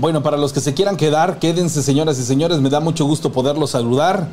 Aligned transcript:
Bueno, 0.00 0.22
para 0.22 0.38
los 0.38 0.54
que 0.54 0.60
se 0.60 0.72
quieran 0.72 0.96
quedar, 0.96 1.38
quédense 1.38 1.82
señoras 1.82 2.18
y 2.18 2.22
señores, 2.22 2.58
me 2.60 2.70
da 2.70 2.80
mucho 2.80 3.04
gusto 3.04 3.32
poderlos 3.32 3.72
saludar 3.72 4.28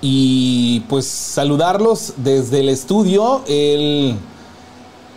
y 0.00 0.84
pues 0.88 1.08
saludarlos 1.08 2.12
desde 2.18 2.60
el 2.60 2.68
estudio. 2.68 3.42
El... 3.48 4.14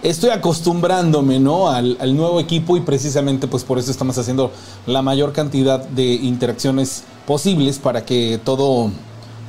Estoy 0.01 0.31
acostumbrándome 0.31 1.39
¿no? 1.39 1.69
al, 1.69 2.17
nuevo 2.17 2.39
equipo 2.39 2.77
y 2.77 2.79
precisamente 2.79 3.45
pues 3.47 3.63
por 3.63 3.77
eso 3.77 3.91
estamos 3.91 4.17
haciendo 4.17 4.49
la 4.87 5.03
mayor 5.03 5.33
cantidad 5.33 5.87
de 5.87 6.15
interacciones 6.15 7.03
posibles 7.27 7.77
para 7.77 8.03
que 8.03 8.39
todo 8.43 8.89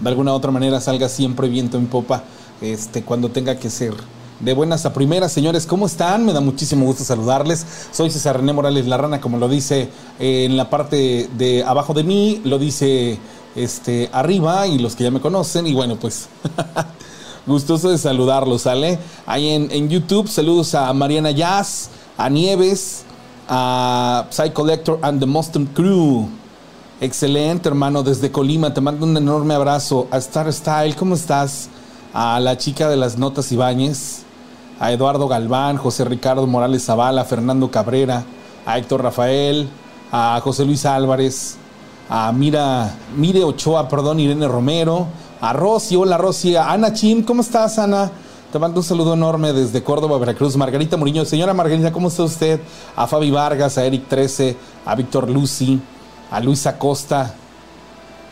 de 0.01 0.09
alguna 0.11 0.33
u 0.33 0.35
otra 0.35 0.51
manera 0.51 0.83
salga 0.83 1.09
siempre 1.09 1.49
viento 1.49 1.79
en 1.79 1.87
popa 1.87 2.25
este, 2.61 3.03
cuando 3.03 3.31
tenga 3.31 3.59
que 3.59 3.71
ser. 3.71 3.95
De 4.43 4.55
buenas 4.55 4.85
a 4.87 4.93
primeras, 4.93 5.31
señores, 5.31 5.67
¿cómo 5.67 5.87
están? 5.87 6.27
Me 6.27 6.33
da 6.33 6.41
muchísimo 6.41 6.85
gusto 6.85 7.05
saludarles. 7.05 7.65
Soy 7.93 8.11
César 8.11 8.39
René 8.39 8.53
Morales 8.53 8.89
La 8.89 8.97
Rana, 8.97 9.21
como 9.21 9.39
lo 9.39 9.49
dice 9.49 9.89
eh, 10.19 10.47
en 10.47 10.57
la 10.57 10.69
parte 10.69 11.31
de 11.39 11.63
abajo 11.63 11.95
de 11.95 12.03
mí, 12.03 12.41
lo 12.43 12.59
dice 12.59 13.21
este, 13.55 14.11
arriba 14.13 14.67
y 14.67 14.79
los 14.79 14.97
que 14.97 15.05
ya 15.05 15.13
me 15.13 15.21
conocen. 15.21 15.69
Y 15.69 15.75
bueno, 15.75 15.95
pues 15.95 16.29
gustoso 17.47 17.91
de 17.91 17.99
saludarlos, 17.99 18.63
¿sale? 18.63 18.99
Ahí 19.27 19.51
en, 19.51 19.71
en 19.71 19.89
YouTube, 19.89 20.27
saludos 20.27 20.75
a 20.75 20.93
Mariana 20.93 21.31
Jazz, 21.31 21.91
a 22.19 22.29
Nieves, 22.29 23.05
a 23.49 24.27
Psy 24.29 24.51
Collector 24.51 24.99
and 25.03 25.21
the 25.21 25.27
Mustang 25.27 25.67
Crew. 25.67 26.27
Excelente, 27.01 27.69
hermano, 27.69 28.03
desde 28.03 28.33
Colima. 28.33 28.75
Te 28.75 28.81
mando 28.81 29.07
un 29.07 29.17
enorme 29.17 29.55
abrazo. 29.55 30.09
A 30.11 30.19
Star 30.19 30.53
Style, 30.53 30.97
¿cómo 30.97 31.15
estás? 31.15 31.69
A 32.13 32.41
la 32.41 32.59
chica 32.59 32.89
de 32.89 32.97
las 32.97 33.17
notas 33.17 33.53
Ibáñez. 33.53 34.22
A 34.83 34.91
Eduardo 34.91 35.29
Galván, 35.29 35.77
José 35.77 36.05
Ricardo 36.05 36.45
Morales 36.45 36.85
Zavala, 36.85 37.25
Fernando 37.25 37.71
Cabrera, 37.71 38.25
a 38.67 38.79
Héctor 38.79 39.05
Rafael, 39.05 39.69
a 40.11 40.41
José 40.43 40.65
Luis 40.65 40.85
Álvarez, 40.85 41.55
a 42.11 42.33
Mira, 42.33 42.93
Mire 43.17 43.45
Ochoa, 43.45 43.89
perdón, 43.89 44.19
Irene 44.19 44.49
Romero, 44.49 45.07
a 45.41 45.53
Rosy, 45.53 45.95
hola 45.95 46.19
Rosy, 46.19 46.57
a 46.57 46.73
Ana 46.73 46.93
Chim, 46.93 47.23
¿cómo 47.23 47.43
estás, 47.43 47.79
Ana? 47.79 48.11
Te 48.51 48.59
mando 48.59 48.81
un 48.81 48.85
saludo 48.85 49.15
enorme 49.15 49.53
desde 49.53 49.85
Córdoba, 49.85 50.19
Veracruz. 50.19 50.57
Margarita 50.57 50.97
Muriño, 50.97 51.25
señora 51.27 51.55
Margarita, 51.55 51.93
¿cómo 51.93 52.09
está 52.09 52.25
usted? 52.25 52.61
A 52.97 53.07
Fabi 53.07 53.31
Vargas, 53.31 53.79
a 53.79 53.85
Eric 53.85 54.09
13, 54.09 54.57
a 54.85 54.97
Víctor 54.97 55.31
Lucy, 55.31 55.81
a 56.29 56.41
Luisa 56.41 56.77
Costa. 56.77 57.37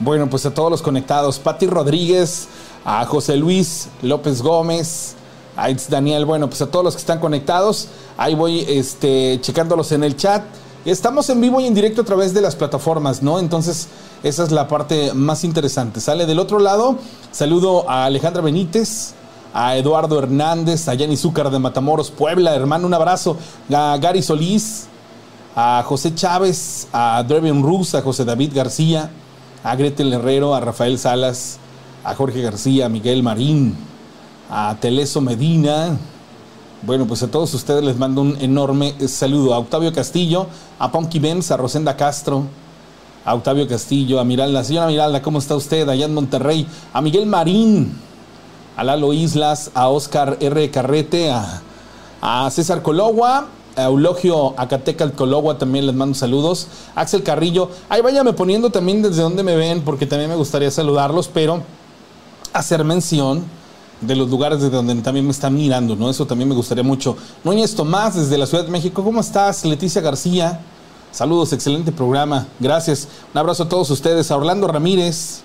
Bueno, 0.00 0.28
pues 0.28 0.44
a 0.46 0.52
todos 0.52 0.68
los 0.68 0.82
conectados. 0.82 1.38
Patti 1.38 1.68
Rodríguez, 1.68 2.48
a 2.84 3.04
José 3.04 3.36
Luis 3.36 3.88
López 4.02 4.42
Gómez, 4.42 5.14
a 5.60 5.70
Itz 5.70 5.88
Daniel. 5.88 6.24
Bueno, 6.24 6.48
pues 6.48 6.62
a 6.62 6.70
todos 6.70 6.84
los 6.84 6.94
que 6.94 7.00
están 7.00 7.20
conectados. 7.20 7.88
Ahí 8.16 8.34
voy 8.34 8.64
este, 8.66 9.38
checándolos 9.40 9.92
en 9.92 10.04
el 10.04 10.16
chat. 10.16 10.42
Estamos 10.84 11.28
en 11.28 11.40
vivo 11.40 11.60
y 11.60 11.66
en 11.66 11.74
directo 11.74 12.00
a 12.00 12.04
través 12.04 12.32
de 12.32 12.40
las 12.40 12.56
plataformas, 12.56 13.22
¿no? 13.22 13.38
Entonces, 13.38 13.88
esa 14.22 14.44
es 14.44 14.50
la 14.50 14.66
parte 14.66 15.12
más 15.12 15.44
interesante. 15.44 16.00
Sale 16.00 16.24
del 16.24 16.38
otro 16.38 16.58
lado. 16.58 16.96
Saludo 17.30 17.88
a 17.88 18.06
Alejandra 18.06 18.40
Benítez, 18.40 19.12
a 19.52 19.76
Eduardo 19.76 20.18
Hernández, 20.18 20.88
a 20.88 20.94
Yanni 20.94 21.18
Zúcar 21.18 21.50
de 21.50 21.58
Matamoros, 21.58 22.10
Puebla, 22.10 22.54
hermano, 22.54 22.86
un 22.86 22.94
abrazo. 22.94 23.36
A 23.70 23.98
Gary 24.00 24.22
Solís, 24.22 24.86
a 25.54 25.82
José 25.84 26.14
Chávez, 26.14 26.88
a 26.92 27.22
Dreven 27.28 27.62
Rus, 27.62 27.94
a 27.94 28.00
José 28.00 28.24
David 28.24 28.52
García, 28.54 29.10
a 29.62 29.76
Gretel 29.76 30.14
Herrero, 30.14 30.54
a 30.54 30.60
Rafael 30.60 30.98
Salas, 30.98 31.58
a 32.04 32.14
Jorge 32.14 32.40
García, 32.40 32.86
a 32.86 32.88
Miguel 32.88 33.22
Marín, 33.22 33.76
a 34.50 34.76
Teleso 34.80 35.20
Medina. 35.20 35.96
Bueno, 36.82 37.06
pues 37.06 37.22
a 37.22 37.30
todos 37.30 37.54
ustedes 37.54 37.84
les 37.84 37.96
mando 37.96 38.22
un 38.22 38.36
enorme 38.40 38.94
saludo. 39.06 39.54
A 39.54 39.58
Octavio 39.58 39.92
Castillo, 39.92 40.46
a 40.78 40.90
Ponky 40.90 41.18
Benz, 41.18 41.50
a 41.50 41.56
Rosenda 41.56 41.96
Castro, 41.96 42.44
a 43.24 43.34
Octavio 43.34 43.68
Castillo, 43.68 44.18
a 44.18 44.24
Miralda. 44.24 44.64
Señora 44.64 44.88
Miralda, 44.88 45.22
¿cómo 45.22 45.38
está 45.38 45.54
usted 45.54 45.88
allá 45.88 46.06
en 46.06 46.14
Monterrey? 46.14 46.66
A 46.92 47.00
Miguel 47.00 47.26
Marín, 47.26 47.92
a 48.76 48.82
Lalo 48.82 49.12
Islas, 49.12 49.70
a 49.74 49.88
Oscar 49.88 50.36
R. 50.40 50.70
Carrete, 50.70 51.30
a, 51.30 51.62
a 52.20 52.50
César 52.50 52.82
Cologua, 52.82 53.46
a 53.76 53.84
Eulogio 53.84 54.58
Acateca 54.58 55.08
Cologua 55.12 55.58
también 55.58 55.86
les 55.86 55.94
mando 55.94 56.14
saludos. 56.14 56.66
Axel 56.94 57.22
Carrillo, 57.22 57.70
ahí 57.88 58.00
váyame 58.00 58.32
poniendo 58.32 58.70
también 58.70 59.02
desde 59.02 59.22
donde 59.22 59.42
me 59.42 59.54
ven, 59.54 59.82
porque 59.82 60.06
también 60.06 60.30
me 60.30 60.36
gustaría 60.36 60.70
saludarlos, 60.70 61.28
pero 61.28 61.62
hacer 62.52 62.84
mención 62.84 63.59
de 64.00 64.16
los 64.16 64.30
lugares 64.30 64.60
desde 64.60 64.74
donde 64.74 64.94
también 64.96 65.26
me 65.26 65.32
están 65.32 65.54
mirando, 65.54 65.94
¿no? 65.94 66.08
Eso 66.08 66.26
también 66.26 66.48
me 66.48 66.54
gustaría 66.54 66.82
mucho. 66.82 67.16
Núñez 67.44 67.74
Tomás, 67.74 68.14
desde 68.14 68.38
la 68.38 68.46
Ciudad 68.46 68.64
de 68.64 68.70
México, 68.70 69.04
¿cómo 69.04 69.20
estás? 69.20 69.64
Leticia 69.64 70.00
García, 70.00 70.60
saludos, 71.12 71.52
excelente 71.52 71.92
programa, 71.92 72.46
gracias. 72.58 73.08
Un 73.32 73.38
abrazo 73.38 73.64
a 73.64 73.68
todos 73.68 73.90
ustedes. 73.90 74.30
A 74.30 74.36
Orlando 74.36 74.66
Ramírez, 74.66 75.42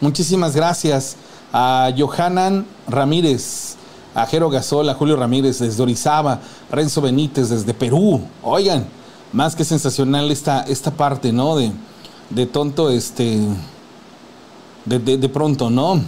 muchísimas 0.00 0.56
gracias. 0.56 1.16
A 1.52 1.90
Johanan 1.96 2.66
Ramírez, 2.88 3.76
a 4.14 4.26
Jero 4.26 4.50
Gasol, 4.50 4.88
a 4.88 4.94
Julio 4.94 5.16
Ramírez 5.16 5.58
desde 5.58 5.82
Orizaba, 5.82 6.40
Renzo 6.70 7.02
Benítez 7.02 7.50
desde 7.50 7.74
Perú. 7.74 8.22
Oigan, 8.42 8.86
más 9.32 9.54
que 9.54 9.64
sensacional 9.64 10.30
esta, 10.30 10.62
esta 10.62 10.90
parte, 10.90 11.32
¿no? 11.32 11.56
De, 11.56 11.72
de 12.30 12.46
tonto, 12.46 12.90
este. 12.90 13.40
De, 14.86 14.98
de, 14.98 15.16
de 15.16 15.28
pronto, 15.28 15.70
¿no? 15.70 16.00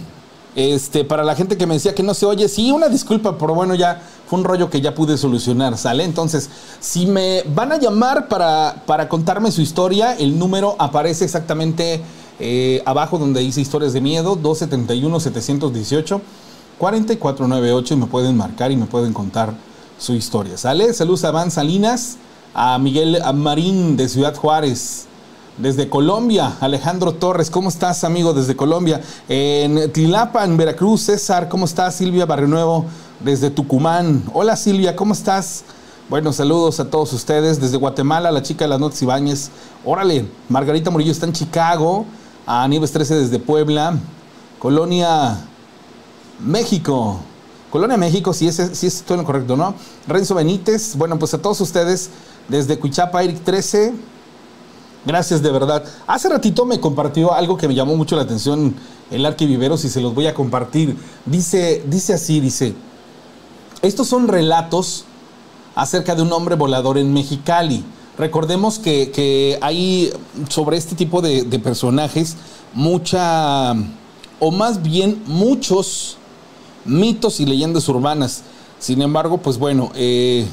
Este, 0.55 1.03
para 1.03 1.23
la 1.23 1.35
gente 1.35 1.57
que 1.57 1.67
me 1.67 1.73
decía 1.73 1.93
que 1.93 2.03
no 2.03 2.13
se 2.13 2.25
oye, 2.25 2.47
sí, 2.47 2.71
una 2.71 2.87
disculpa, 2.87 3.37
pero 3.37 3.53
bueno, 3.53 3.75
ya 3.75 4.01
fue 4.27 4.39
un 4.39 4.45
rollo 4.45 4.69
que 4.69 4.79
ya 4.79 4.95
pude 4.95 5.17
solucionar, 5.17 5.77
¿sale? 5.77 6.05
Entonces, 6.05 6.49
si 6.79 7.05
me 7.05 7.43
van 7.53 7.73
a 7.73 7.77
llamar 7.77 8.29
para, 8.29 8.83
para 8.85 9.09
contarme 9.09 9.51
su 9.51 9.61
historia, 9.61 10.15
el 10.17 10.39
número 10.39 10.75
aparece 10.79 11.25
exactamente 11.25 12.01
eh, 12.39 12.81
abajo 12.85 13.17
donde 13.17 13.41
dice 13.41 13.59
historias 13.59 13.91
de 13.93 14.01
miedo, 14.01 14.37
271-718. 14.41 16.21
4498 16.77 17.93
y 17.93 17.97
me 17.97 18.05
pueden 18.07 18.37
marcar 18.37 18.71
y 18.71 18.75
me 18.75 18.85
pueden 18.85 19.13
contar 19.13 19.53
su 19.97 20.13
historia. 20.13 20.57
¿Sale? 20.57 20.93
Saludos 20.93 21.23
a 21.23 21.31
Van 21.31 21.51
Salinas, 21.51 22.17
a 22.53 22.77
Miguel 22.79 23.21
Marín 23.33 23.95
de 23.95 24.09
Ciudad 24.09 24.35
Juárez, 24.35 25.07
desde 25.57 25.89
Colombia, 25.89 26.57
Alejandro 26.59 27.13
Torres, 27.13 27.49
¿cómo 27.49 27.69
estás, 27.69 28.03
amigo? 28.03 28.33
Desde 28.33 28.55
Colombia. 28.55 29.01
En 29.29 29.91
Tilapa, 29.91 30.43
en 30.43 30.57
Veracruz, 30.57 31.03
César, 31.03 31.47
¿cómo 31.47 31.65
estás? 31.65 31.95
Silvia 31.95 32.25
Barrio 32.25 32.47
Nuevo, 32.47 32.85
desde 33.21 33.49
Tucumán. 33.49 34.23
Hola, 34.33 34.57
Silvia, 34.57 34.95
¿cómo 34.95 35.13
estás? 35.13 35.63
Bueno, 36.09 36.33
saludos 36.33 36.79
a 36.79 36.89
todos 36.89 37.13
ustedes. 37.13 37.61
Desde 37.61 37.77
Guatemala, 37.77 38.31
la 38.31 38.43
chica 38.43 38.65
de 38.65 38.69
las 38.69 38.79
notas 38.79 39.01
Ibáñez. 39.01 39.49
Órale, 39.85 40.25
Margarita 40.49 40.91
Murillo 40.91 41.11
está 41.11 41.25
en 41.25 41.33
Chicago. 41.33 42.05
A 42.45 42.67
Nieves 42.67 42.91
13 42.91 43.15
desde 43.15 43.39
Puebla. 43.39 43.97
Colonia 44.59 45.37
México. 46.39 47.19
Colonia 47.71 47.97
México, 47.97 48.33
si 48.33 48.47
es, 48.47 48.55
si 48.73 48.87
es 48.87 49.01
todo 49.01 49.17
lo 49.17 49.23
correcto, 49.23 49.55
¿no? 49.55 49.73
Renzo 50.07 50.35
Benítez. 50.35 50.95
Bueno, 50.95 51.17
pues 51.17 51.33
a 51.33 51.41
todos 51.41 51.59
ustedes, 51.61 52.09
desde 52.49 52.77
Cuichapa, 52.77 53.23
Eric 53.23 53.43
13. 53.43 54.14
Gracias 55.05 55.41
de 55.41 55.51
verdad. 55.51 55.83
Hace 56.07 56.29
ratito 56.29 56.65
me 56.65 56.79
compartió 56.79 57.33
algo 57.33 57.57
que 57.57 57.67
me 57.67 57.75
llamó 57.75 57.95
mucho 57.95 58.15
la 58.15 58.23
atención 58.23 58.75
el 59.11 59.25
Arquiviveros 59.25 59.85
y 59.85 59.89
se 59.89 60.01
los 60.01 60.15
voy 60.15 60.27
a 60.27 60.33
compartir. 60.33 60.97
Dice, 61.25 61.83
dice 61.87 62.13
así, 62.13 62.39
dice, 62.39 62.73
estos 63.81 64.07
son 64.07 64.27
relatos 64.27 65.05
acerca 65.75 66.15
de 66.15 66.23
un 66.23 66.33
hombre 66.33 66.55
volador 66.55 66.97
en 66.97 67.13
Mexicali. 67.13 67.83
Recordemos 68.17 68.79
que, 68.79 69.11
que 69.11 69.59
hay 69.61 70.11
sobre 70.49 70.77
este 70.77 70.95
tipo 70.95 71.21
de, 71.21 71.43
de, 71.43 71.59
personajes 71.59 72.37
mucha, 72.73 73.73
o 74.39 74.51
más 74.51 74.81
bien 74.81 75.21
muchos 75.27 76.17
mitos 76.85 77.39
y 77.39 77.45
leyendas 77.45 77.87
urbanas. 77.89 78.43
Sin 78.79 79.01
embargo, 79.01 79.37
pues 79.37 79.57
bueno, 79.57 79.91
eh, 79.95 80.47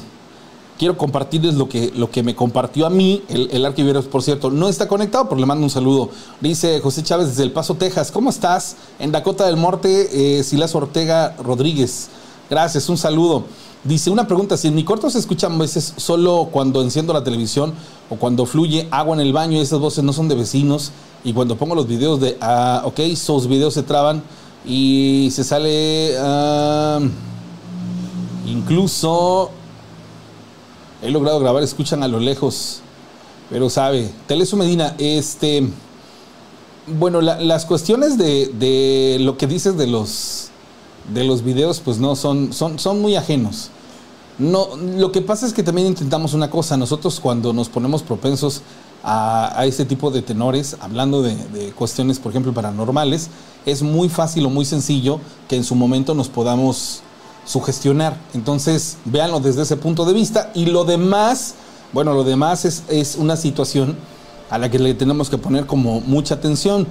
quiero 0.83 0.97
compartirles 0.97 1.55
lo 1.55 1.69
que, 1.69 1.93
lo 1.95 2.11
que 2.11 2.23
me 2.23 2.35
compartió 2.35 2.85
a 2.85 2.89
mí. 2.89 3.23
El, 3.29 3.49
el 3.51 4.03
por 4.03 4.21
cierto, 4.21 4.51
no 4.51 4.67
está 4.67 4.85
conectado, 4.85 5.29
pero 5.29 5.39
le 5.39 5.45
mando 5.45 5.63
un 5.63 5.69
saludo. 5.69 6.09
Dice 6.41 6.81
José 6.81 7.03
Chávez 7.03 7.29
desde 7.29 7.43
El 7.43 7.53
Paso, 7.53 7.75
Texas. 7.75 8.11
¿Cómo 8.11 8.29
estás? 8.29 8.75
En 8.99 9.13
Dakota 9.13 9.45
del 9.45 9.55
Norte, 9.55 10.39
eh, 10.39 10.43
Silas 10.43 10.75
Ortega 10.75 11.37
Rodríguez. 11.41 12.09
Gracias, 12.49 12.89
un 12.89 12.97
saludo. 12.97 13.45
Dice 13.85 14.09
una 14.09 14.27
pregunta, 14.27 14.57
si 14.57 14.67
en 14.67 14.75
mi 14.75 14.83
corto 14.83 15.09
se 15.09 15.19
escuchan 15.19 15.57
veces 15.57 15.93
solo 15.95 16.49
cuando 16.51 16.81
enciendo 16.81 17.13
la 17.13 17.23
televisión 17.23 17.73
o 18.09 18.17
cuando 18.17 18.45
fluye 18.45 18.89
agua 18.91 19.15
en 19.15 19.21
el 19.21 19.31
baño 19.31 19.61
esas 19.61 19.79
voces 19.79 20.03
no 20.03 20.11
son 20.11 20.27
de 20.27 20.35
vecinos 20.35 20.91
y 21.23 21.31
cuando 21.31 21.55
pongo 21.55 21.75
los 21.75 21.87
videos 21.87 22.19
de, 22.19 22.37
ah, 22.41 22.81
ok, 22.83 22.99
esos 22.99 23.47
videos 23.47 23.73
se 23.73 23.83
traban 23.83 24.21
y 24.65 25.29
se 25.31 25.45
sale, 25.45 26.17
uh, 26.19 27.07
Incluso 28.45 29.49
he 31.03 31.11
logrado 31.11 31.39
grabar, 31.39 31.63
escuchan 31.63 32.03
a 32.03 32.07
lo 32.07 32.19
lejos. 32.19 32.81
Pero 33.49 33.69
sabe, 33.69 34.09
Teleso 34.27 34.57
Medina, 34.57 34.95
este. 34.97 35.67
Bueno, 36.87 37.21
las 37.21 37.65
cuestiones 37.65 38.17
de, 38.17 38.47
de, 38.47 39.17
lo 39.21 39.37
que 39.37 39.47
dices 39.47 39.77
de 39.77 39.87
los 39.87 40.49
de 41.13 41.23
los 41.23 41.43
videos, 41.43 41.79
pues 41.79 41.97
no, 41.97 42.15
son, 42.15 42.53
son, 42.53 42.79
son 42.79 43.01
muy 43.01 43.15
ajenos. 43.15 43.69
No, 44.39 44.69
lo 44.75 45.11
que 45.11 45.21
pasa 45.21 45.45
es 45.45 45.53
que 45.53 45.63
también 45.63 45.87
intentamos 45.87 46.33
una 46.33 46.49
cosa. 46.49 46.77
Nosotros 46.77 47.19
cuando 47.19 47.53
nos 47.53 47.69
ponemos 47.69 48.01
propensos 48.01 48.61
a, 49.03 49.63
este 49.65 49.85
tipo 49.85 50.11
de 50.11 50.21
tenores, 50.21 50.77
hablando 50.79 51.21
de, 51.21 51.35
cuestiones, 51.75 52.19
por 52.19 52.31
ejemplo, 52.31 52.53
paranormales, 52.53 53.29
es 53.65 53.83
muy 53.83 54.09
fácil 54.09 54.45
o 54.45 54.49
muy 54.49 54.65
sencillo 54.65 55.19
que 55.47 55.55
en 55.55 55.63
su 55.63 55.75
momento 55.75 56.13
nos 56.15 56.29
podamos 56.29 57.01
sugestionar. 57.45 58.17
Entonces, 58.33 58.97
véanlo 59.05 59.39
desde 59.39 59.63
ese 59.63 59.77
punto 59.77 60.05
de 60.05 60.13
vista. 60.13 60.51
Y 60.53 60.67
lo 60.67 60.85
demás, 60.85 61.55
bueno, 61.91 62.13
lo 62.13 62.23
demás 62.23 62.65
es, 62.65 62.83
es 62.89 63.15
una 63.15 63.35
situación 63.35 63.95
a 64.49 64.57
la 64.57 64.69
que 64.69 64.79
le 64.79 64.93
tenemos 64.93 65.29
que 65.29 65.37
poner 65.37 65.65
como 65.65 66.01
mucha 66.01 66.35
atención. 66.35 66.87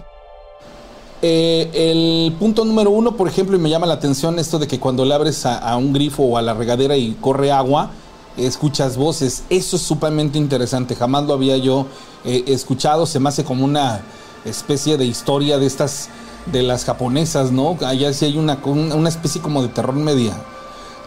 Eh, 1.25 1.71
el 1.73 2.33
punto 2.33 2.65
número 2.65 2.91
uno, 2.91 3.17
por 3.17 3.29
ejemplo, 3.29 3.57
y 3.57 3.61
me 3.61 3.71
llama 3.71 3.87
la 3.87 3.95
atención 3.95 4.41
esto 4.41 4.59
de 4.59 4.67
que 4.67 4.81
cuando 4.81 5.05
le 5.05 5.15
abres 5.15 5.47
a, 5.47 5.77
un 5.77 5.93
grifo 5.93 6.25
o 6.25 6.37
a 6.37 6.43
la 6.43 6.53
regadera 6.53 6.97
y 6.97 7.17
corre 7.21 7.53
agua, 7.53 7.91
escuchas 8.37 8.97
voces. 8.97 9.45
Eso 9.49 9.77
es 9.77 9.83
sumamente 9.83 10.39
interesante. 10.39 10.97
Jamás 10.97 11.25
lo 11.25 11.35
había 11.35 11.57
yo 11.57 11.87
eh, 12.25 12.43
escuchado. 12.49 13.07
Se 13.07 13.21
me 13.21 13.29
hace 13.29 13.45
como 13.45 13.65
una 13.65 14.01
especie 14.45 14.97
de 14.97 15.05
historia 15.05 15.59
de 15.59 15.67
estas, 15.67 16.09
de 16.47 16.63
las 16.63 16.85
japonesas, 16.85 17.53
¿no? 17.53 17.77
Allá 17.85 18.13
sí 18.13 18.25
hay 18.25 18.37
una, 18.37 18.59
una 18.65 19.09
especie 19.09 19.41
como 19.41 19.63
de 19.63 19.69
terror 19.69 19.95
media, 19.95 20.35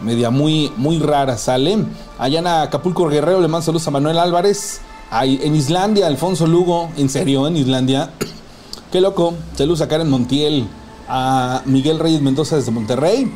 media 0.00 0.30
muy, 0.30 0.72
muy 0.76 0.98
rara, 0.98 1.36
¿sale? 1.36 1.84
Allá 2.18 2.38
en 2.38 2.46
Acapulco 2.46 3.08
Guerrero 3.08 3.40
le 3.40 3.48
mando 3.48 3.64
saludos 3.64 3.86
a 3.88 3.90
Manuel 3.90 4.18
Álvarez. 4.18 4.80
Ahí, 5.10 5.38
en 5.42 5.54
Islandia, 5.54 6.06
Alfonso 6.06 6.46
Lugo, 6.46 6.90
en 6.96 7.08
serio, 7.08 7.46
en 7.46 7.56
Islandia. 7.56 8.10
Qué 8.92 9.00
loco. 9.00 9.34
Saludos 9.56 9.80
a 9.82 9.88
Karen 9.88 10.08
Montiel, 10.08 10.66
a 11.08 11.62
Miguel 11.64 11.98
Reyes 11.98 12.22
Mendoza 12.22 12.56
desde 12.56 12.70
Monterrey. 12.70 13.32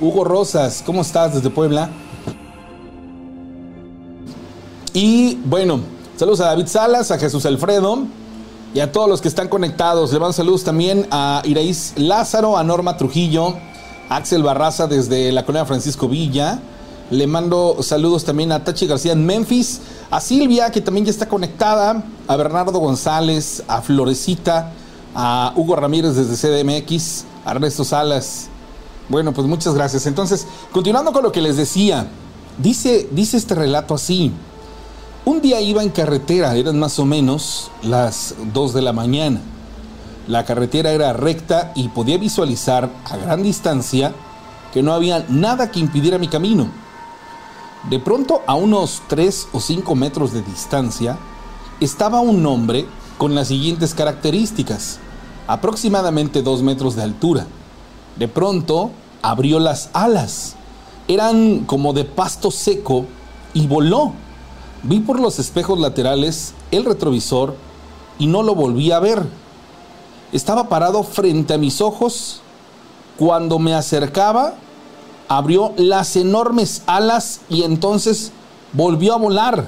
Hugo 0.00 0.24
Rosas, 0.24 0.82
¿cómo 0.84 1.02
estás 1.02 1.34
desde 1.34 1.50
Puebla? 1.50 1.90
Y 4.92 5.36
bueno, 5.44 5.80
saludos 6.16 6.40
a 6.40 6.46
David 6.46 6.66
Salas, 6.66 7.10
a 7.10 7.18
Jesús 7.18 7.46
Alfredo 7.46 8.06
y 8.74 8.80
a 8.80 8.90
todos 8.90 9.08
los 9.08 9.20
que 9.20 9.28
están 9.28 9.48
conectados. 9.48 10.12
Le 10.12 10.18
mando 10.18 10.32
saludos 10.32 10.64
también 10.64 11.06
a 11.12 11.42
Iraís 11.44 11.94
Lázaro, 11.96 12.58
a 12.58 12.64
Norma 12.64 12.96
Trujillo, 12.96 13.54
a 14.08 14.16
Axel 14.16 14.42
Barraza 14.42 14.88
desde 14.88 15.30
la 15.30 15.46
colonia 15.46 15.64
Francisco 15.64 16.08
Villa. 16.08 16.58
Le 17.10 17.26
mando 17.28 17.76
saludos 17.82 18.24
también 18.24 18.50
a 18.50 18.64
Tachi 18.64 18.86
García 18.86 19.12
en 19.12 19.24
Memphis, 19.24 19.80
a 20.10 20.20
Silvia, 20.20 20.72
que 20.72 20.80
también 20.80 21.06
ya 21.06 21.10
está 21.10 21.28
conectada, 21.28 22.02
a 22.26 22.36
Bernardo 22.36 22.78
González, 22.80 23.62
a 23.68 23.80
Florecita, 23.80 24.72
a 25.14 25.52
Hugo 25.54 25.76
Ramírez 25.76 26.16
desde 26.16 26.34
CDMX, 26.34 27.24
a 27.44 27.52
Ernesto 27.52 27.84
Salas. 27.84 28.48
Bueno, 29.08 29.32
pues 29.32 29.46
muchas 29.46 29.74
gracias. 29.74 30.06
Entonces, 30.06 30.46
continuando 30.72 31.12
con 31.12 31.22
lo 31.22 31.30
que 31.30 31.42
les 31.42 31.56
decía, 31.56 32.08
dice, 32.58 33.08
dice 33.12 33.36
este 33.36 33.54
relato 33.54 33.94
así. 33.94 34.32
Un 35.26 35.40
día 35.40 35.58
iba 35.62 35.82
en 35.82 35.88
carretera, 35.88 36.54
eran 36.54 36.78
más 36.78 36.98
o 36.98 37.06
menos 37.06 37.70
las 37.82 38.34
2 38.52 38.74
de 38.74 38.82
la 38.82 38.92
mañana. 38.92 39.40
La 40.28 40.44
carretera 40.44 40.92
era 40.92 41.14
recta 41.14 41.72
y 41.74 41.88
podía 41.88 42.18
visualizar 42.18 42.90
a 43.06 43.16
gran 43.16 43.42
distancia 43.42 44.12
que 44.74 44.82
no 44.82 44.92
había 44.92 45.24
nada 45.30 45.70
que 45.70 45.80
impidiera 45.80 46.18
mi 46.18 46.28
camino. 46.28 46.68
De 47.88 47.98
pronto, 47.98 48.42
a 48.46 48.54
unos 48.54 49.00
3 49.08 49.48
o 49.52 49.60
5 49.60 49.94
metros 49.94 50.34
de 50.34 50.42
distancia, 50.42 51.16
estaba 51.80 52.20
un 52.20 52.44
hombre 52.44 52.86
con 53.16 53.34
las 53.34 53.48
siguientes 53.48 53.94
características. 53.94 54.98
Aproximadamente 55.46 56.42
2 56.42 56.62
metros 56.62 56.96
de 56.96 57.02
altura. 57.02 57.46
De 58.18 58.28
pronto, 58.28 58.90
abrió 59.22 59.58
las 59.58 59.88
alas. 59.94 60.56
Eran 61.08 61.60
como 61.60 61.94
de 61.94 62.04
pasto 62.04 62.50
seco 62.50 63.06
y 63.54 63.66
voló. 63.66 64.12
Vi 64.86 65.00
por 65.00 65.18
los 65.18 65.38
espejos 65.38 65.80
laterales 65.80 66.52
el 66.70 66.84
retrovisor 66.84 67.56
y 68.18 68.26
no 68.26 68.42
lo 68.42 68.54
volví 68.54 68.92
a 68.92 69.00
ver. 69.00 69.22
Estaba 70.30 70.68
parado 70.68 71.02
frente 71.02 71.54
a 71.54 71.58
mis 71.58 71.80
ojos. 71.80 72.42
Cuando 73.16 73.58
me 73.58 73.74
acercaba, 73.74 74.54
abrió 75.26 75.72
las 75.78 76.16
enormes 76.16 76.82
alas 76.84 77.40
y 77.48 77.62
entonces 77.62 78.30
volvió 78.74 79.14
a 79.14 79.18
volar, 79.18 79.64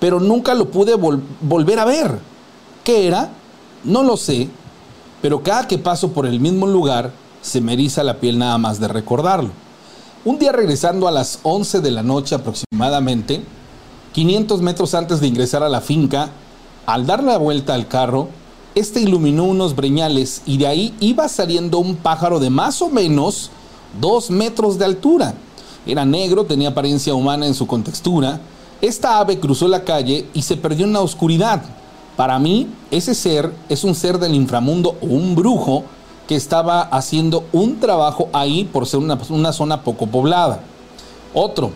pero 0.00 0.18
nunca 0.18 0.54
lo 0.54 0.70
pude 0.70 0.94
vol 0.94 1.22
volver 1.42 1.78
a 1.78 1.84
ver. 1.84 2.18
¿Qué 2.84 3.06
era? 3.06 3.28
No 3.82 4.02
lo 4.02 4.16
sé, 4.16 4.48
pero 5.20 5.42
cada 5.42 5.68
que 5.68 5.76
paso 5.76 6.12
por 6.12 6.24
el 6.24 6.40
mismo 6.40 6.66
lugar 6.66 7.10
se 7.42 7.60
me 7.60 7.74
eriza 7.74 8.02
la 8.02 8.18
piel 8.18 8.38
nada 8.38 8.56
más 8.56 8.80
de 8.80 8.88
recordarlo. 8.88 9.50
Un 10.24 10.38
día 10.38 10.52
regresando 10.52 11.06
a 11.06 11.10
las 11.10 11.40
11 11.42 11.82
de 11.82 11.90
la 11.90 12.02
noche 12.02 12.34
aproximadamente, 12.34 13.42
500 14.14 14.62
metros 14.62 14.94
antes 14.94 15.20
de 15.20 15.26
ingresar 15.26 15.64
a 15.64 15.68
la 15.68 15.80
finca, 15.80 16.30
al 16.86 17.04
dar 17.04 17.24
la 17.24 17.36
vuelta 17.36 17.74
al 17.74 17.88
carro, 17.88 18.28
este 18.76 19.00
iluminó 19.00 19.42
unos 19.42 19.74
breñales 19.74 20.42
y 20.46 20.56
de 20.56 20.68
ahí 20.68 20.94
iba 21.00 21.28
saliendo 21.28 21.78
un 21.78 21.96
pájaro 21.96 22.38
de 22.38 22.48
más 22.48 22.80
o 22.80 22.88
menos 22.88 23.50
dos 24.00 24.30
metros 24.30 24.78
de 24.78 24.84
altura. 24.84 25.34
Era 25.84 26.04
negro, 26.04 26.44
tenía 26.44 26.68
apariencia 26.68 27.12
humana 27.12 27.46
en 27.46 27.54
su 27.54 27.66
contextura. 27.66 28.40
Esta 28.80 29.18
ave 29.18 29.40
cruzó 29.40 29.66
la 29.66 29.82
calle 29.82 30.26
y 30.32 30.42
se 30.42 30.56
perdió 30.56 30.86
en 30.86 30.92
la 30.92 31.00
oscuridad. 31.00 31.62
Para 32.16 32.38
mí, 32.38 32.68
ese 32.92 33.16
ser 33.16 33.52
es 33.68 33.82
un 33.82 33.96
ser 33.96 34.20
del 34.20 34.34
inframundo 34.36 34.96
o 35.02 35.06
un 35.06 35.34
brujo 35.34 35.82
que 36.28 36.36
estaba 36.36 36.82
haciendo 36.82 37.44
un 37.52 37.80
trabajo 37.80 38.28
ahí 38.32 38.64
por 38.64 38.86
ser 38.86 39.00
una, 39.00 39.18
una 39.30 39.52
zona 39.52 39.82
poco 39.82 40.06
poblada. 40.06 40.60
Otro, 41.34 41.72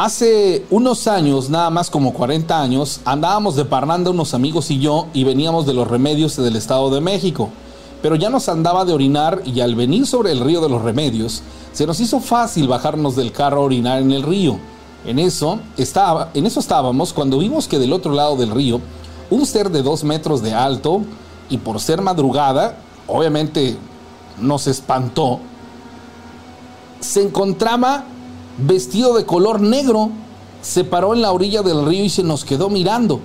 Hace 0.00 0.64
unos 0.70 1.08
años, 1.08 1.50
nada 1.50 1.70
más 1.70 1.90
como 1.90 2.12
40 2.12 2.62
años, 2.62 3.00
andábamos 3.04 3.56
de 3.56 3.64
parranda 3.64 4.12
unos 4.12 4.32
amigos 4.32 4.70
y 4.70 4.78
yo 4.78 5.08
y 5.12 5.24
veníamos 5.24 5.66
de 5.66 5.74
los 5.74 5.88
remedios 5.88 6.36
del 6.36 6.54
Estado 6.54 6.88
de 6.90 7.00
México. 7.00 7.50
Pero 8.00 8.14
ya 8.14 8.30
nos 8.30 8.48
andaba 8.48 8.84
de 8.84 8.92
orinar 8.92 9.42
y 9.44 9.58
al 9.58 9.74
venir 9.74 10.06
sobre 10.06 10.30
el 10.30 10.38
río 10.38 10.60
de 10.60 10.68
los 10.68 10.82
remedios, 10.82 11.42
se 11.72 11.84
nos 11.84 11.98
hizo 11.98 12.20
fácil 12.20 12.68
bajarnos 12.68 13.16
del 13.16 13.32
carro 13.32 13.56
a 13.56 13.64
orinar 13.64 14.00
en 14.00 14.12
el 14.12 14.22
río. 14.22 14.60
En 15.04 15.18
eso, 15.18 15.58
estaba, 15.76 16.30
en 16.32 16.46
eso 16.46 16.60
estábamos 16.60 17.12
cuando 17.12 17.38
vimos 17.38 17.66
que 17.66 17.80
del 17.80 17.92
otro 17.92 18.12
lado 18.12 18.36
del 18.36 18.52
río, 18.52 18.80
un 19.30 19.46
ser 19.46 19.68
de 19.68 19.82
dos 19.82 20.04
metros 20.04 20.42
de 20.42 20.54
alto 20.54 21.02
y 21.50 21.58
por 21.58 21.80
ser 21.80 22.02
madrugada, 22.02 22.76
obviamente 23.08 23.76
nos 24.40 24.68
espantó, 24.68 25.40
se 27.00 27.20
encontraba 27.20 28.04
vestido 28.58 29.14
de 29.14 29.24
color 29.24 29.60
negro, 29.60 30.10
se 30.62 30.84
paró 30.84 31.14
en 31.14 31.22
la 31.22 31.32
orilla 31.32 31.62
del 31.62 31.86
río 31.86 32.04
y 32.04 32.10
se 32.10 32.22
nos 32.22 32.44
quedó 32.44 32.68
mirando. 32.68 33.20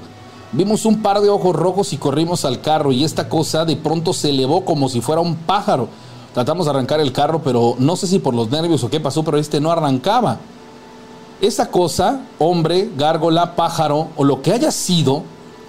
Vimos 0.52 0.86
un 0.86 1.02
par 1.02 1.20
de 1.20 1.30
ojos 1.30 1.56
rojos 1.56 1.94
y 1.94 1.98
corrimos 1.98 2.46
al 2.46 2.62
carro 2.62 2.92
y 2.92 3.04
esta 3.04 3.28
cosa 3.28 3.66
de 3.66 3.75
pronto 3.75 4.13
se 4.13 4.30
elevó 4.30 4.63
como 4.63 4.88
si 4.88 5.02
fuera 5.02 5.22
un 5.22 5.36
pájaro. 5.36 5.88
Tratamos 6.34 6.66
de 6.66 6.72
arrancar 6.72 7.00
el 7.00 7.12
carro, 7.12 7.42
pero 7.44 7.75
no 7.80 7.96
sé 7.96 8.08
si 8.08 8.20
por 8.20 8.36
los 8.36 8.52
nervios 8.52 8.84
o 8.84 8.90
qué 8.90 9.00
pasó, 9.00 9.24
pero 9.24 9.38
este 9.38 9.60
no 9.60 9.72
arrancaba. 9.72 10.38
Esa 11.42 11.72
cosa, 11.72 12.22
hombre, 12.38 12.90
gárgola, 12.96 13.56
pájaro 13.56 14.10
o 14.16 14.24
lo 14.24 14.42
que 14.42 14.54
haya 14.54 14.72
sido, 14.72 15.24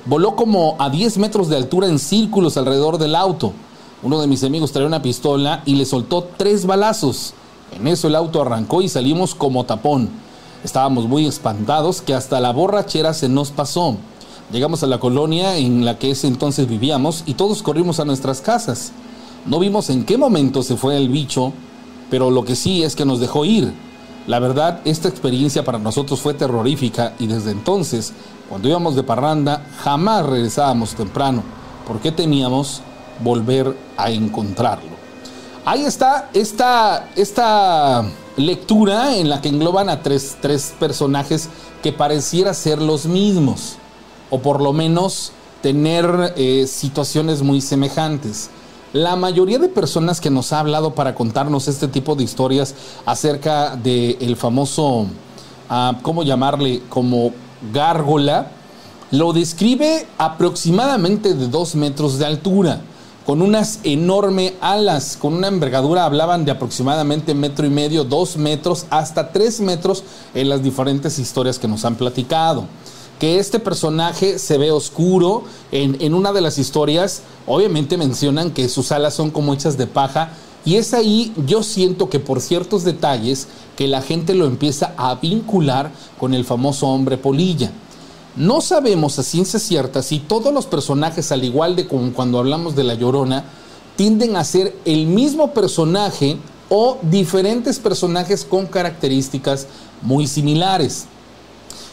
voló 0.04 0.36
como 0.36 0.76
a 0.78 0.90
10 0.90 1.18
metros 1.18 1.48
de 1.48 1.56
altura 1.56 1.88
en 1.88 1.98
círculos 1.98 2.56
alrededor 2.56 2.98
del 2.98 3.14
auto. 3.14 3.52
Uno 4.02 4.20
de 4.20 4.26
mis 4.26 4.44
amigos 4.44 4.72
traía 4.72 4.86
una 4.86 5.02
pistola 5.02 5.62
y 5.64 5.76
le 5.76 5.86
soltó 5.86 6.28
tres 6.36 6.66
balazos. 6.66 7.32
En 7.72 7.86
eso 7.86 8.08
el 8.08 8.14
auto 8.14 8.42
arrancó 8.42 8.82
y 8.82 8.88
salimos 8.88 9.34
como 9.34 9.64
tapón. 9.64 10.08
Estábamos 10.62 11.06
muy 11.06 11.26
espantados 11.26 12.00
que 12.00 12.14
hasta 12.14 12.40
la 12.40 12.52
borrachera 12.52 13.12
se 13.14 13.28
nos 13.28 13.50
pasó. 13.50 13.96
Llegamos 14.52 14.82
a 14.82 14.86
la 14.86 15.00
colonia 15.00 15.56
en 15.56 15.84
la 15.84 15.98
que 15.98 16.10
ese 16.10 16.26
entonces 16.26 16.68
vivíamos 16.68 17.24
y 17.26 17.34
todos 17.34 17.62
corrimos 17.62 18.00
a 18.00 18.04
nuestras 18.04 18.40
casas. 18.40 18.92
No 19.46 19.58
vimos 19.58 19.90
en 19.90 20.04
qué 20.04 20.16
momento 20.16 20.62
se 20.62 20.76
fue 20.76 20.96
el 20.96 21.08
bicho, 21.08 21.52
pero 22.10 22.30
lo 22.30 22.44
que 22.44 22.56
sí 22.56 22.82
es 22.82 22.94
que 22.94 23.04
nos 23.04 23.20
dejó 23.20 23.44
ir. 23.44 23.72
La 24.26 24.38
verdad, 24.38 24.80
esta 24.86 25.08
experiencia 25.08 25.64
para 25.64 25.78
nosotros 25.78 26.20
fue 26.20 26.32
terrorífica 26.32 27.12
y 27.18 27.26
desde 27.26 27.50
entonces, 27.50 28.14
cuando 28.48 28.68
íbamos 28.68 28.96
de 28.96 29.02
parranda, 29.02 29.66
jamás 29.82 30.24
regresábamos 30.24 30.94
temprano, 30.94 31.42
porque 31.86 32.10
temíamos 32.10 32.80
volver 33.22 33.76
a 33.98 34.10
encontrarlo. 34.10 34.93
Ahí 35.66 35.86
está 35.86 36.28
esta, 36.34 37.08
esta 37.16 38.04
lectura 38.36 39.16
en 39.16 39.30
la 39.30 39.40
que 39.40 39.48
engloban 39.48 39.88
a 39.88 40.02
tres, 40.02 40.36
tres 40.42 40.74
personajes 40.78 41.48
que 41.82 41.90
pareciera 41.90 42.52
ser 42.52 42.82
los 42.82 43.06
mismos, 43.06 43.76
o 44.28 44.40
por 44.40 44.60
lo 44.60 44.74
menos 44.74 45.32
tener 45.62 46.34
eh, 46.36 46.66
situaciones 46.66 47.42
muy 47.42 47.62
semejantes. 47.62 48.50
la 48.92 49.16
mayoría 49.16 49.58
de 49.58 49.68
personas 49.68 50.20
que 50.20 50.30
nos 50.30 50.52
ha 50.52 50.60
hablado 50.60 50.94
para 50.94 51.14
contarnos 51.14 51.66
este 51.66 51.88
tipo 51.88 52.14
de 52.14 52.24
historias 52.24 52.74
acerca 53.06 53.74
del 53.74 54.18
el 54.20 54.36
famoso, 54.36 55.06
ah, 55.70 55.98
¿cómo 56.02 56.22
llamarle? 56.22 56.82
Como 56.90 57.32
gárgola, 57.72 58.50
lo 59.10 59.32
describe 59.32 60.06
aproximadamente 60.18 61.34
de 61.34 61.48
dos 61.48 61.74
metros 61.74 62.18
de 62.18 62.26
altura, 62.26 62.82
con 63.26 63.42
unas 63.42 63.80
enormes 63.84 64.52
alas, 64.60 65.16
con 65.20 65.34
una 65.34 65.48
envergadura, 65.48 66.04
hablaban 66.04 66.44
de 66.44 66.50
aproximadamente 66.50 67.34
metro 67.34 67.66
y 67.66 67.70
medio, 67.70 68.04
dos 68.04 68.36
metros, 68.36 68.86
hasta 68.90 69.32
tres 69.32 69.60
metros 69.60 70.04
en 70.34 70.48
las 70.48 70.62
diferentes 70.62 71.18
historias 71.18 71.58
que 71.58 71.68
nos 71.68 71.84
han 71.84 71.96
platicado 71.96 72.66
que 73.18 73.38
este 73.38 73.58
personaje 73.58 74.38
se 74.38 74.58
ve 74.58 74.70
oscuro. 74.70 75.44
En, 75.72 76.14
una 76.14 76.32
de 76.32 76.40
las 76.40 76.58
historias, 76.58 77.22
obviamente 77.46 77.96
mencionan 77.96 78.50
que 78.50 78.68
sus 78.68 78.92
alas 78.92 79.14
son 79.14 79.30
como 79.30 79.54
hechas 79.54 79.78
de 79.78 79.86
paja. 79.86 80.30
Y 80.64 80.76
es 80.76 80.94
ahí, 80.94 81.32
yo 81.46 81.62
siento 81.62 82.08
que 82.08 82.20
por 82.20 82.40
ciertos 82.40 82.84
detalles, 82.84 83.48
que 83.76 83.86
la 83.86 84.02
gente 84.02 84.34
lo 84.34 84.46
empieza 84.46 84.94
a 84.96 85.14
vincular 85.14 85.90
con 86.18 86.32
el 86.32 86.44
famoso 86.44 86.86
hombre 86.88 87.18
polilla. 87.18 87.70
No 88.36 88.60
sabemos 88.60 89.18
a 89.18 89.22
ciencia 89.22 89.60
cierta 89.60 90.02
si 90.02 90.18
todos 90.18 90.52
los 90.52 90.66
personajes, 90.66 91.30
al 91.30 91.44
igual 91.44 91.76
de 91.76 91.86
como 91.86 92.12
cuando 92.12 92.38
hablamos 92.38 92.74
de 92.74 92.82
La 92.82 92.94
Llorona, 92.94 93.44
tienden 93.94 94.34
a 94.34 94.42
ser 94.42 94.74
el 94.84 95.06
mismo 95.06 95.52
personaje 95.52 96.36
o 96.68 96.98
diferentes 97.02 97.78
personajes 97.78 98.44
con 98.44 98.66
características 98.66 99.68
muy 100.02 100.26
similares. 100.26 101.04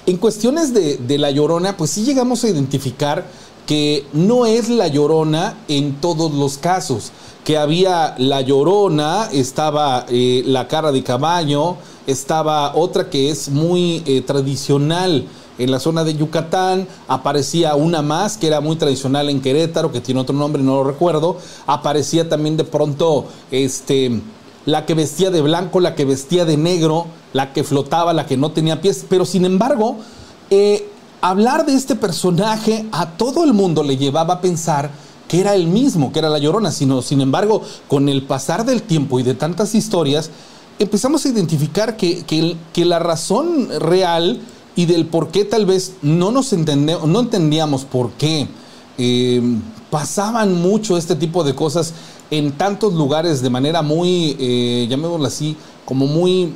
En 0.08 0.18
cuestiones 0.18 0.74
de, 0.74 0.98
de, 0.98 1.18
La 1.20 1.30
Llorona, 1.30 1.78
pues 1.78 1.92
sí 1.92 2.04
llegamos 2.04 2.44
a 2.44 2.50
identificar 2.50 3.28
que 3.68 4.08
no 4.12 4.48
es 4.48 4.68
La 4.68 4.88
Llorona 4.88 5.58
en 5.68 6.02
todos 6.02 6.34
los 6.34 6.58
casos, 6.58 7.12
que 7.44 7.58
había 7.58 8.16
La 8.18 8.42
Llorona, 8.42 9.30
estaba 9.32 10.08
eh, 10.10 10.42
la 10.48 10.68
cara 10.68 10.92
de 10.92 11.04
caballo, 11.04 11.78
estaba 12.08 12.76
otra 12.76 13.12
que 13.12 13.30
es 13.30 13.50
muy 13.50 14.02
eh, 14.08 14.22
tradicional 14.22 15.28
en 15.58 15.72
la 15.72 15.80
zona 15.80 16.04
de 16.04 16.16
Yucatán, 16.16 16.88
aparecía 17.08 17.76
una 17.76 18.02
más 18.02 18.38
que 18.38 18.48
era 18.48 18.62
muy 18.62 18.76
tradicional 18.76 19.30
en 19.30 19.42
Querétaro, 19.42 19.92
que 19.92 20.02
tiene 20.02 20.22
otro 20.22 20.36
nombre, 20.36 20.64
no 20.64 20.76
lo 20.76 20.84
recuerdo, 20.84 21.38
aparecía 21.68 22.30
también 22.30 22.58
de 22.58 22.64
pronto 22.64 23.26
este, 23.52 24.22
la 24.66 24.86
que 24.86 24.94
vestía 24.94 25.32
de 25.32 25.42
blanco, 25.42 25.80
la 25.80 25.96
que 25.96 26.06
vestía 26.06 26.46
de 26.46 26.58
negro, 26.58 27.08
la 27.34 27.54
que 27.54 27.64
flotaba, 27.64 28.14
la 28.14 28.26
que 28.26 28.38
no 28.38 28.52
tenía 28.52 28.82
pies, 28.82 29.06
pero 29.08 29.26
sin 29.26 29.46
embargo, 29.46 29.98
eh, 30.50 30.88
hablar 31.22 31.66
de 31.66 31.76
este 31.76 31.96
personaje 31.96 32.86
a 32.92 33.12
todo 33.12 33.44
el 33.44 33.54
mundo 33.54 33.84
le 33.84 33.98
llevaba 33.98 34.36
a 34.36 34.42
pensar 34.42 34.90
que 35.28 35.40
era 35.40 35.56
el 35.56 35.68
mismo, 35.68 36.12
que 36.12 36.20
era 36.20 36.30
la 36.30 36.40
llorona, 36.40 36.72
sino, 36.72 37.02
sin 37.02 37.22
embargo, 37.22 37.62
con 37.88 38.10
el 38.10 38.24
pasar 38.24 38.66
del 38.66 38.82
tiempo 38.82 39.20
y 39.20 39.24
de 39.24 39.34
tantas 39.34 39.76
historias, 39.76 40.30
empezamos 40.78 41.26
a 41.26 41.30
identificar 41.30 41.96
que, 41.96 42.24
que, 42.24 42.58
que 42.74 42.86
la 42.86 43.00
razón 43.00 43.70
real 43.80 44.42
y 44.76 44.86
del 44.86 45.06
por 45.06 45.30
qué 45.30 45.46
tal 45.46 45.66
vez 45.66 45.96
no 46.02 46.32
nos 46.32 46.54
entendemos, 46.54 47.08
no 47.08 47.20
entendíamos 47.20 47.86
por 47.86 48.12
qué 48.12 48.48
eh, 48.98 49.42
pasaban 49.90 50.62
mucho 50.62 50.98
este 50.98 51.16
tipo 51.16 51.44
de 51.44 51.56
cosas 51.56 51.94
en 52.30 52.54
tantos 52.54 52.94
lugares 52.94 53.42
de 53.42 53.50
manera 53.50 53.82
muy, 53.82 54.38
eh, 54.40 54.88
llamémoslo 54.90 55.26
así, 55.26 55.58
como 55.86 56.08
muy 56.08 56.54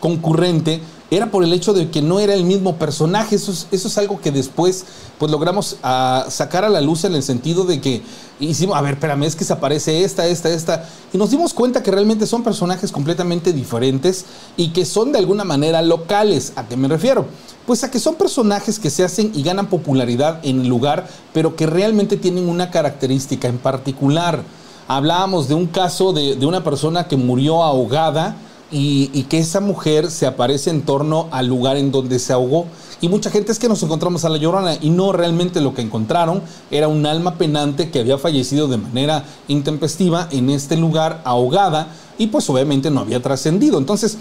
concurrente, 0.00 0.80
era 1.10 1.30
por 1.30 1.44
el 1.44 1.52
hecho 1.52 1.72
de 1.72 1.90
que 1.90 2.02
no 2.02 2.18
era 2.18 2.34
el 2.34 2.44
mismo 2.44 2.76
personaje. 2.76 3.36
Eso 3.36 3.52
es, 3.52 3.68
eso 3.70 3.88
es 3.88 3.98
algo 3.98 4.20
que 4.20 4.32
después 4.32 4.84
pues 5.18 5.30
logramos 5.30 5.76
a, 5.82 6.26
sacar 6.28 6.64
a 6.64 6.68
la 6.68 6.80
luz 6.80 7.04
en 7.04 7.14
el 7.14 7.22
sentido 7.22 7.64
de 7.64 7.80
que 7.80 8.02
hicimos, 8.40 8.76
a 8.76 8.80
ver, 8.80 8.94
espérame, 8.94 9.22
es 9.22 9.36
que 9.36 9.44
se 9.44 9.52
aparece 9.52 10.02
esta, 10.02 10.26
esta, 10.26 10.48
esta. 10.48 10.88
Y 11.12 11.18
nos 11.18 11.30
dimos 11.30 11.54
cuenta 11.54 11.82
que 11.82 11.90
realmente 11.90 12.26
son 12.26 12.42
personajes 12.42 12.90
completamente 12.90 13.52
diferentes 13.52 14.24
y 14.56 14.68
que 14.70 14.84
son 14.84 15.12
de 15.12 15.18
alguna 15.18 15.44
manera 15.44 15.80
locales. 15.80 16.52
¿A 16.56 16.66
qué 16.66 16.76
me 16.76 16.88
refiero? 16.88 17.26
Pues 17.66 17.84
a 17.84 17.90
que 17.90 18.00
son 18.00 18.16
personajes 18.16 18.78
que 18.78 18.90
se 18.90 19.04
hacen 19.04 19.30
y 19.34 19.42
ganan 19.42 19.68
popularidad 19.68 20.40
en 20.42 20.60
el 20.60 20.68
lugar, 20.68 21.08
pero 21.32 21.56
que 21.56 21.66
realmente 21.66 22.16
tienen 22.16 22.48
una 22.48 22.70
característica 22.70 23.48
en 23.48 23.58
particular. 23.58 24.42
Hablábamos 24.88 25.48
de 25.48 25.54
un 25.54 25.66
caso 25.66 26.12
de, 26.12 26.36
de 26.36 26.46
una 26.46 26.62
persona 26.62 27.08
que 27.08 27.16
murió 27.16 27.64
ahogada 27.64 28.36
y, 28.70 29.22
que 29.24 29.38
esa 29.38 29.60
mujer 29.60 30.10
se 30.10 30.26
aparece 30.26 30.70
en 30.70 30.82
torno 30.82 31.28
al 31.30 31.46
lugar 31.46 31.76
en 31.76 31.92
donde 31.92 32.18
se 32.18 32.32
ahogó. 32.32 32.66
Y 33.00 33.08
mucha 33.08 33.30
gente 33.30 33.52
es 33.52 33.58
que 33.58 33.68
nos 33.68 33.82
encontramos 33.82 34.24
a 34.24 34.28
la 34.28 34.38
llorona 34.38 34.76
y 34.80 34.90
no 34.90 35.12
realmente 35.12 35.60
lo 35.60 35.74
que 35.74 35.82
encontraron 35.82 36.42
era 36.70 36.88
un 36.88 37.04
alma 37.06 37.36
penante 37.36 37.90
que 37.90 38.00
había 38.00 38.18
fallecido 38.18 38.68
de 38.68 38.78
manera 38.78 39.24
intempestiva 39.48 40.28
en 40.30 40.50
este 40.50 40.76
lugar 40.76 41.20
ahogada 41.24 41.88
y 42.18 42.28
pues 42.28 42.48
obviamente 42.48 42.90
no 42.90 43.00
había 43.00 43.22
trascendido. 43.22 43.78
Entonces, 43.78 44.16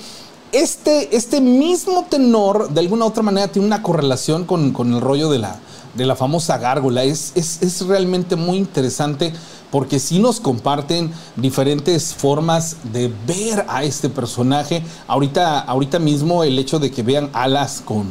este, 0.51 1.15
este 1.15 1.41
mismo 1.41 2.05
tenor 2.09 2.69
de 2.69 2.81
alguna 2.81 3.05
u 3.05 3.07
otra 3.09 3.23
manera 3.23 3.47
tiene 3.47 3.65
una 3.65 3.81
correlación 3.81 4.45
con, 4.45 4.71
con 4.71 4.93
el 4.93 5.01
rollo 5.01 5.29
de 5.29 5.39
la, 5.39 5.59
de 5.95 6.05
la 6.05 6.15
famosa 6.15 6.57
gárgola. 6.57 7.03
Es, 7.03 7.31
es, 7.35 7.61
es 7.61 7.81
realmente 7.85 8.35
muy 8.35 8.57
interesante 8.57 9.33
porque 9.71 9.99
sí 9.99 10.19
nos 10.19 10.39
comparten 10.39 11.11
diferentes 11.35 12.13
formas 12.13 12.77
de 12.93 13.11
ver 13.27 13.65
a 13.67 13.83
este 13.83 14.09
personaje. 14.09 14.83
Ahorita, 15.07 15.59
ahorita 15.59 15.99
mismo 15.99 16.43
el 16.43 16.57
hecho 16.59 16.79
de 16.79 16.91
que 16.91 17.03
vean 17.03 17.29
alas 17.33 17.81
con, 17.83 18.07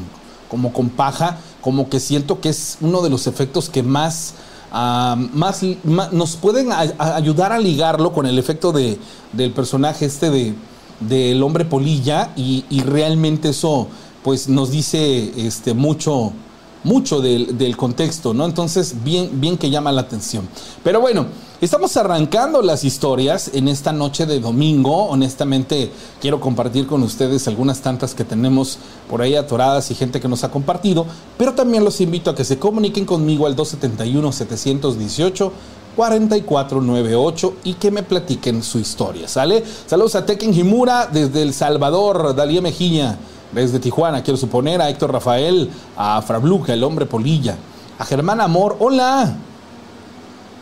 como 0.50 0.72
con 0.72 0.90
paja, 0.90 1.38
como 1.60 1.88
que 1.88 2.00
siento 2.00 2.40
que 2.40 2.50
es 2.50 2.78
uno 2.80 3.00
de 3.00 3.10
los 3.10 3.26
efectos 3.26 3.70
que 3.70 3.82
más, 3.82 4.34
uh, 4.72 5.16
más, 5.32 5.62
nos 6.12 6.36
pueden 6.36 6.70
ayudar 6.98 7.52
a 7.52 7.58
ligarlo 7.58 8.12
con 8.12 8.26
el 8.26 8.38
efecto 8.38 8.72
de, 8.72 8.98
del 9.32 9.52
personaje 9.52 10.04
este 10.06 10.30
de 10.30 10.54
del 11.00 11.42
hombre 11.42 11.64
polilla 11.64 12.30
y, 12.36 12.64
y, 12.70 12.82
realmente 12.82 13.48
eso 13.48 13.88
pues 14.22 14.48
nos 14.48 14.70
dice 14.70 15.32
este 15.36 15.74
mucho 15.74 16.32
mucho 16.84 17.20
del, 17.20 17.58
del, 17.58 17.76
contexto, 17.76 18.32
¿no? 18.34 18.44
Entonces, 18.44 19.02
bien, 19.02 19.40
bien 19.40 19.58
que 19.58 19.70
llama 19.70 19.90
la 19.90 20.02
atención. 20.02 20.48
Pero 20.82 21.00
bueno, 21.00 21.26
estamos 21.60 21.96
arrancando 21.96 22.62
las 22.62 22.84
historias 22.84 23.50
en 23.54 23.68
esta 23.68 23.92
noche 23.92 24.26
de 24.26 24.38
domingo. 24.38 25.06
Honestamente, 25.06 25.90
quiero 26.20 26.38
compartir 26.40 26.86
con 26.86 27.02
ustedes 27.02 27.48
algunas 27.48 27.80
tantas 27.80 28.14
que 28.14 28.24
tenemos 28.24 28.78
por 29.08 29.22
ahí 29.22 29.34
atoradas 29.34 29.90
y 29.90 29.94
gente 29.94 30.20
que 30.20 30.28
nos 30.28 30.44
ha 30.44 30.50
compartido, 30.50 31.06
pero 31.36 31.54
también 31.54 31.84
los 31.84 32.00
invito 32.00 32.30
a 32.30 32.34
que 32.34 32.44
se 32.44 32.58
comuniquen 32.58 33.06
conmigo 33.06 33.46
al 33.46 33.56
271-718. 33.56 35.50
4498 35.96 37.54
y 37.64 37.74
que 37.74 37.90
me 37.90 38.02
platiquen 38.02 38.62
su 38.62 38.78
historia, 38.78 39.28
¿sale? 39.28 39.62
Saludos 39.86 40.16
a 40.16 40.26
Tekken 40.26 40.52
Himura 40.52 41.06
desde 41.06 41.42
El 41.42 41.54
Salvador, 41.54 42.34
Dalía 42.34 42.60
Mejía, 42.60 43.18
desde 43.54 43.78
Tijuana, 43.78 44.22
quiero 44.22 44.36
suponer, 44.36 44.82
a 44.82 44.90
Héctor 44.90 45.12
Rafael, 45.12 45.70
a 45.96 46.20
Frabluca, 46.22 46.72
el 46.72 46.82
hombre 46.84 47.06
polilla, 47.06 47.56
a 47.98 48.04
Germán 48.04 48.40
Amor, 48.40 48.76
hola. 48.80 49.36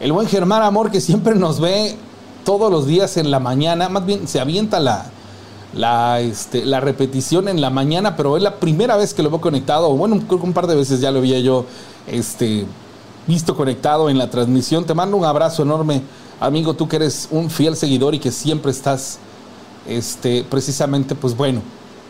El 0.01 0.13
buen 0.13 0.27
Germán 0.27 0.63
Amor 0.63 0.91
que 0.91 1.01
siempre 1.01 1.35
nos 1.35 1.61
ve 1.61 1.97
todos 2.45 2.71
los 2.71 2.87
días 2.87 3.17
en 3.17 3.31
la 3.31 3.39
mañana, 3.39 3.89
más 3.89 4.05
bien 4.05 4.27
se 4.27 4.41
avienta 4.41 4.81
la, 4.81 5.07
la, 5.75 6.21
este, 6.21 6.65
la 6.65 6.81
repetición 6.81 7.49
en 7.49 7.61
la 7.61 7.71
mañana, 7.71 8.17
pero 8.17 8.37
es 8.37 8.43
la 8.43 8.57
primera 8.57 8.97
vez 8.97 9.15
que 9.15 9.23
lo 9.23 9.31
veo 9.31 9.41
conectado, 9.41 9.91
bueno, 9.91 10.21
creo 10.27 10.41
que 10.41 10.47
un 10.47 10.53
par 10.53 10.67
de 10.67 10.75
veces 10.75 11.01
ya 11.01 11.11
lo 11.11 11.21
había 11.21 11.39
yo 11.39 11.65
este, 12.07 12.67
visto 13.27 13.57
conectado 13.57 14.11
en 14.11 14.19
la 14.19 14.29
transmisión. 14.29 14.85
Te 14.85 14.95
mando 14.95 15.17
un 15.17 15.25
abrazo 15.25 15.63
enorme, 15.63 16.03
amigo, 16.41 16.75
tú 16.75 16.89
que 16.89 16.97
eres 16.97 17.29
un 17.31 17.51
fiel 17.51 17.77
seguidor 17.77 18.15
y 18.15 18.19
que 18.19 18.33
siempre 18.33 18.73
estás, 18.73 19.19
este, 19.87 20.45
precisamente, 20.45 21.15
pues 21.15 21.37
bueno, 21.37 21.63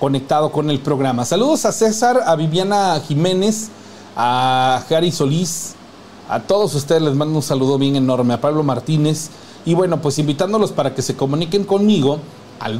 conectado 0.02 0.50
con 0.50 0.68
el 0.68 0.80
programa. 0.80 1.24
Saludos 1.24 1.64
a 1.64 1.70
César, 1.70 2.22
a 2.26 2.34
Viviana 2.34 3.00
Jiménez, 3.06 3.68
a 4.16 4.82
Jari 4.88 5.12
Solís, 5.12 5.76
a 6.28 6.40
todos 6.40 6.74
ustedes 6.74 7.02
les 7.02 7.14
mando 7.14 7.36
un 7.36 7.42
saludo 7.42 7.78
bien 7.78 7.94
enorme, 7.94 8.34
a 8.34 8.40
Pablo 8.40 8.64
Martínez, 8.64 9.30
y 9.64 9.74
bueno, 9.74 10.02
pues 10.02 10.18
invitándolos 10.18 10.72
para 10.72 10.92
que 10.92 11.02
se 11.02 11.14
comuniquen 11.14 11.62
conmigo 11.62 12.18
al 12.58 12.78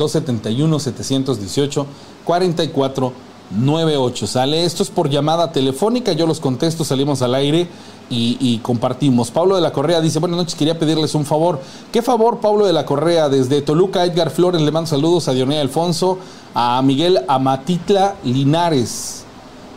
271-718-4498. 3.59 4.27
Sale, 4.27 4.65
esto 4.65 4.83
es 4.83 4.91
por 4.91 5.09
llamada 5.09 5.53
telefónica, 5.53 6.13
yo 6.13 6.27
los 6.27 6.41
contesto, 6.41 6.85
salimos 6.85 7.23
al 7.23 7.35
aire 7.35 7.69
y, 8.11 8.37
y, 8.41 8.59
compartimos. 8.59 9.31
Pablo 9.31 9.55
de 9.55 9.63
la 9.63 9.73
Correa 9.73 10.01
dice, 10.01 10.19
buenas 10.19 10.37
noches, 10.37 10.55
quería 10.55 10.79
pedirles 10.79 11.15
un 11.15 11.25
favor. 11.25 11.61
¿Qué 11.93 12.03
favor, 12.03 12.41
Pablo 12.41 12.67
de 12.67 12.73
la 12.73 12.85
Correa? 12.85 13.29
Desde 13.29 13.63
Toluca, 13.63 14.05
Edgar 14.05 14.31
Flores, 14.31 14.61
le 14.61 14.71
mando 14.71 14.89
saludos 14.89 15.29
a 15.29 15.33
Dionea 15.33 15.61
Alfonso, 15.61 16.19
a 16.55 16.81
Miguel 16.83 17.21
Amatitla 17.29 18.17
Linares. 18.25 19.25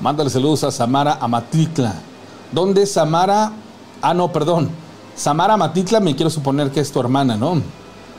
Mándale 0.02 0.30
saludos 0.30 0.64
a 0.64 0.72
Samara 0.72 1.18
Amatitla. 1.22 1.96
¿Dónde 2.52 2.84
es 2.84 2.92
Samara? 2.92 3.54
Ah, 4.02 4.14
no, 4.14 4.32
perdón. 4.32 4.70
Samara 5.16 5.54
Amatitla, 5.54 6.02
me 6.02 6.16
quiero 6.16 6.30
suponer 6.30 6.72
que 6.72 6.82
es 6.82 6.92
tu 6.92 7.00
hermana, 7.00 7.38
¿no? 7.38 7.62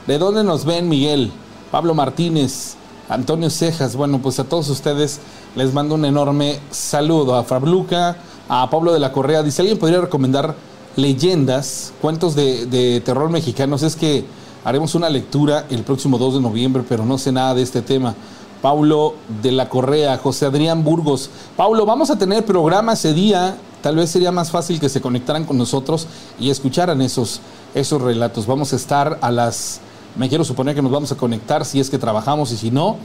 ¿De 0.06 0.18
dónde 0.18 0.42
nos 0.42 0.64
ven, 0.64 0.88
Miguel? 0.88 1.30
Pablo 1.70 1.94
Martínez, 1.94 2.76
Antonio 3.08 3.50
Cejas. 3.50 3.96
Bueno, 3.96 4.20
pues 4.22 4.38
a 4.38 4.44
todos 4.44 4.70
ustedes 4.70 5.20
les 5.56 5.72
mando 5.72 5.94
un 5.96 6.04
enorme 6.04 6.60
saludo. 6.70 7.34
A 7.34 7.42
Fabluca, 7.42 8.16
a 8.48 8.70
Pablo 8.70 8.92
de 8.92 9.00
la 9.00 9.10
Correa. 9.10 9.42
Dice, 9.42 9.62
¿alguien 9.62 9.78
podría 9.78 10.00
recomendar 10.00 10.54
leyendas, 10.96 11.92
cuentos 12.00 12.34
de, 12.34 13.02
terror 13.04 13.30
mexicanos, 13.30 13.82
es 13.82 13.96
que 13.96 14.24
haremos 14.64 14.94
una 14.94 15.08
lectura 15.08 15.66
el 15.70 15.82
próximo 15.82 16.18
2 16.18 16.34
de 16.34 16.40
noviembre, 16.40 16.84
pero 16.88 17.04
no 17.04 17.18
sé 17.18 17.32
nada 17.32 17.54
de 17.54 17.62
este 17.62 17.82
tema. 17.82 18.14
Paulo 18.62 19.14
de 19.42 19.52
la 19.52 19.68
Correa, 19.68 20.18
José 20.18 20.46
Adrián 20.46 20.82
Burgos. 20.82 21.30
Paulo, 21.56 21.84
vamos 21.84 22.10
a 22.10 22.18
tener 22.18 22.44
programa 22.44 22.94
ese 22.94 23.12
día. 23.12 23.56
Tal 23.82 23.96
vez 23.96 24.10
sería 24.10 24.32
más 24.32 24.50
fácil 24.50 24.80
que 24.80 24.88
se 24.88 25.00
conectaran 25.00 25.44
con 25.44 25.58
nosotros 25.58 26.08
y 26.40 26.50
escucharan 26.50 27.00
esos, 27.02 27.40
esos 27.74 28.00
relatos. 28.00 28.46
Vamos 28.46 28.72
a 28.72 28.76
estar 28.76 29.18
a 29.20 29.30
las, 29.30 29.80
me 30.16 30.28
quiero 30.28 30.44
suponer 30.44 30.74
que 30.74 30.82
nos 30.82 30.90
vamos 30.90 31.12
a 31.12 31.16
conectar 31.16 31.64
si 31.64 31.78
es 31.78 31.90
que 31.90 31.98
trabajamos 31.98 32.50
y 32.50 32.56
si 32.56 32.70
no, 32.70 32.96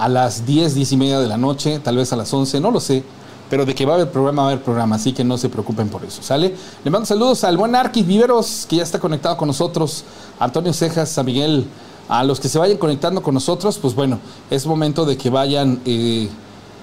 a 0.00 0.08
las 0.08 0.46
10, 0.46 0.74
10 0.74 0.92
y 0.92 0.96
media 0.96 1.20
de 1.20 1.28
la 1.28 1.36
noche, 1.36 1.78
tal 1.78 1.96
vez 1.96 2.12
a 2.12 2.16
las 2.16 2.32
11, 2.32 2.58
no 2.60 2.70
lo 2.70 2.80
sé. 2.80 3.04
Pero 3.50 3.66
de 3.66 3.74
que 3.74 3.84
va 3.84 3.92
a 3.92 3.96
haber 3.96 4.10
programa, 4.10 4.42
va 4.42 4.48
a 4.48 4.52
haber 4.52 4.64
programa, 4.64 4.96
así 4.96 5.12
que 5.12 5.24
no 5.24 5.36
se 5.36 5.48
preocupen 5.48 5.88
por 5.88 6.04
eso, 6.04 6.22
¿sale? 6.22 6.54
Le 6.84 6.90
mando 6.90 7.04
saludos 7.04 7.44
al 7.44 7.56
buen 7.56 7.74
Arquis 7.74 8.06
Viveros, 8.06 8.66
que 8.68 8.76
ya 8.76 8.82
está 8.82 8.98
conectado 8.98 9.36
con 9.36 9.48
nosotros, 9.48 10.04
Antonio 10.38 10.72
Cejas, 10.72 11.18
a 11.18 11.22
Miguel, 11.22 11.66
a 12.08 12.24
los 12.24 12.40
que 12.40 12.48
se 12.48 12.58
vayan 12.58 12.78
conectando 12.78 13.22
con 13.22 13.34
nosotros, 13.34 13.78
pues 13.78 13.94
bueno, 13.94 14.20
es 14.50 14.66
momento 14.66 15.04
de 15.04 15.16
que 15.16 15.30
vayan 15.30 15.80
eh, 15.84 16.28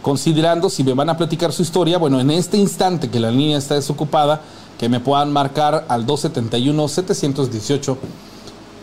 considerando 0.01 0.69
si 0.69 0.83
me 0.83 0.93
van 0.93 1.09
a 1.09 1.17
platicar 1.17 1.51
su 1.51 1.63
historia. 1.63 1.97
Bueno, 1.97 2.19
en 2.19 2.31
este 2.31 2.57
instante 2.57 3.09
que 3.09 3.19
la 3.19 3.31
línea 3.31 3.57
está 3.57 3.75
desocupada, 3.75 4.41
que 4.77 4.89
me 4.89 4.99
puedan 4.99 5.33
marcar 5.33 5.85
al 5.89 6.05
271-718. 6.05 7.97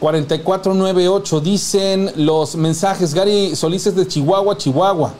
4498 0.00 1.40
dicen 1.40 2.12
los 2.16 2.56
mensajes. 2.56 3.14
Gary 3.14 3.56
Solís 3.56 3.94
de 3.94 4.06
Chihuahua, 4.06 4.56
Chihuahua. 4.56 5.12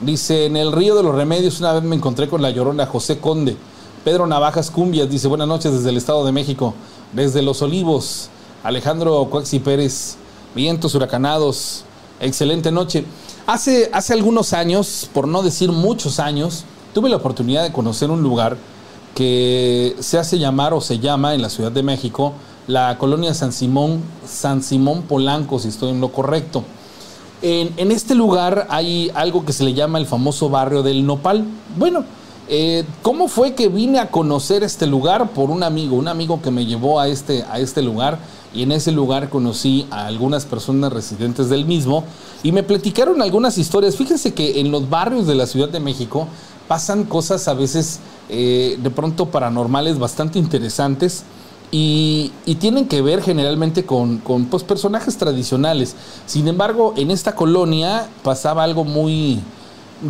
Dice, 0.00 0.46
en 0.46 0.56
el 0.56 0.72
río 0.72 0.94
de 0.94 1.02
los 1.02 1.14
remedios 1.14 1.60
una 1.60 1.72
vez 1.72 1.82
me 1.82 1.96
encontré 1.96 2.28
con 2.28 2.42
la 2.42 2.50
llorona 2.50 2.86
José 2.86 3.18
Conde. 3.18 3.56
Pedro 4.04 4.26
Navajas 4.26 4.70
Cumbias 4.70 5.08
dice, 5.08 5.26
buenas 5.26 5.48
noches 5.48 5.72
desde 5.72 5.90
el 5.90 5.96
Estado 5.96 6.24
de 6.24 6.32
México. 6.32 6.74
Desde 7.12 7.42
Los 7.42 7.62
Olivos, 7.62 8.28
Alejandro 8.62 9.26
Cuaxi 9.30 9.58
Pérez, 9.58 10.16
vientos 10.54 10.94
huracanados, 10.94 11.84
excelente 12.20 12.70
noche. 12.70 13.04
Hace, 13.46 13.90
hace 13.92 14.12
algunos 14.12 14.52
años, 14.52 15.08
por 15.12 15.26
no 15.26 15.42
decir 15.42 15.72
muchos 15.72 16.20
años, 16.20 16.64
tuve 16.92 17.08
la 17.08 17.16
oportunidad 17.16 17.62
de 17.62 17.72
conocer 17.72 18.10
un 18.10 18.22
lugar 18.22 18.56
que 19.14 19.96
se 20.00 20.18
hace 20.18 20.38
llamar 20.38 20.74
o 20.74 20.80
se 20.80 20.98
llama 20.98 21.34
en 21.34 21.42
la 21.42 21.48
Ciudad 21.48 21.72
de 21.72 21.82
México 21.82 22.34
la 22.66 22.98
colonia 22.98 23.34
San 23.34 23.52
Simón, 23.52 24.00
San 24.26 24.62
Simón 24.62 25.02
Polanco, 25.02 25.58
si 25.58 25.68
estoy 25.68 25.90
en 25.90 26.00
lo 26.00 26.12
correcto. 26.12 26.64
En, 27.42 27.90
este 27.92 28.14
lugar 28.14 28.66
hay 28.70 29.10
algo 29.14 29.44
que 29.44 29.52
se 29.52 29.62
le 29.62 29.74
llama 29.74 29.98
el 29.98 30.06
famoso 30.06 30.48
barrio 30.48 30.82
del 30.82 31.06
Nopal. 31.06 31.44
Bueno, 31.76 32.04
eh, 32.48 32.84
¿cómo 33.02 33.28
fue 33.28 33.54
que 33.54 33.68
vine 33.68 33.98
a 33.98 34.10
conocer 34.10 34.64
este 34.64 34.86
lugar? 34.86 35.30
Por 35.30 35.50
un 35.50 35.62
amigo, 35.62 35.96
un 35.96 36.08
amigo 36.08 36.40
que 36.40 36.50
me 36.50 36.64
llevó 36.64 36.98
a 36.98 37.08
este, 37.08 37.44
a 37.44 37.60
este 37.60 37.82
lugar 37.82 38.18
y 38.54 38.62
en 38.62 38.72
ese 38.72 38.90
lugar 38.90 39.28
conocí 39.28 39.86
a 39.90 40.06
algunas 40.06 40.46
personas 40.46 40.92
residentes 40.92 41.50
del 41.50 41.66
mismo 41.66 42.04
y 42.42 42.52
me 42.52 42.62
platicaron 42.62 43.20
algunas 43.20 43.58
historias. 43.58 43.96
Fíjense 43.96 44.32
que 44.32 44.60
en 44.60 44.70
los 44.70 44.88
barrios 44.88 45.26
de 45.26 45.34
la 45.34 45.46
Ciudad 45.46 45.68
de 45.68 45.78
México 45.78 46.26
pasan 46.66 47.04
cosas 47.04 47.46
a 47.48 47.54
veces 47.54 48.00
eh, 48.28 48.78
de 48.82 48.90
pronto 48.90 49.26
paranormales 49.26 49.98
bastante 49.98 50.38
interesantes. 50.38 51.24
Y, 51.70 52.32
tienen 52.60 52.86
que 52.86 53.02
ver 53.02 53.22
generalmente 53.22 53.84
con, 53.84 54.20
pues, 54.50 54.62
personajes 54.62 55.16
tradicionales. 55.16 55.94
Sin 56.26 56.48
embargo, 56.48 56.94
en 56.96 57.10
esta 57.10 57.34
colonia 57.34 58.08
pasaba 58.22 58.62
algo 58.62 58.84
muy, 58.84 59.40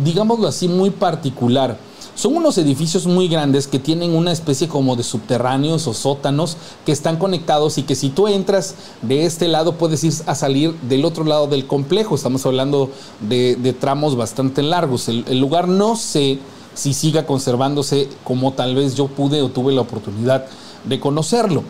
digámoslo 0.03 0.47
así, 0.47 0.67
muy 0.67 0.91
particular. 0.91 1.77
Son 2.15 2.35
unos 2.35 2.57
edificios 2.57 3.05
muy 3.05 3.27
grandes 3.27 3.67
que 3.67 3.77
tienen 3.77 4.15
una 4.15 4.31
especie 4.31 4.67
como 4.67 4.95
de 4.95 5.03
subterráneos 5.03 5.85
o 5.85 5.93
sótanos 5.93 6.57
que 6.83 6.91
están 6.91 7.17
conectados 7.17 7.77
y 7.77 7.83
que 7.83 7.93
si 7.93 8.09
tú 8.09 8.27
entras 8.27 8.73
de 9.03 9.25
este 9.25 9.47
lado 9.47 9.73
puedes 9.73 10.03
ir 10.03 10.13
a 10.25 10.33
salir 10.33 10.73
del 10.81 11.05
otro 11.05 11.25
lado 11.25 11.45
del 11.45 11.67
complejo. 11.67 12.15
Estamos 12.15 12.43
hablando 12.47 12.89
de, 13.19 13.55
de 13.55 13.73
tramos 13.73 14.15
bastante 14.15 14.63
largos. 14.63 15.09
El, 15.09 15.25
el 15.27 15.39
lugar 15.39 15.67
no 15.67 15.95
sé 15.95 16.39
si 16.73 16.93
siga 16.93 17.25
conservándose 17.27 18.09
como 18.23 18.53
tal 18.53 18.73
vez 18.73 18.95
yo 18.95 19.07
pude 19.07 19.41
o 19.43 19.49
tuve 19.49 19.73
la 19.73 19.81
oportunidad 19.81 20.45
de 20.87 20.99
conocerlo. 20.99 21.63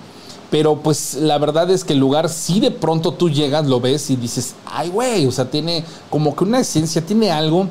Pero 0.49 0.77
pues 0.77 1.15
la 1.15 1.37
verdad 1.37 1.69
es 1.71 1.83
que 1.83 1.93
el 1.93 1.99
lugar, 1.99 2.29
si 2.29 2.59
de 2.59 2.71
pronto 2.71 3.11
tú 3.11 3.29
llegas, 3.29 3.67
lo 3.67 3.81
ves 3.81 4.09
y 4.09 4.15
dices, 4.15 4.55
ay 4.65 4.89
güey, 4.89 5.25
o 5.25 5.31
sea, 5.31 5.49
tiene 5.51 5.83
como 6.09 6.35
que 6.35 6.45
una 6.45 6.59
esencia, 6.59 7.05
tiene 7.05 7.31
algo 7.31 7.67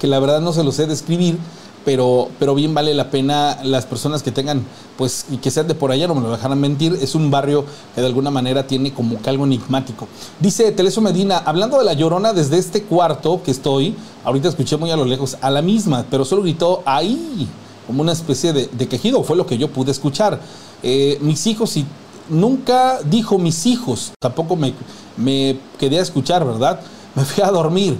que 0.00 0.06
la 0.06 0.20
verdad 0.20 0.40
no 0.40 0.52
se 0.52 0.62
lo 0.62 0.70
sé 0.70 0.86
describir, 0.86 1.38
pero, 1.84 2.28
pero 2.38 2.54
bien 2.54 2.74
vale 2.74 2.94
la 2.94 3.10
pena 3.10 3.58
las 3.64 3.86
personas 3.86 4.22
que 4.22 4.30
tengan, 4.30 4.64
pues, 4.96 5.26
y 5.30 5.38
que 5.38 5.50
sean 5.50 5.66
de 5.66 5.74
por 5.74 5.90
allá, 5.90 6.06
no 6.06 6.14
me 6.14 6.20
lo 6.20 6.30
dejarán 6.30 6.60
mentir, 6.60 6.96
es 7.00 7.14
un 7.14 7.30
barrio 7.30 7.64
que 7.94 8.00
de 8.00 8.06
alguna 8.06 8.30
manera 8.30 8.66
tiene 8.66 8.92
como 8.92 9.20
que 9.20 9.30
algo 9.30 9.44
enigmático. 9.44 10.06
Dice 10.38 10.70
Teleso 10.72 11.00
Medina, 11.00 11.38
hablando 11.38 11.78
de 11.78 11.84
la 11.84 11.94
llorona 11.94 12.32
desde 12.32 12.58
este 12.58 12.82
cuarto 12.82 13.42
que 13.42 13.50
estoy, 13.50 13.96
ahorita 14.24 14.48
escuché 14.48 14.76
muy 14.76 14.90
a 14.90 14.96
lo 14.96 15.04
lejos, 15.04 15.36
a 15.40 15.50
la 15.50 15.62
misma, 15.62 16.04
pero 16.10 16.24
solo 16.24 16.42
gritó 16.42 16.82
ahí 16.84 17.48
como 17.88 18.02
una 18.02 18.12
especie 18.12 18.52
de, 18.52 18.66
de, 18.66 18.86
quejido, 18.86 19.24
fue 19.24 19.34
lo 19.34 19.46
que 19.46 19.56
yo 19.56 19.68
pude 19.68 19.90
escuchar. 19.90 20.38
Eh, 20.82 21.16
mis 21.22 21.46
hijos, 21.46 21.74
y 21.78 21.86
nunca 22.28 23.00
dijo 23.02 23.38
mis 23.38 23.64
hijos, 23.64 24.12
tampoco 24.20 24.56
me, 24.56 24.74
me, 25.16 25.58
quedé 25.78 25.98
a 25.98 26.02
escuchar, 26.02 26.44
¿verdad? 26.44 26.80
Me 27.14 27.24
fui 27.24 27.42
a 27.42 27.50
dormir. 27.50 27.96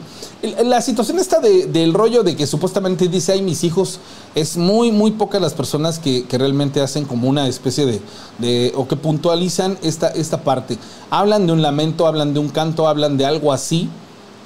La 0.65 0.83
situación 0.83 1.19
está 1.19 1.41
de, 1.41 1.67
del 1.67 1.95
rollo 1.95 2.23
de 2.23 2.37
que 2.37 2.47
supuestamente 2.47 3.09
dice, 3.09 3.33
ay, 3.33 3.41
mis 3.41 3.65
hijos, 3.65 3.99
es 4.35 4.59
muy, 4.59 4.93
muy 4.93 5.13
pocas 5.13 5.41
las 5.41 5.55
personas 5.55 5.99
que, 5.99 6.25
que 6.27 6.37
realmente 6.37 6.83
hacen 6.83 7.07
como 7.07 7.27
una 7.29 7.49
especie 7.49 7.87
de, 7.87 8.01
de, 8.37 8.73
o 8.77 8.87
que 8.87 8.95
puntualizan 8.95 9.79
esta, 9.83 10.09
esta 10.09 10.45
parte. 10.45 10.77
Hablan 11.11 11.47
de 11.47 11.55
un 11.55 11.63
lamento, 11.63 12.07
hablan 12.07 12.35
de 12.35 12.41
un 12.41 12.51
canto, 12.51 12.87
hablan 12.87 13.17
de 13.17 13.25
algo 13.25 13.53
así, 13.55 13.89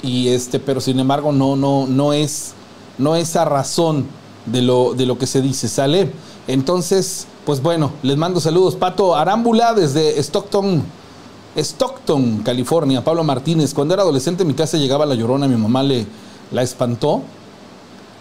y 0.03 0.29
este, 0.29 0.61
pero 0.61 0.81
sin 0.81 1.01
embargo 1.01 1.33
no, 1.33 1.57
no, 1.57 1.89
no 1.89 2.13
es, 2.13 2.53
no 2.97 3.17
esa 3.17 3.45
razón 3.45 4.07
de 4.47 4.63
lo, 4.63 4.95
de 4.95 5.07
lo 5.07 5.19
que 5.19 5.27
se 5.27 5.41
dice, 5.41 5.69
¿sale? 5.69 6.13
Entonces, 6.47 7.27
pues 7.45 7.63
bueno, 7.63 7.93
les 8.03 8.17
mando 8.17 8.41
saludos. 8.41 8.77
Pato 8.77 9.15
Arámbula 9.17 9.75
desde 9.75 10.19
Stockton, 10.21 10.83
Stockton, 11.57 12.39
California. 12.39 13.05
Pablo 13.05 13.25
Martínez, 13.25 13.75
cuando 13.75 13.95
era 13.95 14.03
adolescente 14.03 14.43
en 14.43 14.49
mi 14.49 14.55
casa 14.55 14.77
llegaba 14.77 15.07
la 15.07 15.15
llorona, 15.15 15.49
mi 15.49 15.57
mamá 15.57 15.83
le 15.83 16.07
la 16.51 16.63
espantó. 16.63 17.23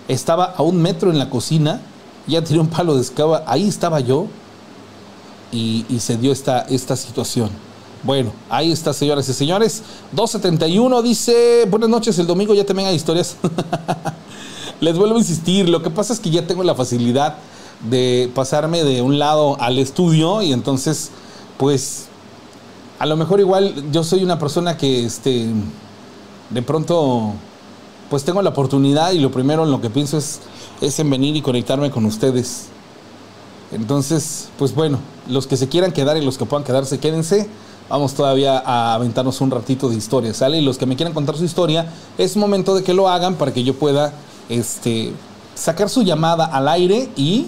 Estaba 0.08 0.46
a 0.46 0.64
un 0.64 0.82
metro 0.82 1.12
en 1.12 1.20
la 1.20 1.30
cocina, 1.30 1.82
ya 2.28 2.44
tiré 2.44 2.60
un 2.60 2.68
palo 2.68 2.96
de 2.96 3.02
escaba, 3.02 3.44
ahí 3.48 3.68
estaba 3.68 4.00
yo 4.00 4.28
y, 5.52 5.86
y 5.90 6.00
se 6.00 6.18
dio 6.18 6.32
esta, 6.32 6.62
esta 6.62 6.96
situación. 6.96 7.50
Bueno, 8.04 8.32
ahí 8.50 8.72
está, 8.72 8.94
señoras 8.94 9.30
y 9.30 9.34
señores. 9.34 9.84
271 10.14 11.02
dice, 11.04 11.68
buenas 11.70 11.90
noches, 11.90 12.18
el 12.18 12.26
domingo 12.26 12.54
ya 12.54 12.66
te 12.66 12.74
vengan 12.74 12.96
historias. 12.96 13.38
Les 14.82 14.98
vuelvo 14.98 15.16
a 15.16 15.20
insistir, 15.20 15.70
lo 15.70 15.84
que 15.84 15.92
pasa 15.92 16.12
es 16.12 16.20
que 16.20 16.32
ya 16.32 16.48
tengo 16.48 16.64
la 16.64 16.74
facilidad 16.74 17.36
de 17.88 18.32
pasarme 18.34 18.84
de 18.84 19.04
un 19.04 19.20
lado 19.20 19.56
al 19.62 19.78
estudio 19.78 20.42
y 20.42 20.52
entonces, 20.54 21.12
pues, 21.58 22.08
a 22.98 23.06
lo 23.06 23.16
mejor 23.16 23.40
igual 23.40 23.92
yo 23.92 24.04
soy 24.04 24.24
una 24.24 24.40
persona 24.40 24.78
que, 24.78 25.06
este, 25.06 25.50
de 26.50 26.62
pronto, 26.64 27.34
pues 28.10 28.24
tengo 28.24 28.42
la 28.42 28.50
oportunidad 28.50 29.12
y 29.12 29.20
lo 29.20 29.32
primero 29.32 29.66
en 29.66 29.72
lo 29.72 29.82
que 29.82 29.92
pienso 29.92 30.18
es, 30.18 30.40
es 30.82 31.00
en 31.00 31.12
venir 31.12 31.36
y 31.36 31.44
conectarme 31.44 31.92
con 31.92 32.06
ustedes. 32.06 32.66
Entonces, 33.72 34.50
pues 34.58 34.74
bueno, 34.74 34.98
los 35.30 35.46
que 35.46 35.58
se 35.58 35.70
quieran 35.70 35.92
quedar 35.92 36.18
y 36.18 36.26
los 36.26 36.40
que 36.40 36.46
puedan 36.46 36.64
quedarse, 36.64 37.00
quédense. 37.00 37.48
Vamos 37.88 38.16
todavía 38.16 38.58
a 38.58 38.96
aventarnos 38.96 39.42
un 39.42 39.52
ratito 39.52 39.90
de 39.90 39.96
historia, 39.96 40.34
¿sale? 40.34 40.58
Y 40.58 40.62
los 40.62 40.80
que 40.80 40.88
me 40.88 40.96
quieran 40.96 41.14
contar 41.14 41.38
su 41.38 41.44
historia, 41.46 41.92
es 42.18 42.36
momento 42.36 42.74
de 42.74 42.84
que 42.84 42.96
lo 42.96 43.10
hagan 43.10 43.36
para 43.36 43.54
que 43.54 43.64
yo 43.64 43.76
pueda 43.76 44.14
este, 44.52 45.14
sacar 45.56 45.90
su 45.90 46.04
llamada 46.04 46.46
al 46.46 46.68
aire 46.68 47.10
y 47.16 47.48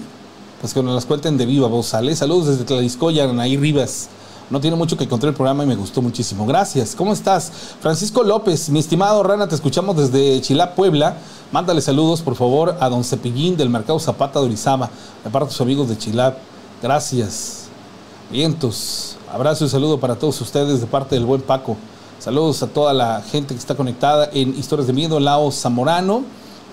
pues 0.61 0.73
que 0.73 0.81
nos 0.81 0.95
las 0.95 1.05
cuenten 1.05 1.37
de 1.37 1.45
viva 1.45 1.67
voz, 1.67 1.87
¿sale? 1.87 2.15
Saludos 2.15 2.47
desde 2.47 2.63
Tlariscoya, 2.63 3.25
Anaí 3.25 3.57
Rivas. 3.57 4.09
No 4.49 4.61
tiene 4.61 4.77
mucho 4.77 4.95
que 4.95 5.03
encontré 5.03 5.29
el 5.29 5.35
programa 5.35 5.63
y 5.63 5.67
me 5.67 5.75
gustó 5.75 6.01
muchísimo. 6.01 6.45
Gracias. 6.45 6.95
¿Cómo 6.95 7.11
estás? 7.11 7.51
Francisco 7.81 8.23
López, 8.23 8.69
mi 8.69 8.79
estimado 8.79 9.23
Rana, 9.23 9.47
te 9.47 9.55
escuchamos 9.55 9.97
desde 9.97 10.39
Chilá, 10.41 10.75
Puebla. 10.75 11.17
Mándale 11.51 11.81
saludos, 11.81 12.21
por 12.21 12.35
favor, 12.35 12.77
a 12.79 12.87
don 12.87 13.03
Cepillín 13.03 13.57
del 13.57 13.69
Mercado 13.69 13.99
Zapata 13.99 14.39
de 14.39 14.45
Orizaba, 14.45 14.89
de 15.23 15.29
parte 15.29 15.47
de 15.47 15.51
tus 15.51 15.61
amigos 15.61 15.89
de 15.89 15.97
Chilá. 15.97 16.37
Gracias. 16.81 17.65
Vientos. 18.31 19.17
Abrazo 19.33 19.65
y 19.65 19.69
saludo 19.69 19.99
para 19.99 20.15
todos 20.15 20.39
ustedes 20.39 20.79
de 20.79 20.87
parte 20.87 21.15
del 21.15 21.25
buen 21.25 21.41
Paco. 21.41 21.75
Saludos 22.19 22.63
a 22.63 22.67
toda 22.67 22.93
la 22.93 23.21
gente 23.21 23.53
que 23.53 23.59
está 23.59 23.75
conectada 23.75 24.29
en 24.31 24.57
Historias 24.57 24.87
de 24.87 24.93
Miedo, 24.93 25.19
Lao 25.19 25.51
Zamorano. 25.51 26.23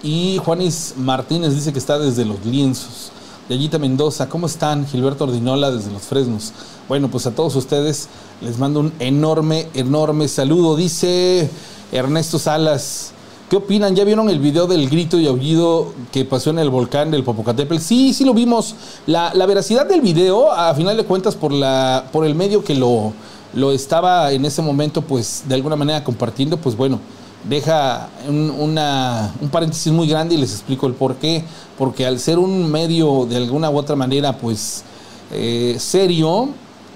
Y 0.03 0.39
Juanis 0.45 0.95
Martínez 0.97 1.55
dice 1.55 1.73
que 1.73 1.79
está 1.79 1.99
desde 1.99 2.25
los 2.25 2.45
lienzos. 2.45 3.13
Yayita 3.49 3.79
Mendoza, 3.79 4.29
¿cómo 4.29 4.47
están? 4.47 4.87
Gilberto 4.87 5.25
Ordinola 5.25 5.71
desde 5.71 5.91
los 5.91 6.03
Fresnos. 6.03 6.53
Bueno, 6.89 7.11
pues 7.11 7.27
a 7.27 7.35
todos 7.35 7.57
ustedes 7.57 8.09
les 8.41 8.59
mando 8.59 8.81
un 8.81 8.93
enorme, 8.99 9.69
enorme 9.75 10.29
saludo. 10.29 10.77
Dice 10.77 11.51
Ernesto 11.93 12.39
Salas, 12.39 13.13
¿Qué 13.51 13.57
opinan? 13.57 13.97
¿Ya 13.97 14.05
vieron 14.05 14.31
el 14.31 14.39
video 14.39 14.69
del 14.69 14.89
grito 14.89 15.19
y 15.19 15.27
aullido 15.27 15.93
que 16.13 16.25
pasó 16.25 16.51
en 16.51 16.61
el 16.61 16.71
volcán 16.71 17.11
del 17.11 17.25
Popocatépetl? 17.25 17.83
Sí, 17.83 18.15
sí 18.15 18.25
lo 18.25 18.33
vimos. 18.33 18.77
La, 19.07 19.33
veracidad 19.45 19.87
del 19.87 20.03
video, 20.03 20.53
a 20.53 20.73
final 20.77 20.97
de 20.97 21.03
cuentas, 21.03 21.35
por, 21.35 21.51
la, 21.51 22.05
por 22.13 22.25
el 22.25 22.37
medio 22.37 22.63
que 22.63 22.77
lo, 22.77 23.13
lo 23.55 23.73
estaba 23.73 24.31
en 24.31 24.45
ese 24.45 24.63
momento, 24.63 25.03
pues 25.03 25.43
de 25.49 25.57
alguna 25.57 25.75
manera 25.75 26.05
compartiendo, 26.05 26.59
pues 26.59 26.77
bueno, 26.77 27.01
deja 27.48 28.09
un, 28.29 28.50
un 28.50 29.48
paréntesis 29.50 29.92
muy 29.92 30.09
grande 30.09 30.35
y 30.35 30.38
les 30.38 30.53
explico 30.53 30.87
el 30.87 30.94
por 30.94 31.16
qué. 31.16 31.44
Porque 31.79 32.07
al 32.07 32.18
ser 32.18 32.38
un 32.38 32.70
medio 32.70 33.26
de 33.26 33.37
alguna 33.37 33.70
u 33.70 33.79
otra 33.79 33.96
manera, 33.96 34.37
pues 34.37 34.85
eh, 35.33 35.76
serio, 35.79 36.50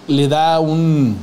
le 0.09 0.29
da 0.29 0.61
un 0.61 1.17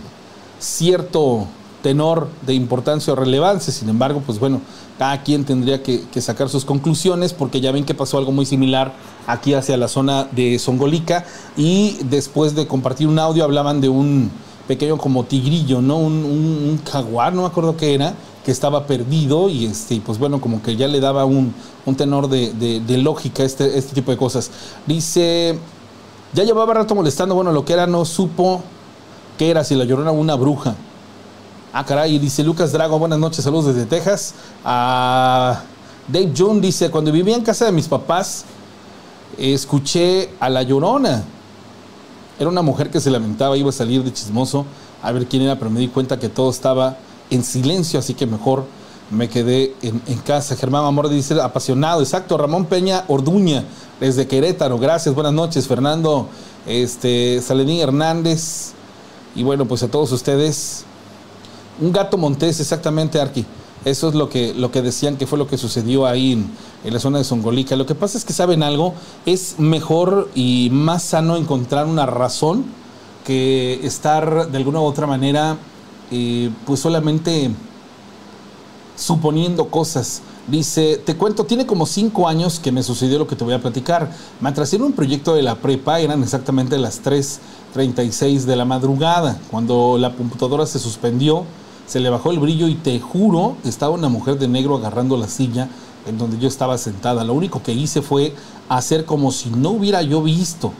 cierto 0.59 1.47
tenor 1.81 2.29
de 2.45 2.53
importancia 2.53 3.13
o 3.13 3.15
relevancia. 3.15 3.73
Sin 3.73 3.89
embargo, 3.89 4.21
pues 4.25 4.39
bueno, 4.39 4.61
cada 4.97 5.23
quien 5.23 5.43
tendría 5.43 5.81
que, 5.81 6.05
sacar 6.21 6.47
sus 6.49 6.63
conclusiones 6.63 7.33
porque 7.33 7.59
ya 7.59 7.71
ven 7.71 7.83
que 7.83 7.93
pasó 7.93 8.17
algo 8.17 8.31
muy 8.31 8.45
similar 8.45 8.93
aquí 9.27 9.53
hacia 9.53 9.75
la 9.77 9.87
zona 9.87 10.27
de 10.31 10.59
Songolica 10.59 11.25
y 11.57 11.97
después 12.03 12.55
de 12.55 12.67
compartir 12.67 13.07
un 13.07 13.19
audio 13.19 13.43
hablaban 13.43 13.81
de 13.81 13.89
un 13.89 14.29
pequeño 14.67 14.97
como 14.97 15.23
tigrillo, 15.25 15.81
¿no? 15.81 15.97
Un, 15.97 16.79
jaguar, 16.89 17.33
no 17.33 17.41
me 17.41 17.47
acuerdo 17.47 17.75
qué 17.75 17.93
era, 17.93 18.13
que 18.43 18.51
estaba 18.51 18.87
perdido 18.87 19.49
y 19.49 19.65
este, 19.65 20.01
pues 20.03 20.17
bueno, 20.17 20.41
como 20.41 20.61
que 20.63 20.75
ya 20.75 20.87
le 20.87 20.99
daba 20.99 21.25
un, 21.25 21.53
tenor 21.95 22.27
de, 22.27 22.97
lógica 22.97 23.43
este, 23.43 23.77
este 23.77 23.93
tipo 23.93 24.11
de 24.11 24.17
cosas. 24.17 24.51
Dice, 24.87 25.57
ya 26.33 26.43
llevaba 26.43 26.73
rato 26.73 26.95
molestando, 26.95 27.35
bueno, 27.35 27.51
lo 27.51 27.65
que 27.65 27.73
era 27.73 27.87
no 27.87 28.05
supo 28.05 28.61
qué 29.37 29.49
era, 29.49 29.63
si 29.63 29.75
la 29.75 29.85
llorona 29.85 30.11
una 30.11 30.35
bruja. 30.35 30.75
Ah, 31.73 31.85
caray, 31.85 32.19
dice 32.19 32.43
Lucas 32.43 32.71
Drago, 32.71 32.99
buenas 32.99 33.19
noches, 33.19 33.43
saludos 33.43 33.73
desde 33.73 33.85
Texas. 33.85 34.33
Ah, 34.65 35.61
Dave 36.07 36.33
June 36.35 36.59
dice, 36.59 36.89
cuando 36.89 37.11
vivía 37.11 37.35
en 37.35 37.43
casa 37.43 37.65
de 37.65 37.71
mis 37.71 37.87
papás, 37.87 38.45
escuché 39.37 40.31
a 40.39 40.49
La 40.49 40.63
Llorona. 40.63 41.23
Era 42.39 42.49
una 42.49 42.61
mujer 42.61 42.89
que 42.89 42.99
se 42.99 43.11
lamentaba, 43.11 43.55
iba 43.55 43.69
a 43.69 43.73
salir 43.73 44.03
de 44.03 44.11
chismoso 44.11 44.65
a 45.01 45.11
ver 45.11 45.27
quién 45.27 45.43
era, 45.43 45.57
pero 45.57 45.69
me 45.69 45.79
di 45.79 45.87
cuenta 45.87 46.19
que 46.19 46.29
todo 46.29 46.49
estaba 46.49 46.97
en 47.31 47.43
silencio, 47.43 47.99
así 47.99 48.13
que 48.13 48.27
mejor 48.27 48.65
me 49.09 49.27
quedé 49.27 49.73
en, 49.81 49.99
casa. 50.19 50.55
Germán 50.55 50.85
Amor 50.85 51.09
dice, 51.09 51.41
apasionado, 51.41 52.01
exacto. 52.01 52.37
Ramón 52.37 52.65
Peña 52.65 53.03
Orduña, 53.07 53.63
desde 53.99 54.27
Querétaro, 54.27 54.77
gracias, 54.77 55.15
buenas 55.15 55.33
noches. 55.33 55.67
Fernando 55.67 56.29
este, 56.67 57.41
Saledín 57.41 57.79
Hernández, 57.79 58.73
y 59.35 59.43
bueno, 59.43 59.65
pues 59.65 59.81
a 59.83 59.89
todos 59.89 60.11
ustedes, 60.11 60.85
un 61.79 61.91
gato 61.91 62.17
montés, 62.17 62.59
exactamente, 62.59 63.19
Arqui. 63.19 63.45
Eso 63.83 64.09
es 64.09 64.15
lo 64.15 64.29
que, 64.29 64.53
lo 64.53 64.71
que 64.71 64.83
decían 64.83 65.17
que 65.17 65.25
fue 65.25 65.39
lo 65.39 65.47
que 65.47 65.57
sucedió 65.57 66.05
ahí 66.05 66.33
en, 66.33 66.93
la 66.93 66.99
zona 66.99 67.17
de 67.17 67.23
Songolica. 67.23 67.75
Lo 67.75 67.87
que 67.87 67.95
pasa 67.95 68.17
es 68.17 68.25
que 68.25 68.33
saben 68.33 68.61
algo, 68.61 68.93
es 69.25 69.55
mejor 69.57 70.29
y 70.35 70.69
más 70.71 71.03
sano 71.03 71.35
encontrar 71.35 71.87
una 71.87 72.05
razón 72.05 72.65
que 73.25 73.79
estar 73.83 74.51
de 74.51 74.57
alguna 74.57 74.81
u 74.81 74.83
otra 74.83 75.07
manera, 75.07 75.57
eh, 76.11 76.51
pues 76.65 76.79
solamente 76.79 77.51
suponiendo 78.95 79.69
cosas. 79.69 80.21
Dice, 80.47 80.97
te 80.97 81.15
cuento, 81.15 81.45
tiene 81.45 81.65
como 81.65 81.85
cinco 81.85 82.27
años 82.27 82.59
que 82.59 82.71
me 82.71 82.83
sucedió 82.83 83.19
lo 83.19 83.27
que 83.27 83.35
te 83.35 83.43
voy 83.43 83.53
a 83.53 83.61
platicar. 83.61 84.11
Me 84.39 84.49
atrasé 84.49 84.77
un 84.77 84.93
proyecto 84.93 85.33
de 85.33 85.41
la 85.41 85.55
prepa, 85.55 85.99
eran 85.99 86.21
exactamente 86.21 86.77
las 86.77 87.03
3.36 87.03 88.41
de 88.41 88.55
la 88.55 88.65
madrugada. 88.65 89.39
Cuando 89.49 89.97
la 89.97 90.13
computadora 90.13 90.65
se 90.65 90.79
suspendió, 90.79 91.45
se 91.87 91.99
le 91.99 92.09
bajó 92.09 92.31
el 92.31 92.39
brillo 92.39 92.67
y 92.67 92.75
te 92.75 92.99
juro, 92.99 93.55
estaba 93.65 93.93
una 93.93 94.09
mujer 94.09 94.39
de 94.39 94.47
negro 94.47 94.77
agarrando 94.77 95.17
la 95.17 95.27
silla 95.27 95.69
en 96.07 96.17
donde 96.17 96.37
yo 96.37 96.47
estaba 96.47 96.77
sentada. 96.77 97.23
Lo 97.23 97.33
único 97.33 97.61
que 97.63 97.73
hice 97.73 98.01
fue 98.01 98.33
hacer 98.69 99.05
como 99.05 99.31
si 99.31 99.49
no 99.49 99.71
hubiera 99.71 100.01
yo 100.01 100.21
visto. 100.21 100.73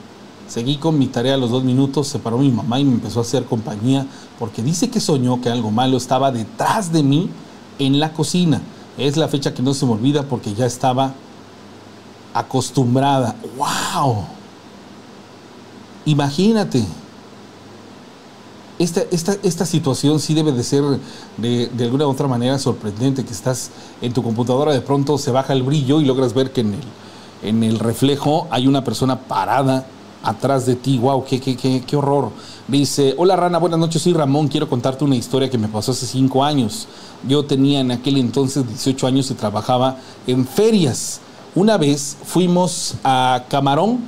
Seguí 0.52 0.76
con 0.76 1.00
mi 1.00 1.08
tarea 1.08 1.36
a 1.36 1.38
los 1.38 1.50
dos 1.50 1.64
minutos, 1.64 2.10
se 2.10 2.20
paró 2.20 2.38
mi 2.38 2.52
mamá 2.52 2.78
y 2.78 2.84
me 2.84 2.92
empezó 2.92 3.20
a 3.20 3.22
hacer 3.22 3.46
compañía 3.46 4.06
porque 4.38 4.62
dice 4.62 4.90
que 4.90 5.00
soñó 5.00 5.40
que 5.40 5.50
algo 5.50 5.72
malo 5.72 5.96
estaba 5.96 6.30
detrás 6.30 6.92
de 6.92 7.04
mí 7.04 7.30
en 7.80 8.02
la 8.02 8.12
cocina. 8.12 8.62
Es 8.98 9.16
la 9.16 9.30
fecha 9.30 9.54
que 9.54 9.64
no 9.64 9.74
se 9.74 9.86
me 9.86 9.94
olvida 9.94 10.24
porque 10.24 10.54
ya 10.54 10.66
estaba 10.66 11.14
acostumbrada. 12.34 13.34
¡Wow! 13.58 14.26
Imagínate. 16.04 16.84
Esta, 18.78 19.04
esta, 19.10 19.38
esta, 19.44 19.66
situación 19.66 20.20
sí 20.20 20.34
debe 20.34 20.52
de 20.52 20.64
ser 20.64 20.84
de, 21.38 21.68
de, 21.68 21.84
alguna 21.86 22.08
u 22.08 22.10
otra 22.10 22.28
manera 22.28 22.60
sorprendente, 22.60 23.24
que 23.24 23.32
estás 23.32 23.72
en 24.02 24.12
tu 24.12 24.22
computadora, 24.22 24.74
de 24.74 24.82
pronto 24.82 25.18
se 25.18 25.32
baja 25.32 25.54
el 25.54 25.64
brillo 25.64 26.02
y 26.02 26.06
logras 26.06 26.34
ver 26.34 26.52
que 26.52 26.60
en 26.60 26.74
el, 26.74 26.82
en 27.42 27.64
el 27.64 27.80
reflejo 27.80 28.50
hay 28.52 28.68
una 28.68 28.84
persona 28.84 29.18
parada 29.18 29.88
atrás 30.24 30.66
de 30.66 30.76
ti. 30.76 30.98
¡Wow! 30.98 31.26
Qué, 31.26 31.40
qué, 31.40 31.56
qué, 31.56 31.84
qué 31.86 31.96
horror! 31.96 32.32
Dice, 32.68 33.16
hola 33.18 33.36
Rana, 33.36 33.58
buenas 33.58 33.80
noches, 33.80 34.02
soy 34.02 34.14
Ramón, 34.14 34.48
quiero 34.48 34.70
contarte 34.70 35.04
una 35.04 35.16
historia 35.16 35.50
que 35.50 35.58
me 35.58 35.68
pasó 35.68 35.92
hace 35.92 36.06
cinco 36.06 36.44
años. 36.44 36.88
Yo 37.28 37.44
tenía 37.44 37.82
en 37.82 37.92
aquel 37.92 38.18
entonces 38.18 38.68
18 38.68 39.08
años 39.08 39.30
y 39.30 39.34
trabajaba 39.34 39.98
en 40.26 40.48
ferias. 40.48 41.20
Una 41.54 41.78
vez 41.78 42.16
fuimos 42.24 42.96
a 43.04 43.44
Camarón 43.50 44.00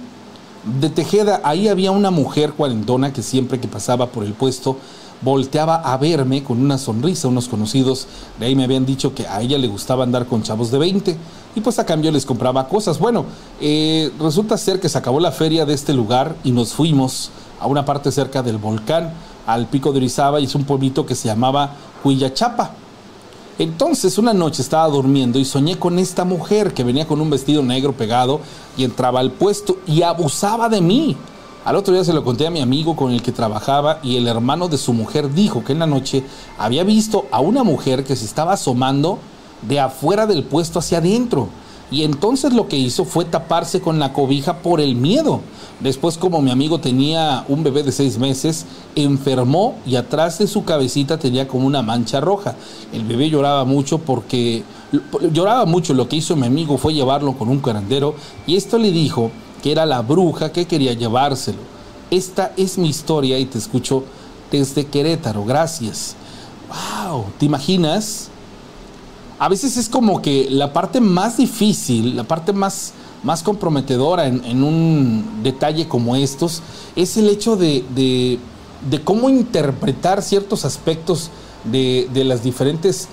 de 0.80 0.90
Tejeda, 0.90 1.42
ahí 1.44 1.68
había 1.68 1.92
una 1.92 2.10
mujer 2.10 2.54
cuarentona 2.54 3.12
que 3.12 3.22
siempre 3.22 3.60
que 3.60 3.68
pasaba 3.68 4.08
por 4.08 4.24
el 4.24 4.34
puesto 4.34 4.78
volteaba 5.24 5.76
a 5.76 5.98
verme 5.98 6.44
con 6.44 6.60
una 6.60 6.78
sonrisa. 6.78 7.28
Unos 7.28 7.48
conocidos 7.48 8.08
de 8.40 8.46
ahí 8.46 8.56
me 8.56 8.64
habían 8.64 8.86
dicho 8.86 9.14
que 9.14 9.28
a 9.28 9.42
ella 9.42 9.58
le 9.58 9.68
gustaba 9.68 10.04
andar 10.04 10.28
con 10.28 10.44
chavos 10.44 10.72
de 10.72 10.78
20 10.78 11.18
y 11.56 11.62
pues 11.62 11.80
a 11.80 11.86
cambio 11.86 12.12
les 12.12 12.26
compraba 12.26 12.68
cosas. 12.68 13.00
Bueno, 13.00 13.26
eh, 13.62 14.12
resulta 14.20 14.58
ser 14.58 14.80
que 14.80 14.90
se 14.90 14.98
acabó 14.98 15.20
la 15.20 15.32
feria 15.32 15.66
de 15.66 15.74
este 15.74 15.94
lugar 15.94 16.36
y 16.44 16.52
nos 16.52 16.74
fuimos 16.74 17.32
a 17.60 17.68
una 17.68 17.86
parte 17.86 18.12
cerca 18.12 18.44
del 18.44 18.58
volcán, 18.58 19.14
al 19.46 19.68
pico 19.68 19.92
de 19.92 19.98
Orizaba, 19.98 20.40
y 20.40 20.46
es 20.46 20.56
un 20.56 20.66
pueblito 20.66 21.06
que 21.06 21.16
se 21.16 21.28
llamaba 21.28 21.76
Huillachapa. 22.04 22.72
Entonces 23.60 24.18
una 24.18 24.34
noche 24.34 24.64
estaba 24.64 24.88
durmiendo 24.88 25.38
y 25.38 25.46
soñé 25.46 25.78
con 25.78 26.00
esta 26.00 26.26
mujer 26.26 26.74
que 26.74 26.84
venía 26.84 27.08
con 27.08 27.22
un 27.22 27.30
vestido 27.30 27.62
negro 27.62 27.94
pegado 27.94 28.40
y 28.76 28.84
entraba 28.84 29.20
al 29.20 29.32
puesto 29.32 29.78
y 29.86 30.02
abusaba 30.02 30.70
de 30.70 30.82
mí. 30.82 31.16
Al 31.66 31.78
otro 31.78 31.94
día 31.94 32.04
se 32.04 32.12
lo 32.12 32.26
conté 32.26 32.46
a 32.46 32.52
mi 32.52 32.60
amigo 32.60 32.98
con 32.98 33.14
el 33.14 33.22
que 33.22 33.32
trabajaba 33.32 34.00
y 34.04 34.18
el 34.18 34.28
hermano 34.28 34.68
de 34.68 34.78
su 34.78 34.92
mujer 34.92 35.34
dijo 35.34 35.64
que 35.64 35.72
en 35.72 35.80
la 35.80 35.88
noche 35.88 36.24
había 36.58 36.84
visto 36.84 37.26
a 37.32 37.40
una 37.40 37.64
mujer 37.64 38.04
que 38.04 38.18
se 38.18 38.26
estaba 38.26 38.54
asomando 38.54 39.18
de 39.62 39.80
afuera 39.80 40.28
del 40.28 40.44
puesto 40.44 40.80
hacia 40.80 40.98
adentro. 40.98 41.48
Y 41.90 42.04
entonces 42.04 42.52
lo 42.52 42.68
que 42.68 42.76
hizo 42.76 43.06
fue 43.06 43.24
taparse 43.24 43.80
con 43.80 43.98
la 43.98 44.12
cobija 44.12 44.58
por 44.58 44.82
el 44.82 44.96
miedo. 44.96 45.40
Después, 45.80 46.18
como 46.18 46.42
mi 46.42 46.52
amigo 46.52 46.80
tenía 46.80 47.46
un 47.48 47.64
bebé 47.64 47.84
de 47.84 47.92
seis 47.94 48.18
meses, 48.18 48.66
enfermó 48.96 49.76
y 49.86 49.96
atrás 49.96 50.40
de 50.40 50.48
su 50.48 50.66
cabecita 50.66 51.18
tenía 51.18 51.48
como 51.48 51.66
una 51.66 51.82
mancha 51.82 52.20
roja. 52.20 52.56
El 52.92 53.06
bebé 53.06 53.30
lloraba 53.30 53.64
mucho 53.64 54.00
porque 54.00 54.64
lloraba 55.32 55.66
mucho. 55.66 55.94
Lo 55.94 56.10
que 56.10 56.18
hizo 56.18 56.36
mi 56.36 56.48
amigo 56.48 56.78
fue 56.78 56.94
llevarlo 56.94 57.34
con 57.34 57.48
un 57.48 57.60
curandero 57.60 58.16
y 58.48 58.58
esto 58.58 58.78
le 58.78 58.92
dijo 58.92 59.32
que 59.64 59.72
era 59.72 59.88
la 59.88 60.02
bruja 60.02 60.52
que 60.52 60.66
quería 60.66 60.94
llevárselo. 60.94 61.58
Esta 62.12 62.52
es 62.58 62.78
mi 62.78 62.90
historia 62.90 63.40
y 63.40 63.46
te 63.46 63.58
escucho 63.58 64.04
desde 64.52 64.86
Querétaro. 64.86 65.44
Gracias. 65.44 66.16
¡Wow! 67.08 67.26
¿Te 67.40 67.46
imaginas? 67.46 68.30
a 69.44 69.50
veces 69.50 69.76
es 69.76 69.90
como 69.90 70.22
que 70.22 70.48
la 70.50 70.72
parte 70.72 71.02
más 71.02 71.36
difícil, 71.36 72.16
la 72.16 72.24
parte 72.24 72.54
más, 72.54 72.94
más 73.24 73.44
comprometedora 73.44 74.26
en, 74.26 74.64
un 74.64 75.44
detalle 75.44 75.88
como 75.88 76.16
estos, 76.16 76.62
es 76.96 77.18
el 77.18 77.28
hecho 77.28 77.58
de, 77.58 78.40
cómo 79.04 79.30
interpretar 79.30 80.22
ciertos 80.22 80.64
aspectos 80.64 81.30
de, 81.66 82.08
las 82.24 82.42
diferentes 82.42 83.10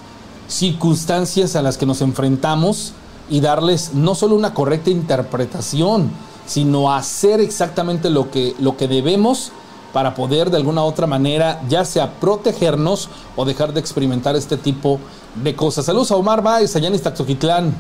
circunstancias 0.47 1.57
a 1.57 1.63
las 1.63 1.77
que 1.77 1.87
nos 1.87 2.01
enfrentamos 2.01 2.93
y 3.29 3.41
darles 3.41 3.93
no 3.95 4.15
solo 4.15 4.37
una 4.37 4.55
correcta 4.55 4.91
interpretación, 4.91 6.13
sino 6.51 6.93
hacer 6.93 7.39
exactamente 7.39 8.11
lo 8.11 8.29
que, 8.33 8.57
lo 8.59 8.77
que 8.77 8.89
debemos 8.89 9.53
para 9.93 10.17
poder 10.17 10.51
de 10.51 10.57
alguna 10.57 10.83
otra 10.83 11.07
manera 11.07 11.63
ya 11.69 11.85
sea 11.85 12.15
protegernos 12.15 13.09
o 13.37 13.45
dejar 13.45 13.73
de 13.73 13.79
experimentar 13.79 14.35
este 14.35 14.57
tipo 14.57 14.99
de 15.41 15.55
cosas. 15.55 15.85
Saludos 15.85 16.11
a 16.11 16.17
Omar 16.17 16.43
Baez, 16.43 16.75
allá 16.75 16.89
en 16.89 16.97
Iztaxoquitlán, 16.97 17.73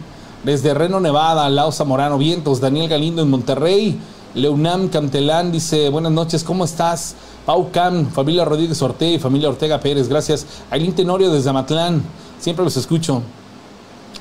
desde 0.44 0.72
Reno, 0.72 1.00
Nevada, 1.00 1.48
Lao 1.48 1.72
Zamorano, 1.72 2.16
Vientos, 2.16 2.60
Daniel 2.60 2.88
Galindo 2.88 3.22
en 3.22 3.30
Monterrey, 3.30 3.98
Leunam 4.36 4.88
Cantelán 4.88 5.50
dice, 5.50 5.88
buenas 5.88 6.12
noches, 6.12 6.44
¿cómo 6.44 6.64
estás? 6.64 7.16
Pau 7.46 7.72
Cam, 7.72 8.06
familia 8.12 8.44
Rodríguez 8.44 8.80
Ortega 8.82 9.16
y 9.16 9.18
familia 9.18 9.48
Ortega 9.48 9.80
Pérez, 9.80 10.08
gracias. 10.08 10.46
Ailín 10.70 10.94
Tenorio 10.94 11.32
desde 11.32 11.50
Amatlán, 11.50 12.04
siempre 12.38 12.64
los 12.64 12.76
escucho. 12.76 13.20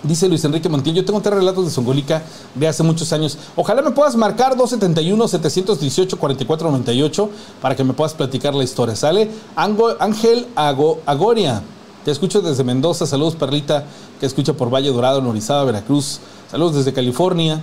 Dice 0.01 0.29
Luis 0.29 0.45
Enrique 0.45 0.69
Montiel, 0.69 0.95
yo 0.95 1.03
tengo 1.03 1.19
tres 1.19 1.35
relatos 1.35 1.65
de 1.65 1.71
Songolica 1.71 2.23
de 2.55 2.69
hace 2.69 2.83
muchos 2.83 3.11
años. 3.11 3.37
Ojalá 3.57 3.81
me 3.81 3.91
puedas 3.91 4.15
marcar 4.15 4.55
271-718-4498 4.55 7.29
para 7.61 7.75
que 7.75 7.83
me 7.83 7.91
puedas 7.93 8.13
platicar 8.13 8.55
la 8.55 8.63
historia. 8.63 8.95
¿Sale? 8.95 9.29
Ángel 9.55 10.47
Agoria, 10.55 11.61
te 12.05 12.11
escucho 12.11 12.41
desde 12.41 12.63
Mendoza. 12.63 13.05
Saludos, 13.05 13.35
Perlita. 13.35 13.83
que 14.21 14.25
escucha 14.25 14.53
por 14.53 14.73
Valle 14.73 14.89
Dorado, 14.89 15.21
Norizada, 15.21 15.65
Veracruz. 15.65 16.21
Saludos 16.49 16.77
desde 16.77 16.93
California. 16.93 17.61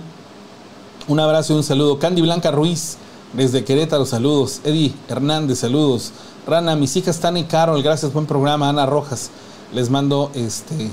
Un 1.07 1.19
abrazo 1.19 1.53
y 1.53 1.55
un 1.55 1.63
saludo. 1.63 1.97
Candy 1.97 2.21
Blanca 2.21 2.51
Ruiz, 2.51 2.97
desde 3.33 3.63
Querétaro, 3.63 4.05
saludos. 4.05 4.61
Eddie 4.63 4.93
Hernández, 5.07 5.57
saludos. 5.59 6.11
Rana, 6.45 6.75
mis 6.75 6.95
hijas 6.97 7.19
y 7.35 7.43
Carol, 7.45 7.81
gracias, 7.81 8.13
buen 8.13 8.27
programa. 8.27 8.69
Ana 8.69 8.85
Rojas, 8.85 9.31
les 9.73 9.89
mando 9.89 10.29
este 10.35 10.91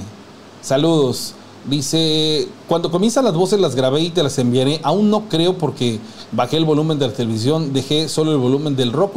saludos. 0.64 1.35
Dice, 1.68 2.46
cuando 2.68 2.90
comienzan 2.90 3.24
las 3.24 3.33
voces 3.33 3.59
las 3.59 3.74
grabé 3.74 4.03
y 4.03 4.11
te 4.11 4.22
las 4.22 4.38
enviaré. 4.38 4.81
Aún 4.83 5.09
no 5.09 5.31
creo 5.31 5.57
porque 5.57 5.98
bajé 6.33 6.59
el 6.59 6.66
volumen 6.66 6.98
de 6.98 7.07
la 7.07 7.14
televisión, 7.14 7.72
dejé 7.72 8.09
solo 8.09 8.33
el 8.33 8.38
volumen 8.38 8.77
del 8.77 8.92
rock. 8.92 9.16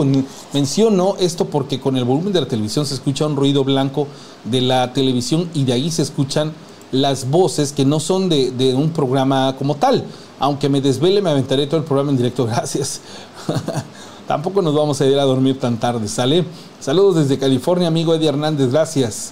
Menciono 0.54 1.16
esto 1.20 1.46
porque 1.46 1.82
con 1.82 1.98
el 1.98 2.06
volumen 2.06 2.32
de 2.32 2.40
la 2.40 2.48
televisión 2.48 2.86
se 2.86 2.94
escucha 2.94 3.26
un 3.26 3.36
ruido 3.36 3.66
blanco 3.66 4.08
de 4.46 4.62
la 4.62 4.94
televisión 4.94 5.50
y 5.54 5.66
de 5.66 5.74
ahí 5.74 5.92
se 5.92 6.04
escuchan 6.04 6.54
las 6.94 7.30
voces 7.30 7.74
que 7.74 7.84
no 7.84 8.00
son 8.00 8.30
de, 8.30 8.52
de 8.52 8.74
un 8.74 8.92
programa 8.92 9.54
como 9.58 9.76
tal. 9.76 10.06
Aunque 10.40 10.70
me 10.70 10.80
desvele, 10.80 11.22
me 11.22 11.32
aventaré 11.32 11.68
todo 11.68 11.82
el 11.82 11.86
programa 11.86 12.12
en 12.12 12.18
directo. 12.18 12.46
Gracias. 12.48 13.02
Tampoco 14.28 14.62
nos 14.62 14.74
vamos 14.74 15.02
a 15.02 15.06
ir 15.06 15.20
a 15.20 15.24
dormir 15.24 15.60
tan 15.60 15.78
tarde, 15.78 16.08
¿sale? 16.08 16.46
Saludos 16.80 17.16
desde 17.16 17.38
California, 17.38 17.88
amigo 17.88 18.14
Eddie 18.14 18.28
Hernández, 18.28 18.70
gracias. 18.72 19.32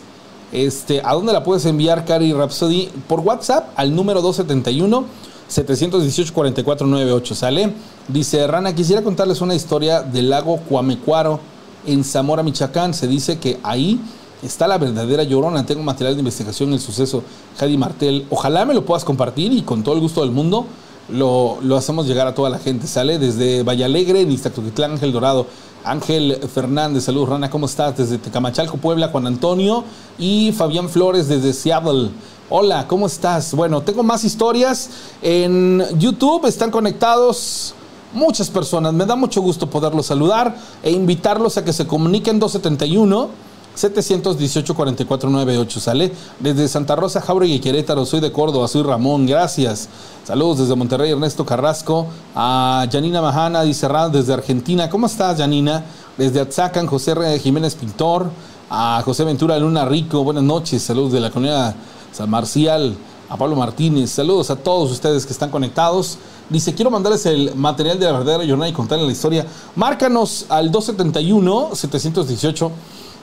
Este, 0.51 1.01
¿A 1.03 1.13
dónde 1.13 1.33
la 1.33 1.43
puedes 1.43 1.65
enviar, 1.65 2.05
Cari 2.05 2.33
Rhapsody? 2.33 2.89
Por 3.07 3.21
WhatsApp 3.21 3.69
al 3.75 3.95
número 3.95 4.21
271 4.21 5.05
718 5.47 6.33
4498, 6.33 7.35
¿sale? 7.35 7.73
Dice 8.07 8.45
Rana, 8.47 8.73
quisiera 8.73 9.01
contarles 9.03 9.41
una 9.41 9.55
historia 9.55 10.01
del 10.01 10.29
lago 10.29 10.57
Cuamecuaro 10.57 11.39
en 11.85 12.03
Zamora, 12.03 12.43
Michoacán. 12.43 12.93
Se 12.93 13.07
dice 13.07 13.37
que 13.39 13.59
ahí 13.63 13.99
está 14.43 14.67
la 14.67 14.77
verdadera 14.77 15.23
llorona. 15.23 15.65
Tengo 15.65 15.83
material 15.83 16.15
de 16.15 16.19
investigación 16.19 16.69
en 16.69 16.75
el 16.75 16.81
suceso. 16.81 17.23
Jadi 17.59 17.77
Martel, 17.77 18.25
ojalá 18.29 18.65
me 18.65 18.73
lo 18.73 18.85
puedas 18.85 19.03
compartir 19.03 19.51
y 19.53 19.61
con 19.61 19.83
todo 19.83 19.95
el 19.95 20.01
gusto 20.01 20.21
del 20.21 20.31
mundo 20.31 20.65
lo, 21.09 21.59
hacemos 21.77 22.07
llegar 22.07 22.27
a 22.27 22.33
toda 22.33 22.49
la 22.49 22.59
gente. 22.59 22.87
Sale 22.87 23.19
desde 23.19 23.63
Vallalegre, 23.63 24.21
en 24.21 24.31
Iztactoquitlán, 24.31 24.91
Ángel 24.93 25.11
Dorado. 25.11 25.47
Ángel 25.85 26.39
Fernández, 26.51 27.03
saludos 27.03 27.29
Rana, 27.29 27.49
¿cómo 27.49 27.67
estás? 27.67 27.95
Desde 27.95 28.17
Tecamachalco, 28.17 28.77
Puebla, 28.77 29.09
Juan 29.09 29.27
Antonio 29.27 29.83
y 30.17 30.51
Fabián 30.51 30.89
Flores 30.89 31.27
desde 31.27 31.53
Seattle. 31.53 32.09
Hola, 32.49 32.87
¿cómo 32.87 33.05
estás? 33.05 33.53
Bueno, 33.53 33.81
tengo 33.83 34.01
más 34.01 34.23
historias 34.23 34.89
en 35.21 35.83
YouTube, 35.99 36.47
están 36.47 36.71
conectados 36.71 37.75
muchas 38.13 38.49
personas. 38.49 38.93
Me 38.93 39.05
da 39.05 39.15
mucho 39.15 39.41
gusto 39.41 39.69
poderlos 39.69 40.07
saludar 40.07 40.57
e 40.81 40.91
invitarlos 40.91 41.57
a 41.57 41.63
que 41.63 41.71
se 41.71 41.85
comuniquen 41.85 42.39
271 42.39 43.44
718-4498, 43.75 45.79
¿sale? 45.79 46.11
Desde 46.39 46.67
Santa 46.67 46.95
Rosa, 46.95 47.21
Jauregui 47.21 47.59
Querétaro, 47.59 48.05
soy 48.05 48.19
de 48.19 48.31
Córdoba, 48.31 48.67
soy 48.67 48.83
Ramón, 48.83 49.25
gracias. 49.25 49.89
Saludos 50.23 50.59
desde 50.59 50.75
Monterrey, 50.75 51.11
Ernesto 51.11 51.45
Carrasco. 51.45 52.07
A 52.35 52.87
Janina 52.91 53.21
Majana, 53.21 53.63
dice 53.63 53.87
desde 54.11 54.33
Argentina. 54.33 54.89
¿Cómo 54.89 55.07
estás, 55.07 55.37
Janina? 55.37 55.85
Desde 56.17 56.39
Atzacan, 56.39 56.87
José 56.87 57.39
Jiménez 57.39 57.75
Pintor. 57.75 58.29
A 58.69 59.01
José 59.05 59.23
Ventura 59.23 59.59
Luna 59.59 59.85
Rico, 59.85 60.23
buenas 60.23 60.43
noches. 60.43 60.81
Saludos 60.81 61.11
de 61.11 61.19
la 61.19 61.29
comunidad 61.29 61.75
San 62.11 62.29
Marcial. 62.29 62.95
A 63.29 63.37
Pablo 63.37 63.55
Martínez, 63.55 64.11
saludos 64.11 64.51
a 64.51 64.55
todos 64.55 64.91
ustedes 64.91 65.25
que 65.25 65.33
están 65.33 65.49
conectados. 65.49 66.17
Dice, 66.49 66.73
quiero 66.75 66.91
mandarles 66.91 67.25
el 67.25 67.55
material 67.55 67.99
de 67.99 68.05
la 68.05 68.11
verdadera 68.13 68.47
jornada 68.47 68.69
y 68.69 68.73
contarles 68.73 69.07
la 69.07 69.13
historia. 69.13 69.45
Márcanos 69.75 70.45
al 70.49 70.71
271-718. 70.71 72.71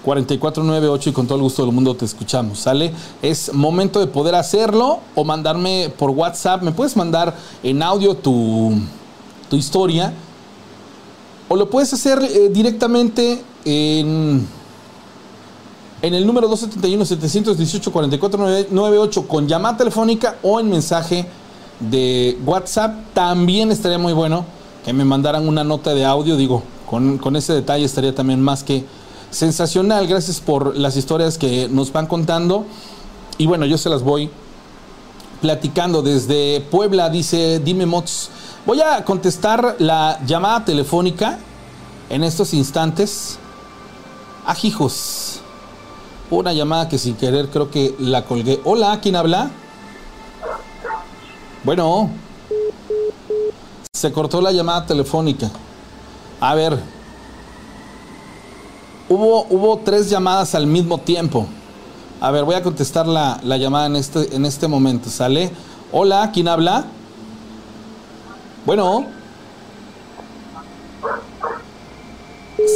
4498 0.02 1.10
y 1.10 1.12
con 1.12 1.26
todo 1.26 1.36
el 1.36 1.42
gusto 1.42 1.64
del 1.64 1.72
mundo 1.72 1.94
te 1.94 2.04
escuchamos, 2.04 2.58
¿sale? 2.58 2.92
Es 3.22 3.54
momento 3.54 4.00
de 4.00 4.08
poder 4.08 4.34
hacerlo 4.34 4.98
o 5.14 5.22
mandarme 5.22 5.94
por 5.96 6.10
WhatsApp. 6.10 6.62
Me 6.62 6.72
puedes 6.72 6.96
mandar 6.96 7.36
en 7.62 7.84
audio 7.84 8.16
tu, 8.16 8.72
tu 9.48 9.54
historia 9.56 10.12
o 11.48 11.56
lo 11.56 11.70
puedes 11.70 11.92
hacer 11.92 12.20
eh, 12.22 12.48
directamente 12.50 13.44
en, 13.64 14.44
en 16.00 16.14
el 16.14 16.26
número 16.26 16.50
271-718-4498 16.50 19.26
con 19.26 19.46
llamada 19.46 19.76
telefónica 19.76 20.38
o 20.42 20.58
en 20.58 20.70
mensaje 20.70 21.26
de 21.90 22.38
WhatsApp. 22.44 22.94
También 23.14 23.70
estaría 23.70 23.98
muy 23.98 24.12
bueno 24.12 24.44
que 24.84 24.92
me 24.92 25.04
mandaran 25.04 25.46
una 25.46 25.64
nota 25.64 25.94
de 25.94 26.04
audio, 26.04 26.36
digo, 26.36 26.62
con, 26.88 27.18
con 27.18 27.36
ese 27.36 27.52
detalle 27.52 27.84
estaría 27.84 28.14
también 28.14 28.40
más 28.40 28.64
que 28.64 28.84
sensacional. 29.30 30.06
Gracias 30.06 30.40
por 30.40 30.76
las 30.76 30.96
historias 30.96 31.38
que 31.38 31.68
nos 31.68 31.92
van 31.92 32.06
contando. 32.06 32.66
Y 33.38 33.46
bueno, 33.46 33.66
yo 33.66 33.78
se 33.78 33.88
las 33.88 34.02
voy 34.02 34.30
platicando 35.40 36.02
desde 36.02 36.60
Puebla, 36.70 37.10
dice 37.10 37.58
Dime 37.58 37.86
Mots. 37.86 38.30
Voy 38.64 38.80
a 38.80 39.04
contestar 39.04 39.76
la 39.78 40.20
llamada 40.24 40.64
telefónica 40.64 41.38
en 42.08 42.22
estos 42.22 42.54
instantes. 42.54 43.38
Ajijos. 44.46 45.40
Una 46.30 46.52
llamada 46.52 46.88
que 46.88 46.98
sin 46.98 47.14
querer 47.14 47.48
creo 47.48 47.70
que 47.70 47.94
la 47.98 48.24
colgué. 48.24 48.60
Hola, 48.64 49.00
¿quién 49.02 49.16
habla? 49.16 49.50
Bueno. 51.64 52.10
Se 53.92 54.12
cortó 54.12 54.40
la 54.40 54.52
llamada 54.52 54.86
telefónica. 54.86 55.50
A 56.40 56.54
ver, 56.54 56.78
Hubo, 59.12 59.46
hubo 59.50 59.78
tres 59.84 60.08
llamadas 60.08 60.54
al 60.54 60.66
mismo 60.66 60.96
tiempo. 60.96 61.46
A 62.18 62.30
ver, 62.30 62.44
voy 62.44 62.54
a 62.54 62.62
contestar 62.62 63.06
la, 63.06 63.38
llamada 63.58 63.84
en 63.84 63.96
este, 63.96 64.34
en 64.34 64.46
este 64.46 64.68
momento. 64.68 65.10
¿Sale? 65.10 65.50
Hola, 65.92 66.30
¿quién 66.32 66.48
habla? 66.48 66.86
Bueno. 68.64 69.04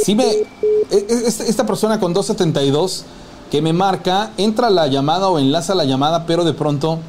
Sí 0.03 0.13
me... 0.13 0.25
E, 0.25 0.45
e, 0.91 1.05
este, 1.25 1.49
esta 1.49 1.65
persona 1.65 1.99
con 1.99 2.13
272 2.13 3.05
que 3.49 3.63
me 3.63 3.73
marca, 3.73 4.31
entra 4.37 4.69
la 4.69 4.85
llamada 4.85 5.29
o 5.29 5.39
enlaza 5.39 5.73
la 5.73 5.85
llamada, 5.85 6.27
pero 6.27 6.43
de 6.43 6.53
pronto 6.53 6.99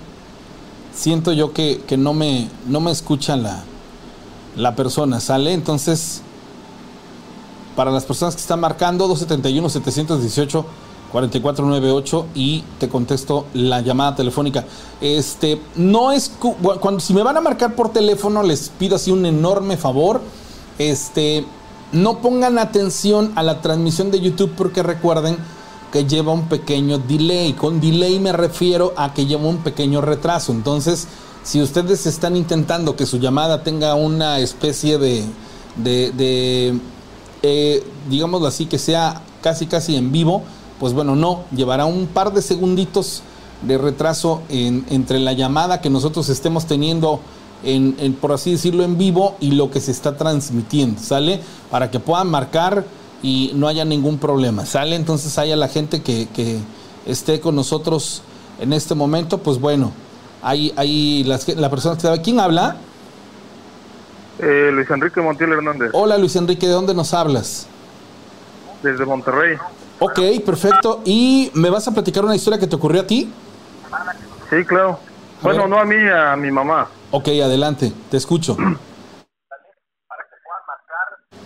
siento 0.98 1.32
yo 1.32 1.52
que, 1.52 1.80
no, 1.96 2.12
me, 2.12 2.48
no 2.66 2.80
me 2.80 2.90
escucha 2.90 3.36
la, 3.36 3.62
la 4.56 4.74
persona, 4.74 5.20
¿sale? 5.20 5.52
Entonces 5.52 6.22
para 7.76 7.92
las 7.92 8.04
personas 8.04 8.34
que 8.34 8.40
están 8.40 8.58
marcando 8.58 9.08
271-718-4498 11.12 12.24
y 12.34 12.64
te 12.80 12.88
contesto 12.88 13.46
la 13.54 13.80
llamada 13.82 14.16
telefónica. 14.16 14.64
Este, 15.00 15.62
no 15.76 16.10
es, 16.10 16.32
cuando, 16.80 16.98
si 16.98 17.14
me 17.14 17.22
van 17.22 17.36
a 17.36 17.40
marcar 17.40 17.76
por 17.76 17.92
teléfono, 17.92 18.42
les 18.42 18.70
pido 18.70 18.96
así 18.96 19.12
un 19.12 19.24
enorme 19.26 19.76
favor. 19.76 20.20
Este, 20.76 21.44
no 21.92 22.18
pongan 22.18 22.58
atención 22.58 23.30
a 23.36 23.44
la 23.44 23.60
transmisión 23.60 24.10
de 24.10 24.18
YouTube 24.20 24.50
porque 24.56 24.82
recuerden 24.82 25.38
que 25.92 26.04
lleva 26.04 26.32
un 26.32 26.48
pequeño 26.48 26.98
delay. 26.98 27.52
Con 27.54 27.80
delay 27.80 28.18
me 28.20 28.32
refiero 28.32 28.92
a 28.96 29.14
que 29.14 29.26
lleva 29.26 29.46
un 29.46 29.58
pequeño 29.58 30.00
retraso. 30.00 30.52
Entonces, 30.52 31.08
si 31.42 31.62
ustedes 31.62 32.06
están 32.06 32.36
intentando 32.36 32.96
que 32.96 33.06
su 33.06 33.18
llamada 33.18 33.62
tenga 33.62 33.94
una 33.94 34.38
especie 34.38 34.98
de, 34.98 35.24
eh, 37.42 37.84
digámoslo 38.10 38.46
así, 38.46 38.66
que 38.66 38.78
sea 38.78 39.22
casi 39.42 39.66
casi 39.66 39.96
en 39.96 40.12
vivo, 40.12 40.42
pues 40.78 40.92
bueno, 40.92 41.16
no, 41.16 41.44
llevará 41.54 41.86
un 41.86 42.06
par 42.06 42.32
de 42.32 42.42
segunditos 42.42 43.22
de 43.62 43.78
retraso 43.78 44.42
entre 44.48 45.18
la 45.18 45.32
llamada 45.32 45.80
que 45.80 45.90
nosotros 45.90 46.28
estemos 46.28 46.66
teniendo 46.66 47.20
en, 47.64 48.14
por 48.20 48.32
así 48.32 48.52
decirlo, 48.52 48.84
en 48.84 48.98
vivo 48.98 49.36
y 49.40 49.52
lo 49.52 49.70
que 49.70 49.80
se 49.80 49.90
está 49.90 50.16
transmitiendo, 50.16 51.00
¿sale? 51.00 51.40
Para 51.70 51.90
que 51.90 51.98
puedan 51.98 52.28
marcar 52.28 52.84
y 53.22 53.52
no 53.54 53.68
haya 53.68 53.84
ningún 53.84 54.18
problema, 54.18 54.66
¿sale? 54.66 54.96
Entonces 54.96 55.38
haya 55.38 55.56
la 55.56 55.68
gente 55.68 56.02
que, 56.02 56.28
que 56.34 56.58
esté 57.06 57.40
con 57.40 57.56
nosotros 57.56 58.22
en 58.60 58.72
este 58.72 58.94
momento, 58.94 59.38
pues 59.38 59.60
bueno, 59.60 59.92
hay, 60.42 60.72
hay 60.76 61.24
las, 61.24 61.48
la 61.48 61.70
persona 61.70 61.96
que 61.96 62.02
sabe, 62.02 62.22
¿quién 62.22 62.40
habla? 62.40 62.76
Eh, 64.38 64.70
Luis 64.72 64.88
Enrique 64.90 65.20
Montiel 65.20 65.52
Hernández. 65.52 65.90
Hola 65.92 66.16
Luis 66.16 66.36
Enrique, 66.36 66.66
¿de 66.66 66.72
dónde 66.72 66.94
nos 66.94 67.12
hablas? 67.12 67.66
Desde 68.82 69.04
Monterrey. 69.04 69.56
Ok, 69.98 70.20
perfecto. 70.46 71.02
¿Y 71.04 71.50
me 71.54 71.70
vas 71.70 71.88
a 71.88 71.92
platicar 71.92 72.24
una 72.24 72.36
historia 72.36 72.58
que 72.58 72.66
te 72.68 72.76
ocurrió 72.76 73.00
a 73.00 73.06
ti? 73.06 73.28
Sí, 74.50 74.64
claro. 74.64 74.98
bueno, 75.42 75.66
no 75.66 75.78
a 75.78 75.84
mí, 75.84 75.96
a 76.08 76.36
mi 76.36 76.50
mamá. 76.50 76.88
Ok, 77.10 77.28
adelante, 77.28 77.92
te 78.10 78.16
escucho. 78.16 78.56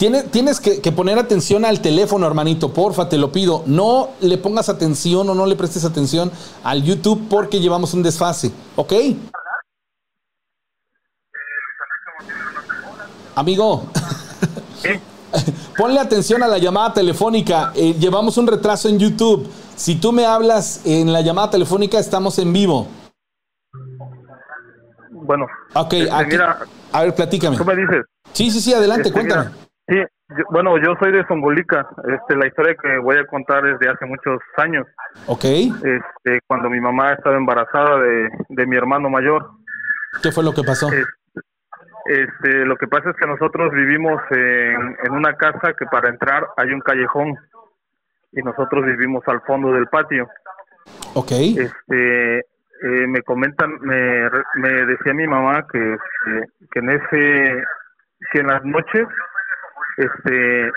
Tienes, 0.02 0.28
tienes 0.32 0.58
que, 0.58 0.80
que, 0.80 0.90
poner 0.90 1.16
atención 1.16 1.64
al 1.64 1.80
teléfono, 1.80 2.26
hermanito, 2.26 2.74
porfa, 2.74 3.08
te 3.08 3.16
lo 3.16 3.30
pido. 3.30 3.62
No 3.66 4.08
le 4.20 4.36
pongas 4.36 4.68
atención 4.68 5.30
o 5.30 5.34
no 5.36 5.46
le 5.46 5.54
prestes 5.54 5.84
atención 5.84 6.32
al 6.64 6.82
YouTube 6.82 7.28
porque 7.30 7.60
llevamos 7.60 7.94
un 7.94 8.02
desfase, 8.02 8.50
¿ok? 8.74 8.92
Amigo, 13.36 13.84
Ponle 15.78 16.00
atención 16.00 16.42
a 16.42 16.48
la 16.48 16.58
llamada 16.58 16.94
telefónica. 16.94 17.70
Eh, 17.76 17.94
llevamos 17.94 18.36
un 18.38 18.48
retraso 18.48 18.88
en 18.88 18.98
YouTube. 18.98 19.48
Si 19.76 19.94
tú 19.94 20.10
me 20.10 20.26
hablas 20.26 20.80
en 20.84 21.12
la 21.12 21.20
llamada 21.20 21.50
telefónica, 21.50 22.00
estamos 22.00 22.40
en 22.40 22.52
vivo. 22.52 22.88
Bueno. 25.12 25.46
Ok, 25.74 25.92
este, 25.92 26.10
aquí- 26.10 26.30
mira, 26.32 26.58
a 26.90 27.02
ver, 27.02 27.14
platícame. 27.14 27.56
tú 27.56 27.64
me 27.64 27.76
dices. 27.76 28.04
Sí, 28.32 28.50
sí, 28.50 28.60
sí, 28.60 28.74
adelante, 28.74 29.10
Este, 29.10 29.12
cuéntame. 29.12 29.44
mira, 29.44 29.62
sí, 29.88 29.96
yo- 30.30 30.44
bueno, 30.50 30.76
yo 30.78 30.94
soy 31.00 31.12
de 31.12 31.24
Zongolica. 31.26 31.88
Este, 32.08 32.36
la 32.36 32.46
historia 32.46 32.74
que 32.80 32.98
voy 32.98 33.16
a 33.16 33.26
contar 33.26 33.66
es 33.66 33.78
de 33.78 33.88
hace 33.88 34.06
muchos 34.06 34.38
años. 34.56 34.86
Ok, 35.26 35.44
Este, 35.44 36.40
cuando 36.46 36.70
mi 36.70 36.80
mamá 36.80 37.12
estaba 37.12 37.36
embarazada 37.36 37.98
de, 38.00 38.28
de 38.48 38.66
mi 38.66 38.76
hermano 38.76 39.08
mayor. 39.10 39.48
¿qué 40.22 40.30
fue 40.32 40.44
lo 40.44 40.52
que 40.52 40.62
pasó? 40.62 40.88
Es- 40.92 41.06
Este, 42.04 42.64
lo 42.66 42.76
que 42.76 42.88
pasa 42.88 43.10
es 43.10 43.16
que 43.16 43.28
nosotros 43.28 43.72
vivimos 43.72 44.20
en, 44.30 44.96
en 45.04 45.12
una 45.12 45.34
casa 45.36 45.72
que 45.78 45.86
para 45.86 46.08
entrar 46.08 46.44
hay 46.56 46.72
un 46.72 46.80
callejón 46.80 47.36
y 48.32 48.42
nosotros 48.42 48.84
vivimos 48.84 49.22
al 49.28 49.40
fondo 49.42 49.72
del 49.72 49.86
patio. 49.86 50.28
Ok, 51.14 51.30
Este, 51.30 52.38
eh, 52.40 53.06
me 53.06 53.22
comentan, 53.22 53.78
me, 53.82 54.28
me 54.56 54.68
decía 54.86 55.14
mi 55.14 55.28
mamá 55.28 55.64
que, 55.72 55.96
que 56.72 56.78
en 56.80 56.90
ese, 56.90 57.64
que 58.32 58.40
en 58.40 58.48
las 58.48 58.64
noches, 58.64 59.06
este, 60.04 60.70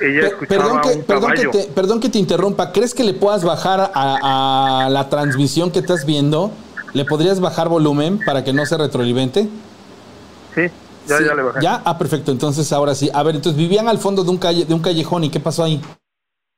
ella 0.00 0.20
Pe- 0.20 0.26
escuchaba 0.26 0.64
perdón, 0.64 0.80
que, 0.82 0.98
un 0.98 1.04
perdón, 1.04 1.32
que 1.34 1.46
te, 1.46 1.72
perdón 1.72 2.00
que 2.00 2.08
te 2.08 2.18
interrumpa. 2.18 2.72
¿Crees 2.72 2.94
que 2.94 3.04
le 3.04 3.14
puedas 3.14 3.44
bajar 3.44 3.90
a, 3.94 4.86
a 4.86 4.90
la 4.90 5.08
transmisión 5.08 5.70
que 5.70 5.80
estás 5.80 6.04
viendo? 6.06 6.50
¿Le 6.92 7.04
podrías 7.04 7.40
bajar 7.40 7.68
volumen 7.68 8.20
para 8.24 8.44
que 8.44 8.52
no 8.52 8.66
se 8.66 8.76
retroalimente? 8.78 9.48
Sí, 10.54 10.62
ya, 11.06 11.18
Sí, 11.18 11.24
ya 11.24 11.34
le 11.34 11.42
bajé. 11.42 11.60
¿Ya? 11.60 11.82
Ah, 11.84 11.98
perfecto. 11.98 12.30
Entonces, 12.30 12.72
ahora 12.72 12.94
sí. 12.94 13.10
A 13.12 13.22
ver, 13.22 13.34
entonces 13.34 13.58
vivían 13.58 13.88
al 13.88 13.98
fondo 13.98 14.22
de 14.22 14.30
un, 14.30 14.38
calle, 14.38 14.64
de 14.64 14.74
un 14.74 14.80
callejón. 14.80 15.24
¿Y 15.24 15.30
qué 15.30 15.40
pasó 15.40 15.64
ahí? 15.64 15.80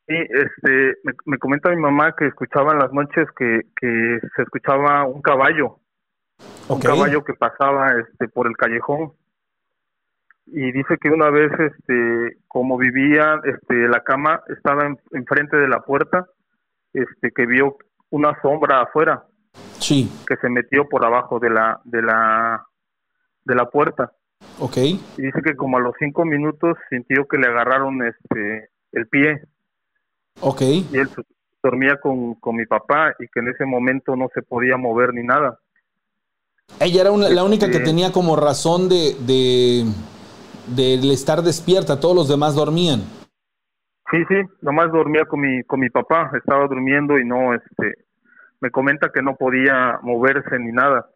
Sí, 0.08 0.14
este, 0.14 0.98
me, 1.02 1.12
me 1.24 1.38
comenta 1.38 1.70
mi 1.70 1.76
mamá 1.76 2.14
que 2.16 2.26
escuchaba 2.26 2.72
en 2.72 2.78
las 2.78 2.92
noches 2.92 3.26
que, 3.36 3.62
que 3.80 4.18
se 4.36 4.42
escuchaba 4.42 5.04
un 5.04 5.20
caballo, 5.20 5.80
un 6.68 6.78
caballo 6.78 7.24
que 7.24 7.34
pasaba 7.34 7.92
este 7.98 8.28
por 8.28 8.46
el 8.46 8.56
callejón. 8.56 9.12
Y 10.46 10.70
dice 10.72 10.96
que 11.00 11.08
una 11.10 11.28
vez, 11.30 11.50
este, 11.58 12.38
como 12.48 12.78
vivía, 12.78 13.40
este, 13.44 13.88
la 13.88 14.02
cama 14.04 14.42
estaba 14.48 14.86
en- 14.86 14.98
enfrente 15.12 15.56
de 15.56 15.68
la 15.68 15.80
puerta, 15.80 16.26
este, 16.92 17.32
que 17.32 17.46
vio 17.46 17.76
una 18.10 18.40
sombra 18.40 18.82
afuera 18.82 19.24
Sí, 19.80 20.10
que 20.26 20.36
se 20.36 20.48
metió 20.48 20.88
por 20.88 21.04
abajo 21.04 21.38
de 21.40 21.50
la, 21.50 21.80
de 21.84 22.02
la, 22.02 22.64
de 23.44 23.54
la 23.54 23.68
puerta. 23.70 24.12
ok. 24.60 24.76
Y 24.76 25.22
dice 25.22 25.42
que 25.44 25.56
como 25.56 25.78
a 25.78 25.80
los 25.80 25.94
cinco 25.98 26.24
minutos 26.24 26.76
sintió 26.90 27.26
que 27.26 27.38
le 27.38 27.48
agarraron, 27.48 28.02
este, 28.04 28.70
el 28.92 29.08
pie. 29.08 29.42
Ok. 30.40 30.60
y 30.62 30.98
él 30.98 31.08
dormía 31.62 31.96
con, 32.00 32.34
con 32.34 32.54
mi 32.56 32.66
papá 32.66 33.14
y 33.18 33.26
que 33.28 33.40
en 33.40 33.48
ese 33.48 33.64
momento 33.64 34.14
no 34.14 34.28
se 34.34 34.42
podía 34.42 34.76
mover 34.76 35.12
ni 35.14 35.22
nada. 35.24 35.58
Ella 36.78 37.00
era 37.00 37.10
una- 37.10 37.28
la 37.30 37.42
única 37.42 37.66
que 37.66 37.72
Este- 37.78 37.84
tenía 37.86 38.12
como 38.12 38.36
razón 38.36 38.88
de, 38.90 39.14
de, 39.26 39.84
del 40.68 41.10
estar 41.10 41.42
despierta. 41.42 42.00
Todos 42.00 42.16
los 42.16 42.28
demás 42.28 42.54
dormían. 42.54 43.02
Sí, 44.10 44.18
sí, 44.28 44.36
nomás 44.62 44.92
dormía 44.92 45.24
con 45.24 45.40
mi, 45.40 45.64
con 45.64 45.80
mi 45.80 45.90
papá, 45.90 46.30
estaba 46.36 46.66
durmiendo 46.68 47.18
y 47.18 47.24
no, 47.24 47.54
este, 47.54 48.04
me 48.60 48.70
comenta 48.70 49.10
que 49.12 49.20
no 49.20 49.34
podía 49.34 49.98
moverse 50.02 50.58
ni 50.60 50.70
nada, 50.70 51.08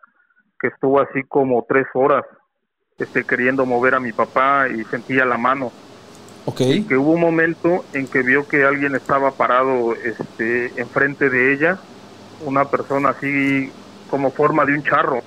que 0.59 0.69
estuvo 0.69 1.01
así 1.01 1.23
como 1.29 1.65
tres 1.69 1.87
horas, 1.95 2.25
este, 2.99 3.23
queriendo 3.25 3.65
mover 3.65 3.95
a 3.95 4.01
mi 4.01 4.13
papá 4.13 4.69
y 4.69 4.83
sentía 4.85 5.25
la 5.25 5.39
mano, 5.39 5.71
Ok. 6.47 6.63
y 6.63 6.83
que 6.83 6.97
hubo 6.97 7.13
un 7.13 7.21
momento 7.21 7.85
en 7.93 8.09
que 8.09 8.23
vio 8.23 8.49
que 8.49 8.65
alguien 8.65 8.97
estaba 8.97 9.31
parado, 9.31 9.95
este, 9.95 10.73
enfrente 10.81 11.31
de 11.31 11.53
ella, 11.55 11.79
una 12.45 12.65
persona 12.65 13.11
así 13.11 13.73
como 14.11 14.33
forma 14.33 14.65
de 14.65 14.75
un 14.75 14.83
charro, 14.83 15.23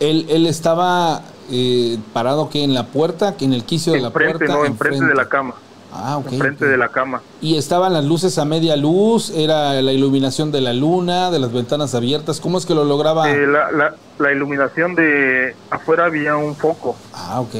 Él, 0.00 0.26
él 0.28 0.46
estaba 0.46 1.22
eh, 1.50 1.98
parado 2.12 2.48
que 2.48 2.62
en 2.64 2.74
la 2.74 2.86
puerta, 2.86 3.36
que 3.36 3.44
en 3.44 3.52
el 3.52 3.64
quicio 3.64 3.92
de 3.92 4.00
la 4.00 4.10
puerta. 4.10 4.44
no, 4.46 4.64
enfrente 4.64 5.04
de 5.04 5.14
la 5.14 5.28
cama, 5.28 5.54
Ah, 5.96 6.20
enfrente 6.28 6.64
de 6.66 6.76
la 6.76 6.88
cama. 6.88 7.20
Y 7.40 7.56
estaban 7.56 7.92
las 7.92 8.04
luces 8.04 8.36
a 8.38 8.44
media 8.44 8.74
luz, 8.76 9.30
era 9.30 9.80
la 9.80 9.92
iluminación 9.92 10.50
de 10.50 10.60
la 10.60 10.72
luna, 10.72 11.30
de 11.30 11.38
las 11.38 11.52
ventanas 11.52 11.94
abiertas. 11.94 12.40
¿Cómo 12.40 12.58
es 12.58 12.66
que 12.66 12.74
lo 12.74 12.84
lograba? 12.84 13.30
Eh, 13.30 13.46
la, 13.46 13.70
la, 13.70 13.94
la 14.18 14.32
iluminación 14.32 14.96
de 14.96 15.54
afuera 15.70 16.06
había 16.06 16.36
un 16.36 16.56
foco, 16.56 16.96
Ah, 17.12 17.40
ok. 17.40 17.54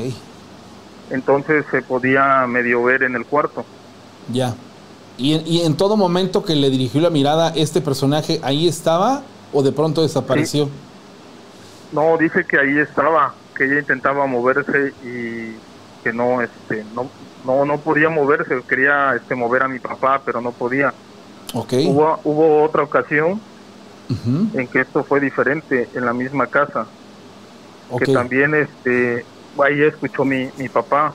entonces 1.11 1.65
se 1.71 1.83
podía 1.83 2.47
medio 2.49 2.83
ver 2.83 3.03
en 3.05 3.15
el 3.15 3.25
cuarto. 3.25 3.65
Ya. 4.33 4.55
Y, 5.17 5.35
en- 5.35 5.47
y 5.47 5.61
en 5.61 5.77
todo 5.77 5.97
momento 5.97 6.43
que 6.45 6.57
le 6.57 6.71
dirigió 6.71 7.01
la 7.01 7.11
mirada, 7.11 7.53
¿este 7.55 7.81
personaje 7.81 8.41
ahí 8.43 8.67
estaba 8.67 9.23
o 9.53 9.63
de 9.63 9.71
pronto 9.71 10.03
desapareció? 10.03 10.69
No, 11.93 12.17
dice 12.19 12.45
que 12.45 12.59
ahí 12.59 12.79
estaba, 12.79 13.33
que 13.55 13.65
ella 13.65 13.81
intentaba 13.81 14.27
moverse 14.27 14.93
y 15.05 15.55
que 16.03 16.13
no, 16.13 16.43
este, 16.43 16.85
no, 16.95 17.11
no, 17.45 17.65
no 17.65 17.79
podía 17.79 18.11
moverse, 18.11 18.61
quería, 18.69 19.15
este, 19.15 19.35
mover 19.35 19.63
a 19.63 19.69
mi 19.69 19.79
papá, 19.79 20.21
pero 20.25 20.41
no 20.41 20.53
podía. 20.53 20.93
Ok. 21.55 21.73
Hubo, 21.87 22.21
hubo 22.25 22.63
otra 22.63 22.83
ocasión 22.83 23.41
en 24.55 24.69
que 24.69 24.81
esto 24.81 25.03
fue 25.05 25.21
diferente 25.21 25.89
en 25.95 26.05
la 26.05 26.13
misma 26.13 26.47
casa, 26.47 26.87
que 27.99 28.13
también, 28.13 28.55
este, 28.55 29.25
ahí 29.63 29.83
escuchó 29.83 30.25
mi, 30.25 30.49
mi 30.59 30.69
papá, 30.69 31.15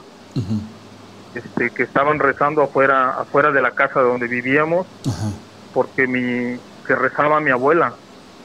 este, 1.36 1.69
que 1.69 1.84
estaban 1.84 2.19
rezando 2.19 2.63
afuera, 2.63 3.12
afuera 3.12 3.52
de 3.52 3.62
la 3.62 3.71
casa 3.71 4.02
donde 4.02 4.28
vivíamos, 4.28 4.88
porque 5.73 6.08
mi, 6.08 6.58
que 6.88 6.95
rezaba 6.95 7.39
mi 7.39 7.52
abuela. 7.52 7.93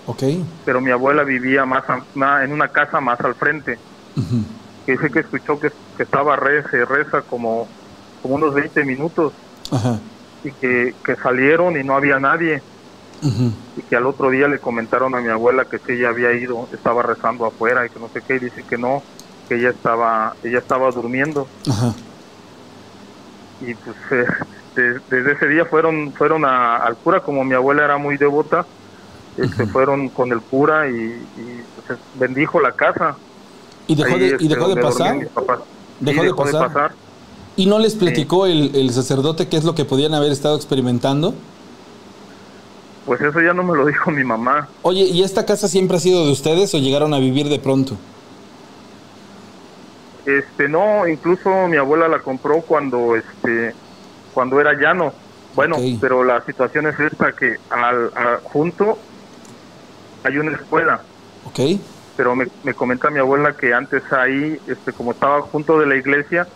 Ok. 0.07 0.23
pero 0.65 0.81
mi 0.81 0.91
abuela 0.91 1.25
vivía 1.25 1.65
más, 1.65 1.85
a- 1.89 2.45
en 2.45 2.53
una 2.53 2.69
casa 2.69 3.01
más 3.01 3.19
al 3.21 3.35
frente. 3.35 3.79
Dice 4.87 5.11
que 5.11 5.21
escuchó 5.21 5.59
que, 5.59 5.71
que 5.97 6.03
estaba 6.03 6.37
reza 6.37 6.77
y 6.77 6.85
reza 6.85 7.23
como, 7.23 7.67
como 8.23 8.35
unos 8.35 8.55
20 8.55 8.85
minutos 8.85 9.33
Ajá. 9.73 9.99
y 10.43 10.51
que, 10.53 10.95
que 11.05 11.17
salieron 11.17 11.79
y 11.81 11.85
no 11.85 11.97
había 11.97 12.19
nadie 12.19 12.63
y 13.77 13.83
que 13.83 13.97
al 13.97 14.07
otro 14.07 14.29
día 14.31 14.47
le 14.49 14.59
comentaron 14.59 15.15
a 15.15 15.21
mi 15.21 15.31
abuela 15.31 15.65
que 15.65 15.79
sí 15.79 15.93
ella 15.93 16.11
había 16.11 16.33
ido, 16.33 16.69
estaba 16.73 17.03
rezando 17.03 17.47
afuera 17.47 17.87
y 17.87 17.89
que 17.91 17.99
no 17.99 18.09
sé 18.11 18.21
qué, 18.27 18.37
y 18.37 18.41
dice 18.41 18.63
que 18.69 18.77
no, 18.77 19.03
que 19.49 19.55
ella 19.57 19.71
estaba, 19.71 20.35
ella 20.43 20.59
estaba 20.59 20.91
durmiendo 20.91 21.49
Ajá. 21.71 21.95
y 23.61 23.75
pues 23.75 23.97
eh, 24.11 24.27
de- 24.77 25.01
desde 25.09 25.33
ese 25.33 25.49
día 25.49 25.65
fueron, 25.65 26.13
fueron 26.13 26.45
a- 26.45 26.77
al 26.77 26.97
cura, 26.97 27.21
como 27.21 27.43
mi 27.45 27.55
abuela 27.55 27.85
era 27.85 27.97
muy 27.97 28.17
devota, 28.19 28.67
este, 29.37 29.67
fueron 29.67 30.09
con 30.09 30.33
el 30.33 30.41
cura 30.41 30.89
y, 30.89 30.93
y, 30.95 31.63
pues, 31.87 31.99
bendijo 32.15 32.61
la 32.61 32.73
casa. 32.73 33.17
¿Y 33.87 33.95
dejó, 33.95 34.15
Ahí, 34.15 34.21
de, 34.21 34.37
¿Y 34.41 34.49
dejó 34.49 34.69
de 34.69 34.75
donde 34.75 34.83
dormían 34.83 35.29
pasar? 35.35 35.59
¿Dejó 36.01 36.21
Sí, 36.23 36.27
de 36.27 36.35
pasar? 36.35 36.93
¿Y 37.57 37.67
no 37.67 37.79
les 37.79 37.95
platicó 37.95 38.47
el, 38.47 38.75
el 38.75 38.91
sacerdote 38.91 39.49
qué 39.49 39.57
es 39.57 39.65
lo 39.65 39.75
que 39.75 39.85
podían 39.85 40.15
haber 40.15 40.33
estado 40.33 40.57
experimentando? 40.57 41.35
Pues 43.07 43.21
eso 43.21 43.41
ya 43.41 43.53
no 43.53 43.63
me 43.63 43.77
lo 43.77 43.85
dijo 43.87 44.11
mi 44.11 44.25
mamá. 44.25 44.69
Oye, 44.83 45.03
¿y 45.05 45.23
esta 45.23 45.45
casa 45.45 45.69
siempre 45.69 45.99
ha 45.99 46.01
sido 46.01 46.25
de 46.25 46.33
ustedes 46.33 46.75
o 46.75 46.79
llegaron 46.79 47.13
a 47.15 47.19
vivir 47.19 47.49
de 47.49 47.59
pronto? 47.59 47.97
Este, 50.25 50.69
no, 50.69 51.07
incluso 51.07 51.69
mi 51.69 51.77
abuela 51.77 52.09
la 52.09 52.21
compró 52.21 52.63
cuando, 52.63 53.15
este, 53.15 53.75
cuando 54.33 54.59
era 54.61 54.73
llano. 54.73 55.13
Bueno, 55.55 55.77
pero 56.01 56.25
la 56.25 56.43
situación 56.45 56.87
es 56.87 56.99
esta 56.99 57.33
que 57.33 57.57
al, 57.71 58.07
a- 58.17 58.41
junto 58.43 58.99
hay 60.25 60.39
una 60.39 60.53
escuela, 60.57 61.01
¿Ok? 61.47 61.79
pero 62.17 62.35
me, 62.37 62.47
me 62.63 62.75
comenta 62.75 63.11
mi 63.11 63.19
abuela 63.21 63.57
que 63.57 63.73
antes 63.75 64.03
ahí, 64.13 64.59
este, 64.67 64.93
como 64.93 65.13
estaba 65.13 65.43
junto 65.43 65.79
de 65.79 65.87
la 65.87 65.97
iglesia, 65.97 66.47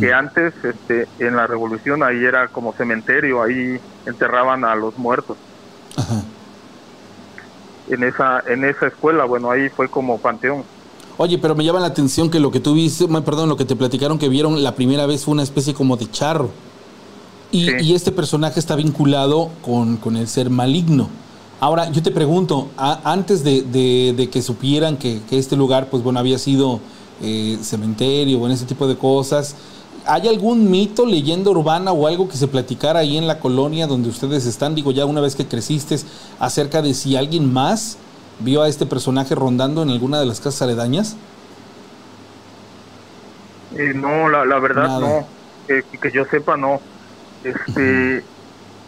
que 0.00 0.12
antes, 0.12 0.52
este, 0.64 1.06
en 1.20 1.36
la 1.36 1.46
revolución 1.46 2.02
ahí 2.02 2.24
era 2.24 2.48
como 2.48 2.72
cementerio, 2.72 3.40
ahí 3.42 3.78
enterraban 4.06 4.64
a 4.64 4.74
los 4.74 4.98
muertos. 4.98 5.36
Ajá. 5.96 6.22
En 7.88 8.02
esa, 8.02 8.42
en 8.46 8.64
esa 8.64 8.88
escuela, 8.88 9.24
bueno, 9.24 9.50
ahí 9.50 9.68
fue 9.68 9.88
como 9.88 10.18
panteón. 10.18 10.64
Oye, 11.16 11.38
pero 11.38 11.54
me 11.54 11.64
llama 11.64 11.80
la 11.80 11.86
atención 11.86 12.28
que 12.30 12.38
lo 12.40 12.50
que 12.50 12.60
tú 12.60 12.74
viste, 12.74 13.06
me- 13.08 13.22
perdón, 13.22 13.48
lo 13.48 13.56
que 13.56 13.64
te 13.64 13.76
platicaron 13.76 14.18
que 14.18 14.28
vieron 14.28 14.62
la 14.62 14.74
primera 14.74 15.06
vez 15.06 15.24
fue 15.24 15.32
una 15.32 15.42
especie 15.42 15.74
como 15.74 15.96
de 15.96 16.10
charro. 16.10 16.50
Y, 17.50 17.66
Sí. 17.66 17.76
y 17.80 17.94
este 17.94 18.12
personaje 18.12 18.60
está 18.60 18.74
vinculado 18.76 19.50
con, 19.62 19.96
con 19.96 20.16
el 20.16 20.28
ser 20.28 20.50
maligno. 20.50 21.08
Ahora, 21.60 21.90
yo 21.90 22.02
te 22.02 22.10
pregunto, 22.12 22.68
a- 22.76 23.00
antes 23.04 23.42
de, 23.42 23.62
de- 23.62 24.14
de 24.16 24.30
que 24.30 24.42
supieran 24.42 24.96
que, 24.96 25.20
que 25.28 25.38
este 25.38 25.56
lugar, 25.56 25.88
pues 25.90 26.02
bueno, 26.02 26.20
había 26.20 26.38
sido 26.38 26.80
eh, 27.20 27.58
cementerio 27.62 28.38
o 28.40 28.46
en 28.46 28.52
ese 28.52 28.64
tipo 28.64 28.86
de 28.86 28.96
cosas, 28.96 29.56
¿hay 30.06 30.28
algún 30.28 30.70
mito, 30.70 31.04
leyenda 31.04 31.50
urbana 31.50 31.90
o 31.92 32.06
algo 32.06 32.28
que 32.28 32.36
se 32.36 32.46
platicara 32.46 33.00
ahí 33.00 33.16
en 33.18 33.26
la 33.26 33.40
colonia 33.40 33.88
donde 33.88 34.08
ustedes 34.08 34.46
están? 34.46 34.74
Digo, 34.76 34.92
ya 34.92 35.04
una 35.04 35.20
vez 35.20 35.34
que 35.34 35.46
creciste, 35.46 35.98
acerca 36.38 36.80
de 36.80 36.94
si 36.94 37.16
alguien 37.16 37.52
más 37.52 37.98
vio 38.38 38.62
a 38.62 38.68
este 38.68 38.86
personaje 38.86 39.34
rondando 39.34 39.82
en 39.82 39.90
alguna 39.90 40.20
de 40.20 40.26
las 40.26 40.38
casas 40.38 40.62
aledañas. 40.62 41.16
Eh, 43.76 43.92
no, 43.94 44.28
la, 44.28 44.44
la 44.44 44.58
verdad 44.60 44.88
no, 45.00 45.26
que, 45.66 45.82
que 45.98 46.10
yo 46.12 46.24
sepa 46.24 46.56
no. 46.56 46.80
Este, 47.44 48.24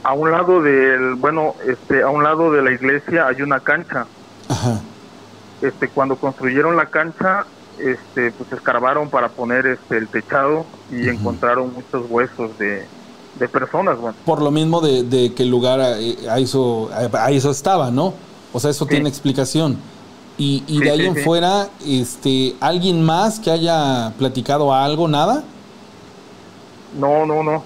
a 0.03 0.13
un 0.15 0.31
lado 0.31 0.63
del, 0.63 1.15
bueno, 1.17 1.55
este, 1.67 2.03
a 2.03 2.09
un 2.09 2.23
lado 2.23 2.51
de 2.53 2.63
la 2.63 2.73
iglesia 2.73 3.27
hay 3.27 3.43
una 3.43 3.61
cancha. 3.61 4.07
Ajá. 4.49 4.81
Este, 5.63 5.89
cuando 5.89 6.17
construyeron 6.17 6.77
la 6.77 6.87
cancha, 6.87 7.45
este, 7.79 8.33
pues 8.33 8.53
escarbaron 8.53 9.09
para 9.11 9.29
poner 9.29 9.67
este 9.67 9.99
el 9.99 10.09
techado 10.09 10.65
y 10.91 11.09
encontraron 11.09 11.73
muchos 11.75 12.11
huesos 12.11 12.57
de, 12.59 12.87
de 13.39 13.49
personas, 13.49 13.99
bueno. 13.99 14.17
Por 14.25 14.41
lo 14.43 14.51
mismo 14.51 14.81
de, 14.81 15.03
de 15.03 15.35
que 15.35 15.43
el 15.45 15.51
lugar 15.51 15.81
a, 15.81 15.95
a 16.33 16.39
eso, 16.39 16.91
a 16.93 17.31
eso 17.31 17.51
estaba, 17.51 17.91
¿no? 17.91 18.15
O 18.53 18.59
sea, 18.61 18.71
eso 18.71 18.85
Sí. 18.85 18.91
tiene 18.91 19.09
explicación. 19.09 19.77
Y, 20.39 20.65
y 20.67 20.79
Sí, 20.79 20.85
de 20.85 20.91
ahí 20.91 21.01
sí, 21.01 21.07
en 21.07 21.17
fuera, 21.17 21.69
este, 21.87 22.57
¿alguien 22.61 23.05
más 23.05 23.39
que 23.39 23.51
haya 23.51 24.13
platicado 24.19 24.73
algo? 24.75 25.07
¿Nada? 25.07 25.43
No, 26.99 27.27
no, 27.27 27.43
no. 27.43 27.63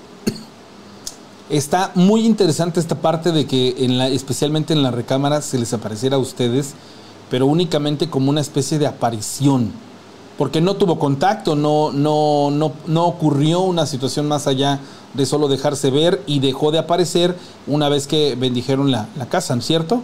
Está 1.51 1.93
muy 1.95 2.25
interesante 2.25 2.81
esta 2.81 2.95
parte 2.95 3.31
de 3.31 3.47
que 3.47 3.75
en 3.85 3.99
la, 3.99 4.09
especialmente 4.09 4.73
en 4.73 4.83
la 4.83 4.91
recámara 4.91 5.43
se 5.43 5.59
les 5.59 5.75
apareciera 5.75 6.17
a 6.17 6.19
ustedes, 6.19 6.75
pero 7.31 7.47
únicamente 7.47 8.09
como 8.09 8.31
una 8.31 8.41
especie 8.41 8.79
de 8.79 8.87
aparición. 8.87 9.71
Porque 10.39 10.61
no 10.61 10.75
tuvo 10.75 10.99
contacto, 10.99 11.55
no, 11.55 11.93
no, 11.93 12.51
no, 12.51 12.73
no 12.87 13.05
ocurrió 13.05 13.61
una 13.61 13.87
situación 13.87 14.27
más 14.27 14.47
allá 14.47 14.81
de 15.13 15.27
solo 15.27 15.47
dejarse 15.47 15.91
ver 15.91 16.23
y 16.27 16.41
dejó 16.41 16.73
de 16.73 16.79
aparecer 16.79 17.37
una 17.67 17.89
vez 17.89 18.07
que 18.07 18.35
bendijeron 18.35 18.91
la, 18.91 19.07
la 19.17 19.27
casa, 19.27 19.55
¿no 19.55 19.61
es 19.61 19.67
cierto? 19.67 20.03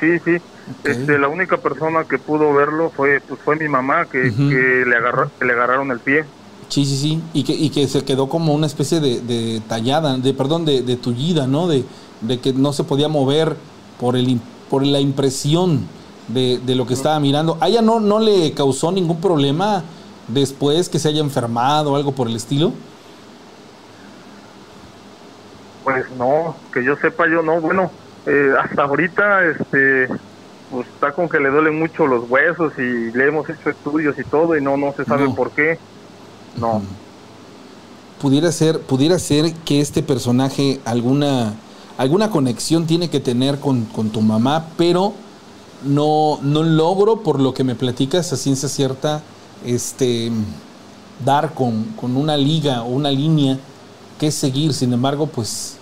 Sí, 0.00 0.18
sí. 0.24 0.36
Este, 0.84 1.18
la 1.18 1.28
única 1.28 1.56
persona 1.56 2.04
que 2.04 2.18
pudo 2.18 2.52
verlo 2.52 2.90
fue, 2.94 3.20
pues 3.26 3.40
fue 3.42 3.56
mi 3.56 3.68
mamá 3.68 4.04
que, 4.04 4.32
que 4.34 4.84
le 4.86 4.96
agarró, 4.96 5.30
que 5.38 5.44
le 5.46 5.52
agarraron 5.54 5.90
el 5.90 6.00
pie. 6.00 6.24
Sí, 6.68 6.84
sí, 6.84 6.96
sí. 6.98 7.22
Y 7.32 7.44
que, 7.44 7.54
y 7.54 7.70
que 7.70 7.88
se 7.88 8.04
quedó 8.04 8.28
como 8.28 8.52
una 8.54 8.66
especie 8.66 9.00
de, 9.00 9.20
de 9.20 9.60
tallada, 9.68 10.18
de 10.18 10.34
perdón, 10.34 10.64
de, 10.64 10.82
de 10.82 10.96
tullida, 10.96 11.46
¿no? 11.46 11.66
De, 11.66 11.84
de 12.20 12.40
que 12.40 12.52
no 12.52 12.72
se 12.72 12.84
podía 12.84 13.08
mover 13.08 13.56
por 13.98 14.16
el 14.16 14.38
por 14.68 14.84
la 14.84 15.00
impresión 15.00 15.86
de, 16.28 16.58
de 16.58 16.74
lo 16.74 16.86
que 16.86 16.92
estaba 16.92 17.18
mirando. 17.20 17.56
¿A 17.60 17.68
ella 17.68 17.80
no, 17.80 18.00
no 18.00 18.18
le 18.20 18.52
causó 18.52 18.92
ningún 18.92 19.18
problema 19.18 19.82
después 20.28 20.90
que 20.90 20.98
se 20.98 21.08
haya 21.08 21.20
enfermado 21.20 21.92
o 21.92 21.96
algo 21.96 22.12
por 22.12 22.28
el 22.28 22.36
estilo? 22.36 22.72
Pues 25.84 26.04
no, 26.18 26.54
que 26.72 26.84
yo 26.84 26.96
sepa 26.96 27.26
yo 27.28 27.40
no. 27.42 27.60
Bueno, 27.60 27.90
eh, 28.26 28.52
hasta 28.62 28.82
ahorita, 28.82 29.46
este, 29.46 30.08
pues 30.70 30.86
está 30.88 31.12
con 31.12 31.28
que 31.30 31.40
le 31.40 31.48
duelen 31.48 31.78
mucho 31.78 32.06
los 32.06 32.28
huesos 32.28 32.74
y 32.78 33.10
le 33.16 33.26
hemos 33.26 33.48
hecho 33.48 33.70
estudios 33.70 34.18
y 34.18 34.24
todo 34.24 34.56
y 34.56 34.62
no, 34.62 34.76
no 34.76 34.92
se 34.92 35.04
sabe 35.06 35.24
No. 35.24 35.34
por 35.34 35.50
qué. 35.52 35.78
No. 36.60 36.82
Pudiera 38.20 38.50
ser, 38.50 38.80
pudiera 38.80 39.18
ser 39.18 39.52
que 39.54 39.80
este 39.80 40.02
personaje 40.02 40.80
alguna, 40.84 41.54
alguna 41.96 42.30
conexión 42.30 42.86
tiene 42.86 43.08
que 43.10 43.20
tener 43.20 43.60
con, 43.60 43.84
con 43.84 44.10
tu 44.10 44.20
mamá, 44.20 44.66
pero 44.76 45.12
no, 45.84 46.38
no 46.42 46.64
logro, 46.64 47.22
por 47.22 47.40
lo 47.40 47.54
que 47.54 47.62
me 47.62 47.76
platicas 47.76 48.32
a 48.32 48.36
ciencia 48.36 48.68
cierta, 48.68 49.22
este, 49.64 50.32
dar 51.24 51.54
con, 51.54 51.84
con 52.00 52.16
una 52.16 52.36
liga 52.36 52.82
o 52.82 52.88
una 52.88 53.10
línea 53.12 53.58
que 54.18 54.32
seguir. 54.32 54.74
Sin 54.74 54.92
embargo, 54.92 55.28
pues 55.28 55.76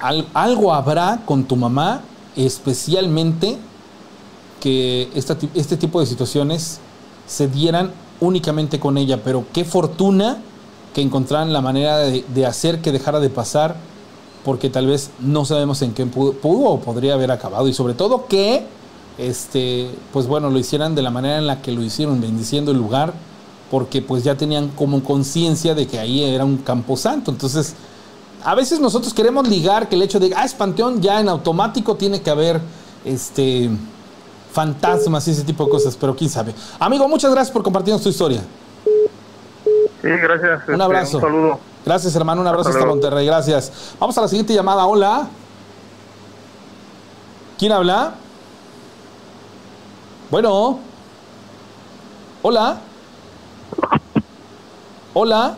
al- 0.00 0.26
algo 0.32 0.72
habrá 0.72 1.20
con 1.26 1.44
tu 1.44 1.56
mamá, 1.56 2.00
especialmente 2.34 3.58
que 4.60 5.10
esta 5.14 5.36
este 5.54 5.76
tipo 5.76 6.00
de 6.00 6.06
situaciones 6.06 6.78
se 7.26 7.46
dieran 7.46 7.90
únicamente 8.20 8.80
con 8.80 8.98
ella, 8.98 9.22
pero 9.22 9.44
qué 9.52 9.64
fortuna 9.64 10.38
que 10.94 11.02
encontraran 11.02 11.52
la 11.52 11.60
manera 11.60 11.98
de, 11.98 12.46
hacer 12.46 12.80
que 12.80 12.92
dejara 12.92 13.20
de 13.20 13.28
pasar, 13.28 13.76
porque 14.44 14.70
tal 14.70 14.86
vez 14.86 15.10
no 15.18 15.44
sabemos 15.44 15.82
en 15.82 15.92
qué 15.92 16.06
pudo, 16.06 16.32
pudo 16.32 16.70
o 16.70 16.80
podría 16.80 17.14
haber 17.14 17.30
acabado, 17.30 17.68
y 17.68 17.74
sobre 17.74 17.94
todo 17.94 18.26
que, 18.26 18.64
este, 19.18 19.90
pues 20.12 20.26
bueno, 20.26 20.50
lo 20.50 20.58
hicieran 20.58 20.94
de 20.94 21.02
la 21.02 21.10
manera 21.10 21.38
en 21.38 21.46
la 21.46 21.60
que 21.60 21.72
lo 21.72 21.82
hicieron, 21.82 22.20
bendiciendo 22.20 22.70
el 22.70 22.78
lugar, 22.78 23.12
porque 23.70 24.00
pues 24.00 24.24
ya 24.24 24.36
tenían 24.36 24.68
como 24.68 25.02
conciencia 25.02 25.74
de 25.74 25.86
que 25.86 25.98
ahí 25.98 26.22
era 26.22 26.44
un 26.44 26.58
camposanto, 26.58 27.30
entonces 27.30 27.74
a 28.44 28.54
veces 28.54 28.78
nosotros 28.78 29.12
queremos 29.12 29.48
ligar 29.48 29.88
que 29.88 29.96
el 29.96 30.02
hecho 30.02 30.20
de, 30.20 30.32
ah, 30.36 30.44
es 30.44 30.54
panteón, 30.54 31.02
ya 31.02 31.20
en 31.20 31.28
automático 31.28 31.96
tiene 31.96 32.22
que 32.22 32.30
haber, 32.30 32.60
este, 33.04 33.70
fantasmas 34.56 35.28
y 35.28 35.32
ese 35.32 35.42
tipo 35.44 35.64
de 35.66 35.70
cosas, 35.70 35.94
pero 36.00 36.16
quién 36.16 36.30
sabe. 36.30 36.54
Amigo, 36.78 37.06
muchas 37.06 37.30
gracias 37.30 37.52
por 37.52 37.62
compartirnos 37.62 38.02
tu 38.02 38.08
historia. 38.08 38.40
Sí, 40.00 40.08
gracias. 40.08 40.60
este, 40.60 40.72
Un 40.72 40.80
abrazo. 40.80 41.18
Un 41.18 41.22
saludo. 41.22 41.60
Gracias, 41.84 42.16
hermano. 42.16 42.40
Un 42.40 42.46
abrazo 42.46 42.70
Hasta. 42.70 42.86
Monterrey. 42.86 43.26
Gracias. 43.26 43.70
Vamos 44.00 44.16
a 44.16 44.22
la 44.22 44.28
siguiente 44.28 44.54
llamada. 44.54 44.86
Hola. 44.86 45.28
¿Quién 47.58 47.72
habla? 47.72 48.14
Bueno. 50.30 50.78
Hola. 52.42 52.78
Hola. 55.12 55.56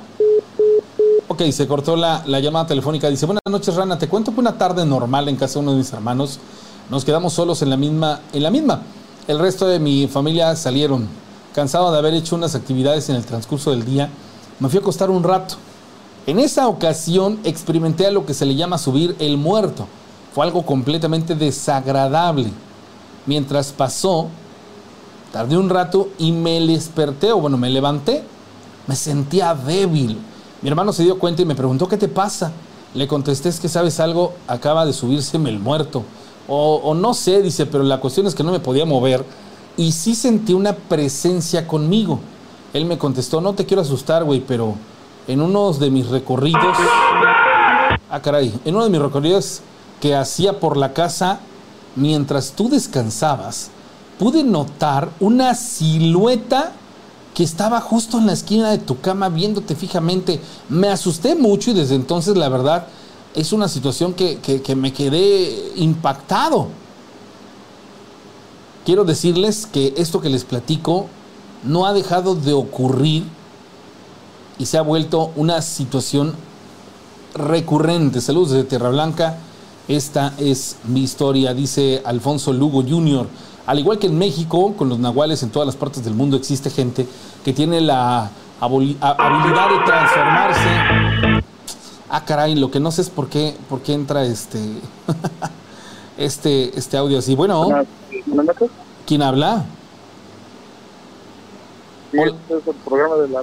Ok, 1.29 1.43
se 1.53 1.69
cortó 1.69 1.95
la, 1.95 2.23
la 2.27 2.41
llamada 2.41 2.67
telefónica. 2.67 3.09
Dice, 3.09 3.27
buenas 3.27 3.43
noches, 3.49 3.75
Rana. 3.77 3.97
Te 3.97 4.09
cuento 4.09 4.35
que 4.35 4.41
una 4.41 4.59
tarde 4.59 4.85
normal 4.85 5.29
en 5.29 5.37
casa 5.37 5.55
de 5.55 5.61
uno 5.61 5.71
de 5.73 5.79
mis 5.79 5.93
hermanos. 5.93 6.41
Nos 6.91 7.05
quedamos 7.05 7.35
solos 7.35 7.61
en 7.61 7.71
la 7.71 7.77
misma. 7.77 8.21
En 8.33 8.43
la 8.43 8.51
misma. 8.51 8.83
El 9.27 9.39
resto 9.39 9.67
de 9.69 9.79
mi 9.79 10.09
familia 10.09 10.57
salieron. 10.57 11.07
Cansado 11.55 11.93
de 11.93 11.99
haber 11.99 12.15
hecho 12.15 12.35
unas 12.35 12.55
actividades 12.55 13.11
en 13.11 13.17
el 13.17 13.27
transcurso 13.27 13.71
del 13.73 13.85
día, 13.85 14.09
me 14.59 14.69
fui 14.69 14.79
a 14.79 14.81
acostar 14.81 15.11
un 15.11 15.23
rato. 15.23 15.57
En 16.27 16.39
esa 16.39 16.69
ocasión 16.69 17.39
experimenté 17.45 18.07
a 18.07 18.11
lo 18.11 18.25
que 18.25 18.33
se 18.33 18.47
le 18.47 18.55
llama 18.55 18.79
subir 18.79 19.17
el 19.19 19.37
muerto. 19.37 19.87
Fue 20.35 20.47
algo 20.47 20.65
completamente 20.65 21.35
desagradable. 21.35 22.51
Mientras 23.27 23.73
pasó, 23.73 24.29
tardé 25.33 25.59
un 25.59 25.69
rato 25.69 26.09
y 26.19 26.33
me 26.33 26.61
desperté, 26.61 27.33
o 27.33 27.41
bueno, 27.41 27.59
me 27.59 27.71
levanté. 27.71 28.23
Me 28.87 28.97
sentía 28.97 29.55
débil. 29.55 30.19
Mi 30.63 30.69
hermano 30.71 30.93
se 30.95 31.03
dio 31.03 31.19
cuenta 31.19 31.43
y 31.43 31.45
me 31.45 31.55
preguntó, 31.55 31.87
¿qué 31.87 31.99
te 31.99 32.09
pasa? 32.09 32.53
Le 32.95 33.07
contesté, 33.07 33.51
es 33.51 33.61
que 33.61 33.69
sabes 33.69 34.01
algo, 34.01 34.33
acaba 34.47 34.87
de 34.87 34.95
subírseme 34.95 35.51
el 35.51 35.59
muerto. 35.59 36.05
O, 36.49 36.95
no 36.95 37.13
sé, 37.13 37.43
dice, 37.43 37.67
pero 37.67 37.85
la 37.85 38.01
cuestión 38.01 38.27
es 38.27 38.35
que 38.35 38.43
no 38.43 38.53
me 38.53 38.61
podía 38.61 38.87
mover. 38.87 39.25
Y 39.77 39.93
sí 39.93 40.15
sentí 40.15 40.55
una 40.55 40.73
presencia 40.73 41.69
conmigo. 41.69 42.21
Él 42.73 42.87
me 42.87 42.99
contestó, 42.99 43.41
no 43.41 43.53
te 43.55 43.67
quiero 43.67 43.83
asustar, 43.83 44.25
güey, 44.25 44.41
pero 44.41 44.75
en 45.27 45.43
uno 45.43 45.73
de 45.73 45.91
mis 45.91 46.09
recorridos... 46.09 46.77
Ah, 48.11 48.21
caray, 48.23 48.59
en 48.65 48.75
uno 48.75 48.85
de 48.85 48.91
mis 48.91 49.01
recorridos 49.01 49.61
que 50.01 50.17
hacía 50.17 50.59
por 50.59 50.79
la 50.79 50.95
casa, 50.95 51.41
mientras 51.97 52.53
tú 52.53 52.71
descansabas, 52.71 53.71
pude 54.19 54.43
notar 54.43 55.11
una 55.21 55.55
silueta 55.55 56.73
que 57.35 57.45
estaba 57.45 57.81
justo 57.81 58.19
en 58.19 58.27
la 58.27 58.33
esquina 58.33 58.71
de 58.71 58.79
tu 58.79 59.01
cama 59.01 59.29
viéndote 59.29 59.77
fijamente. 59.77 60.41
Me 60.69 60.89
asusté 60.89 61.35
mucho 61.35 61.71
y 61.71 61.75
desde 61.75 61.95
entonces 61.95 62.37
la 62.37 62.49
verdad 62.49 62.87
es 63.39 63.53
una 63.53 63.69
situación 63.69 64.15
que, 64.15 64.39
que- 64.39 64.75
me 64.77 64.93
quedé 64.93 65.73
impactado. 65.77 66.69
Quiero 68.85 69.05
decirles 69.05 69.67
que 69.71 69.95
esto 69.97 70.21
que 70.21 70.29
les 70.29 70.45
platico 70.45 71.07
no 71.63 71.87
ha 71.87 71.93
dejado 71.93 72.35
de 72.35 72.53
ocurrir 72.53 73.25
y 74.59 74.67
se 74.67 74.77
ha 74.77 74.83
vuelto 74.83 75.31
una 75.37 75.63
situación 75.63 76.35
recurrente. 77.35 78.21
Saludos 78.21 78.51
desde 78.51 78.65
Tierra 78.65 78.89
Blanca. 78.91 79.37
Esta 79.87 80.35
es 80.39 80.77
mi 80.85 81.03
historia, 81.03 81.55
dice 81.55 82.03
Alfonso 82.05 82.53
Lugo 82.53 82.83
Jr. 82.83 83.27
Al 83.67 83.79
igual 83.79 83.99
que 83.99 84.09
en 84.09 84.19
México, 84.19 84.75
con 84.77 84.89
los 84.89 84.99
nahuales 84.99 85.43
en 85.45 85.51
todas 85.51 85.67
las 85.67 85.77
partes 85.77 86.03
del 86.05 86.15
mundo 86.15 86.37
existe 86.37 86.71
gente 86.71 87.07
que 87.45 87.53
tiene 87.53 87.81
la 87.81 88.31
habilidad 88.61 89.17
de 89.17 89.85
transformarse. 89.87 91.08
Ah, 92.11 92.25
caray, 92.25 92.55
lo 92.55 92.71
que 92.71 92.81
no 92.81 92.91
sé 92.91 93.03
es 93.03 93.11
por 93.11 93.29
qué, 93.29 93.55
por 93.69 93.83
qué 93.83 93.93
entra 93.93 94.25
este, 94.25 94.59
este, 96.19 96.79
este 96.79 96.97
audio 96.97 97.19
así. 97.19 97.35
Bueno. 97.35 97.69
¿quién 99.07 99.23
habla? 99.23 99.65
Sí, 102.11 102.19
Hola. 102.19 102.33
este 102.33 102.59
es 102.59 102.67
el 102.67 102.75
programa 102.77 103.17
de 103.17 103.29
la. 103.29 103.43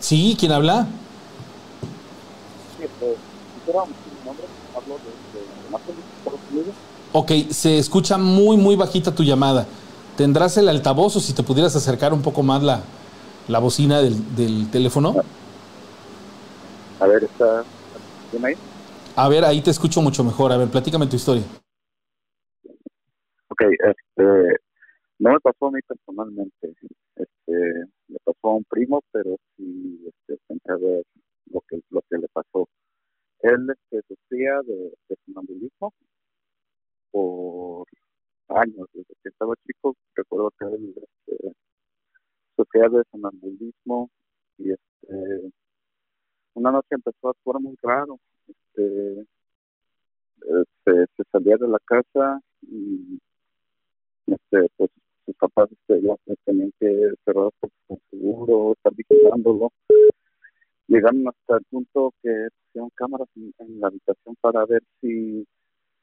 Sí, 0.00 0.36
¿quién 0.38 0.50
habla? 0.50 0.88
Sí, 2.78 2.86
nombre. 4.24 4.44
Hablo 4.76 4.96
Unidos. 6.50 6.74
Ok, 7.12 7.30
se 7.50 7.78
escucha 7.78 8.18
muy, 8.18 8.56
muy 8.56 8.74
bajita 8.74 9.14
tu 9.14 9.22
llamada. 9.22 9.66
¿Tendrás 10.16 10.56
el 10.56 10.68
altavoz 10.68 11.16
o 11.16 11.20
si 11.20 11.32
te 11.32 11.42
pudieras 11.42 11.76
acercar 11.76 12.12
un 12.12 12.22
poco 12.22 12.42
más 12.42 12.62
la, 12.62 12.80
la 13.48 13.58
bocina 13.60 14.00
del, 14.00 14.34
del 14.34 14.70
teléfono? 14.70 15.14
A 16.98 17.06
ver, 17.06 17.24
está 17.24 17.64
A 19.16 19.28
ver, 19.28 19.44
ahí 19.44 19.60
te 19.62 19.70
escucho 19.70 20.00
mucho 20.00 20.24
mejor. 20.24 20.52
A 20.52 20.56
ver, 20.56 20.68
platícame 20.68 21.06
tu 21.06 21.16
historia. 21.16 21.44
Ok, 23.48 23.60
este, 23.62 24.56
no 25.18 25.32
me 25.32 25.40
pasó 25.40 25.66
a 25.66 25.70
mí 25.70 25.80
personalmente. 25.86 26.74
Este, 27.16 27.52
le 28.08 28.18
pasó 28.24 28.38
a 28.48 28.54
un 28.54 28.64
primo, 28.64 29.02
pero 29.12 29.36
sí 29.56 30.00
este, 30.06 30.40
pensé 30.48 30.72
ver 30.82 31.02
lo 31.50 31.60
que, 31.68 31.80
lo 31.90 32.00
que 32.08 32.16
le 32.16 32.28
pasó. 32.32 32.68
Él 33.40 33.68
este, 33.68 34.02
sufría 34.08 34.60
de, 34.64 34.94
de 35.08 35.16
sonambulismo 35.26 35.92
por 37.10 37.86
años, 38.48 38.88
desde 38.92 39.14
que 39.22 39.28
estaba 39.28 39.54
chico, 39.66 39.94
recuerdo 40.14 40.50
que 40.58 40.64
él 40.64 40.94
este, 40.96 41.52
sufría 42.56 42.88
de 42.88 43.02
sonambulismo 43.10 44.10
y 44.58 44.72
este 44.72 45.52
una 46.54 46.72
noche 46.72 46.88
empezó 46.90 47.28
a 47.28 47.30
actuar 47.30 47.60
muy 47.60 47.76
raro, 47.82 48.18
este 48.48 49.26
eh, 50.46 51.06
se, 51.16 51.24
salía 51.30 51.56
de 51.56 51.68
la 51.68 51.78
casa 51.80 52.40
y 52.62 53.20
este 54.26 54.68
pues 54.76 54.90
sus 55.24 55.36
papás 55.36 55.70
este, 55.70 56.02
ya 56.02 56.16
tenían 56.44 56.72
que 56.80 57.14
cerrar 57.24 57.50
por 57.60 57.70
seguro, 58.10 58.72
estar 58.72 58.92
vigilándolo. 58.94 59.72
Llegaron 60.88 61.28
hasta 61.28 61.56
el 61.56 61.64
punto 61.70 62.12
que 62.22 62.48
pusieron 62.66 62.90
cámaras 62.94 63.28
en, 63.36 63.54
en 63.58 63.80
la 63.80 63.86
habitación 63.88 64.36
para 64.40 64.64
ver 64.66 64.82
si 65.00 65.46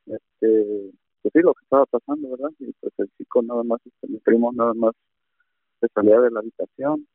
este 0.06 0.92
pues 1.22 1.34
sí 1.34 1.40
lo 1.42 1.54
que 1.54 1.64
estaba 1.64 1.86
pasando 1.86 2.30
verdad 2.30 2.52
y 2.60 2.72
pues 2.80 2.94
el 2.98 3.10
chico 3.18 3.42
nada 3.42 3.64
más 3.64 3.80
este, 3.86 4.08
mi 4.08 4.20
primo 4.20 4.52
nada 4.54 4.74
más 4.74 4.94
se 5.82 5.88
salía 5.94 6.20
de 6.22 6.32
la 6.32 6.40
habitación 6.40 7.06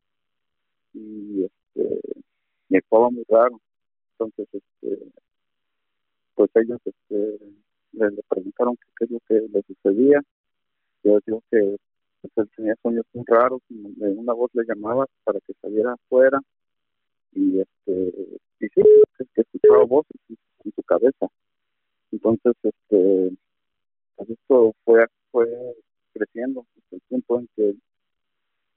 y 0.93 1.45
este 1.45 2.01
me 2.75 2.79
actuaba 2.79 3.09
muy 3.11 3.25
raro. 3.29 3.61
Entonces 4.13 4.49
este 4.53 5.13
pues 6.35 6.51
ellos 6.57 6.81
este 6.85 7.39
le, 7.93 8.11
le 8.11 8.23
preguntaron 8.29 8.77
qué, 8.97 9.05
es 9.05 9.11
lo 9.11 9.21
que 9.29 9.35
le 9.35 9.63
sucedía. 9.63 10.21
Yo 11.05 11.19
digo 11.25 11.43
que 11.51 11.77
pues, 12.21 12.33
él 12.37 12.51
tenía 12.57 12.75
sueños 12.83 13.05
muy 13.13 13.25
raros 13.29 13.61
y 13.69 13.95
de 13.95 14.09
una 14.11 14.33
voz 14.33 14.51
le 14.55 14.65
llamaba 14.65 15.07
para 15.23 15.39
que 15.41 15.53
saliera 15.63 15.93
afuera. 15.93 16.41
Y 17.33 17.61
este 17.61 18.13
y 18.61 18.69
sí 18.69 18.83
que 19.35 19.41
escuchaba 19.41 19.85
voces 19.85 20.17
en, 20.29 20.37
en 20.65 20.73
su 20.75 20.83
cabeza. 20.83 21.27
Entonces 22.11 22.55
este 22.63 23.37
pues 24.17 24.31
esto 24.31 24.75
fue 24.85 25.07
fue 25.31 25.47
creciendo 26.13 26.67
hasta 26.77 26.97
el 26.97 27.03
punto 27.09 27.39
en 27.39 27.49
que 27.55 27.75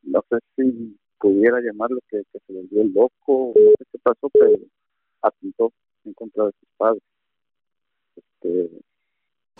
no 0.03 0.23
sé 0.29 0.37
si 0.55 0.97
pudiera 1.19 1.59
llamarlo 1.61 1.99
que, 2.09 2.23
que 2.31 2.39
se 2.45 2.53
volvió 2.53 2.83
loco, 2.83 3.53
no 3.55 3.71
sé 3.77 3.85
qué 3.91 3.99
pasó, 4.03 4.29
pero 4.33 4.57
apuntó 5.21 5.71
en 6.05 6.13
contra 6.13 6.45
de 6.45 6.51
sus 6.59 6.69
padres. 6.77 7.03
Este, 8.15 8.69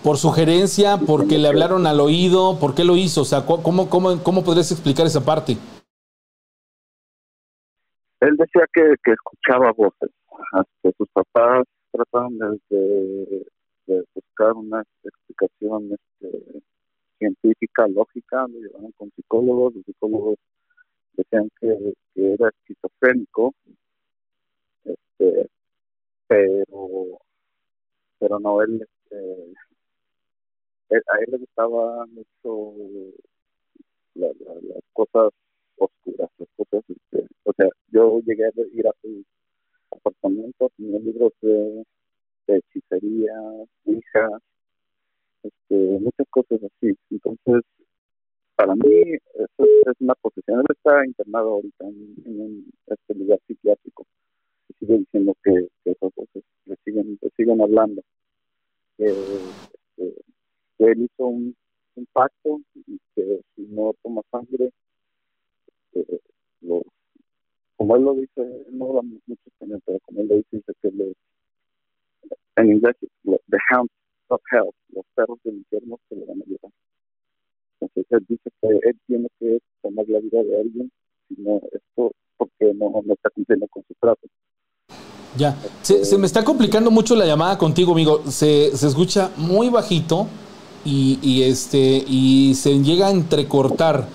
Por 0.03 0.18
sugerencia, 0.18 0.97
porque 1.05 1.38
le 1.38 1.47
hablaron 1.47 1.88
al 1.88 1.99
oído, 1.99 2.60
¿por 2.60 2.76
qué 2.76 2.84
lo 2.84 2.95
hizo? 2.95 3.22
O 3.22 3.26
sea, 3.26 3.45
¿cómo, 3.45 3.89
cómo, 3.89 4.24
cómo 4.24 4.43
podrías 4.43 4.72
explicar 4.72 5.05
esa 5.05 5.24
parte? 5.24 5.58
él 8.20 8.36
decía 8.36 8.66
que, 8.74 8.95
que 9.03 9.12
escuchaba 9.12 9.72
voces, 9.74 10.10
hasta 10.51 10.91
sus 10.97 11.08
papás 11.10 11.66
trataron 11.91 12.38
de, 12.38 12.60
de, 12.70 13.47
de 13.86 14.03
buscar 14.14 14.53
una 14.53 14.84
explicación 15.03 15.91
este, 15.91 16.62
científica, 17.20 17.88
lógica, 17.88 18.47
lo 18.47 18.60
llevaron 18.60 18.91
con 18.97 19.12
psicólogos, 19.16 19.76
los 19.76 19.86
psicólogos 19.86 20.38
decían 21.18 21.49
que, 21.59 21.93
era 22.15 22.49
esquizofrénico, 22.49 23.53
este, 24.86 25.49
pero 26.28 27.20
pero 28.20 28.39
no 28.39 28.61
él, 28.61 28.82
este, 28.82 29.53
él- 30.89 31.03
a 31.13 31.20
él 31.20 31.26
le 31.32 31.38
gustaba 31.38 32.05
mucho 32.07 32.74
la- 34.15 34.28
la- 34.39 34.61
las 34.61 34.84
cosas 34.93 35.32
oscuras, 35.78 36.30
las 36.38 36.49
cosas, 36.57 36.84
este, 36.89 37.28
o 37.43 37.53
sea, 37.53 37.68
yo 37.91 38.20
llegué 38.26 38.45
a 38.45 38.51
ir 38.74 38.88
a 38.88 38.91
su 39.01 39.24
apartamento, 39.91 40.70
tenía 40.78 40.99
libros 40.99 41.34
de, 41.41 41.84
de 42.47 42.57
hechicería, 42.57 43.34
hijas, 43.86 44.41
este, 45.43 45.76
muchas 45.99 46.28
cosas 46.30 46.59
así, 46.63 46.95
entonces 47.11 47.63
para 48.58 48.76
mí 48.76 49.14
eso 49.14 49.64
es, 49.86 49.93
una 49.99 50.16
posesión, 50.16 50.60
él 50.60 50.66
está 50.70 51.05
internado 51.05 51.49
ahorita 51.51 51.86
en, 51.86 52.66
este 52.88 53.14
lugar 53.14 53.39
psiquiátrico 53.47 54.05
y 54.70 54.74
sigue 54.80 54.97
diciendo 54.97 55.36
que, 55.43 55.68
que 55.84 55.91
esas 55.91 56.12
cosas 56.14 56.43
le 56.66 56.76
siguen, 56.84 57.20
le 57.22 57.30
siguen 57.38 57.62
hablando. 57.62 58.01
Eh, 58.97 59.14
que 60.78 60.86
él 60.86 61.03
hizo 61.03 61.26
un, 61.28 61.55
pacto 62.14 62.62
y 62.88 62.99
que 63.16 63.41
si 63.55 63.62
no 63.68 63.93
toma 64.03 64.22
sangre, 64.32 64.72
este, 65.91 66.20
lo, 66.62 66.84
como 67.76 67.95
él 67.95 68.03
lo 68.03 68.14
dice, 68.16 68.66
no 68.72 68.89
habla 68.89 69.01
mucho 69.01 69.41
español, 69.45 69.82
pero 69.86 69.99
como 70.01 70.22
él 70.22 70.28
lo 70.28 70.36
dice, 70.36 70.58
dice 70.58 70.74
que 70.82 70.91
le, 70.91 71.14
en 72.58 72.72
inglés, 72.72 72.95
lo- 73.24 73.41
the 73.49 73.58
hounds 73.72 73.91
of 74.30 74.41
hell, 74.51 74.72
los 74.89 75.05
perros 75.16 75.39
del 75.43 75.58
infierno 75.58 75.99
se 76.10 76.16
le 76.16 76.26
van 76.26 76.41
a 76.41 76.45
llevar. 76.45 76.72
Entonces 77.80 78.06
él 78.10 78.26
dice 78.28 78.50
que 78.62 78.68
él 78.68 79.00
tiene 79.08 79.28
que 79.40 79.60
tomar 79.82 80.06
la 80.08 80.20
vida 80.20 80.44
de 80.44 80.60
alguien, 80.60 80.92
si 81.28 81.42
no 81.42 81.62
esto, 81.72 82.12
porque 82.38 82.74
no, 82.74 83.02
no 83.06 83.14
está 83.14 83.30
cumpliendo 83.30 83.68
con 83.68 83.84
su 83.88 83.94
trato. 84.00 84.28
Ya. 85.38 85.56
Se, 85.82 86.04
se 86.04 86.18
me 86.18 86.26
está 86.26 86.44
complicando 86.44 86.90
mucho 86.90 87.16
la 87.16 87.26
llamada 87.26 87.58
contigo, 87.58 87.92
amigo. 87.92 88.24
Se, 88.28 88.76
se 88.76 88.88
escucha 88.88 89.32
muy 89.38 89.70
bajito 89.70 90.28
y, 90.84 91.20
y, 91.22 91.44
este 91.44 92.04
y 92.08 92.56
se 92.56 92.80
llega 92.80 93.08
a 93.08 93.12
entrecortar. 93.12 94.08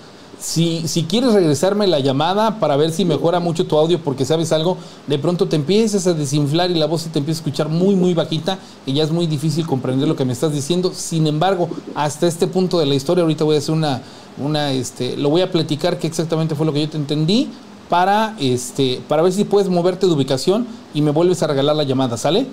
Si, 0.43 0.89
si 0.89 1.05
quieres 1.05 1.31
regresarme 1.31 1.87
la 1.87 1.99
llamada 1.99 2.59
para 2.59 2.75
ver 2.75 2.91
si 2.91 3.05
mejora 3.05 3.39
mucho 3.39 3.65
tu 3.65 3.77
audio, 3.77 3.99
porque 4.03 4.25
sabes 4.25 4.51
algo, 4.51 4.77
de 5.07 5.17
pronto 5.17 5.47
te 5.47 5.55
empiezas 5.55 6.05
a 6.05 6.13
desinflar 6.13 6.69
y 6.69 6.73
la 6.73 6.85
voz 6.85 7.03
se 7.03 7.09
te 7.09 7.19
empieza 7.19 7.39
a 7.39 7.41
escuchar 7.43 7.69
muy, 7.69 7.95
muy 7.95 8.13
bajita 8.13 8.59
y 8.85 8.91
ya 8.91 9.03
es 9.03 9.11
muy 9.11 9.25
difícil 9.25 9.65
comprender 9.65 10.05
lo 10.05 10.17
que 10.17 10.25
me 10.25 10.33
estás 10.33 10.51
diciendo. 10.51 10.91
Sin 10.93 11.27
embargo, 11.27 11.69
hasta 11.95 12.27
este 12.27 12.47
punto 12.47 12.77
de 12.77 12.85
la 12.85 12.93
historia, 12.93 13.21
ahorita 13.21 13.45
voy 13.45 13.55
a 13.55 13.59
hacer 13.59 13.73
una, 13.73 14.01
una 14.37 14.73
este, 14.73 15.15
lo 15.15 15.29
voy 15.29 15.39
a 15.43 15.49
platicar 15.49 15.97
qué 15.97 16.07
exactamente 16.07 16.55
fue 16.55 16.65
lo 16.65 16.73
que 16.73 16.81
yo 16.81 16.89
te 16.89 16.97
entendí 16.97 17.47
para, 17.87 18.35
este, 18.37 19.01
para 19.07 19.21
ver 19.21 19.31
si 19.31 19.45
puedes 19.45 19.69
moverte 19.69 20.07
de 20.07 20.11
ubicación 20.11 20.67
y 20.93 21.01
me 21.01 21.11
vuelves 21.11 21.41
a 21.41 21.47
regalar 21.47 21.77
la 21.77 21.83
llamada, 21.83 22.17
¿sale? 22.17 22.47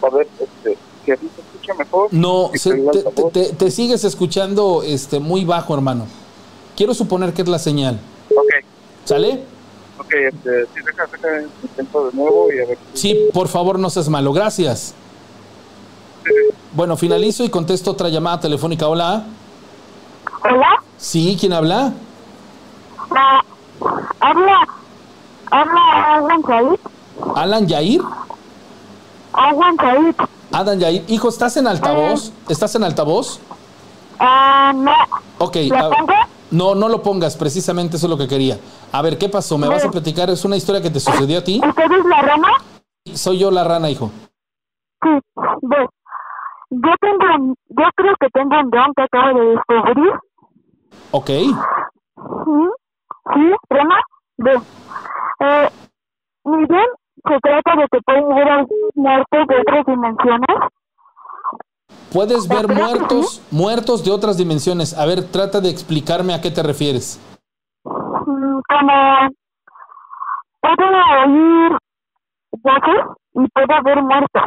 A 0.00 0.08
ver, 0.08 0.26
este, 0.40 0.78
si 1.04 1.12
así 1.12 1.28
mejor, 1.74 2.08
No, 2.12 2.50
se- 2.54 2.74
te, 2.74 2.98
altavoz. 2.98 3.32
te- 3.32 3.52
te 3.52 3.70
sigues 3.70 4.04
escuchando 4.04 4.82
este, 4.84 5.20
muy 5.20 5.44
bajo, 5.44 5.74
hermano. 5.74 6.06
Quiero 6.76 6.94
suponer 6.94 7.32
que 7.32 7.42
es 7.42 7.48
la 7.48 7.58
señal, 7.58 7.98
Ok, 8.30 8.64
¿sale? 9.04 9.42
ok, 9.98 10.12
este, 10.32 10.66
si 10.74 10.80
deja, 10.84 11.06
deja, 11.06 11.28
intento 11.62 12.06
de 12.10 12.16
nuevo 12.16 12.46
y 12.52 12.62
a 12.62 12.66
ver. 12.66 12.78
si- 12.94 13.00
Sí, 13.00 13.28
por 13.32 13.48
favor, 13.48 13.78
no 13.78 13.90
seas 13.90 14.08
malo, 14.08 14.32
gracias. 14.32 14.94
Bueno, 16.72 16.96
finalizo 16.96 17.42
y 17.44 17.48
contesto 17.48 17.90
otra 17.90 18.08
llamada 18.08 18.40
telefónica. 18.40 18.86
Hola. 18.88 19.24
Hola, 20.44 20.68
Sí, 20.98 21.36
¿quién 21.40 21.52
habla? 21.52 21.92
ah, 23.10 23.40
habla, 24.20 24.68
habla 25.50 26.14
Alan 26.16 26.42
Said, 26.42 26.78
Alan 27.34 27.66
Yair. 27.66 28.02
Alan 29.38 29.76
Said, 29.76 30.14
Alan 30.52 30.78
Yair. 30.80 31.04
Hijo, 31.08 31.28
¿estás 31.28 31.56
en 31.56 31.66
altavoz? 31.66 32.32
¿Estás 32.48 32.74
en 32.74 32.84
altavoz? 32.84 33.40
ah, 34.18 34.72
no, 34.74 34.92
Ok. 35.38 35.56
¿la 35.70 35.80
a- 35.86 35.90
pongo? 35.90 36.12
No, 36.50 36.74
no 36.74 36.88
lo 36.88 37.02
pongas, 37.02 37.36
precisamente 37.36 37.96
eso 37.98 38.06
es 38.06 38.10
lo 38.10 38.16
que 38.16 38.26
quería. 38.26 38.58
A 38.90 39.02
ver, 39.02 39.18
¿qué 39.18 39.28
pasó? 39.28 39.58
¿Me 39.58 39.68
vas 39.68 39.84
a 39.84 39.90
platicar? 39.90 40.30
¿Es 40.30 40.44
una 40.46 40.56
historia 40.56 40.80
que 40.80 40.90
te 40.90 40.98
sucedió 40.98 41.38
a 41.38 41.44
ti? 41.44 41.60
¿Usted 41.66 41.84
es 41.84 42.04
la 42.06 42.22
rana? 42.22 42.48
Soy 43.14 43.38
yo 43.38 43.50
la 43.50 43.64
rana, 43.64 43.90
hijo. 43.90 44.10
Sí, 45.02 45.10
ve, 45.62 45.86
yo 46.70 46.90
tengo, 47.00 47.54
yo 47.68 47.84
creo 47.96 48.14
que 48.18 48.28
tengo 48.32 48.58
un 48.60 48.70
don 48.70 48.92
que 48.96 49.02
acabo 49.02 49.38
de 49.38 49.46
descubrir, 49.50 50.12
Ok. 51.10 51.26
¿sí? 51.26 51.54
¿Sí, 53.34 53.52
rana? 53.70 54.00
Ve, 54.38 54.60
eh, 55.40 55.68
mi 56.44 56.64
don 56.66 56.86
se 57.28 57.38
trata 57.40 57.76
de 57.76 57.86
que 57.90 58.00
pueden 58.04 58.28
ver 58.28 58.48
algunos 58.48 58.90
muertos 58.94 59.46
de 59.46 59.60
otras 59.60 59.86
dimensiones, 59.86 60.56
Puedes 62.12 62.48
ver 62.48 62.68
muertos, 62.68 63.42
muertos 63.50 64.02
de 64.02 64.10
otras 64.10 64.38
dimensiones. 64.38 64.96
A 64.96 65.04
ver, 65.04 65.30
trata 65.30 65.60
de 65.60 65.68
explicarme 65.68 66.32
a 66.32 66.40
qué 66.40 66.50
te 66.50 66.62
refieres. 66.62 67.20
Mm, 67.84 68.60
como 68.66 69.28
puedo 70.60 70.86
oír 71.26 71.78
voces 72.62 73.04
y 73.34 73.48
puedo 73.48 73.82
ver 73.84 74.02
muertos 74.02 74.42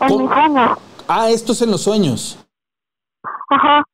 en 0.00 0.08
¿Cómo? 0.08 0.20
mis 0.20 0.30
sueños. 0.30 0.78
Ah, 1.06 1.28
esto 1.30 1.52
es 1.52 1.62
en 1.62 1.70
los 1.70 1.82
sueños. 1.82 2.44
Ajá. 3.48 3.84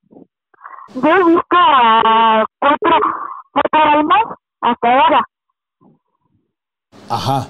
Yo 0.95 1.09
he 1.09 1.24
visto 1.24 1.57
a 1.57 2.45
cuatro, 2.59 2.97
cuatro 3.53 3.90
almas 3.90 4.22
hasta 4.62 4.88
ahora. 4.88 5.24
Ajá. 7.11 7.47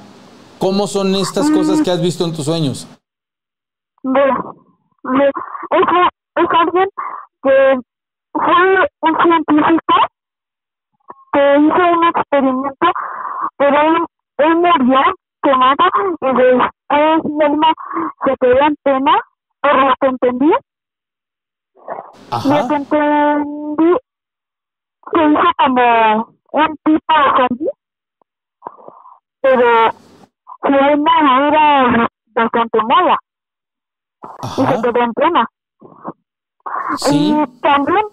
¿Cómo 0.63 0.87
son 0.87 1.13
estas 1.17 1.51
mm. 1.51 1.55
cosas 1.57 1.83
que 1.83 1.91
has 1.91 2.01
visto 2.01 2.25
en 2.25 2.33
tus 2.33 2.45
sueños? 2.45 2.87
Es, 4.05 4.31
es 6.37 6.49
alguien 6.57 6.89
que 7.43 7.79
fue 8.33 8.89
un 9.01 9.17
científico 9.25 9.95
que 11.33 11.59
hizo 11.59 11.83
un 11.99 12.05
experimento, 12.05 12.87
pero 13.57 13.77
él, 13.81 14.05
él 14.39 14.55
murió 14.55 15.01
quemado 15.43 15.85
y 16.21 16.27
después 16.27 17.25
mi 17.25 17.45
alma 17.45 17.73
se 18.25 18.37
quedó 18.41 18.61
en 18.61 18.77
pena, 18.85 19.21
por 19.63 19.75
lo 19.75 19.95
que 20.01 20.07
entendí. 20.07 20.53
Ajá. 22.31 22.49
Lo 22.49 22.69
que 22.69 22.75
entendí 22.77 23.97
se 25.13 25.25
hizo 25.25 25.51
como 25.59 26.37
un 26.53 26.77
tipo 26.85 27.15
de 27.19 27.49
zombie, 27.49 27.71
pero 29.41 30.12
alma 30.63 31.49
era 31.49 32.09
bastante 32.35 32.79
mala 32.83 33.19
y 34.57 34.67
se 34.67 34.83
quedó 34.83 35.03
en. 35.03 35.13
Sí. 36.97 37.35
Y 37.35 37.61
también, 37.61 38.05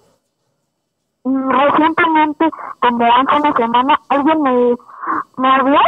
mm, 1.23 1.49
recientemente, 1.49 2.49
como 2.81 3.05
hace 3.05 3.35
una 3.39 3.53
semana, 3.53 3.99
alguien 4.09 4.41
me, 4.41 4.75
me 5.37 5.47
habló 5.55 5.79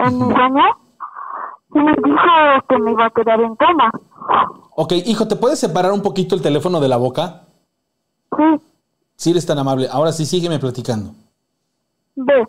en 0.00 0.18
mi 0.18 0.34
sueño 0.34 0.64
y 1.74 1.78
me 1.80 1.92
dijo 1.92 2.66
que 2.68 2.78
me 2.78 2.92
iba 2.92 3.06
a 3.06 3.10
quedar 3.10 3.40
en 3.40 3.56
coma. 3.56 3.90
Ok, 4.76 4.92
hijo, 5.06 5.26
¿te 5.26 5.36
puedes 5.36 5.58
separar 5.58 5.92
un 5.92 6.02
poquito 6.02 6.34
el 6.34 6.42
teléfono 6.42 6.80
de 6.80 6.88
la 6.88 6.96
boca? 6.96 7.42
Sí, 8.36 8.60
Si 9.16 9.30
eres 9.32 9.44
tan 9.46 9.58
amable. 9.58 9.88
Ahora 9.90 10.12
sí, 10.12 10.24
sígueme 10.24 10.58
platicando. 10.60 11.10
ve. 12.14 12.46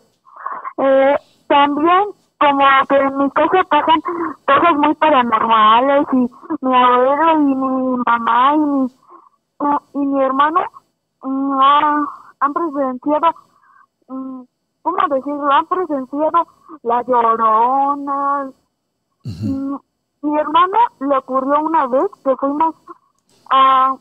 Eh, 0.78 1.16
también, 1.48 2.04
como 2.40 2.66
que 2.88 2.96
en 2.96 3.18
mi 3.18 3.30
casa 3.32 3.64
pasan 3.70 4.02
cosas 4.48 4.76
muy 4.78 4.96
paranormales 4.96 6.08
y 6.14 6.30
mi 6.62 6.76
abuelo 6.76 7.32
y 7.34 7.56
mi 7.56 7.98
mamá 8.06 8.56
y 8.56 8.60
mi, 8.60 8.88
y 9.94 9.98
mi 10.08 10.24
hermano 10.24 10.62
mm, 11.24 11.60
han, 11.62 12.06
han 12.40 12.54
presenciado, 12.54 13.28
mm, 14.08 14.42
¿cómo 14.82 14.98
decirlo? 15.10 15.52
Han 15.52 15.66
presenciado 15.68 16.48
la 16.84 17.02
llorona. 17.04 18.50
Mm, 19.24 19.76
Mi 20.22 20.38
hermano 20.38 20.78
le 21.00 21.18
ocurrió 21.18 21.60
una 21.62 21.88
vez 21.88 22.10
que 22.24 22.36
fuimos 22.38 22.76
a, 23.52 23.96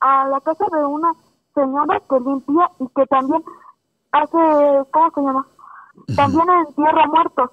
a 0.00 0.24
la 0.28 0.40
casa 0.40 0.66
de 0.72 0.84
una 0.84 1.12
señora 1.54 2.00
que 2.08 2.20
limpia 2.20 2.70
y 2.80 2.88
que 2.88 3.06
también 3.06 3.42
hace, 4.12 4.84
¿cómo 4.92 5.10
se 5.10 5.20
llama? 5.22 5.46
También 6.16 6.46
entierra 6.68 7.06
muertos. 7.06 7.50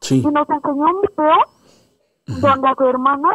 Sí. 0.00 0.16
Y 0.24 0.26
nos 0.26 0.48
enseñó 0.48 0.84
un 0.86 1.00
video 1.02 2.40
donde 2.40 2.68
a 2.68 2.74
su 2.76 2.84
hermana 2.84 3.30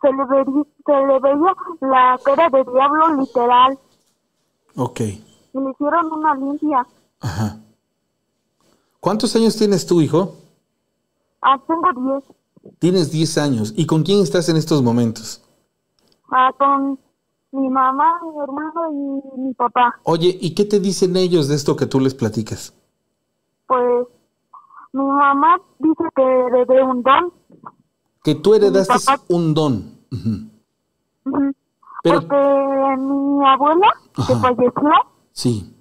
se 0.00 0.12
le, 0.12 0.24
vería, 0.24 0.62
se 0.86 1.06
le 1.06 1.20
veía 1.20 1.54
la 1.80 2.18
cara 2.24 2.48
de 2.48 2.64
diablo 2.64 3.16
literal 3.16 3.78
Ok. 4.76 5.00
y 5.00 5.20
le 5.54 5.70
hicieron 5.70 6.12
una 6.12 6.34
limpia. 6.34 6.86
Ajá. 7.20 7.56
¿Cuántos 9.00 9.34
años 9.36 9.56
tienes 9.56 9.86
tú, 9.86 10.00
hijo? 10.00 10.34
Ah, 11.42 11.58
tengo 11.66 12.20
10. 12.62 12.74
Tienes 12.78 13.10
10 13.10 13.38
años. 13.38 13.72
¿Y 13.76 13.86
con 13.86 14.02
quién 14.02 14.20
estás 14.22 14.48
en 14.48 14.56
estos 14.56 14.82
momentos? 14.82 15.42
Ah, 16.30 16.50
con 16.58 16.98
mi 17.52 17.68
mamá, 17.68 18.20
mi 18.22 18.42
hermano 18.42 18.92
y 19.34 19.40
mi 19.40 19.54
papá. 19.54 19.98
Oye, 20.04 20.36
¿y 20.40 20.54
qué 20.54 20.64
te 20.64 20.80
dicen 20.80 21.16
ellos 21.16 21.48
de 21.48 21.56
esto 21.56 21.76
que 21.76 21.86
tú 21.86 21.98
les 22.00 22.14
platicas? 22.14 22.74
Pues 23.70 24.08
mi 24.92 25.04
mamá 25.04 25.60
dice 25.78 26.02
que 26.16 26.22
heredé 26.22 26.82
un 26.82 27.04
don. 27.04 27.32
Que 28.24 28.34
tú 28.34 28.54
heredaste 28.54 28.94
papá- 29.06 29.22
un 29.28 29.54
don. 29.54 29.74
Ujú. 30.10 31.52
Pero, 32.02 32.20
Porque 32.20 32.96
mi 32.98 33.46
abuela, 33.46 33.86
que 34.26 34.34
falleció 34.34 34.90
sí. 35.30 35.78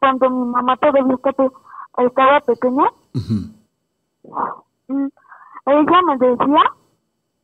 cuando 0.00 0.28
mi 0.28 0.44
mamá 0.50 0.76
todavía 0.76 1.14
estaba- 1.14 1.50
estaba 1.96 2.40
pequeña, 2.40 2.92
mm, 3.14 5.06
ella 5.66 6.02
me 6.06 6.18
decía 6.18 6.62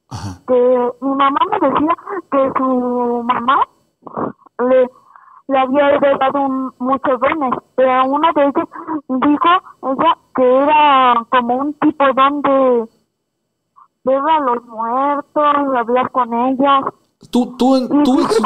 Ajá. 0.09 0.41
que 0.47 0.91
mi 1.01 1.09
mamá 1.15 1.39
me 1.51 1.69
decía 1.71 1.97
que 2.31 2.53
su 2.59 3.23
mamá 3.25 3.61
le, 4.59 4.91
le 5.49 5.59
había 5.59 5.91
heredado 5.91 6.41
un- 6.41 6.73
muchos 6.79 7.21
dones, 7.21 7.59
pero 7.77 8.05
una 8.07 8.33
de 8.33 8.43
ellas 8.43 8.69
dijo 9.09 9.93
ella 9.93 10.19
que 10.35 10.57
era 10.57 11.27
como 11.31 11.55
un 11.57 11.75
tipo 11.75 12.05
don 12.15 12.43
de 12.43 12.89
ver 14.05 14.19
a 14.19 14.41
los 14.41 14.65
muertos, 14.65 15.45
hablar 15.77 16.11
con 16.13 16.33
ellos. 16.35 16.85
Tú, 17.31 17.57
tú, 17.57 17.77
en- 17.77 18.01
Y 18.01 18.03
tú, 18.05 18.21
ex- 18.21 18.43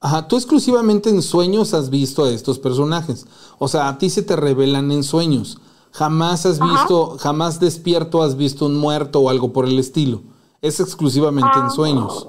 ajá, 0.00 0.28
tú 0.28 0.36
exclusivamente 0.36 1.10
en 1.10 1.22
sueños 1.22 1.72
has 1.74 1.90
visto 1.90 2.24
a 2.24 2.30
estos 2.30 2.58
personajes. 2.58 3.26
O 3.58 3.68
sea, 3.68 3.88
a 3.88 3.98
ti 3.98 4.10
se 4.10 4.22
te 4.22 4.36
revelan 4.36 4.90
en 4.92 5.02
sueños. 5.02 5.60
Jamás 5.92 6.46
has 6.46 6.60
Ajá. 6.60 6.70
visto, 6.72 7.16
jamás 7.18 7.58
despierto 7.60 8.22
has 8.22 8.36
visto 8.36 8.66
un 8.66 8.78
muerto 8.78 9.20
o 9.20 9.28
algo 9.30 9.52
por 9.52 9.64
el 9.66 9.78
estilo. 9.78 10.20
Es 10.62 10.78
exclusivamente 10.80 11.50
Ah. 11.54 11.60
en 11.64 11.70
sueños. 11.70 12.26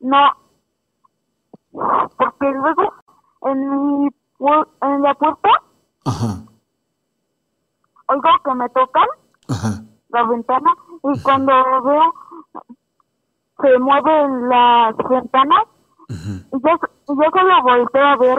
No, 0.00 0.18
porque 1.74 2.50
luego 2.52 2.92
en 3.42 3.70
mi 4.02 4.08
en 4.82 5.02
la 5.02 5.14
puerta 5.14 5.48
Ajá, 6.04 6.38
oigo 8.08 8.28
que 8.44 8.54
me 8.54 8.68
tocan 8.70 9.08
ajá. 9.48 9.82
la 10.10 10.22
ventana 10.24 10.74
y 11.02 11.20
cuando 11.22 11.52
veo 11.82 12.14
se 13.60 13.78
mueven 13.78 14.48
las 14.48 14.96
ventanas 15.08 15.64
y 16.08 16.52
yo, 16.52 16.70
yo 17.08 17.30
solo 17.32 17.62
volteo 17.62 18.04
a 18.06 18.16
ver 18.16 18.38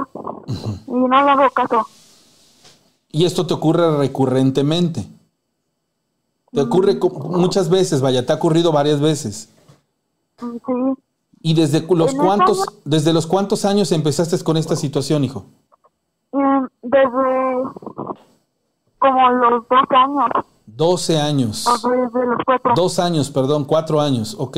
y 0.88 0.91
no 0.93 1.07
le 1.07 1.31
hago 1.31 1.49
caso. 1.49 1.88
Y 3.09 3.25
esto 3.25 3.47
te 3.47 3.53
ocurre 3.53 3.97
recurrentemente. 3.97 5.07
Te 6.51 6.61
ocurre 6.61 6.99
muchas 7.29 7.69
veces, 7.69 8.01
vaya, 8.01 8.25
te 8.25 8.31
ha 8.31 8.36
ocurrido 8.36 8.71
varias 8.71 9.01
veces. 9.01 9.53
Sí, 10.39 11.03
¿Y 11.47 11.53
desde 11.53 11.81
los 11.87 12.11
En 12.11 12.17
cuántos, 12.17 12.59
año- 12.61 12.77
desde 12.85 13.13
los 13.13 13.27
cuántos 13.27 13.65
años 13.65 13.91
empezaste 13.91 14.35
con 14.43 14.57
esta 14.57 14.75
situación, 14.75 15.23
hijo? 15.23 15.45
y 16.33 16.37
desde 16.81 17.63
como 18.97 19.29
los 19.29 19.63
dos 19.69 19.85
años 19.91 20.45
12 20.65 21.19
años. 21.19 21.67
o 21.67 21.87
desde 21.87 22.25
los 22.25 22.37
cuatro. 22.43 22.73
Dos 22.75 22.97
años, 22.97 23.29
perdón, 23.29 23.65
cuatro 23.65 24.01
años, 24.01 24.35
ok. 24.39 24.57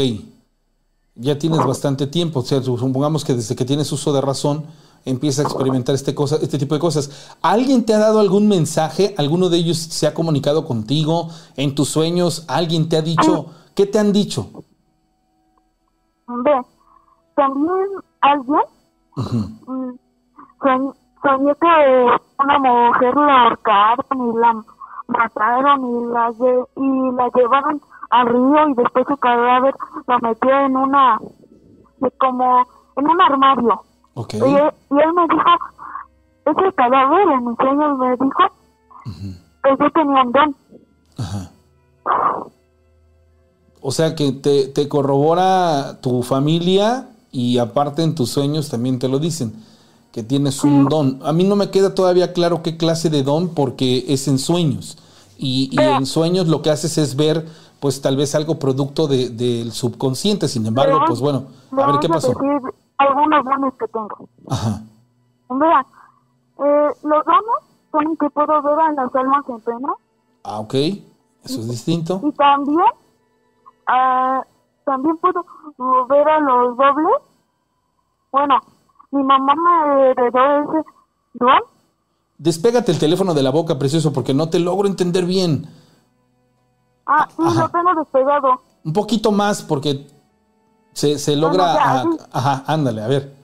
Ya 1.15 1.37
tienes 1.37 1.59
bastante 1.65 2.07
tiempo, 2.07 2.39
o 2.39 2.43
sea, 2.43 2.63
supongamos 2.63 3.25
que 3.25 3.33
desde 3.33 3.53
que 3.57 3.65
tienes 3.65 3.91
uso 3.91 4.13
de 4.13 4.21
razón 4.21 4.65
empieza 5.03 5.41
a 5.41 5.45
experimentar 5.45 5.93
este, 5.93 6.15
cosa, 6.15 6.37
este 6.41 6.57
tipo 6.57 6.73
de 6.73 6.79
cosas. 6.79 7.09
¿Alguien 7.41 7.85
te 7.85 7.93
ha 7.95 7.97
dado 7.99 8.21
algún 8.21 8.47
mensaje? 8.47 9.13
¿Alguno 9.17 9.49
de 9.49 9.57
ellos 9.57 9.77
se 9.77 10.07
ha 10.07 10.13
comunicado 10.13 10.63
contigo 10.65 11.27
en 11.57 11.75
tus 11.75 11.89
sueños? 11.89 12.45
¿Alguien 12.47 12.87
te 12.87 12.95
ha 12.95 13.01
dicho? 13.01 13.47
¿Qué 13.75 13.85
te 13.87 13.99
han 13.99 14.13
dicho? 14.13 14.51
Ve, 16.27 16.51
también 17.37 17.87
alguien 18.21 18.61
Ujú. 19.15 19.37
mm, 19.71 19.93
soñ- 20.59 20.95
soñé 21.21 21.53
que 21.55 22.07
una 22.43 22.59
mujer 22.59 23.15
la 23.15 23.43
ahorcaron 23.43 24.05
y 24.11 24.37
la 24.39 24.63
mataron 25.07 25.79
y 25.85 26.05
la, 26.13 26.31
y 26.75 27.11
la 27.15 27.29
llevaron 27.33 27.81
al 28.09 28.27
río 28.27 28.69
y 28.69 28.73
después 28.73 29.05
su 29.07 29.17
cadáver 29.17 29.73
lo 30.07 30.19
metió 30.19 30.59
en 30.59 30.75
una, 30.77 31.19
como 32.19 32.65
en 32.97 33.07
un 33.09 33.21
armario. 33.21 33.81
Ok. 34.15 34.33
Y, 34.33 34.37
él, 34.55 34.71
y 34.91 34.99
él 34.99 35.13
me 35.13 35.27
dijo, 35.27 35.49
ese 36.45 36.73
cadáver 36.73 37.27
en 37.29 37.45
mis 37.47 37.57
sueños 37.57 37.97
me 37.99 38.11
dijo 38.11 38.43
que 39.63 39.77
yo 39.79 39.91
tenía 39.91 40.21
un 40.23 40.31
don. 40.31 40.55
Ajá. 41.19 41.51
O 43.81 43.91
sea 43.91 44.15
que 44.15 44.31
te, 44.31 44.67
te 44.69 44.89
corrobora 44.89 45.99
tu 46.01 46.23
familia 46.23 47.09
y 47.31 47.57
aparte 47.57 48.03
en 48.03 48.15
tus 48.15 48.29
sueños 48.31 48.69
también 48.69 48.99
te 48.99 49.07
lo 49.07 49.19
dicen, 49.19 49.53
que 50.11 50.23
tienes 50.23 50.63
un 50.63 50.85
don. 50.85 51.19
A 51.23 51.31
mí 51.33 51.43
no 51.43 51.55
me 51.55 51.69
queda 51.69 51.93
todavía 51.93 52.33
claro 52.33 52.63
qué 52.63 52.77
clase 52.77 53.09
de 53.09 53.23
don 53.23 53.49
porque 53.49 54.05
es 54.07 54.27
en 54.27 54.39
sueños. 54.39 54.97
Y, 55.37 55.69
y 55.71 55.79
en 55.79 56.05
sueños 56.07 56.47
lo 56.47 56.61
que 56.63 56.71
haces 56.71 56.97
es 56.97 57.15
ver 57.15 57.45
pues 57.79 58.01
tal 58.01 58.17
vez 58.17 58.33
algo 58.33 58.57
producto 58.57 59.05
de- 59.07 59.29
del 59.29 59.71
subconsciente. 59.71 60.47
Sin 60.47 60.65
embargo, 60.65 60.99
pues 61.07 61.19
bueno, 61.19 61.43
a 61.71 61.85
ver 61.91 61.99
qué 61.99 62.09
pasó. 62.09 62.33
algunos 62.97 63.45
dones 63.45 63.73
que 63.79 63.87
tengo. 63.89 64.29
Ajá. 64.49 64.81
Vean, 65.49 65.85
eh, 66.59 66.89
los 67.03 67.25
dones 67.25 67.61
son 67.91 68.17
que 68.17 68.29
puedo 68.31 68.61
ver 68.63 68.79
a 68.79 68.91
las 68.93 69.13
almas 69.15 69.45
en 69.47 69.59
pena 69.59 69.93
Ah, 70.43 70.59
ok. 70.59 70.73
Eso 70.73 71.59
es 71.59 71.69
distinto. 71.69 72.19
y 72.23 72.31
también 72.31 72.79
ah, 73.87 74.41
también 74.87 75.17
puedo 75.17 75.43
ver 76.07 76.29
a 76.29 76.39
los 76.39 76.77
dobles. 76.77 77.15
Bueno, 78.31 78.55
mi 79.11 79.21
mamá 79.21 79.53
me 79.53 80.11
heredó 80.11 80.61
ese 80.61 80.89
don. 81.33 81.59
Despégate 82.37 82.93
el 82.93 82.99
teléfono 82.99 83.33
de 83.33 83.43
la 83.43 83.51
boca, 83.51 83.77
precioso, 83.77 84.13
porque 84.13 84.33
no 84.33 84.49
te 84.49 84.59
logro 84.59 84.87
entender 84.87 85.25
bien. 85.25 85.67
Ah, 87.05 87.27
sí, 87.35 87.43
Ajá. 87.45 87.63
lo 87.63 87.69
tengo 87.69 87.95
despegado. 87.95 88.61
Un 88.85 88.93
poquito 88.93 89.31
más 89.33 89.61
porque 89.61 90.07
se, 90.93 91.19
se 91.19 91.35
logra... 91.35 91.73
ya, 91.73 92.01
ah, 92.01 92.05
ajá, 92.31 92.63
ándale, 92.67 93.01
a 93.01 93.07
ver. 93.07 93.35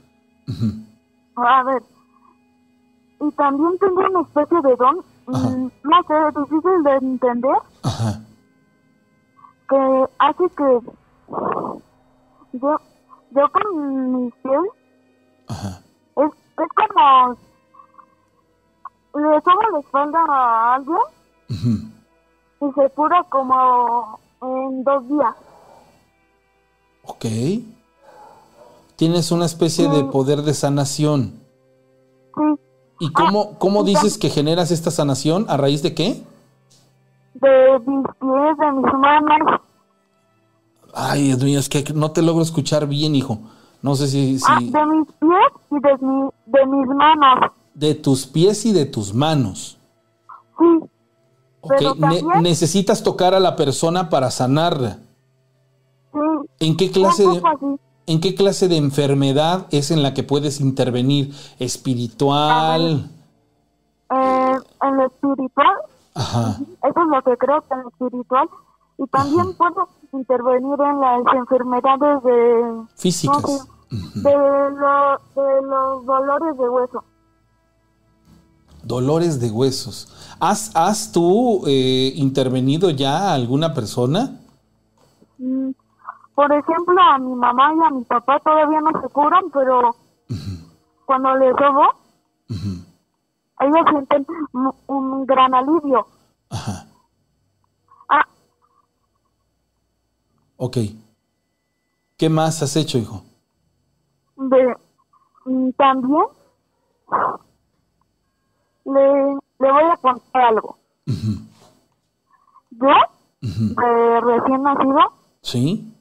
A 1.35 1.63
ver. 1.63 1.83
Y 3.19 3.31
también 3.31 3.77
tengo 3.79 3.99
una 3.99 4.21
especie 4.21 4.61
de 4.61 4.75
don, 4.77 4.97
mm, 5.27 5.71
no 5.83 6.03
sé, 6.07 6.39
difícil 6.39 6.83
de 6.83 6.95
entender, 6.95 7.57
Ajá. 7.83 8.21
que 9.67 10.05
hace 10.19 10.49
que 10.55 10.79
yo, 12.53 12.77
yo 13.31 13.51
con 13.51 14.23
mis 14.23 14.33
pies 14.35 14.61
Ajá. 15.47 15.81
es, 16.17 16.31
es 16.31 16.67
como 16.75 17.37
le 19.15 19.41
tomo 19.41 19.61
la 19.71 19.79
espalda 19.79 20.19
a 20.27 20.75
alguien 20.75 20.97
y 21.49 22.71
se 22.73 22.89
cura 22.91 23.23
como 23.29 24.19
en 24.41 24.83
dos 24.83 25.07
días. 25.07 25.35
Ok. 27.05 27.25
Tienes 28.95 29.31
una 29.31 29.45
especie 29.45 29.87
de 29.89 29.99
Sí. 29.99 30.03
poder 30.11 30.41
de 30.43 30.53
sanación. 30.53 31.39
Sí, 32.35 32.41
¿Y 32.99 33.11
cómo, 33.11 33.57
cómo 33.59 33.81
y 33.81 33.87
dices 33.87 34.17
que 34.17 34.29
generas 34.29 34.71
esta 34.71 34.89
sanación? 34.91 35.45
¿A 35.49 35.57
raíz 35.57 35.83
de 35.83 35.93
qué? 35.93 36.23
de 37.35 37.79
mis 37.85 38.07
pies, 38.19 38.57
de 38.57 38.71
mis 38.71 38.93
manos. 38.93 39.61
Ay, 40.93 41.23
Dios 41.27 41.43
mío, 41.43 41.59
es 41.59 41.69
que 41.69 41.83
no 41.93 42.11
te 42.11 42.21
logro 42.21 42.43
escuchar 42.43 42.87
bien, 42.87 43.15
hijo. 43.15 43.39
No 43.81 43.95
sé 43.95 44.07
si... 44.07 44.37
si- 44.39 44.45
Ah, 44.47 44.59
de 44.59 44.85
mis 44.85 45.07
pies 45.19 45.51
y 45.71 45.79
de, 45.79 45.97
mi, 46.05 46.29
de 46.45 46.65
mis 46.67 46.87
manos. 46.95 47.51
De 47.73 47.95
tus 47.95 48.25
pies 48.27 48.65
y 48.65 48.71
de 48.73 48.85
tus 48.85 49.13
manos. 49.13 49.77
Sí, 50.59 51.85
ne- 51.97 52.41
necesitas 52.41 53.01
tocar 53.03 53.33
a 53.33 53.39
la 53.39 53.55
persona 53.55 54.09
para 54.09 54.29
sanarla. 54.31 54.99
sí. 56.13 56.19
¿En 56.59 56.77
qué 56.77 56.91
clase 56.91 57.23
de, 57.27 57.37
así. 57.37 57.65
en 58.05 58.21
qué 58.21 58.35
clase 58.35 58.67
de 58.67 58.77
enfermedad 58.77 59.65
es 59.71 59.91
en 59.91 60.03
la 60.03 60.13
que 60.13 60.23
puedes 60.23 60.61
intervenir? 60.61 61.33
¿Espiritual? 61.59 63.09
Eh, 64.11 64.55
en 64.83 64.97
lo 64.97 65.05
espiritual, 65.07 65.75
Ajá. 66.13 66.57
eso 66.83 67.01
es 67.01 67.07
lo 67.09 67.21
que 67.23 67.37
creo 67.37 67.61
que 67.61 67.73
en 67.73 67.81
lo 67.81 67.89
espiritual. 67.89 68.49
Y 68.99 69.07
también 69.07 69.53
puedo 69.55 69.89
intervenir 70.13 70.79
en 70.81 70.99
las 70.99 71.21
enfermedades 71.35 72.23
de... 72.23 72.83
Físicas. 72.95 73.43
no 73.43 73.73
de, 73.91 74.71
lo- 74.71 75.19
de 75.43 75.61
los 75.67 76.05
dolores 76.05 76.57
de 76.57 76.69
hueso. 76.69 77.03
Dolores 78.83 79.39
de 79.39 79.49
huesos. 79.49 80.35
¿Has, 80.39 80.71
has 80.75 81.11
tú 81.11 81.63
eh, 81.67 82.11
intervenido 82.15 82.89
ya 82.89 83.29
a 83.29 83.33
alguna 83.33 83.73
persona? 83.73 84.39
Mm, 85.37 85.69
Por 86.35 86.51
ejemplo, 86.51 86.95
a 87.01 87.17
mi 87.17 87.33
mamá 87.35 87.73
y 87.75 87.85
a 87.85 87.89
mi 87.91 88.03
papá 88.03 88.39
todavía 88.39 88.81
no 88.81 89.01
se 89.01 89.07
curan, 89.09 89.43
pero 89.53 89.95
cuando 91.05 91.35
les 91.35 91.55
robo, 91.55 91.83
ellos 92.49 93.85
sienten 93.89 94.25
un, 94.53 94.71
un 94.87 95.25
gran 95.25 95.53
alivio. 95.53 96.05
Ajá. 96.49 96.82
Ok. 100.65 100.77
¿Qué 102.17 102.29
más 102.29 102.63
has 102.63 102.77
hecho, 102.77 102.97
hijo? 102.97 103.21
de, 104.37 104.75
mm, 105.43 105.71
también 105.71 106.23
le, 108.85 109.33
le 109.59 109.71
voy 109.71 109.83
a 109.91 109.97
contar 109.97 110.41
algo. 110.45 110.77
Yo, 111.05 112.87
de 113.41 114.21
recién 114.21 114.63
nacido, 114.63 114.99
¿Sí? 115.41 115.93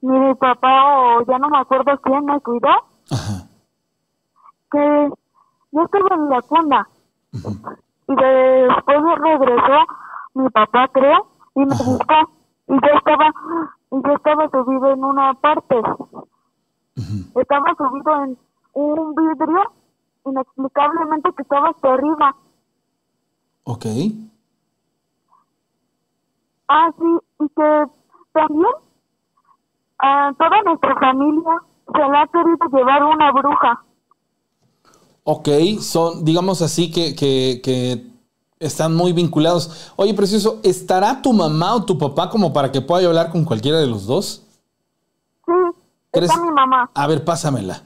mi 0.00 0.34
papá 0.34 0.96
o 0.98 1.24
ya 1.24 1.38
no 1.38 1.48
me 1.48 1.58
acuerdo 1.58 1.92
quién 2.02 2.24
me 2.24 2.40
cuidó, 2.40 2.74
Ajá. 3.08 3.46
que 4.72 5.10
yo 5.70 5.82
estaba 5.84 6.14
en 6.16 6.28
la 6.28 6.42
cuna 6.42 6.88
y 7.32 8.14
después 8.16 8.98
regresó 9.20 9.78
mi 10.34 10.48
papá 10.50 10.88
creo 10.88 11.26
y 11.54 11.60
me 11.60 11.76
buscó 11.76 12.41
y 12.72 12.74
yo 12.74 12.92
estaba 12.96 13.28
y 13.90 13.96
yo 14.02 14.12
estaba 14.14 14.48
subido 14.50 14.92
en 14.92 15.04
una 15.04 15.34
parte. 15.34 15.76
Estaba 17.34 17.74
subido 17.76 18.24
en 18.24 18.38
un 18.72 19.14
vidrio 19.14 19.72
inexplicablemente 20.24 21.30
que 21.36 21.42
estaba 21.42 21.68
hasta 21.70 21.92
arriba. 21.92 22.36
Ok. 23.64 23.86
ah 26.68 26.90
sí 26.98 27.18
y 27.40 27.48
que 27.56 27.84
también 28.32 28.72
a 29.98 30.32
toda 30.38 30.62
nuestra 30.62 30.94
familia 30.98 31.54
se 31.92 31.98
le 31.98 32.16
ha 32.16 32.26
querido 32.28 32.66
llevar 32.72 33.04
una 33.04 33.32
bruja. 33.32 33.84
Ok, 35.24 35.48
son, 35.80 36.24
digamos 36.24 36.62
así, 36.62 36.90
que, 36.90 37.14
que, 37.14 37.60
que 37.62 38.11
están 38.62 38.94
muy 38.94 39.12
vinculados. 39.12 39.92
Oye, 39.96 40.14
precioso, 40.14 40.58
¿estará 40.62 41.20
tu 41.22 41.32
mamá 41.32 41.74
o 41.74 41.84
tu 41.84 41.98
papá 41.98 42.30
como 42.30 42.52
para 42.52 42.70
que 42.72 42.80
pueda 42.80 43.02
yo 43.02 43.08
hablar 43.08 43.30
con 43.30 43.44
cualquiera 43.44 43.78
de 43.78 43.86
los 43.86 44.06
dos? 44.06 44.42
sí 45.46 45.52
¿Crees- 46.12 46.30
está 46.30 46.42
mi 46.42 46.50
mamá 46.52 46.90
A 46.94 47.06
ver, 47.06 47.24
pásamela. 47.24 47.82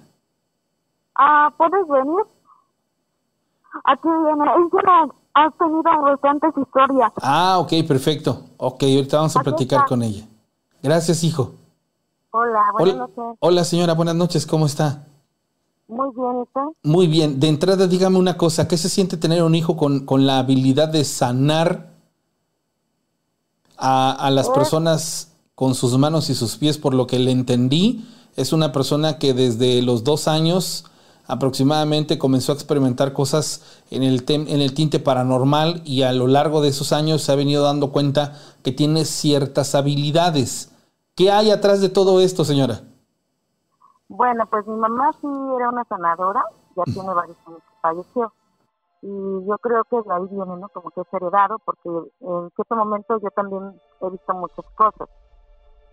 Ah, 1.14 1.52
¿puedes 1.56 1.86
venir? 1.88 2.24
Aquí 3.84 4.08
viene. 4.08 4.44
Ella 4.44 5.08
ha 5.34 5.50
tenido 5.50 5.82
bastantes 6.02 6.50
historias. 6.56 7.12
Ah, 7.22 7.58
ok, 7.58 7.72
perfecto. 7.86 8.40
Ok, 8.56 8.82
ahorita 8.82 9.16
vamos 9.18 9.36
a 9.36 9.40
Aquí 9.40 9.44
platicar 9.50 9.78
está. 9.80 9.88
con 9.88 10.02
ella. 10.02 10.24
Gracias, 10.82 11.22
hijo. 11.24 11.52
Hola, 12.30 12.60
buenas 12.72 12.94
Hola, 12.94 13.06
noches. 13.06 13.38
hola, 13.40 13.64
señora, 13.64 13.94
buenas 13.94 14.14
noches, 14.14 14.46
¿cómo 14.46 14.66
está? 14.66 15.04
Muy 15.88 16.08
bien, 16.14 16.36
¿y 16.38 16.42
usted? 16.42 16.60
Muy 16.82 17.06
bien, 17.06 17.40
de 17.40 17.48
entrada 17.48 17.86
dígame 17.86 18.18
una 18.18 18.36
cosa, 18.36 18.66
¿qué 18.68 18.78
se 18.78 18.88
siente 18.88 19.16
tener 19.16 19.42
un 19.42 19.54
hijo 19.54 19.76
con, 19.76 20.06
con 20.06 20.26
la 20.26 20.38
habilidad 20.38 20.88
de 20.88 21.04
sanar 21.04 21.90
a, 23.76 24.12
a 24.12 24.30
las 24.30 24.50
personas 24.50 25.32
con 25.54 25.74
sus 25.74 25.96
manos 25.98 26.30
y 26.30 26.34
sus 26.34 26.56
pies? 26.56 26.78
Por 26.78 26.94
lo 26.94 27.06
que 27.06 27.18
le 27.18 27.30
entendí, 27.30 28.04
es 28.36 28.52
una 28.52 28.72
persona 28.72 29.18
que 29.18 29.34
desde 29.34 29.82
los 29.82 30.04
dos 30.04 30.28
años 30.28 30.84
aproximadamente 31.26 32.18
comenzó 32.18 32.52
a 32.52 32.54
experimentar 32.54 33.12
cosas 33.12 33.62
en 33.90 34.04
el, 34.04 34.24
tem- 34.24 34.46
en 34.48 34.60
el 34.60 34.74
tinte 34.74 35.00
paranormal 35.00 35.82
y 35.84 36.02
a 36.02 36.12
lo 36.12 36.28
largo 36.28 36.60
de 36.62 36.68
esos 36.68 36.92
años 36.92 37.22
se 37.22 37.32
ha 37.32 37.36
venido 37.36 37.64
dando 37.64 37.90
cuenta 37.90 38.38
que 38.62 38.70
tiene 38.70 39.04
ciertas 39.04 39.74
habilidades. 39.74 40.70
¿Qué 41.16 41.30
hay 41.32 41.50
atrás 41.50 41.80
de 41.80 41.88
todo 41.88 42.20
esto, 42.20 42.44
señora? 42.44 42.82
Bueno, 44.08 44.46
pues 44.46 44.64
mi 44.66 44.76
mamá 44.76 45.12
sí 45.20 45.26
era 45.56 45.68
una 45.70 45.84
sanadora, 45.84 46.44
ya 46.76 46.84
tiene 46.84 47.12
varios 47.12 47.36
años 47.46 47.58
que 47.58 47.80
falleció. 47.80 48.32
Y 49.02 49.46
yo 49.46 49.58
creo 49.58 49.84
que 49.84 50.00
de 50.00 50.14
ahí 50.14 50.26
viene, 50.30 50.56
¿no? 50.56 50.68
Como 50.68 50.90
que 50.90 51.00
es 51.00 51.12
heredado, 51.12 51.58
porque 51.64 51.88
en 52.20 52.50
cierto 52.54 52.76
momento 52.76 53.18
yo 53.20 53.30
también 53.30 53.80
he 54.00 54.10
visto 54.10 54.34
muchas 54.34 54.64
cosas, 54.76 55.08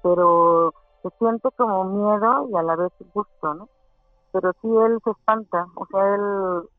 pero 0.04 0.74
se 1.02 1.10
siente 1.18 1.50
como 1.58 1.84
miedo 1.86 2.50
y 2.50 2.56
a 2.56 2.64
la 2.64 2.76
vez 2.76 2.92
gusto, 3.14 3.54
¿no? 3.56 3.70
Pero 4.32 4.52
sí 4.62 4.68
él 4.68 5.00
se 5.04 5.12
espanta, 5.12 5.68
o 5.76 5.86
sea, 5.88 6.16
él, 6.16 6.70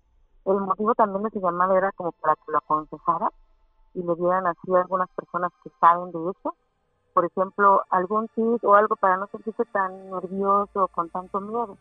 el 0.47 0.61
motivo 0.61 0.95
también 0.95 1.24
de 1.24 1.30
su 1.30 1.41
llamada 1.41 1.76
era 1.76 1.93
como 1.93 2.12
para 2.12 2.37
que 2.37 2.53
lo 2.53 2.59
aconsejara 2.59 3.30
y 3.95 4.03
le 4.03 4.14
dieran 4.16 4.47
así 4.47 4.74
a 4.74 4.80
algunas 4.80 5.09
personas 5.11 5.53
que 5.62 5.70
saben 5.80 6.12
de 6.12 6.30
eso 6.30 6.55
por 7.15 7.27
ejemplo, 7.27 7.83
algún 7.91 8.29
tip 8.31 8.65
o 8.65 8.75
algo 8.77 8.97
para 8.97 9.19
no 9.19 9.29
sentirse 9.29 9.65
tan 9.73 10.11
nervioso 10.11 10.85
o 10.85 10.89
con 10.89 11.11
tanto 11.11 11.41
miedo, 11.41 11.79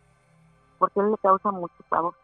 porque 0.80 1.02
él 1.02 1.12
le 1.12 1.18
causa 1.20 1.52
mucho 1.52 1.76
pavor. 1.90 2.16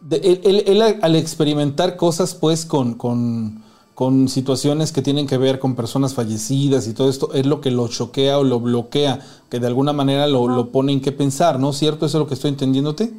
De- 0.00 0.18
él, 0.18 0.40
él- 0.44 0.64
él 0.66 0.82
al 1.02 1.16
experimentar 1.16 1.96
cosas 1.96 2.34
pues 2.34 2.64
con, 2.64 2.94
con, 2.94 3.62
con 3.94 4.28
situaciones 4.28 4.92
que 4.92 5.02
tienen 5.02 5.26
que 5.26 5.38
ver 5.38 5.58
con 5.58 5.74
personas 5.74 6.14
fallecidas 6.14 6.86
y 6.86 6.94
todo 6.94 7.08
esto, 7.08 7.32
es 7.34 7.46
lo 7.46 7.60
que 7.60 7.72
lo 7.72 7.88
choquea 7.88 8.38
o 8.38 8.44
lo 8.44 8.60
bloquea, 8.60 9.18
que 9.50 9.58
de 9.58 9.66
alguna 9.66 9.92
manera 9.92 10.28
lo, 10.28 10.46
lo 10.48 10.70
pone 10.70 10.92
en 10.92 11.00
qué 11.00 11.10
pensar, 11.10 11.58
¿no? 11.58 11.72
¿Cierto? 11.72 12.06
¿Eso 12.06 12.18
es 12.18 12.20
lo 12.22 12.28
que 12.28 12.34
estoy 12.34 12.50
entendiéndote? 12.50 13.12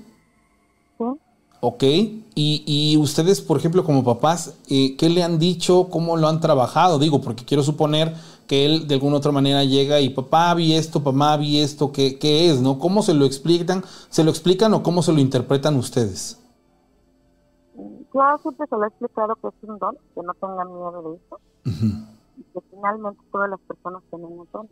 ¿sí? 0.98 1.06
Ok. 1.62 1.84
Y, 1.84 2.64
y 2.66 2.96
ustedes, 2.98 3.42
por 3.42 3.58
ejemplo, 3.58 3.84
como 3.84 4.04
papás, 4.04 4.54
eh, 4.70 4.96
¿qué 4.98 5.10
le 5.10 5.24
han 5.24 5.40
dicho? 5.40 5.90
¿Cómo 5.90 6.16
lo 6.16 6.28
han 6.30 6.40
trabajado? 6.40 7.00
Digo, 7.00 7.20
porque 7.20 7.44
quiero 7.44 7.64
suponer 7.64 8.16
que 8.50 8.66
él 8.66 8.88
de 8.88 8.96
alguna 8.96 9.18
otra 9.18 9.32
manera 9.32 9.64
llega 9.64 10.02
y 10.02 10.10
papá 10.10 10.56
vi 10.56 10.74
esto, 10.74 11.04
papá 11.04 11.38
vi 11.38 11.60
esto, 11.60 11.92
¿qué, 11.92 12.18
qué 12.18 12.50
es? 12.50 12.60
¿No? 12.60 12.80
¿Cómo 12.80 13.04
se 13.04 13.14
lo 13.14 13.26
explican? 13.26 13.84
¿Se 14.10 14.24
lo 14.24 14.32
explican 14.32 14.74
o 14.74 14.82
cómo 14.82 15.04
se 15.04 15.14
lo 15.14 15.20
interpretan 15.20 15.76
ustedes? 15.76 16.42
Yo 17.76 18.38
siempre 18.42 18.66
se 18.68 18.76
lo 18.76 18.84
he 18.86 18.88
explicado 18.88 19.36
que 19.36 19.50
es 19.50 19.54
un 19.62 19.78
don, 19.78 19.96
que 20.16 20.24
no 20.24 20.34
tengan 20.34 20.68
miedo 20.68 21.12
de 21.12 21.18
eso, 21.18 21.40
y 22.38 22.44
que 22.44 22.60
finalmente 22.72 23.22
todas 23.32 23.52
las 23.52 23.60
personas 23.60 24.02
tenemos 24.10 24.52
dones. 24.52 24.72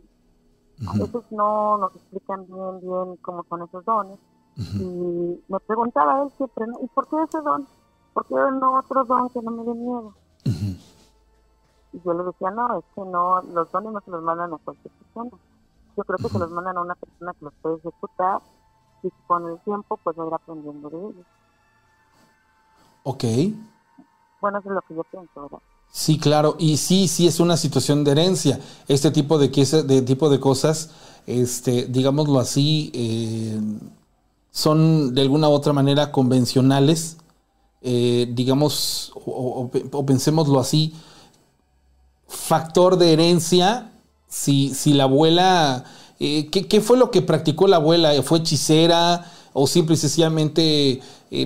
A 0.88 0.92
veces 0.94 1.22
no 1.30 1.78
nos 1.78 1.94
explican 1.94 2.46
bien, 2.48 2.80
bien 2.80 3.16
cómo 3.22 3.46
son 3.48 3.62
esos 3.62 3.84
dones, 3.84 4.18
y 4.56 5.40
me 5.46 5.60
preguntaba 5.68 6.24
él 6.24 6.32
siempre. 6.36 6.66
¿y 6.82 6.86
por 6.88 7.08
qué 7.08 7.16
ese 7.22 7.40
don? 7.42 7.64
¿Por 8.12 8.26
qué 8.26 8.34
no 8.34 8.76
otro 8.76 9.04
don 9.04 9.28
que 9.28 9.40
no 9.40 9.52
me 9.52 9.62
dé 9.62 9.74
miedo? 9.74 10.14
Y 11.92 12.00
yo 12.04 12.12
le 12.12 12.24
decía, 12.24 12.50
no, 12.50 12.78
es 12.78 12.84
que 12.94 13.00
no, 13.00 13.42
los 13.42 13.70
dones 13.72 13.92
no 13.92 14.00
se 14.00 14.10
los 14.10 14.22
mandan 14.22 14.52
a 14.52 14.58
cualquier 14.58 14.92
persona. 14.92 15.30
Yo 15.96 16.04
creo 16.04 16.18
que 16.18 16.28
se 16.28 16.38
los 16.38 16.50
mandan 16.50 16.76
a 16.76 16.80
una 16.80 16.94
persona 16.94 17.32
que 17.32 17.44
los 17.44 17.54
puede 17.62 17.76
ejecutar 17.76 18.40
y 19.02 19.10
con 19.26 19.48
el 19.48 19.58
tiempo 19.60 19.98
pues 20.02 20.18
va 20.18 20.24
a 20.24 20.26
ir 20.26 20.34
aprendiendo 20.34 20.90
de 20.90 20.98
ellos. 20.98 21.26
Ok. 23.04 23.24
Bueno, 24.40 24.58
eso 24.58 24.68
es 24.68 24.74
lo 24.74 24.82
que 24.82 24.94
yo 24.94 25.04
pienso, 25.04 25.42
¿verdad? 25.42 25.58
Sí, 25.90 26.18
claro, 26.18 26.56
y 26.58 26.76
sí, 26.76 27.08
sí 27.08 27.26
es 27.26 27.40
una 27.40 27.56
situación 27.56 28.04
de 28.04 28.12
herencia. 28.12 28.60
Este 28.86 29.10
tipo 29.10 29.38
de, 29.38 29.48
de, 29.48 30.02
tipo 30.02 30.28
de 30.28 30.38
cosas, 30.38 30.90
este, 31.26 31.86
digámoslo 31.86 32.38
así, 32.38 32.92
eh, 32.94 33.58
son 34.50 35.14
de 35.14 35.22
alguna 35.22 35.48
u 35.48 35.52
otra 35.52 35.72
manera 35.72 36.12
convencionales, 36.12 37.16
eh, 37.80 38.28
digamos, 38.32 39.12
o, 39.14 39.70
pensémoslo 40.06 40.60
así, 40.60 40.94
factor 42.28 42.96
de 42.96 43.12
herencia, 43.12 43.92
si, 44.28 44.74
si 44.74 44.92
la 44.92 45.04
abuela, 45.04 45.84
eh, 46.20 46.48
¿qué, 46.50 46.80
fue 46.80 46.96
lo 46.96 47.10
que 47.10 47.22
practicó 47.22 47.66
la 47.66 47.76
abuela? 47.76 48.12
¿Fue 48.22 48.38
hechicera 48.38 49.24
o 49.52 49.66
simple 49.66 49.94
y 49.94 49.98
sencillamente 49.98 51.00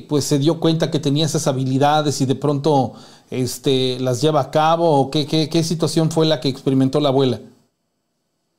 pues 0.08 0.24
se 0.24 0.38
dio 0.38 0.60
cuenta 0.60 0.90
que 0.90 1.00
tenía 1.00 1.26
esas 1.26 1.46
habilidades 1.46 2.20
y 2.20 2.26
de 2.26 2.36
pronto 2.36 2.92
este, 3.30 3.98
las 3.98 4.20
lleva 4.20 4.40
a 4.40 4.50
cabo 4.50 5.00
o 5.00 5.10
qué, 5.10 5.26
qué, 5.26 5.48
qué 5.48 5.64
situación 5.64 6.10
fue 6.10 6.26
la 6.26 6.40
que 6.40 6.48
experimentó 6.48 7.00
la 7.00 7.08
abuela? 7.08 7.40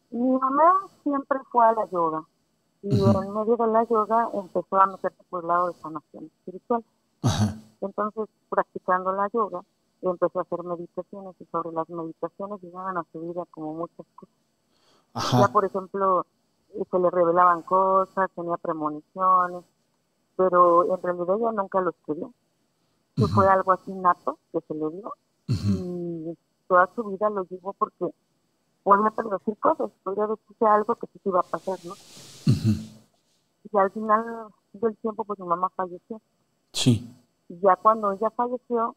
Mi 0.10 0.28
mamá 0.28 0.74
siempre 1.04 1.40
fue 1.52 1.66
a 1.66 1.74
la 1.74 1.90
yoga 1.92 2.24
y 2.84 2.96
en 2.96 3.34
medio 3.34 3.56
de 3.56 3.68
la 3.68 3.88
yoga 3.88 4.30
empezó 4.34 4.76
a 4.76 4.88
meterse 4.88 5.24
por 5.30 5.42
el 5.42 5.48
lado 5.48 5.68
de 5.70 5.80
sanación 5.80 6.26
espiritual. 6.26 6.84
Entonces, 7.80 8.26
practicando 8.50 9.14
la 9.14 9.30
yoga, 9.34 9.62
empezó 10.12 10.40
a 10.40 10.42
hacer 10.44 10.64
meditaciones 10.64 11.36
y 11.40 11.46
sobre 11.46 11.72
las 11.72 11.90
meditaciones 11.90 12.62
llegaban 12.62 12.98
a 12.98 13.06
su 13.12 13.22
vida 13.22 13.44
como 13.52 13.74
muchas 13.74 14.06
cosas. 14.16 14.36
Ya, 15.40 15.48
por 15.48 15.66
ejemplo, 15.66 16.26
se 16.90 17.00
le 17.00 17.10
revelaban 17.10 17.62
cosas, 17.62 18.30
tenía 18.36 18.58
premoniciones, 18.58 19.64
pero 20.36 20.96
en 20.96 21.02
realidad 21.02 21.36
ella 21.38 21.52
nunca 21.52 21.82
lo 21.82 21.92
escribió 21.92 22.34
que 23.16 23.28
fue 23.28 23.48
algo 23.48 23.72
así 23.72 23.94
nato 23.94 24.40
que 24.52 24.60
se 24.62 24.74
le 24.74 24.90
dio 24.90 25.14
y 25.48 26.38
toda 26.68 26.90
su 26.96 27.04
vida 27.04 27.30
lo 27.30 27.44
llevó 27.46 27.74
porque 27.74 28.06
podía 28.82 29.12
predecir 29.12 29.58
cosas, 29.60 29.92
podría 30.04 30.28
decirse 30.28 30.66
algo 30.66 30.96
que 30.96 31.08
sí 31.08 31.20
iba 31.26 31.40
a 31.40 31.44
pasar, 31.44 31.78
¿no? 31.84 31.94
Y 32.46 33.78
al 33.78 33.92
final 33.92 34.48
del 34.74 34.96
tiempo, 34.98 35.24
pues 35.24 35.40
mi 35.40 35.48
mamá 35.48 35.70
falleció. 35.76 36.22
Sí. 36.74 37.10
Y 37.50 37.60
ya 37.60 37.76
cuando 37.76 38.12
ella 38.12 38.30
falleció, 38.32 38.96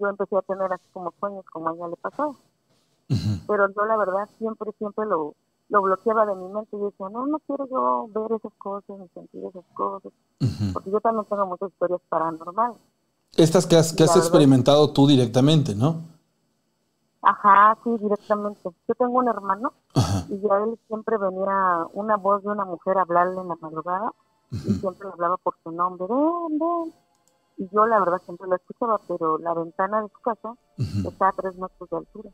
yo 0.00 0.08
empecé 0.08 0.36
a 0.36 0.42
tener 0.42 0.72
así 0.72 0.84
como 0.92 1.12
sueños, 1.20 1.44
como 1.52 1.68
a 1.68 1.74
ella 1.74 1.88
le 1.88 1.96
pasó. 1.96 2.36
Pero 3.46 3.68
yo 3.74 3.84
la 3.84 3.96
verdad 3.96 4.28
siempre, 4.38 4.72
siempre 4.78 5.04
lo, 5.06 5.34
lo 5.68 5.82
bloqueaba 5.82 6.24
de 6.26 6.34
mi 6.34 6.48
mente 6.48 6.76
y 6.76 6.80
decía, 6.80 7.08
no, 7.10 7.26
no 7.26 7.38
quiero 7.40 7.68
yo 7.68 8.08
ver 8.08 8.32
esas 8.38 8.52
cosas, 8.58 8.98
ni 8.98 9.08
sentir 9.08 9.44
esas 9.44 9.64
cosas, 9.74 10.12
porque 10.72 10.90
yo 10.90 11.00
también 11.00 11.26
tengo 11.26 11.46
muchas 11.46 11.70
historias 11.70 12.00
paranormales. 12.08 12.78
Estas 13.36 13.66
que 13.66 13.76
has, 13.76 13.92
que 13.92 14.04
has 14.04 14.16
experimentado 14.16 14.92
tú 14.92 15.06
directamente, 15.06 15.74
¿no? 15.74 15.96
Ajá, 17.22 17.76
sí, 17.84 17.90
directamente. 18.00 18.60
Yo 18.88 18.94
tengo 18.94 19.18
un 19.18 19.28
hermano 19.28 19.72
y 20.28 20.40
ya 20.40 20.56
él 20.64 20.78
siempre 20.88 21.16
venía 21.18 21.86
una 21.94 22.16
voz 22.16 22.42
de 22.42 22.48
una 22.50 22.64
mujer 22.64 22.98
a 22.98 23.02
hablarle 23.02 23.40
en 23.40 23.48
la 23.48 23.56
madrugada 23.60 24.12
y 24.50 24.56
siempre 24.58 25.06
le 25.06 25.12
hablaba 25.12 25.36
por 25.38 25.54
su 25.62 25.70
nombre, 25.70 26.06
ven, 26.08 26.58
ven. 26.58 26.92
Y 27.62 27.68
yo 27.72 27.86
la 27.86 28.00
verdad 28.00 28.20
siempre 28.24 28.48
lo 28.48 28.56
escuchaba, 28.56 29.00
pero 29.06 29.38
la 29.38 29.54
ventana 29.54 30.02
de 30.02 30.08
su 30.08 30.20
casa 30.20 30.54
está 31.06 31.28
a 31.28 31.32
tres 31.32 31.54
metros 31.56 31.88
de 31.88 31.96
altura. 31.96 32.30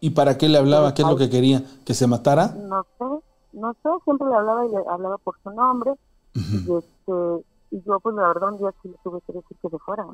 ¿Y 0.00 0.10
para 0.10 0.38
qué 0.38 0.48
le 0.48 0.56
hablaba? 0.56 0.94
¿Qué 0.94 1.02
es 1.02 1.08
lo 1.08 1.16
que 1.16 1.28
quería? 1.28 1.62
¿Que 1.84 1.92
se 1.92 2.06
matara? 2.06 2.46
No 2.48 2.86
sé, 2.98 3.04
no 3.52 3.74
sé, 3.74 3.88
siempre 4.04 4.28
le 4.28 4.34
hablaba 4.34 4.64
y 4.64 4.70
le 4.70 4.78
hablaba 4.88 5.18
por 5.18 5.34
su 5.42 5.50
nombre. 5.50 5.92
Y 6.34 6.72
este 6.72 7.44
y 7.70 7.82
yo 7.84 8.00
pues 8.00 8.14
la 8.14 8.28
verdad 8.28 8.52
un 8.52 8.58
día 8.58 8.72
sí 8.80 8.88
le 8.88 8.96
tuve 9.02 9.20
que 9.26 9.32
decir 9.34 9.56
que 9.60 9.68
se 9.68 9.78
fuera, 9.80 10.06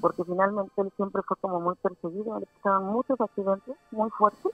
porque 0.00 0.24
finalmente 0.24 0.72
él 0.80 0.90
siempre 0.96 1.20
fue 1.26 1.36
como 1.40 1.60
muy 1.60 1.74
perseguido, 1.74 2.38
le 2.38 2.46
pasaban 2.46 2.92
muchos 2.92 3.20
accidentes 3.20 3.76
muy 3.90 4.08
fuertes, 4.10 4.52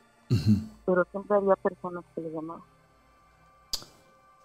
pero 0.87 1.07
siempre 1.13 1.37
había 1.37 1.57
personas 1.57 2.03
que 2.15 2.23
le 2.23 2.33
llamaban. 2.33 2.63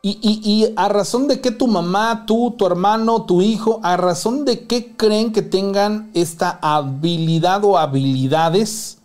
Y, 0.08 0.20
y, 0.22 0.40
y, 0.44 0.72
a 0.76 0.88
razón 0.88 1.28
de 1.28 1.42
que 1.42 1.50
tu 1.50 1.66
mamá, 1.66 2.28
tú, 2.28 2.54
tu 2.56 2.68
hermano, 2.68 3.24
tu 3.24 3.42
hijo, 3.42 3.80
a 3.82 3.98
razón 3.98 4.46
de 4.46 4.68
qué 4.68 4.96
creen 4.96 5.34
que 5.34 5.42
tengan 5.42 6.12
esta 6.14 6.60
habilidad 6.62 7.66
o 7.66 7.80
habilidades 7.80 9.02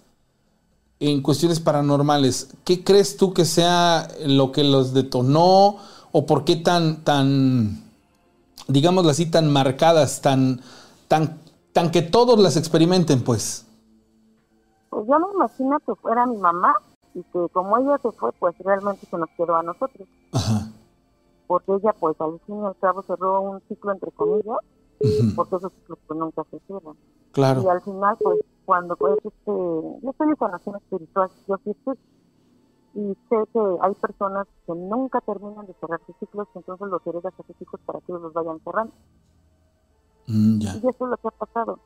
en 0.98 1.22
cuestiones 1.22 1.59
paranormales, 1.59 2.55
¿qué 2.64 2.84
crees 2.84 3.16
tú 3.16 3.32
que 3.32 3.46
sea 3.46 4.09
lo 4.26 4.53
que 4.53 4.62
los 4.62 4.92
detonó 4.92 5.78
o 6.12 6.26
por 6.26 6.44
qué 6.44 6.57
tan, 6.57 7.03
tan, 7.03 7.82
digámoslo 8.68 9.11
así, 9.11 9.24
tan 9.24 9.51
marcadas, 9.51 10.20
tan, 10.20 10.61
tan, 11.09 11.40
tan 11.72 11.90
que 11.92 12.03
todos 12.03 12.38
las 12.38 12.59
experimenten, 12.59 13.24
pues? 13.24 13.64
Pues 14.90 15.07
yo 15.09 15.18
me 15.18 15.32
imagino 15.32 15.78
que 15.80 15.94
fuera 15.94 16.26
mi 16.26 16.36
mamá 16.36 16.74
y 17.14 17.22
que 17.22 17.48
como 17.55 17.78
ella 17.78 17.96
se 18.03 18.11
fue, 18.12 18.32
pues 18.32 18.55
realmente 18.59 19.07
se 19.11 19.16
nos 19.16 19.30
quedó 19.30 19.57
a 19.57 19.62
nosotros. 19.62 20.07
Ajá. 20.32 20.68
Porque 21.51 21.72
ella, 21.72 21.92
pues 21.98 22.14
al 22.20 22.38
fin 22.46 22.62
y 22.62 22.64
al 22.64 22.76
cabo 22.76 23.03
cerró 23.03 23.40
un 23.40 23.61
ciclo 23.66 23.90
entre 23.90 24.12
comillas, 24.12 24.59
porque 25.34 25.57
esos 25.57 25.72
ciclos 25.72 25.98
pues, 26.07 26.20
nunca 26.20 26.44
se 26.48 26.61
cierran. 26.61 26.94
Claro. 27.32 27.62
Y 27.62 27.66
al 27.66 27.80
final, 27.80 28.16
pues 28.22 28.38
cuando 28.64 28.94
pues 28.94 29.16
este, 29.16 29.51
yo 29.51 30.11
estoy 30.11 30.28
en 30.28 30.36
sanación 30.36 30.76
espiritual, 30.76 31.28
yo 31.48 31.57
sí 31.64 31.70
estoy 31.70 31.98
y 32.94 33.16
sé 33.28 33.36
que 33.53 33.59
hay 33.80 33.94
personas 33.94 34.46
que 34.64 34.74
nunca 34.76 35.20
terminan 35.22 35.66
de 35.66 35.74
cerrar 35.80 36.01
sus 36.07 36.14
ciclos, 36.20 36.46
entonces 36.55 36.86
los 36.86 37.05
heredas 37.05 37.34
a 37.36 37.42
sus 37.42 37.61
hijos 37.61 37.80
para 37.84 37.98
que 37.98 38.12
ellos 38.12 38.22
los 38.22 38.32
vayan 38.32 38.61
cerrando. 38.61 38.92
Mm, 40.28 40.61
y 40.62 40.66
eso 40.68 40.88
es 40.88 41.01
lo 41.01 41.16
que 41.16 41.28
ha 41.28 41.32
pasado. 41.32 41.80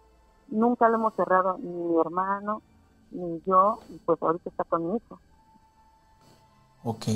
Nunca 0.49 0.91
lo 0.91 0.97
hemos 0.97 1.15
cerrado, 1.15 1.57
ni 1.57 1.73
mi 1.73 1.99
hermano, 2.03 2.61
ni 3.13 3.41
yo, 3.47 3.79
y 3.89 3.97
pues 4.01 4.21
ahorita 4.21 4.51
está 4.51 4.65
con 4.65 4.91
mi 4.91 4.97
hijo. 4.99 5.19
Ok. 6.85 7.07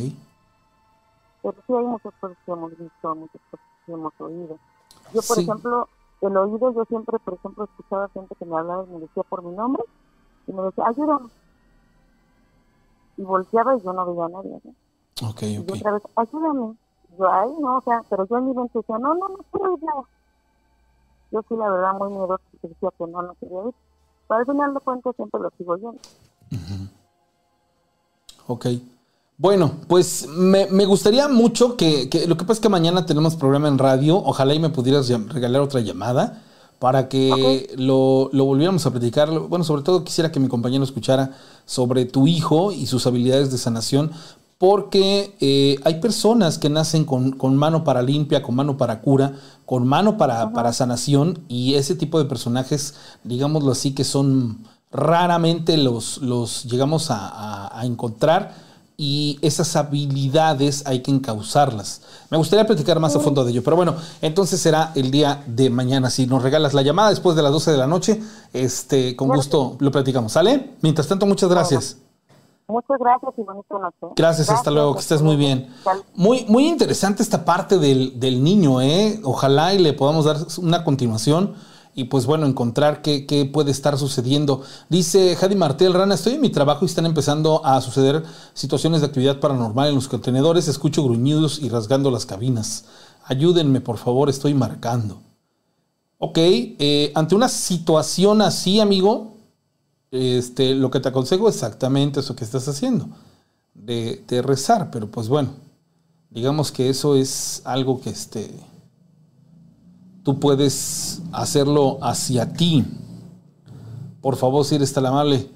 Pero 1.42 1.54
sí 1.66 1.72
hay 1.74 1.84
muchas 1.84 2.14
cosas 2.20 2.36
que 2.44 2.52
hemos 2.52 2.70
visto, 2.76 3.14
muchas 3.14 3.40
cosas 3.50 3.66
que 3.86 3.92
hemos 3.92 4.12
oído. 4.20 4.58
Yo, 5.14 5.22
por 5.22 5.38
ejemplo, 5.38 5.88
el 6.20 6.36
oído, 6.36 6.72
yo 6.72 6.84
siempre, 6.86 7.18
por 7.18 7.34
ejemplo, 7.34 7.64
escuchaba 7.64 8.08
gente 8.08 8.34
que 8.34 8.44
me 8.44 8.56
hablaba 8.56 8.84
y 8.84 8.92
me 8.92 9.00
decía 9.00 9.22
por 9.22 9.42
mi 9.42 9.54
nombre, 9.54 9.82
y 10.46 10.52
me 10.52 10.62
decía, 10.62 10.84
ayúdame 10.86 11.28
y 13.18 13.22
volteaba 13.22 13.76
y 13.76 13.82
yo 13.82 13.92
no 13.92 14.06
veía 14.06 14.24
a 14.24 14.28
nadie. 14.28 14.60
Ok, 15.28 15.42
Y 15.42 15.58
otra 15.58 15.92
vez, 15.92 16.02
ayúdame. 16.16 16.76
Yo, 17.18 17.32
ay, 17.32 17.50
no, 17.60 17.78
o 17.78 17.80
sea, 17.82 18.02
pero 18.08 18.26
yo 18.26 18.38
en 18.38 18.46
mi 18.46 18.54
mente 18.54 18.78
decía, 18.78 18.98
no, 18.98 19.14
no, 19.14 19.28
no 19.28 19.38
quiero 19.50 19.74
ir. 19.74 19.80
Yo 21.30 21.42
sí, 21.48 21.56
la 21.56 21.70
verdad, 21.70 21.94
muy 21.94 22.10
miedosa, 22.10 22.42
decía 22.62 22.90
que 22.96 23.06
no, 23.06 23.22
no 23.22 23.34
quería 23.34 23.64
ir. 23.64 23.74
Pero 24.28 24.40
al 24.40 24.46
final 24.46 24.74
de 24.74 24.80
cuentas 24.80 25.16
siempre 25.16 25.40
lo 25.40 25.50
sigo 25.58 25.76
yendo. 25.76 25.98
Ok. 28.46 28.66
Bueno, 29.40 29.70
pues 29.86 30.26
me, 30.26 30.66
me 30.66 30.84
gustaría 30.84 31.28
mucho 31.28 31.76
que, 31.76 32.08
que, 32.08 32.26
lo 32.26 32.36
que 32.36 32.42
pasa 32.42 32.54
es 32.54 32.60
que 32.60 32.68
mañana 32.68 33.06
tenemos 33.06 33.36
programa 33.36 33.68
en 33.68 33.78
radio, 33.78 34.16
ojalá 34.16 34.52
y 34.52 34.58
me 34.58 34.68
pudieras 34.68 35.08
regalar 35.08 35.62
otra 35.62 35.80
llamada 35.80 36.42
para 36.80 37.08
que 37.08 37.72
lo, 37.76 38.30
lo, 38.32 38.44
volviéramos 38.46 38.84
a 38.84 38.90
platicar. 38.90 39.30
Bueno, 39.30 39.64
sobre 39.64 39.82
todo 39.82 40.02
quisiera 40.02 40.32
que 40.32 40.40
mi 40.40 40.48
compañero 40.48 40.82
escuchara 40.82 41.36
sobre 41.66 42.04
tu 42.04 42.26
hijo 42.26 42.72
y 42.72 42.86
sus 42.86 43.06
habilidades 43.06 43.52
de 43.52 43.58
sanación, 43.58 44.10
porque 44.58 45.36
eh, 45.38 45.78
hay 45.84 46.00
personas 46.00 46.58
que 46.58 46.68
nacen 46.68 47.04
con, 47.04 47.30
con, 47.30 47.56
mano 47.56 47.84
para 47.84 48.02
limpia, 48.02 48.42
con 48.42 48.56
mano 48.56 48.76
para 48.76 49.02
cura, 49.02 49.34
con 49.66 49.86
mano 49.86 50.18
para, 50.18 50.52
para, 50.52 50.72
sanación, 50.72 51.44
y 51.46 51.74
ese 51.74 51.94
tipo 51.94 52.18
de 52.18 52.24
personajes, 52.24 52.94
digámoslo 53.22 53.70
así, 53.70 53.94
que 53.94 54.02
son 54.02 54.66
raramente 54.90 55.76
los, 55.76 56.18
los 56.18 56.64
llegamos 56.64 57.12
a, 57.12 57.78
a 57.78 57.86
encontrar 57.86 58.66
y 59.00 59.38
esas 59.42 59.76
habilidades 59.76 60.84
hay 60.84 61.02
que 61.02 61.12
encauzarlas. 61.12 62.02
Me 62.30 62.36
gustaría 62.36 62.66
platicar 62.66 62.98
más 62.98 63.14
a 63.14 63.20
fondo 63.20 63.44
de 63.44 63.52
ello, 63.52 63.62
pero 63.62 63.76
bueno, 63.76 63.94
entonces 64.20 64.60
será 64.60 64.90
el 64.96 65.12
día 65.12 65.44
de 65.46 65.70
mañana. 65.70 66.10
Si 66.10 66.26
nos 66.26 66.42
regalas 66.42 66.74
la 66.74 66.82
llamada 66.82 67.10
después 67.10 67.36
de 67.36 67.42
las 67.44 67.52
12 67.52 67.70
de 67.70 67.76
la 67.76 67.86
noche, 67.86 68.20
este, 68.52 69.14
con 69.14 69.28
gusto 69.28 69.76
lo 69.78 69.92
platicamos. 69.92 70.32
¿Sale? 70.32 70.72
Mientras 70.82 71.06
tanto, 71.06 71.26
muchas 71.26 71.48
gracias. 71.48 71.98
Muchas 72.66 72.98
gracias 72.98 73.32
y 73.38 73.42
bonito 73.42 73.78
noche. 73.78 74.14
Gracias, 74.16 74.50
hasta 74.50 74.70
luego, 74.72 74.94
que 74.94 75.00
estés 75.00 75.22
muy 75.22 75.36
bien. 75.36 75.72
Muy, 76.16 76.44
muy 76.48 76.66
interesante 76.66 77.22
esta 77.22 77.44
parte 77.44 77.78
del, 77.78 78.18
del 78.18 78.42
niño, 78.42 78.80
¿eh? 78.80 79.20
Ojalá 79.22 79.74
y 79.74 79.78
le 79.78 79.92
podamos 79.92 80.24
dar 80.24 80.38
una 80.58 80.82
continuación 80.82 81.54
y 81.98 82.04
pues 82.04 82.26
bueno, 82.26 82.46
encontrar 82.46 83.02
qué, 83.02 83.26
qué, 83.26 83.44
puede 83.44 83.72
estar 83.72 83.98
sucediendo. 83.98 84.62
Dice 84.88 85.34
Jady 85.34 85.56
Martel 85.56 85.92
Rana, 85.92 86.14
estoy 86.14 86.34
en 86.34 86.40
mi 86.40 86.48
trabajo 86.48 86.84
y 86.84 86.86
están 86.86 87.06
empezando 87.06 87.66
a 87.66 87.80
suceder 87.80 88.22
situaciones 88.54 89.00
de 89.00 89.08
actividad 89.08 89.40
paranormal 89.40 89.88
en 89.88 89.96
los 89.96 90.06
contenedores, 90.06 90.68
escucho 90.68 91.02
gruñidos 91.02 91.58
y 91.58 91.68
rasgando 91.68 92.12
las 92.12 92.24
cabinas. 92.24 92.84
Ayúdenme, 93.24 93.80
por 93.80 93.98
favor, 93.98 94.30
estoy 94.30 94.54
marcando. 94.54 95.20
Ok, 96.18 96.38
eh, 96.38 97.10
ante 97.16 97.34
una 97.34 97.48
situación 97.48 98.42
así, 98.42 98.78
amigo, 98.78 99.34
este, 100.12 100.76
lo 100.76 100.92
que 100.92 101.00
te 101.00 101.08
aconsejo 101.08 101.48
exactamente 101.48 102.20
eso 102.20 102.36
que 102.36 102.44
estás 102.44 102.68
haciendo, 102.68 103.08
de, 103.74 104.22
de 104.28 104.40
rezar, 104.40 104.92
pero 104.92 105.10
pues 105.10 105.28
bueno, 105.28 105.50
digamos 106.30 106.70
que 106.70 106.90
eso 106.90 107.16
es 107.16 107.60
algo 107.64 108.00
que 108.00 108.10
este 108.10 108.54
tú 110.28 110.38
puedes 110.38 111.22
hacerlo 111.32 111.96
hacia 112.02 112.52
ti. 112.52 112.84
por 114.20 114.36
favor, 114.36 114.62
si 114.62 114.74
eres 114.74 114.92
tan 114.92 115.06
amable, 115.06 115.48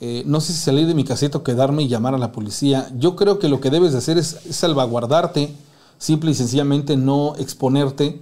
eh, 0.00 0.24
no 0.26 0.40
sé 0.40 0.52
si 0.52 0.58
salir 0.58 0.88
de 0.88 0.94
mi 0.94 1.04
caseta 1.04 1.38
o 1.38 1.44
quedarme 1.44 1.84
y 1.84 1.88
llamar 1.88 2.12
a 2.12 2.18
la 2.18 2.32
policía. 2.32 2.90
Yo 2.96 3.14
creo 3.14 3.38
que 3.38 3.48
lo 3.48 3.60
que 3.60 3.70
debes 3.70 3.92
de 3.92 3.98
hacer 3.98 4.18
es, 4.18 4.40
salvaguardarte, 4.50 5.54
simple 5.98 6.32
y 6.32 6.34
sencillamente 6.34 6.96
no 6.96 7.36
exponerte. 7.36 8.20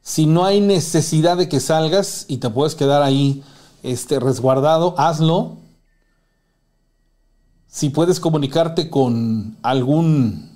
Si 0.00 0.24
no 0.24 0.46
hay 0.46 0.62
necesidad 0.62 1.36
de 1.36 1.50
que 1.50 1.60
salgas 1.60 2.24
y 2.26 2.38
te 2.38 2.48
puedes 2.48 2.74
quedar 2.74 3.02
ahí 3.02 3.42
este, 3.82 4.20
resguardado, 4.20 4.94
hazlo. 4.96 5.58
Si 7.66 7.90
puedes 7.90 8.20
comunicarte 8.20 8.88
con 8.88 9.58
algún, 9.60 10.53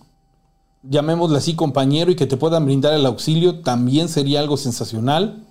llamémosle 0.83 1.39
así, 1.39 1.55
compañero 1.55 2.11
y 2.11 2.16
que 2.16 2.26
te 2.26 2.37
puedan 2.37 2.64
brindar 2.64 2.95
el 2.95 3.07
auxilio, 3.07 3.61
también 3.61 4.09
sería 4.09 4.41
algo 4.41 4.57
sensacional. 4.57 5.45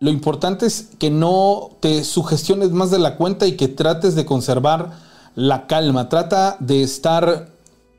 Lo 0.00 0.10
importante 0.10 0.66
es 0.66 0.90
que 0.98 1.10
no 1.10 1.70
te 1.80 2.02
sugestiones 2.04 2.70
más 2.72 2.90
de 2.90 2.98
la 2.98 3.16
cuenta 3.16 3.46
y 3.46 3.56
que 3.56 3.68
trates 3.68 4.14
de 4.14 4.26
conservar 4.26 4.98
la 5.34 5.66
calma. 5.66 6.08
Trata 6.08 6.56
de 6.58 6.82
estar 6.82 7.52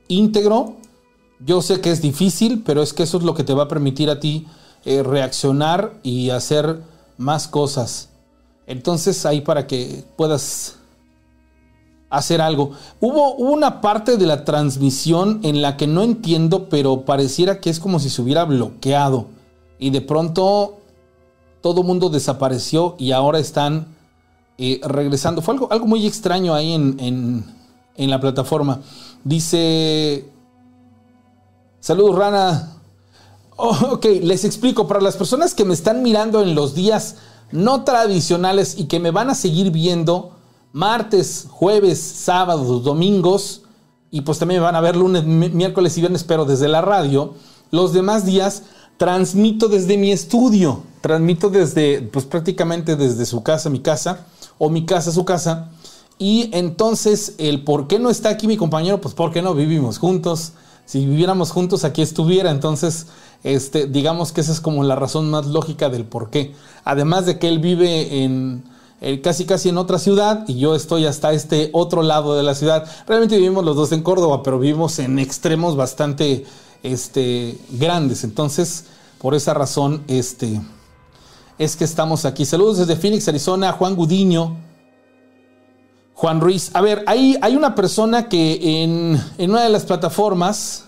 íntegro. 0.07 0.75
Yo 1.39 1.61
sé 1.61 1.79
que 1.79 1.91
es 1.91 2.01
difícil, 2.01 2.61
pero 2.65 2.81
es 2.81 2.93
que 2.93 3.03
eso 3.03 3.17
es 3.17 3.23
lo 3.23 3.33
que 3.33 3.43
te 3.43 3.53
va 3.53 3.63
a 3.63 3.67
permitir 3.67 4.09
a 4.09 4.19
ti 4.19 4.47
eh, 4.85 5.01
reaccionar 5.01 5.93
y 6.03 6.29
hacer 6.31 6.81
más 7.17 7.47
cosas. 7.47 8.09
Entonces 8.67 9.25
ahí 9.25 9.41
para 9.41 9.67
que 9.67 10.03
puedas 10.17 10.75
hacer 12.13 12.41
algo. 12.41 12.71
Hubo 13.01 13.33
una 13.35 13.81
parte 13.81 14.17
de 14.17 14.27
la 14.27 14.45
transmisión 14.45 15.39
en 15.43 15.61
la 15.61 15.77
que 15.77 15.87
no 15.87 16.03
entiendo, 16.03 16.69
pero 16.69 17.05
pareciera 17.05 17.59
que 17.59 17.71
es 17.71 17.79
como 17.79 17.99
si 17.99 18.09
se 18.09 18.21
hubiera 18.21 18.45
bloqueado. 18.45 19.25
Y 19.79 19.89
de 19.89 20.01
pronto 20.01 20.77
todo 21.61 21.81
mundo 21.81 22.09
desapareció 22.09 22.95
y 22.99 23.11
ahora 23.13 23.39
están 23.39 23.87
eh, 24.59 24.79
regresando. 24.83 25.41
Fue 25.41 25.55
algo, 25.55 25.71
algo, 25.71 25.87
muy 25.87 26.05
extraño 26.05 26.53
ahí 26.53 26.73
en, 26.73 27.43
la 27.97 28.19
plataforma. 28.19 28.81
Dice, 29.23 30.29
saludos 31.79 32.15
Rana. 32.15 32.77
Oh, 33.55 33.75
ok, 33.93 34.05
les 34.21 34.45
explico, 34.45 34.87
para 34.87 35.01
las 35.01 35.15
personas 35.15 35.55
que 35.55 35.65
me 35.65 35.73
están 35.73 36.03
mirando 36.03 36.41
en 36.41 36.53
los 36.53 36.75
días 36.75 37.15
no 37.51 37.83
tradicionales 37.83 38.77
y 38.77 38.85
que 38.85 38.99
me 38.99 39.11
van 39.11 39.29
a 39.29 39.35
seguir 39.35 39.71
viendo 39.71 40.33
martes, 40.73 41.47
jueves, 41.49 41.99
sábados, 41.99 42.83
domingos, 42.83 43.61
y 44.11 44.21
pues 44.21 44.37
también 44.37 44.61
van 44.61 44.75
a 44.75 44.81
ver 44.81 44.97
lunes, 44.97 45.23
miércoles 45.23 45.97
y 45.97 46.01
viernes, 46.01 46.25
pero 46.25 46.43
desde 46.43 46.67
la 46.67 46.81
radio, 46.81 47.33
los 47.71 47.93
demás 47.93 48.25
días 48.25 48.63
transmito 48.97 49.69
desde 49.69 49.97
mi 49.97 50.11
estudio 50.11 50.83
transmito 51.03 51.49
desde, 51.49 52.01
pues 52.01 52.23
prácticamente 52.23 52.95
desde 52.95 53.25
su 53.25 53.43
casa, 53.43 53.69
mi 53.69 53.81
casa, 53.81 54.25
o 54.57 54.69
mi 54.69 54.85
casa, 54.85 55.11
su 55.11 55.25
casa. 55.25 55.69
Y 56.17 56.49
entonces, 56.53 57.35
el 57.39 57.65
por 57.65 57.87
qué 57.87 57.99
no 57.99 58.09
está 58.09 58.29
aquí 58.29 58.47
mi 58.47 58.55
compañero, 58.55 59.01
pues 59.01 59.13
porque 59.13 59.41
no 59.41 59.53
vivimos 59.53 59.97
juntos. 59.97 60.53
Si 60.85 61.05
viviéramos 61.05 61.51
juntos, 61.51 61.83
aquí 61.83 62.01
estuviera. 62.01 62.51
Entonces, 62.51 63.07
este, 63.43 63.85
digamos 63.87 64.31
que 64.31 64.39
esa 64.39 64.53
es 64.53 64.61
como 64.61 64.81
la 64.85 64.95
razón 64.95 65.29
más 65.29 65.45
lógica 65.47 65.89
del 65.89 66.05
por 66.05 66.29
qué. 66.29 66.55
Además 66.85 67.25
de 67.25 67.37
que 67.37 67.49
él 67.49 67.59
vive 67.59 68.23
en 68.23 68.63
casi 69.21 69.45
casi 69.45 69.69
en 69.69 69.77
otra 69.77 69.99
ciudad 69.99 70.45
y 70.47 70.59
yo 70.59 70.75
estoy 70.75 71.05
hasta 71.05 71.33
este 71.33 71.69
otro 71.73 72.03
lado 72.03 72.35
de 72.35 72.43
la 72.43 72.55
ciudad. 72.55 72.85
Realmente 73.07 73.37
vivimos 73.37 73.65
los 73.65 73.75
dos 73.75 73.91
en 73.91 74.01
Córdoba, 74.01 74.43
pero 74.43 74.59
vivimos 74.59 74.99
en 74.99 75.19
extremos 75.19 75.75
bastante 75.75 76.45
este, 76.83 77.57
grandes. 77.71 78.23
Entonces, 78.23 78.85
por 79.19 79.35
esa 79.35 79.53
razón, 79.53 80.03
este, 80.07 80.61
es 81.57 81.75
que 81.75 81.83
estamos 81.83 82.25
aquí. 82.25 82.45
Saludos 82.45 82.79
desde 82.79 82.95
Phoenix, 82.95 83.27
Arizona, 83.27 83.71
Juan 83.71 83.95
Gudiño. 83.95 84.57
Juan 86.13 86.39
Ruiz. 86.39 86.71
A 86.73 86.81
ver, 86.81 87.03
hay, 87.07 87.37
hay 87.41 87.55
una 87.55 87.75
persona 87.75 88.29
que 88.29 88.83
en, 88.83 89.49
una 89.49 89.63
de 89.63 89.69
las 89.69 89.83
plataformas 89.83 90.85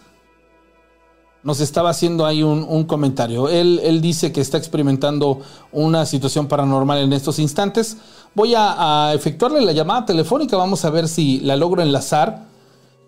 nos 1.46 1.60
estaba 1.60 1.92
haciendo 1.92 2.26
ahí 2.26 2.42
un, 2.42 2.84
comentario. 2.86 3.48
Él, 3.50 3.80
él, 3.84 4.02
dice 4.02 4.32
que 4.32 4.42
está 4.42 4.58
experimentando 4.58 5.42
una 5.72 6.08
situación 6.08 6.48
paranormal 6.48 6.98
en 6.98 7.14
estos 7.14 7.38
instantes. 7.38 7.98
Voy 8.34 8.56
a, 8.58 9.12
efectuarle 9.14 9.62
la 9.62 9.72
llamada 9.72 10.08
telefónica, 10.08 10.58
vamos 10.58 10.84
a 10.86 10.90
ver 10.90 11.08
si 11.08 11.40
la 11.42 11.56
logro 11.56 11.84
enlazar 11.84 12.48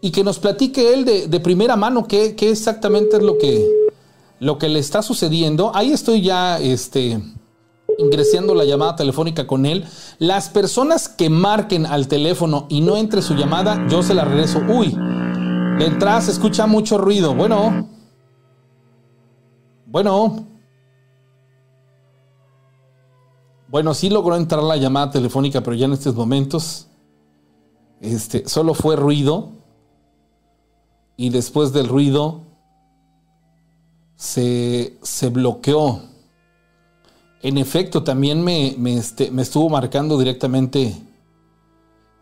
y 0.01 0.11
que 0.11 0.23
nos 0.23 0.37
platique 0.37 0.93
él 0.93 1.03
de, 1.03 1.39
primera 1.39 1.75
mano 1.75 2.07
qué, 2.07 2.35
qué, 2.35 2.51
exactamente 2.51 3.17
es 3.17 3.23
lo 3.23 3.39
que, 3.39 3.67
lo 4.39 4.59
que 4.59 4.69
le 4.69 4.77
está 4.77 5.01
sucediendo. 5.01 5.71
Ahí 5.73 5.91
estoy 5.91 6.21
ya 6.21 6.59
este, 6.59 7.19
ingresando 7.97 8.53
la 8.53 8.65
llamada 8.65 8.95
telefónica 8.97 9.47
con 9.47 9.65
él. 9.65 9.83
Las 10.19 10.49
personas 10.49 11.09
que 11.09 11.31
marquen 11.31 11.87
al 11.87 12.07
teléfono 12.07 12.67
y 12.69 12.81
no 12.81 12.97
entre 12.97 13.23
su 13.23 13.33
llamada, 13.33 13.87
yo 13.89 14.03
se 14.03 14.13
la 14.13 14.25
regreso. 14.25 14.61
Uy, 14.69 14.95
de 15.79 15.87
escucha 16.29 16.67
mucho 16.67 16.99
ruido. 16.99 17.33
Bueno. 17.33 17.96
Bueno. 19.87 20.45
Bueno, 23.67 23.93
sí 23.93 24.09
logró 24.09 24.35
entrar 24.35 24.63
la 24.63 24.77
llamada 24.77 25.11
telefónica, 25.11 25.61
pero 25.61 25.75
ya 25.75 25.85
en 25.85 25.93
estos 25.93 26.15
momentos 26.15 26.87
este, 27.99 28.47
solo 28.47 28.73
fue 28.73 28.95
ruido. 28.95 29.49
Y 31.17 31.29
después 31.31 31.73
del 31.73 31.87
ruido 31.87 32.43
se, 34.15 34.97
se 35.01 35.29
bloqueó 35.29 36.01
en 37.41 37.57
efecto, 37.57 38.03
también 38.03 38.43
me, 38.43 38.75
este, 38.97 39.29
me, 39.31 39.43
estuvo 39.43 39.69
marcando 39.69 40.17
directamente 40.17 40.95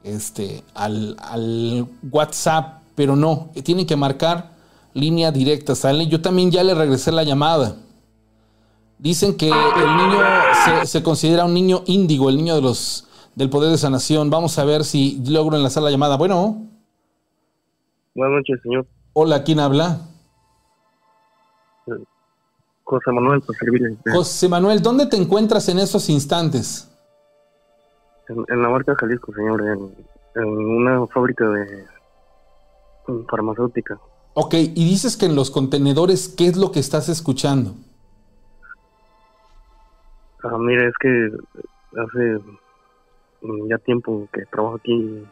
este, 0.04 0.64
al, 0.74 1.88
WhatsApp, 2.12 2.84
pero 2.96 3.16
no, 3.16 3.50
tienen 3.64 3.86
que 3.86 3.96
marcar 3.96 4.55
línea 4.96 5.32
directa, 5.32 5.76
¿sale? 5.76 6.08
Yo 6.08 6.22
también 6.22 6.50
ya 6.50 6.64
le 6.64 6.74
regresé 6.74 7.12
la 7.12 7.24
llamada. 7.24 7.76
Dicen 8.98 9.38
que 9.38 9.50
el 9.50 9.98
niño 9.98 10.20
se, 10.86 11.04
considera 11.04 11.46
un 11.46 11.54
niño 11.54 11.84
índigo, 11.86 12.30
el 12.30 12.38
niño 12.38 12.56
de 12.56 12.62
los, 12.62 13.08
del 13.36 13.50
poder 13.50 13.70
de 13.70 13.78
sanación. 13.78 14.30
Vamos 14.30 14.58
a 14.58 14.66
ver 14.66 14.86
si 14.86 15.22
logro 15.28 15.58
enlazar 15.58 15.84
la 15.84 15.92
llamada. 15.92 16.18
Bueno. 16.18 16.64
Buenas 18.16 18.38
noches, 18.38 18.60
señor. 18.64 18.88
Hola, 19.14 19.44
¿quién 19.44 19.60
habla? 19.60 20.00
José 22.84 23.12
Manuel, 23.12 23.42
para 23.42 23.60
servirle. 23.60 23.98
José 24.14 24.48
Manuel, 24.48 24.82
¿dónde 24.82 25.08
te 25.08 25.18
encuentras 25.18 25.68
en 25.70 25.80
estos 25.80 26.10
instantes? 26.10 26.90
En, 28.30 28.62
la 28.62 28.70
marca 28.70 28.96
Jalisco, 28.96 29.34
señor, 29.34 29.62
en, 30.36 30.48
una 30.48 31.06
fábrica 31.08 31.50
de 31.50 31.86
farmacéutica. 33.30 34.00
Ok, 34.38 34.54
y 34.54 34.90
dices 34.90 35.16
que 35.16 35.28
en 35.28 35.36
los 35.36 35.50
contenedores, 35.50 36.28
¿qué 36.28 36.48
es 36.48 36.58
lo 36.58 36.74
que 36.74 36.82
estás 36.82 37.08
escuchando? 37.08 37.74
Ah, 40.44 40.58
mira, 40.60 40.86
es 40.86 40.94
que 41.00 41.32
hace 41.98 42.42
ya 43.70 43.78
tiempo 43.78 44.28
que 44.34 44.46
trabajo 44.48 44.76
aquí, 44.76 45.26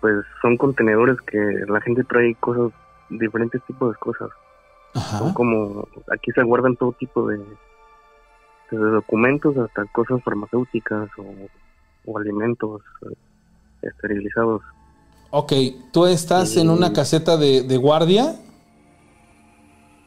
pues 0.00 0.24
son 0.42 0.56
contenedores 0.56 1.16
que 1.20 1.38
la 1.68 1.80
gente 1.82 2.02
trae 2.02 2.34
cosas, 2.34 2.72
diferentes 3.08 3.62
tipos 3.62 3.92
de 3.92 3.98
cosas. 3.98 4.30
Son 5.18 5.32
como, 5.34 5.86
aquí 6.12 6.32
se 6.32 6.42
guardan 6.42 6.74
todo 6.74 6.92
tipo 6.92 7.28
de, 7.28 7.40
documentos 8.72 9.56
hasta 9.56 9.84
cosas 9.86 10.20
farmacéuticas 10.24 11.08
o, 12.06 12.18
alimentos 12.18 12.82
eh, 13.02 13.14
esterilizados. 13.82 14.62
Ok, 15.36 15.52
¿tú 15.92 16.06
estás 16.06 16.56
en 16.56 16.70
una 16.70 16.92
caseta 16.92 17.36
de, 17.36 17.76
guardia? 17.76 18.36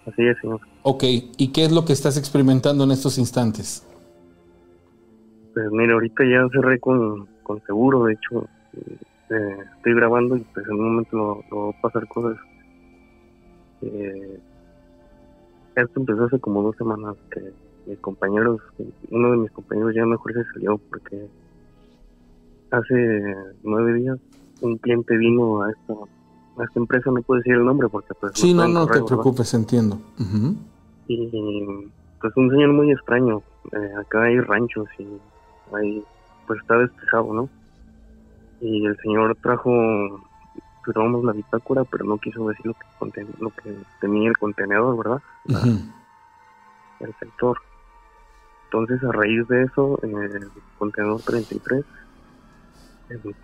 Así 0.05 0.25
es, 0.25 0.37
señor. 0.39 0.61
Ok, 0.83 1.03
¿y 1.37 1.51
qué 1.51 1.65
es 1.65 1.71
lo 1.73 1.83
que 1.83 1.91
estás 1.91 2.17
experimentando 2.17 2.85
en 2.85 2.91
estos 2.91 3.17
instantes? 3.17 3.85
Pues 5.53 5.69
mira, 5.71 5.95
ahorita 5.95 6.23
ya 6.23 6.47
cerré 6.53 6.79
con, 6.79 7.27
con 7.43 7.61
seguro, 7.65 8.05
de 8.05 8.13
hecho, 8.13 8.47
eh, 9.29 9.57
estoy 9.75 9.95
grabando 9.95 10.37
y 10.37 10.45
pues 10.53 10.65
en 10.65 10.75
un 10.75 10.91
momento 10.91 11.17
no, 11.17 11.41
no 11.51 11.63
va 11.65 11.77
a 11.77 11.81
pasar 11.81 12.07
cosas. 12.07 12.37
Eh, 13.81 14.39
esto 15.75 15.99
empezó 15.99 16.23
hace 16.23 16.39
como 16.39 16.63
dos 16.63 16.77
semanas 16.77 17.17
que 17.31 17.51
mis 17.85 17.99
compañeros, 17.99 18.61
uno 19.11 19.31
de 19.31 19.37
mis 19.39 19.51
compañeros 19.51 19.93
ya 19.93 20.05
mejor 20.05 20.31
se 20.31 20.45
salió 20.53 20.77
porque 20.77 21.27
hace 22.71 23.35
nueve 23.63 23.93
días 23.95 24.19
un 24.61 24.77
cliente 24.77 25.17
vino 25.17 25.61
a 25.61 25.71
esta, 25.71 25.93
a 25.93 26.63
esta 26.63 26.79
empresa, 26.79 27.11
no 27.11 27.21
puedo 27.21 27.39
decir 27.39 27.53
el 27.53 27.65
nombre 27.65 27.87
porque 27.89 28.13
pues... 28.13 28.33
Sí, 28.35 28.53
no, 28.53 28.67
no 28.67 28.87
te 28.87 29.01
preocupes, 29.01 29.53
entiendo. 29.53 29.99
Y 31.07 31.29
pues 32.19 32.33
un 32.35 32.49
señor 32.49 32.73
muy 32.73 32.91
extraño, 32.91 33.41
eh, 33.71 33.93
acá 33.99 34.23
hay 34.23 34.39
ranchos 34.41 34.87
y 34.99 35.07
ahí 35.75 36.03
pues 36.45 36.59
está 36.61 36.77
despejado, 36.77 37.33
¿no? 37.33 37.49
Y 38.61 38.85
el 38.85 38.97
señor 38.97 39.37
trajo 39.41 39.71
firmamos 40.87 41.23
la 41.25 41.33
bitácora, 41.33 41.83
pero 41.83 42.05
no 42.05 42.17
quiso 42.17 42.47
decir 42.47 42.65
lo 42.65 43.11
que, 43.11 43.27
lo 43.39 43.49
que 43.51 43.75
tenía 43.99 44.29
el 44.29 44.37
contenedor, 44.37 44.97
¿verdad? 44.97 45.21
El 46.99 47.13
sector. 47.19 47.57
entonces 48.65 49.03
a 49.03 49.11
raíz 49.11 49.47
de 49.49 49.63
eso, 49.63 49.99
en 50.01 50.17
el 50.17 50.49
contenedor 50.79 51.21
33 51.21 51.79
em- 51.79 51.83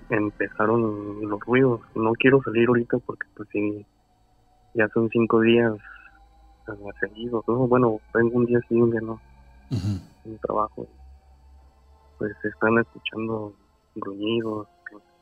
empezaron 0.09 0.81
los 1.29 1.39
ruidos. 1.45 1.81
No 1.95 2.13
quiero 2.13 2.41
salir 2.43 2.67
ahorita 2.67 2.97
porque 3.05 3.27
pues 3.35 3.49
sí, 3.51 3.85
ya 4.73 4.87
son 4.93 5.09
cinco 5.09 5.41
días 5.41 5.73
eh, 6.67 6.71
seguidos. 6.99 7.43
¿no? 7.47 7.67
Bueno, 7.67 7.99
tengo 8.13 8.37
un 8.37 8.45
día 8.45 8.59
sí, 8.67 8.75
un 8.75 8.91
día 8.91 9.01
no, 9.01 9.19
en 10.25 10.37
trabajo. 10.39 10.87
Pues 12.17 12.31
están 12.43 12.77
escuchando 12.79 13.55
gruñidos, 13.95 14.67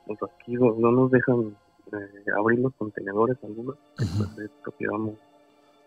los 0.07 0.19
rasquidos, 0.19 0.77
no 0.77 0.91
nos 0.91 1.11
dejan 1.11 1.55
eh, 1.93 2.23
abrir 2.37 2.59
los 2.59 2.73
contenedores 2.75 3.37
algunos, 3.43 3.75
que, 3.97 4.05
Ujú. 4.05 4.17
pues 4.17 4.45
es 4.45 4.51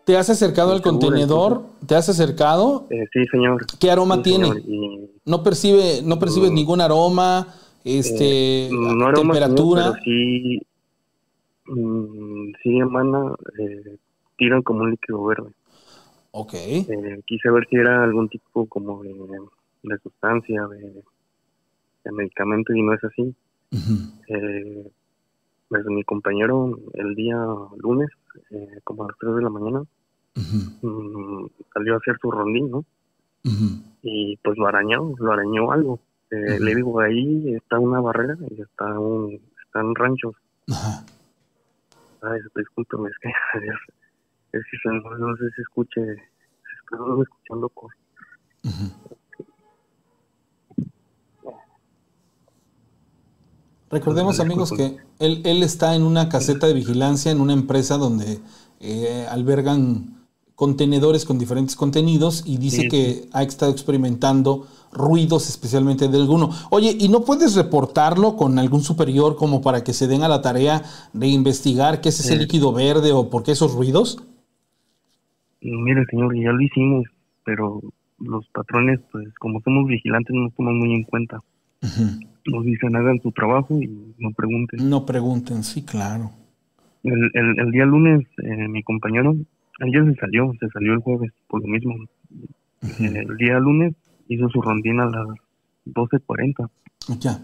¿Te 0.05 0.15
has 0.15 0.29
acercado 0.29 0.71
al 0.71 0.83
Seguro, 0.83 0.99
contenedor? 0.99 1.61
¿Te 1.87 1.95
has 1.95 2.07
acercado? 2.09 2.85
Eh, 2.91 3.05
sí, 3.11 3.25
señor. 3.31 3.65
¿Qué 3.79 3.89
aroma 3.89 4.17
Sí, 4.17 4.21
tiene? 4.23 4.49
señor, 4.49 4.59
y 4.67 5.11
No 5.25 5.41
percibe, 5.41 6.01
no 6.03 6.19
percibes 6.19 6.51
Mm. 6.51 6.55
ningún 6.55 6.81
aroma, 6.81 7.47
este, 7.85 8.69
no 8.71 9.05
aroma, 9.05 9.33
temperatura. 9.33 9.91
pero 9.91 10.03
sí, 10.03 10.61
mm, 11.67 12.51
sí 12.61 12.77
emana, 12.77 13.35
eh, 13.59 13.97
tiran 14.37 14.61
como 14.63 14.81
un 14.81 14.91
líquido 14.91 15.23
verde. 15.23 15.51
Ok. 16.31 16.53
Eh, 16.53 17.21
quise 17.25 17.49
ver 17.49 17.65
si 17.69 17.77
era 17.77 18.03
algún 18.03 18.27
tipo 18.27 18.65
como 18.65 19.03
de, 19.03 19.13
de 19.83 19.97
sustancia, 19.99 20.67
de, 20.67 21.03
de 22.03 22.11
medicamento 22.11 22.73
y 22.73 22.81
no 22.81 22.93
es 22.93 23.03
así. 23.03 23.33
Eh, 24.27 24.91
pues 25.67 25.85
mi 25.85 26.03
compañero 26.03 26.77
el 26.93 27.15
día 27.15 27.37
lunes, 27.77 28.09
eh, 28.51 28.79
como 28.83 29.03
a 29.03 29.07
las 29.07 29.17
3 29.19 29.35
de 29.35 29.41
la 29.41 29.49
mañana, 29.49 29.83
mm, 30.81 31.45
salió 31.73 31.93
a 31.93 31.97
hacer 31.97 32.17
su 32.21 32.31
rondín, 32.31 32.71
¿no? 32.71 32.85
Y 34.01 34.37
pues 34.37 34.57
lo 34.57 34.67
arañó, 34.67 35.13
lo 35.17 35.31
arañó 35.31 35.71
algo. 35.71 35.99
Eh. 36.31 36.59
Le 36.59 36.75
digo, 36.75 36.99
ahí 36.99 37.53
está 37.53 37.79
una 37.79 37.99
barrera 38.01 38.35
y 38.49 38.61
está 38.61 38.99
un, 38.99 39.39
están 39.65 39.93
ranchos. 39.95 40.35
Ajá. 40.71 41.05
Ay, 42.21 42.39
discúlpeme, 42.55 43.09
es 43.09 43.15
que 43.21 43.29
es 44.57 44.63
que 44.71 44.77
se- 44.77 44.89
no, 44.89 45.17
no 45.17 45.37
sé 45.37 45.43
si 45.55 45.61
escuche, 45.61 46.01
si 46.15 46.95
estoy 46.95 47.21
escuchando 47.21 47.69
cosas. 47.69 47.97
Recordemos 53.91 54.39
amigos 54.39 54.71
que 54.71 54.97
él, 55.19 55.41
él 55.45 55.63
está 55.63 55.95
en 55.95 56.03
una 56.03 56.27
caseta 56.27 56.67
de 56.67 56.73
vigilancia 56.73 57.31
en 57.31 57.39
una 57.39 57.53
empresa 57.53 57.97
donde 57.97 58.39
eh, 58.79 59.25
albergan 59.29 60.14
contenedores 60.55 61.25
con 61.25 61.37
diferentes 61.37 61.75
contenidos 61.75 62.43
y 62.45 62.57
dice 62.57 62.83
Sí, 62.83 62.87
que 62.87 63.27
ha 63.33 63.43
estado 63.43 63.71
experimentando 63.71 64.67
ruidos 64.93 65.49
especialmente 65.49 66.07
de 66.07 66.17
alguno. 66.17 66.51
Oye, 66.69 66.95
¿y 66.97 67.09
no 67.09 67.21
puedes 67.25 67.55
reportarlo 67.55 68.37
con 68.37 68.57
algún 68.57 68.81
superior 68.81 69.35
como 69.35 69.61
para 69.61 69.83
que 69.83 69.91
se 69.93 70.07
den 70.07 70.23
a 70.23 70.29
la 70.29 70.41
tarea 70.41 70.83
de 71.11 71.27
investigar 71.27 71.99
qué 71.99 72.09
es 72.09 72.19
ese 72.21 72.33
Sí. 72.33 72.39
líquido 72.39 72.71
verde 72.71 73.11
o 73.11 73.29
por 73.29 73.43
qué 73.43 73.51
esos 73.51 73.73
ruidos? 73.73 74.17
Mire, 75.61 76.05
señor, 76.09 76.35
ya 76.37 76.51
lo 76.51 76.61
hicimos, 76.61 77.05
pero 77.43 77.81
los 78.19 78.47
patrones, 78.53 78.99
pues 79.11 79.27
como 79.39 79.59
somos 79.61 79.87
vigilantes, 79.87 80.33
no 80.33 80.43
nos 80.43 80.53
toman 80.55 80.77
muy 80.77 80.93
en 80.93 81.03
cuenta. 81.03 81.41
Nos 82.45 82.63
dicen, 82.63 82.95
hagan 82.95 83.19
su 83.21 83.31
trabajo 83.31 83.79
y 83.81 83.87
no 84.17 84.31
pregunten. 84.31 84.89
No 84.89 85.05
pregunten, 85.05 85.63
sí, 85.63 85.83
claro. 85.83 86.31
El, 87.03 87.31
el, 87.33 87.59
el 87.59 87.71
día 87.71 87.85
lunes, 87.85 88.25
eh, 88.43 88.67
mi 88.67 88.83
compañero, 88.83 89.35
ayer 89.81 90.05
se 90.05 90.15
salió, 90.19 90.51
se 90.59 90.69
salió 90.69 90.93
el 90.93 90.99
jueves, 90.99 91.31
por 91.47 91.61
lo 91.61 91.67
mismo. 91.67 91.95
Ujú. 92.81 93.03
El 93.03 93.37
día 93.37 93.59
lunes 93.59 93.93
hizo 94.27 94.49
su 94.49 94.61
rondín 94.61 94.99
a 94.99 95.05
las 95.05 95.27
12.40. 95.85 96.69
Ya. 97.19 97.39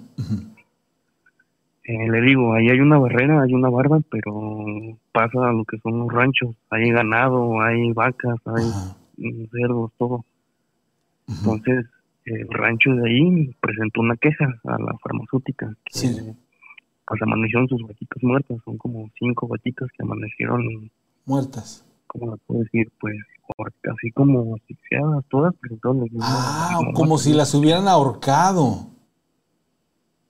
Eh, 1.84 2.10
le 2.10 2.22
digo, 2.22 2.54
ahí 2.54 2.70
hay 2.70 2.80
una 2.80 2.98
barrera, 3.00 3.42
hay 3.42 3.54
una 3.54 3.70
barda, 3.70 4.00
pero 4.10 4.98
pasa 5.12 5.50
a 5.50 5.52
lo 5.52 5.66
que 5.66 5.78
son 5.80 6.00
los 6.00 6.14
ranchos. 6.14 6.56
Hay 6.70 6.90
ganado, 6.92 7.60
hay 7.62 7.92
vacas, 7.92 8.36
hay 8.46 8.66
mm, 9.18 9.46
cerdos, 9.52 9.92
todo. 9.98 10.24
Entonces, 11.28 11.86
el 12.26 12.48
rancho 12.50 12.92
de 12.96 13.10
ahí 13.10 13.56
presentó 13.60 14.02
una 14.02 14.16
queja 14.18 14.46
a 14.64 14.78
la 14.80 14.96
farmacéutica 15.02 15.74
que 15.86 15.94
Sí. 16.00 16.16
pues 17.08 17.22
amanecieron 17.22 17.68
sus 17.68 17.82
vaquitas 17.82 18.22
muertas. 18.24 18.58
Son 18.64 18.78
como 18.78 19.10
cinco 19.18 19.48
vaquitas 19.48 19.90
que 19.98 20.04
amanecieron, 20.04 20.92
Muertas. 21.26 21.86
¿Cómo 22.12 22.32
la 22.32 22.38
puedo 22.46 22.62
decir? 22.62 22.92
Pues 23.00 23.16
así 23.58 24.12
como 24.14 24.56
asfixiadas 24.56 25.24
todas, 25.30 25.54
mismas, 25.62 26.22
Ah, 26.22 26.80
como 26.94 27.18
si 27.18 27.34
las 27.34 27.54
hubieran 27.54 27.88
ahorcado. 27.88 28.88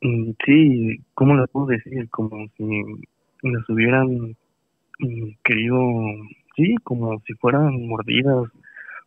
Mm, 0.01 0.31
Sí, 0.45 0.97
¿cómo 1.13 1.35
le 1.35 1.47
puedo 1.47 1.67
decir? 1.67 2.09
Como 2.09 2.29
si 2.57 2.63
las 3.43 3.69
hubieran 3.69 4.35
mm, 4.99 5.29
querido, 5.43 5.77
sí, 6.55 6.75
como 6.83 7.19
si 7.25 7.33
fueran 7.35 7.87
mordidas. 7.87 8.47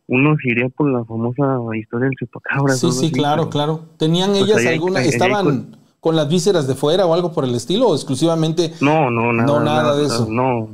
Uno 0.07 0.35
se 0.41 0.51
iría 0.51 0.69
por 0.69 0.91
la 0.91 1.03
famosa 1.03 1.57
historia 1.75 2.05
del 2.07 2.15
chupacabras. 2.19 2.79
Sí, 2.79 2.91
sí, 2.91 3.05
así, 3.07 3.11
claro, 3.11 3.49
claro. 3.49 3.85
¿Tenían 3.97 4.29
Pues 4.31 4.43
ellas 4.43 4.57
hay- 4.59 4.67
alguna, 4.75 4.99
hay 4.99 5.07
estaban 5.09 5.43
con- 5.45 5.77
con 5.99 6.15
las 6.15 6.29
vísceras 6.29 6.67
de 6.67 6.75
fuera 6.75 7.05
o 7.07 7.13
algo 7.15 7.31
por 7.33 7.43
el 7.43 7.55
estilo 7.55 7.87
o 7.87 7.95
exclusivamente? 7.95 8.71
No, 8.81 9.09
no, 9.09 9.33
nada, 9.33 9.47
No, 9.47 9.59
nada 9.65 9.95
de 9.97 10.05
eso. 10.05 10.27
No, 10.29 10.69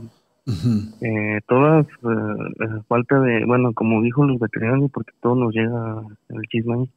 Eh, 1.01 1.39
todas, 1.47 1.85
eh, 1.87 2.81
falta 2.87 3.19
de, 3.19 3.45
bueno, 3.45 3.73
como 3.73 4.01
dijo 4.01 4.25
los 4.25 4.39
veterinarios, 4.39 4.91
porque 4.91 5.11
todo 5.21 5.35
nos 5.35 5.53
llega 5.53 6.01
el 6.29 6.41
chisme 6.49 6.73
ahí, 6.75 6.89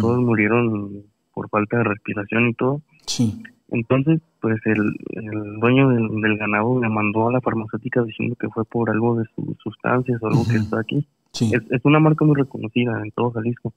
todos 0.00 0.20
murieron 0.20 1.02
por 1.34 1.48
falta 1.48 1.78
de 1.78 1.84
respiración 1.84 2.48
y 2.48 2.54
todo. 2.54 2.80
Sí. 3.06 3.42
Entonces, 3.68 4.20
pues 4.40 4.60
el, 4.64 4.96
el 5.10 5.60
dueño 5.60 5.90
del, 5.90 6.08
del 6.20 6.38
ganado 6.38 6.80
le 6.80 6.88
mandó 6.88 7.28
a 7.28 7.32
la 7.32 7.40
farmacéutica 7.40 8.02
diciendo 8.02 8.34
que 8.34 8.48
fue 8.48 8.64
por 8.64 8.90
algo 8.90 9.16
de 9.16 9.24
sus 9.34 9.56
sustancias 9.62 10.20
o 10.22 10.26
algo 10.26 10.44
que 10.44 10.56
está 10.56 10.80
aquí. 10.80 11.06
Sí. 11.32 11.52
Es, 11.54 11.62
es 11.70 11.84
una 11.84 12.00
marca 12.00 12.24
muy 12.24 12.34
reconocida 12.34 13.00
en 13.02 13.10
todo 13.12 13.30
Jalisco. 13.30 13.72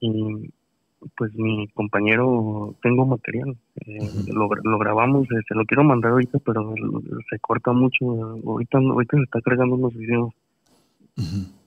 Y 0.00 0.50
pues 1.16 1.34
mi 1.34 1.68
compañero, 1.68 2.74
tengo 2.82 3.06
material, 3.06 3.56
eh, 3.86 3.98
lo, 4.28 4.48
lo 4.48 4.78
grabamos, 4.78 5.26
se 5.28 5.54
lo 5.54 5.64
quiero 5.64 5.84
mandar 5.84 6.12
ahorita, 6.12 6.38
pero 6.40 6.74
se 7.30 7.38
corta 7.38 7.72
mucho. 7.72 8.04
Ahorita, 8.46 8.78
ahorita 8.78 9.16
se 9.16 9.22
está 9.22 9.40
cargando 9.40 9.76
unos 9.76 9.94
videos. 9.94 10.32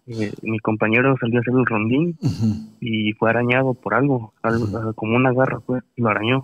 Eh, 0.07 0.33
mi 0.41 0.59
compañero 0.59 1.15
salió 1.19 1.39
a 1.39 1.41
hacer 1.41 1.53
el 1.53 1.65
rondín 1.65 2.17
y 2.79 3.13
fue 3.13 3.29
arañado 3.29 3.73
por 3.73 3.93
algo, 3.93 4.33
algo, 4.41 4.93
como 4.93 5.15
una 5.15 5.31
garra, 5.31 5.59
fue, 5.61 5.79
lo 5.95 6.09
arañó. 6.09 6.41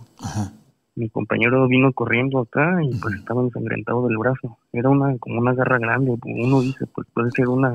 Mi 0.96 1.10
compañero 1.10 1.68
vino 1.68 1.92
corriendo 1.94 2.40
acá 2.40 2.80
y 2.84 2.96
pues 3.00 3.16
estaba 3.16 3.42
ensangrentado 3.42 4.08
del 4.08 4.18
brazo. 4.18 4.58
Era 4.74 4.90
una 4.90 5.18
como 5.18 5.40
una 5.40 5.54
garra 5.54 5.78
grande, 5.78 6.16
uno 6.24 6.62
dice, 6.62 6.86
pues 6.88 7.08
puede 7.14 7.32
ser 7.32 7.50
una 7.50 7.74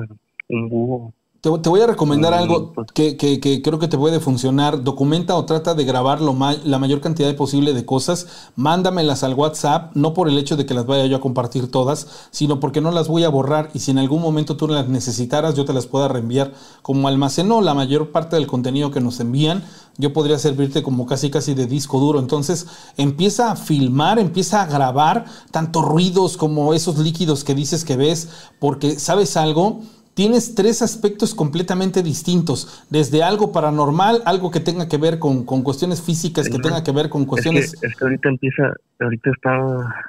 un 0.49 0.69
búho. 0.69 1.13
Te, 1.43 1.49
te 1.59 1.67
voy 1.67 1.81
a 1.81 1.87
recomendar 1.87 2.33
algo 2.33 2.71
pues- 2.71 2.87
que, 2.93 3.17
que- 3.17 3.41
que 3.41 3.61
creo 3.61 3.77
que 3.77 3.89
te 3.89 3.97
puede 3.97 4.21
funcionar. 4.21 4.81
Documenta 4.81 5.35
o 5.35 5.43
trata 5.43 5.73
de 5.75 5.83
grabar 5.83 6.21
lo 6.21 6.31
ma- 6.31 6.55
la 6.63 6.79
mayor 6.79 7.01
cantidad 7.01 7.35
posible 7.35 7.73
de 7.73 7.85
cosas. 7.85 8.27
Mándamelas 8.55 9.23
al 9.25 9.33
WhatsApp, 9.33 9.91
no 9.93 10.13
por 10.13 10.29
el 10.29 10.37
hecho 10.37 10.55
de 10.55 10.65
que 10.65 10.73
las 10.73 10.85
vaya 10.85 11.05
yo 11.05 11.17
a 11.17 11.19
compartir 11.19 11.69
todas, 11.69 12.07
sino 12.31 12.61
porque 12.61 12.79
no 12.79 12.91
las 12.91 13.09
voy 13.09 13.25
a 13.25 13.29
borrar 13.29 13.71
y 13.73 13.79
si 13.79 13.91
en 13.91 13.97
algún 13.97 14.21
momento 14.21 14.55
tú 14.55 14.69
las 14.69 14.87
necesitaras, 14.87 15.53
yo 15.55 15.65
te 15.65 15.73
las 15.73 15.85
pueda 15.85 16.07
reenviar. 16.07 16.53
Como 16.81 17.09
almacenó 17.09 17.59
la 17.59 17.73
mayor 17.73 18.13
parte 18.13 18.37
del 18.37 18.47
contenido 18.47 18.89
que 18.91 19.01
nos 19.01 19.19
envían, 19.19 19.65
yo 19.97 20.13
podría 20.13 20.39
servirte 20.39 20.81
como 20.81 21.05
casi 21.07 21.29
casi 21.29 21.55
de 21.55 21.65
disco 21.67 21.99
duro. 21.99 22.19
Entonces 22.19 22.67
empieza 22.95 23.51
a 23.51 23.57
filmar, 23.57 24.17
empieza 24.17 24.61
a 24.61 24.65
grabar 24.65 25.25
tanto 25.51 25.81
ruidos 25.81 26.37
como 26.37 26.73
esos 26.73 26.99
líquidos 26.99 27.43
que 27.43 27.53
dices 27.53 27.83
que 27.83 27.97
ves, 27.97 28.29
porque 28.59 28.97
sabes 28.97 29.35
algo, 29.35 29.81
tienes 30.13 30.55
tres 30.55 30.81
aspectos 30.81 31.33
completamente 31.33 32.03
distintos, 32.03 32.83
desde 32.89 33.23
algo 33.23 33.51
paranormal, 33.51 34.21
algo 34.25 34.51
que 34.51 34.59
tenga 34.59 34.87
que 34.87 34.97
ver 34.97 35.19
con, 35.19 35.43
con 35.43 35.63
cuestiones 35.63 36.01
físicas, 36.01 36.49
que 36.49 36.59
tenga 36.59 36.83
que 36.83 36.91
ver 36.91 37.09
con 37.09 37.21
Es 37.21 37.25
que, 37.25 37.29
cuestiones... 37.29 37.73
es 37.81 37.95
que 37.95 38.03
ahorita 38.03 38.29
empieza, 38.29 38.73
ahorita 38.99 39.29
está, 39.31 39.55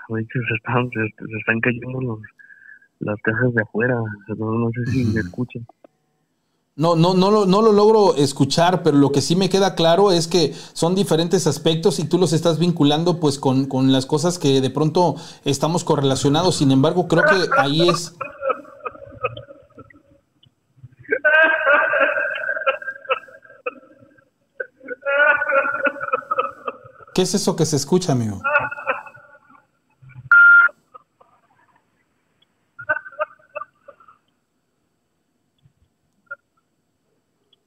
ahorita 0.08 0.32
se 0.32 0.54
están, 0.54 0.90
se, 0.90 1.26
se 1.26 1.38
están 1.38 1.60
cayendo 1.60 2.00
los 2.00 2.18
las 3.00 3.20
cajas 3.22 3.52
de 3.54 3.62
afuera, 3.62 3.96
no, 4.38 4.52
no 4.52 4.70
sé 4.70 4.92
si 4.92 5.04
me 5.04 5.20
escuchan. 5.20 5.66
No, 6.76 6.96
no, 6.96 7.14
no, 7.14 7.30
lo, 7.30 7.46
no 7.46 7.62
lo 7.62 7.72
logro 7.72 8.16
escuchar, 8.16 8.82
pero 8.82 8.96
lo 8.96 9.12
que 9.12 9.20
sí 9.20 9.36
me 9.36 9.48
queda 9.48 9.76
claro 9.76 10.10
es 10.10 10.26
que 10.26 10.52
son 10.72 10.96
diferentes 10.96 11.46
aspectos 11.46 12.00
y 12.00 12.04
tú 12.04 12.18
los 12.18 12.32
estás 12.32 12.58
vinculando 12.58 13.20
pues 13.20 13.38
con, 13.38 13.66
con 13.66 13.92
las 13.92 14.06
cosas 14.06 14.40
que 14.40 14.60
de 14.60 14.70
pronto 14.70 15.14
estamos 15.44 15.84
correlacionados. 15.84 16.56
Sin 16.56 16.72
embargo, 16.72 17.06
creo 17.06 17.22
que 17.22 17.48
ahí 17.58 17.88
es... 17.88 18.16
¿Qué 27.14 27.22
es 27.22 27.32
eso 27.32 27.54
que 27.54 27.64
se 27.64 27.76
escucha, 27.76 28.10
amigo? 28.10 28.42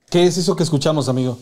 ¿Qué 0.10 0.26
es 0.26 0.38
eso 0.38 0.54
que 0.56 0.64
escuchamos, 0.64 1.08
amigo? 1.08 1.40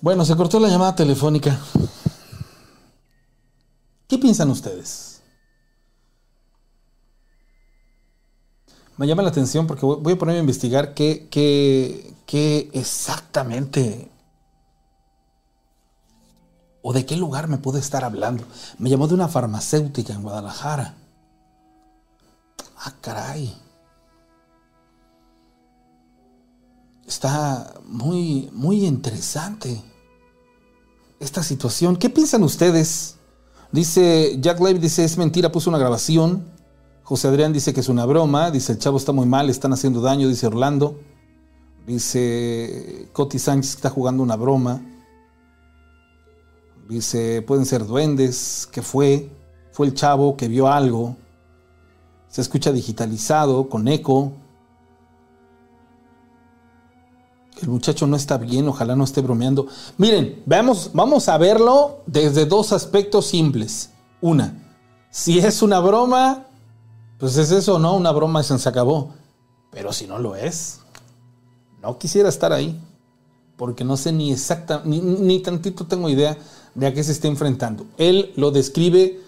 Bueno, 0.00 0.24
se 0.24 0.36
cortó 0.36 0.60
la 0.60 0.68
llamada 0.68 0.94
telefónica. 0.94 1.58
¿Qué 4.06 4.16
piensan 4.16 4.50
ustedes? 4.50 5.07
Me 8.98 9.06
llama 9.06 9.22
la 9.22 9.28
atención 9.28 9.66
porque 9.68 9.86
voy 9.86 10.12
a 10.12 10.18
ponerme 10.18 10.38
a 10.38 10.40
investigar 10.40 10.92
qué, 10.92 11.28
qué, 11.30 12.14
qué 12.26 12.68
exactamente 12.72 14.10
o 16.82 16.92
de 16.92 17.06
qué 17.06 17.16
lugar 17.16 17.46
me 17.46 17.58
puede 17.58 17.78
estar 17.78 18.02
hablando. 18.02 18.44
Me 18.78 18.90
llamó 18.90 19.06
de 19.06 19.14
una 19.14 19.28
farmacéutica 19.28 20.12
en 20.12 20.22
Guadalajara. 20.22 20.96
Ah, 22.76 22.94
caray. 23.00 23.56
Está 27.06 27.74
muy, 27.86 28.50
muy 28.52 28.84
interesante 28.84 29.80
esta 31.20 31.44
situación. 31.44 31.96
¿Qué 31.96 32.10
piensan 32.10 32.42
ustedes? 32.42 33.14
Dice 33.70 34.38
Jack 34.40 34.60
Levy, 34.60 34.80
dice, 34.80 35.04
es 35.04 35.16
mentira, 35.18 35.52
puso 35.52 35.70
una 35.70 35.78
grabación. 35.78 36.57
José 37.08 37.28
Adrián 37.28 37.54
dice 37.54 37.72
que 37.72 37.80
es 37.80 37.88
una 37.88 38.04
broma. 38.04 38.50
Dice, 38.50 38.72
el 38.72 38.78
chavo 38.78 38.98
está 38.98 39.12
muy 39.12 39.24
mal, 39.24 39.48
están 39.48 39.72
haciendo 39.72 40.02
daño, 40.02 40.28
dice 40.28 40.46
Orlando. 40.46 41.00
Dice, 41.86 43.08
Coti 43.14 43.38
Sánchez 43.38 43.76
está 43.76 43.88
jugando 43.88 44.22
una 44.22 44.36
broma. 44.36 44.82
Dice, 46.86 47.40
pueden 47.40 47.64
ser 47.64 47.86
duendes. 47.86 48.68
¿Qué 48.70 48.82
fue? 48.82 49.30
Fue 49.72 49.86
el 49.86 49.94
chavo 49.94 50.36
que 50.36 50.48
vio 50.48 50.68
algo. 50.68 51.16
Se 52.28 52.42
escucha 52.42 52.72
digitalizado, 52.72 53.70
con 53.70 53.88
eco. 53.88 54.32
El 57.62 57.70
muchacho 57.70 58.06
no 58.06 58.16
está 58.16 58.36
bien, 58.36 58.68
ojalá 58.68 58.94
no 58.94 59.04
esté 59.04 59.22
bromeando. 59.22 59.66
Miren, 59.96 60.42
vamos 60.44 61.28
a 61.30 61.38
verlo 61.38 62.02
desde 62.04 62.44
dos 62.44 62.74
aspectos 62.74 63.28
simples. 63.28 63.92
Una, 64.20 64.76
si 65.08 65.38
es 65.38 65.62
una 65.62 65.80
broma, 65.80 66.47
pues 67.18 67.36
es 67.36 67.50
eso, 67.50 67.78
¿no? 67.78 67.96
Una 67.96 68.12
broma 68.12 68.40
y 68.40 68.44
se 68.44 68.68
acabó. 68.68 69.10
Pero 69.70 69.92
si 69.92 70.06
no 70.06 70.18
lo 70.18 70.36
es, 70.36 70.80
no 71.82 71.98
quisiera 71.98 72.28
estar 72.28 72.52
ahí. 72.52 72.80
Porque 73.56 73.84
no 73.84 73.96
sé 73.96 74.12
ni 74.12 74.30
exacta, 74.32 74.82
ni, 74.84 75.00
ni 75.00 75.40
tantito 75.40 75.84
tengo 75.84 76.08
idea 76.08 76.38
de 76.76 76.86
a 76.86 76.94
qué 76.94 77.02
se 77.02 77.10
está 77.10 77.26
enfrentando. 77.26 77.86
Él 77.96 78.32
lo 78.36 78.52
describe 78.52 79.20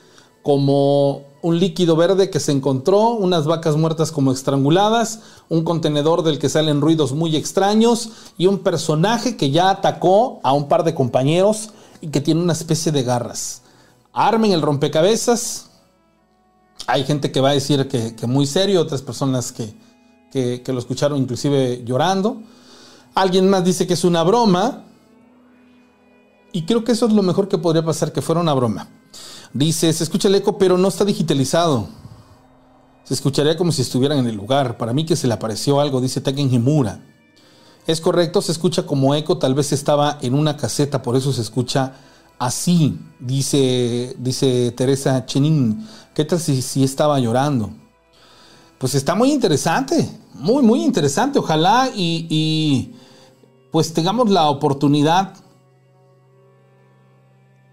como 0.43 1.25
un 1.43 1.59
líquido 1.59 1.97
verde 1.97 2.31
que 2.31 2.41
se 2.41 2.53
encontró, 2.53 3.11
unas 3.11 3.47
vacas 3.47 3.77
muertas 3.77 4.13
como 4.13 4.33
estranguladas, 4.33 5.21
un 5.49 5.65
contenedor 5.65 6.23
del 6.23 6.39
que 6.39 6.49
salen 6.49 6.81
ruidos 6.81 7.13
muy 7.13 7.35
extraños 7.37 8.11
y 8.37 8.47
un 8.47 8.59
personaje 8.59 9.37
que 9.37 9.51
ya 9.51 9.71
atacó 9.71 10.41
a 10.43 10.53
un 10.53 10.69
par 10.69 10.85
de 10.85 10.95
compañeros 10.95 11.71
y 12.01 12.09
que 12.09 12.21
tiene 12.21 12.43
una 12.43 12.53
especie 12.53 12.93
de 12.93 13.03
garras. 13.03 13.63
Armen 14.13 14.53
el 14.53 14.63
rompecabezas. 14.63 15.70
Hay 16.87 17.05
gente 17.05 17.31
que 17.31 17.41
va 17.41 17.51
a 17.51 17.55
decir 17.55 17.89
que, 17.89 18.27
muy 18.27 18.47
serio, 18.47 18.81
otras 18.81 19.03
personas 19.03 19.53
que, 19.53 19.75
que 20.31 20.73
lo 20.73 20.79
escucharon 20.79 21.19
inclusive 21.19 21.83
llorando. 21.85 22.43
Alguien 23.15 23.49
más 23.49 23.65
dice 23.65 23.87
que 23.87 23.95
es 23.95 24.05
una 24.05 24.23
broma. 24.23 24.85
Y 26.53 26.63
creo 26.65 26.83
que 26.83 26.93
eso 26.93 27.07
es 27.07 27.13
lo 27.13 27.23
mejor 27.23 27.49
que 27.49 27.59
podría 27.59 27.85
pasar, 27.85 28.13
que 28.13 28.23
fuera 28.23 28.41
una 28.41 28.55
broma. 28.55 28.89
Dice, 29.53 29.93
se 29.93 30.05
escucha 30.05 30.29
el 30.29 30.35
eco, 30.35 30.59
pero 30.59 30.79
no 30.79 30.89
está 30.89 31.05
digitalizado. 31.05 31.89
Se 33.05 33.15
escucharía 33.15 33.57
como 33.57 33.73
si 33.73 33.83
estuvieran 33.83 34.19
en 34.19 34.27
el 34.27 34.37
lugar. 34.37 34.77
Para 34.77 34.93
mí 34.93 35.05
que 35.05 35.17
se 35.17 35.27
le 35.27 35.35
apareció 35.35 35.81
algo, 35.81 36.01
dice 36.01 36.21
Taken 36.21 36.53
Himura. 36.53 37.05
Es 37.87 38.01
correcto, 38.01 38.43
se 38.43 38.53
escucha 38.53 38.85
como 38.87 39.15
eco, 39.15 39.39
tal 39.39 39.55
vez 39.55 39.73
estaba 39.73 40.19
en 40.21 40.35
una 40.35 40.57
caseta, 40.57 41.03
por 41.03 41.17
eso 41.17 41.33
se 41.33 41.41
escucha 41.41 41.95
así, 42.41 42.99
dice, 43.21 44.17
dice 44.19 44.73
Teresa 44.73 45.25
Chenin. 45.27 45.87
¿Qué 46.15 46.25
tal 46.25 46.41
si, 46.41 46.63
si 46.63 46.83
estaba 46.83 47.21
llorando? 47.21 47.71
Pues 48.79 48.95
está 48.95 49.15
muy 49.15 49.31
interesante, 49.31 50.11
muy, 50.35 50.63
muy 50.63 50.83
interesante. 50.83 51.39
Ojalá 51.39 51.91
y, 51.95 52.27
y 52.31 52.95
pues 53.71 53.93
tengamos 53.93 54.31
la 54.31 54.49
oportunidad 54.49 55.35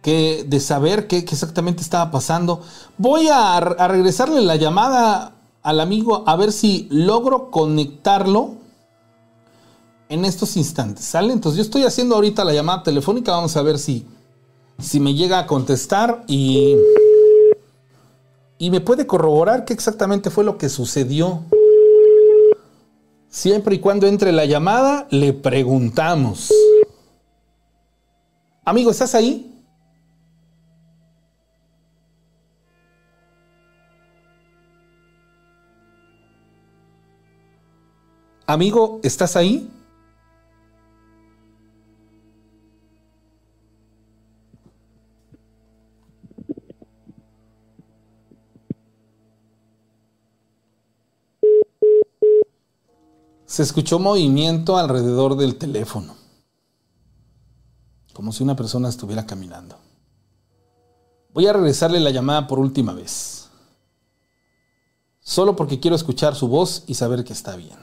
de 0.04 0.60
saber 0.62 1.08
qué, 1.08 1.18
exactamente 1.18 1.82
estaba 1.82 2.12
pasando. 2.12 2.62
Voy 2.98 3.28
a, 3.28 3.58
a, 3.58 3.88
regresarle 3.90 4.40
la 4.40 4.56
llamada 4.56 5.34
al 5.64 5.82
amigo 5.82 6.24
a 6.26 6.38
ver 6.38 6.54
si 6.54 6.88
logro 6.90 7.52
conectarlo 7.52 8.56
en 10.08 10.24
estos 10.24 10.56
instantes. 10.56 11.04
¿Sale? 11.04 11.34
Entonces 11.34 11.58
yo 11.58 11.64
estoy 11.64 11.84
haciendo 11.84 12.16
ahorita 12.16 12.46
la 12.46 12.54
llamada 12.54 12.84
telefónica. 12.84 13.34
Vamos 13.34 13.58
a 13.58 13.62
ver 13.62 13.78
si, 13.78 14.08
si 14.80 15.00
me 15.00 15.14
llega 15.14 15.40
a 15.40 15.48
contestar 15.48 16.24
y, 16.28 16.76
y 18.58 18.70
me 18.70 18.82
puede 18.82 19.08
corroborar 19.08 19.66
qué 19.66 19.74
exactamente 19.74 20.30
fue 20.30 20.44
lo 20.44 20.58
que 20.58 20.70
sucedió. 20.70 21.44
Siempre 23.30 23.76
y 23.76 23.80
cuando 23.80 24.08
entre 24.08 24.32
la 24.32 24.46
llamada, 24.46 25.08
le 25.10 25.34
preguntamos. 25.34 26.52
Amigo, 28.64 28.92
¿estás 28.92 29.16
ahí? 29.16 29.54
Amigo, 38.46 39.02
¿estás 39.04 39.36
ahí? 39.36 39.70
Se 53.58 53.64
escuchó 53.64 53.98
movimiento 53.98 54.78
alrededor 54.78 55.36
del 55.36 55.56
teléfono, 55.56 56.14
como 58.14 58.32
si 58.32 58.44
una 58.44 58.56
persona 58.56 58.88
estuviera 58.88 59.26
caminando. 59.26 59.76
Voy 61.34 61.48
a 61.48 61.54
regresarle 61.54 62.00
la 62.00 62.12
llamada 62.12 62.46
por 62.46 62.60
última 62.60 62.94
vez, 62.94 63.50
solo 65.22 65.56
porque 65.56 65.80
quiero 65.80 65.96
escuchar 65.96 66.36
su 66.36 66.48
voz 66.48 66.84
y 66.86 66.94
saber 66.94 67.24
que 67.24 67.34
está 67.34 67.56
bien. 67.56 67.80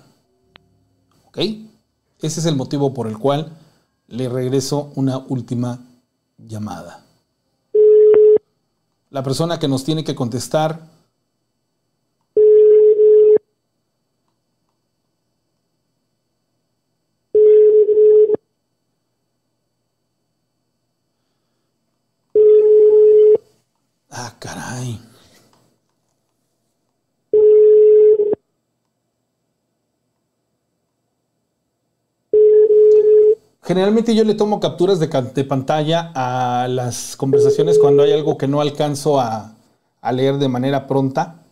Ese 1.34 2.38
es 2.38 2.46
el 2.46 2.55
motivo 2.55 2.94
por 2.94 3.09
el 3.09 3.18
cual 3.18 3.59
le 4.06 4.28
regreso 4.28 4.92
una 4.94 5.18
última 5.18 5.80
llamada. 6.38 7.05
La 9.10 9.24
persona 9.24 9.59
que 9.59 9.66
nos 9.66 9.82
tiene 9.82 10.05
que 10.05 10.14
contestar 10.14 10.94
Generalmente 33.64 34.14
yo 34.14 34.24
le 34.24 34.34
tomo 34.34 34.60
capturas 34.60 35.01
de, 35.01 35.44
pantalla 35.44 36.12
a 36.14 36.68
las 36.68 37.16
conversaciones 37.16 37.78
cuando 37.78 38.02
hay 38.02 38.12
algo 38.12 38.36
que 38.36 38.46
no 38.46 38.60
alcanzo 38.60 39.18
a, 39.18 39.55
leer 40.12 40.36
de 40.36 40.48
manera 40.48 40.86
pronta. 40.86 41.42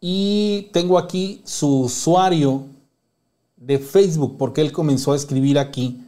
Y 0.00 0.70
tengo 0.72 0.98
aquí 0.98 1.40
su 1.44 1.82
usuario 1.82 2.64
de 3.56 3.78
Facebook, 3.78 4.36
porque 4.38 4.60
él 4.60 4.72
comenzó 4.72 5.12
a 5.12 5.16
escribir 5.16 5.56
aquí 5.56 6.04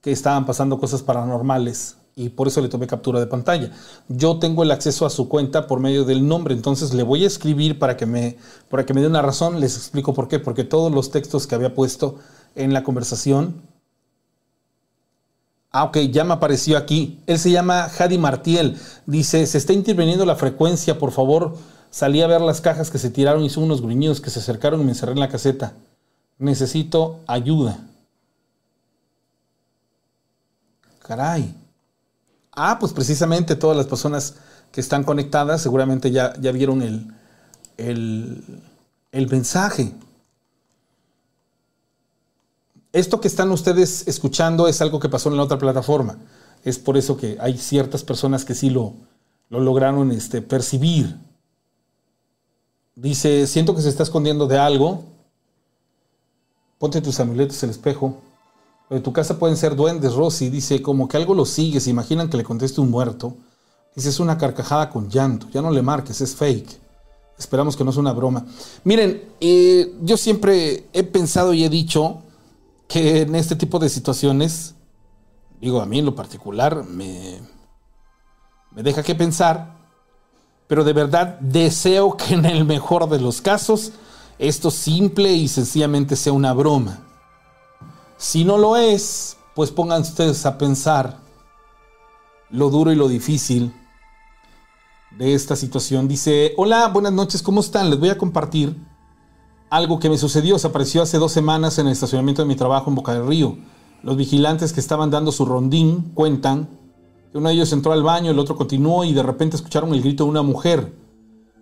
que 0.00 0.10
estaban 0.10 0.44
pasando 0.44 0.80
cosas 0.80 1.02
paranormales 1.02 1.96
y 2.18 2.30
por 2.30 2.48
eso 2.48 2.60
le 2.60 2.68
tomé 2.68 2.86
captura 2.86 3.20
de 3.20 3.26
pantalla. 3.26 3.70
Yo 4.08 4.38
tengo 4.38 4.64
el 4.64 4.70
acceso 4.72 5.06
a 5.06 5.10
su 5.10 5.28
cuenta 5.28 5.66
por 5.66 5.78
medio 5.78 6.04
del 6.04 6.26
nombre, 6.26 6.54
entonces 6.54 6.92
le 6.92 7.04
voy 7.04 7.24
a 7.24 7.28
escribir 7.28 7.78
para 7.78 7.96
que 7.96 8.06
me, 8.06 8.36
para 8.68 8.84
que 8.84 8.92
me 8.92 9.00
dé 9.00 9.06
una 9.06 9.22
razón. 9.22 9.60
Les 9.60 9.76
explico 9.76 10.12
por 10.12 10.26
qué, 10.26 10.38
porque 10.40 10.64
todos 10.64 10.92
los 10.92 11.10
textos 11.10 11.46
que 11.46 11.54
había 11.54 11.74
puesto 11.74 12.16
en 12.56 12.72
la 12.72 12.82
conversación 12.82 13.62
Ah, 15.70 15.84
ok, 15.84 15.98
ya 16.10 16.24
me 16.24 16.32
apareció 16.32 16.78
aquí. 16.78 17.20
Él 17.26 17.38
se 17.38 17.50
llama 17.50 17.88
Jadi 17.90 18.18
Martiel. 18.18 18.78
Dice, 19.06 19.46
se 19.46 19.58
está 19.58 19.72
interviniendo 19.72 20.24
la 20.24 20.34
frecuencia, 20.34 20.98
por 20.98 21.12
favor. 21.12 21.56
Salí 21.90 22.22
a 22.22 22.26
ver 22.26 22.40
las 22.40 22.60
cajas 22.60 22.90
que 22.90 22.98
se 22.98 23.10
tiraron, 23.10 23.44
hizo 23.44 23.60
unos 23.60 23.82
gruñidos 23.82 24.20
que 24.20 24.30
se 24.30 24.40
acercaron 24.40 24.80
y 24.80 24.84
me 24.84 24.90
encerré 24.90 25.12
en 25.12 25.20
la 25.20 25.28
caseta. 25.28 25.74
Necesito 26.38 27.20
ayuda. 27.26 27.78
Caray. 31.00 31.54
Ah, 32.60 32.78
pues 32.80 32.92
precisamente 32.92 33.54
todas 33.54 33.76
las 33.76 33.86
personas 33.86 34.34
que 34.72 34.80
están 34.80 35.04
conectadas 35.04 35.62
seguramente 35.62 36.10
ya, 36.10 36.34
ya 36.40 36.50
vieron 36.50 36.82
el, 36.82 37.06
el, 37.76 38.62
el 39.12 39.28
mensaje. 39.28 39.94
Esto 42.92 43.20
que 43.20 43.28
están 43.28 43.52
ustedes 43.52 44.08
escuchando 44.08 44.66
es 44.66 44.80
algo 44.82 44.98
que 44.98 45.08
pasó 45.08 45.28
en 45.30 45.36
la 45.36 45.44
otra 45.44 45.58
plataforma. 45.58 46.18
Es 46.64 46.80
por 46.80 46.96
eso 46.96 47.16
que 47.16 47.38
hay 47.40 47.56
ciertas 47.56 48.02
personas 48.02 48.44
que 48.44 48.56
sí 48.56 48.70
lo, 48.70 48.94
lo 49.50 49.60
lograron 49.60 50.10
este, 50.10 50.42
percibir. 50.42 51.16
Dice, 52.96 53.46
siento 53.46 53.76
que 53.76 53.82
se 53.82 53.88
está 53.88 54.02
escondiendo 54.02 54.48
de 54.48 54.58
algo. 54.58 55.04
Ponte 56.78 57.00
tus 57.00 57.20
amuletos 57.20 57.62
en 57.62 57.70
el 57.70 57.76
espejo. 57.76 58.18
De 58.90 59.00
tu 59.00 59.12
casa 59.12 59.38
pueden 59.38 59.56
ser 59.56 59.76
duendes, 59.76 60.14
Rosy. 60.14 60.48
Dice, 60.48 60.80
como 60.80 61.08
que 61.08 61.16
algo 61.16 61.34
lo 61.34 61.44
sigue. 61.44 61.80
Se 61.80 61.90
imaginan 61.90 62.28
que 62.28 62.36
le 62.36 62.44
conteste 62.44 62.80
un 62.80 62.90
muerto. 62.90 63.36
Dice, 63.94 64.08
es 64.08 64.20
una 64.20 64.38
carcajada 64.38 64.90
con 64.90 65.08
llanto. 65.08 65.46
Ya 65.52 65.60
no 65.60 65.70
le 65.70 65.82
marques, 65.82 66.20
es 66.20 66.34
fake. 66.34 66.78
Esperamos 67.38 67.76
que 67.76 67.84
no 67.84 67.92
sea 67.92 68.00
una 68.00 68.12
broma. 68.12 68.44
Miren, 68.84 69.22
eh, 69.40 69.94
yo 70.02 70.16
siempre 70.16 70.88
he 70.92 71.02
pensado 71.04 71.54
y 71.54 71.64
he 71.64 71.68
dicho 71.68 72.22
que 72.88 73.22
en 73.22 73.34
este 73.34 73.54
tipo 73.54 73.78
de 73.78 73.88
situaciones, 73.88 74.74
digo, 75.60 75.80
a 75.80 75.86
mí 75.86 76.00
en 76.00 76.06
lo 76.06 76.14
particular, 76.16 76.84
me, 76.84 77.38
me 78.72 78.82
deja 78.82 79.02
que 79.02 79.14
pensar, 79.14 79.76
pero 80.66 80.82
de 80.82 80.92
verdad 80.92 81.38
deseo 81.40 82.16
que 82.16 82.34
en 82.34 82.44
el 82.44 82.64
mejor 82.64 83.08
de 83.08 83.20
los 83.20 83.40
casos 83.40 83.92
esto 84.38 84.70
simple 84.70 85.32
y 85.32 85.48
sencillamente 85.48 86.16
sea 86.16 86.32
una 86.32 86.52
broma. 86.52 87.07
Si 88.18 88.44
no 88.44 88.58
lo 88.58 88.76
es, 88.76 89.36
pues 89.54 89.70
pongan 89.70 90.02
ustedes 90.02 90.44
a 90.44 90.58
pensar 90.58 91.18
lo 92.50 92.68
duro 92.68 92.90
y 92.90 92.96
lo 92.96 93.06
difícil 93.06 93.72
de 95.16 95.34
esta 95.34 95.54
situación. 95.54 96.08
Dice, 96.08 96.52
hola, 96.56 96.88
buenas 96.88 97.12
noches, 97.12 97.42
¿cómo 97.42 97.60
están? 97.60 97.90
Les 97.90 98.00
voy 98.00 98.08
a 98.08 98.18
compartir 98.18 98.76
algo 99.70 100.00
que 100.00 100.10
me 100.10 100.18
sucedió. 100.18 100.58
Se 100.58 100.66
apareció 100.66 101.02
hace 101.02 101.18
dos 101.18 101.30
semanas 101.30 101.78
en 101.78 101.86
el 101.86 101.92
estacionamiento 101.92 102.42
de 102.42 102.48
mi 102.48 102.56
trabajo 102.56 102.90
en 102.90 102.96
Boca 102.96 103.14
del 103.14 103.24
Río. 103.24 103.56
Los 104.02 104.16
vigilantes 104.16 104.72
que 104.72 104.80
estaban 104.80 105.12
dando 105.12 105.30
su 105.30 105.46
rondín 105.46 106.10
cuentan 106.14 106.68
que 107.30 107.38
uno 107.38 107.50
de 107.50 107.54
ellos 107.54 107.72
entró 107.72 107.92
al 107.92 108.02
baño, 108.02 108.32
el 108.32 108.38
otro 108.40 108.56
continuó 108.56 109.04
y 109.04 109.14
de 109.14 109.22
repente 109.22 109.54
escucharon 109.54 109.94
el 109.94 110.02
grito 110.02 110.24
de 110.24 110.30
una 110.30 110.42
mujer. 110.42 110.92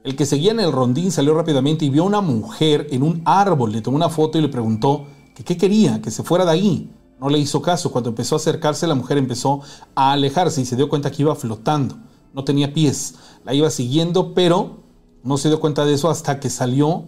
El 0.04 0.16
que 0.16 0.24
seguía 0.24 0.52
en 0.52 0.60
el 0.60 0.72
rondín 0.72 1.12
salió 1.12 1.34
rápidamente 1.34 1.84
y 1.84 1.90
vio 1.90 2.04
a 2.04 2.06
una 2.06 2.22
mujer 2.22 2.86
en 2.92 3.02
un 3.02 3.20
árbol, 3.26 3.72
le 3.72 3.82
tomó 3.82 3.96
una 3.96 4.08
foto 4.08 4.38
y 4.38 4.40
le 4.40 4.48
preguntó 4.48 5.04
que 5.36 5.44
qué 5.44 5.58
quería, 5.58 6.00
que 6.00 6.10
se 6.10 6.22
fuera 6.22 6.46
de 6.46 6.52
ahí. 6.52 6.90
No 7.20 7.28
le 7.28 7.38
hizo 7.38 7.60
caso. 7.60 7.92
Cuando 7.92 8.08
empezó 8.08 8.36
a 8.36 8.38
acercarse, 8.38 8.86
la 8.86 8.94
mujer 8.94 9.18
empezó 9.18 9.60
a 9.94 10.12
alejarse 10.12 10.62
y 10.62 10.64
se 10.64 10.76
dio 10.76 10.88
cuenta 10.88 11.10
que 11.10 11.22
iba 11.22 11.34
flotando. 11.34 11.98
No 12.32 12.42
tenía 12.42 12.72
pies. 12.72 13.16
La 13.44 13.52
iba 13.52 13.68
siguiendo, 13.68 14.32
pero 14.32 14.78
no 15.22 15.36
se 15.36 15.48
dio 15.48 15.60
cuenta 15.60 15.84
de 15.84 15.92
eso 15.92 16.08
hasta 16.08 16.40
que 16.40 16.48
salió 16.48 17.04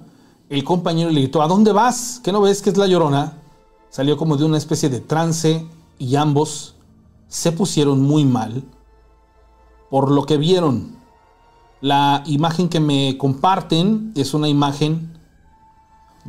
el 0.50 0.62
compañero 0.62 1.10
y 1.10 1.14
le 1.14 1.22
gritó, 1.22 1.40
¿a 1.40 1.48
dónde 1.48 1.72
vas? 1.72 2.20
¿Qué 2.22 2.30
no 2.30 2.42
ves 2.42 2.60
que 2.60 2.68
es 2.68 2.76
la 2.76 2.86
llorona? 2.86 3.38
Salió 3.88 4.18
como 4.18 4.36
de 4.36 4.44
una 4.44 4.58
especie 4.58 4.90
de 4.90 5.00
trance 5.00 5.66
y 5.98 6.16
ambos 6.16 6.74
se 7.28 7.52
pusieron 7.52 8.02
muy 8.02 8.26
mal 8.26 8.62
por 9.88 10.10
lo 10.10 10.26
que 10.26 10.36
vieron. 10.36 10.98
La 11.80 12.22
imagen 12.26 12.68
que 12.68 12.80
me 12.80 13.16
comparten 13.16 14.12
es 14.16 14.34
una 14.34 14.48
imagen 14.48 15.17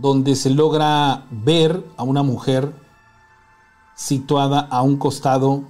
donde 0.02 0.36
se 0.36 0.50
logra 0.50 1.26
ver 1.32 1.86
a 1.98 2.04
una 2.04 2.24
mujer 2.24 2.74
situada 3.96 4.62
a 4.62 4.82
un 4.82 4.98
costado 4.98 5.64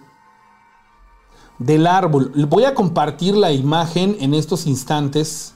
del 1.57 1.87
árbol. 1.87 2.31
Voy 2.47 2.63
a 2.63 2.73
compartir 2.73 3.35
la 3.35 3.51
imagen 3.51 4.15
en 4.19 4.33
estos 4.33 4.67
instantes. 4.67 5.53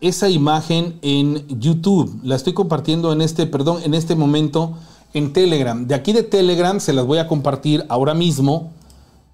Esa 0.00 0.28
imagen 0.28 0.98
en 1.02 1.46
YouTube. 1.60 2.20
La 2.24 2.34
estoy 2.34 2.54
compartiendo 2.54 3.12
en 3.12 3.20
este, 3.20 3.46
perdón, 3.46 3.82
en 3.84 3.94
este 3.94 4.16
momento 4.16 4.74
en 5.14 5.32
Telegram. 5.32 5.86
De 5.86 5.94
aquí 5.94 6.12
de 6.12 6.22
Telegram 6.22 6.80
se 6.80 6.92
las 6.92 7.06
voy 7.06 7.18
a 7.18 7.28
compartir 7.28 7.84
ahora 7.88 8.14
mismo 8.14 8.72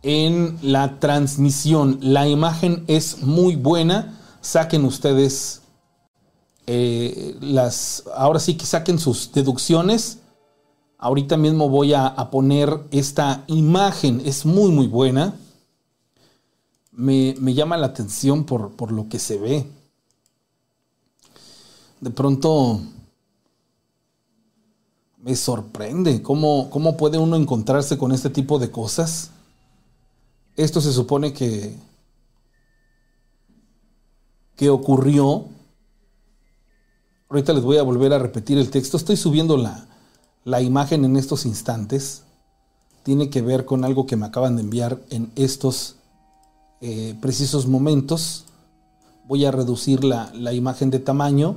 en 0.03 0.59
la 0.61 0.99
transmisión. 0.99 1.99
La 2.03 2.29
imagen 2.29 2.85
es 2.89 3.23
muy 3.23 3.57
buena. 3.57 4.19
Saquen 4.41 4.85
ustedes 4.85 5.63
eh, 6.71 7.35
las. 7.41 8.05
Ahora 8.15 8.39
sí 8.39 8.55
que 8.55 8.67
saquen 8.67 8.99
sus 8.99 9.33
deducciones. 9.33 10.19
Ahorita 10.99 11.39
mismo 11.39 11.71
voy 11.71 11.95
a, 11.95 12.15
poner 12.31 12.69
esta 12.91 13.45
imagen. 13.47 14.21
Es 14.27 14.45
muy, 14.45 14.71
muy 14.71 14.87
buena. 14.87 15.35
Me, 16.93 17.35
llama 17.55 17.79
la 17.79 17.87
atención 17.87 18.45
por, 18.45 18.73
por 18.73 18.93
lo 18.93 19.09
que 19.09 19.19
se 19.19 19.39
ve. 19.39 19.67
De 22.01 22.11
pronto 22.11 22.81
me 25.23 25.37
sorprende 25.37 26.21
cómo, 26.21 26.69
cómo 26.69 26.99
puede 26.99 27.17
uno 27.17 27.37
encontrarse 27.37 27.97
con 27.97 28.13
este 28.13 28.29
tipo 28.29 28.59
de 28.59 28.71
cosas. 28.71 29.31
Esto 30.55 30.83
se 30.83 30.93
supone 30.93 31.33
que, 31.33 31.75
que 34.55 34.69
ocurrió. 34.69 35.47
Ahorita 37.31 37.53
les 37.53 37.63
voy 37.63 37.77
a 37.77 37.83
volver 37.83 38.13
a 38.15 38.19
repetir 38.19 38.57
el 38.57 38.71
texto. 38.71 38.97
Estoy 38.97 39.17
subiendo 39.17 39.59
la, 39.59 39.87
la 40.45 40.63
imagen 40.63 41.05
en 41.05 41.17
estos 41.17 41.45
instantes. 41.45 42.23
Tiene 43.03 43.29
que 43.29 43.43
ver 43.43 43.67
con 43.67 43.85
algo 43.85 44.07
que 44.07 44.17
me 44.17 44.27
acaban 44.27 44.57
de 44.57 44.63
enviar 44.63 44.99
en 45.11 45.31
estos 45.37 45.97
eh, 46.81 47.15
precisos 47.21 47.67
momentos. 47.67 48.45
Voy 49.27 49.45
a 49.45 49.51
reducir 49.51 50.05
la, 50.05 50.31
la 50.33 50.55
imagen 50.55 50.91
de 50.91 51.01
tamaño 51.01 51.57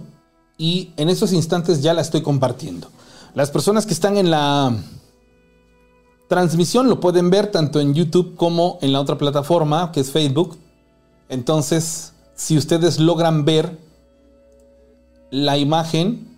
y 0.57 0.91
en 0.97 1.07
estos 1.07 1.31
instantes 1.31 1.81
ya 1.81 1.93
la 1.93 2.01
estoy 2.01 2.21
compartiendo. 2.21 2.89
Las 3.33 3.49
personas 3.49 3.85
que 3.85 3.93
están 3.93 4.17
en 4.17 4.29
la 4.29 4.75
transmisión 6.27 6.89
lo 6.89 6.99
pueden 6.99 7.29
ver 7.29 7.49
tanto 7.49 7.79
en 7.79 7.93
YouTube 7.93 8.35
como 8.35 8.77
en 8.81 8.91
la 8.91 8.99
otra 8.99 9.17
plataforma 9.17 9.93
que 9.93 10.01
es 10.01 10.11
Facebook. 10.11 10.57
Entonces, 11.29 12.11
si 12.35 12.57
ustedes 12.57 12.99
logran 12.99 13.45
ver 13.45 13.90
la 15.31 15.57
imagen, 15.57 16.37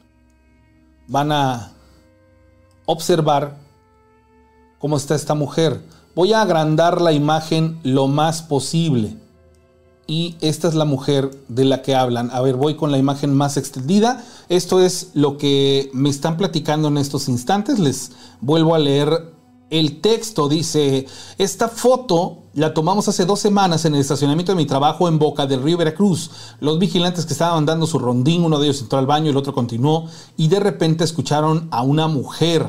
van 1.08 1.32
a 1.32 1.74
observar 2.86 3.58
cómo 4.80 4.98
está 4.98 5.16
esta 5.16 5.34
mujer. 5.34 5.82
Voy 6.16 6.32
a 6.32 6.42
agrandar 6.42 7.02
la 7.02 7.12
imagen 7.12 7.80
lo 7.84 8.08
más 8.08 8.44
posible 8.44 9.18
y 10.06 10.36
esta 10.42 10.68
es 10.68 10.76
la 10.76 10.86
mujer 10.86 11.32
de 11.48 11.66
la 11.66 11.82
que 11.82 11.96
hablan. 11.96 12.30
A 12.32 12.42
ver, 12.42 12.56
voy 12.56 12.76
con 12.76 12.92
la 12.92 12.98
imagen 12.98 13.34
más 13.34 13.58
extendida. 13.58 14.24
Esto 14.50 14.82
es 14.82 15.12
lo 15.14 15.38
que 15.38 15.90
me 15.94 16.10
están 16.10 16.38
platicando 16.38 16.90
en 16.90 16.98
estos 16.98 17.30
instantes. 17.30 17.80
Les 17.80 18.12
vuelvo 18.42 18.76
a 18.76 18.80
leer 18.80 19.34
el 19.74 20.02
texto. 20.02 20.48
Dice, 20.48 21.08
esta 21.38 21.68
foto 21.68 22.44
la 22.54 22.74
tomamos 22.74 23.08
hace 23.08 23.26
dos 23.26 23.40
semanas 23.40 23.86
en 23.86 23.96
el 23.96 24.02
estacionamiento 24.02 24.52
de 24.52 24.58
mi 24.58 24.66
trabajo 24.66 25.08
en 25.08 25.18
Boca 25.18 25.48
del 25.48 25.64
Río 25.64 25.78
Veracruz. 25.78 26.30
Los 26.60 26.78
vigilantes 26.78 27.26
que 27.26 27.34
estaban 27.34 27.66
dando 27.66 27.88
su 27.88 27.98
rondín, 27.98 28.46
uno 28.46 28.60
de 28.60 28.68
ellos 28.68 28.82
entró 28.82 29.00
al 29.00 29.08
baño, 29.08 29.32
el 29.32 29.38
otro 29.38 29.54
continuó 29.54 30.08
y 30.38 30.48
de 30.48 30.60
repente 30.60 31.04
escucharon 31.04 31.68
a 31.72 31.82
una 31.82 32.08
mujer. 32.08 32.68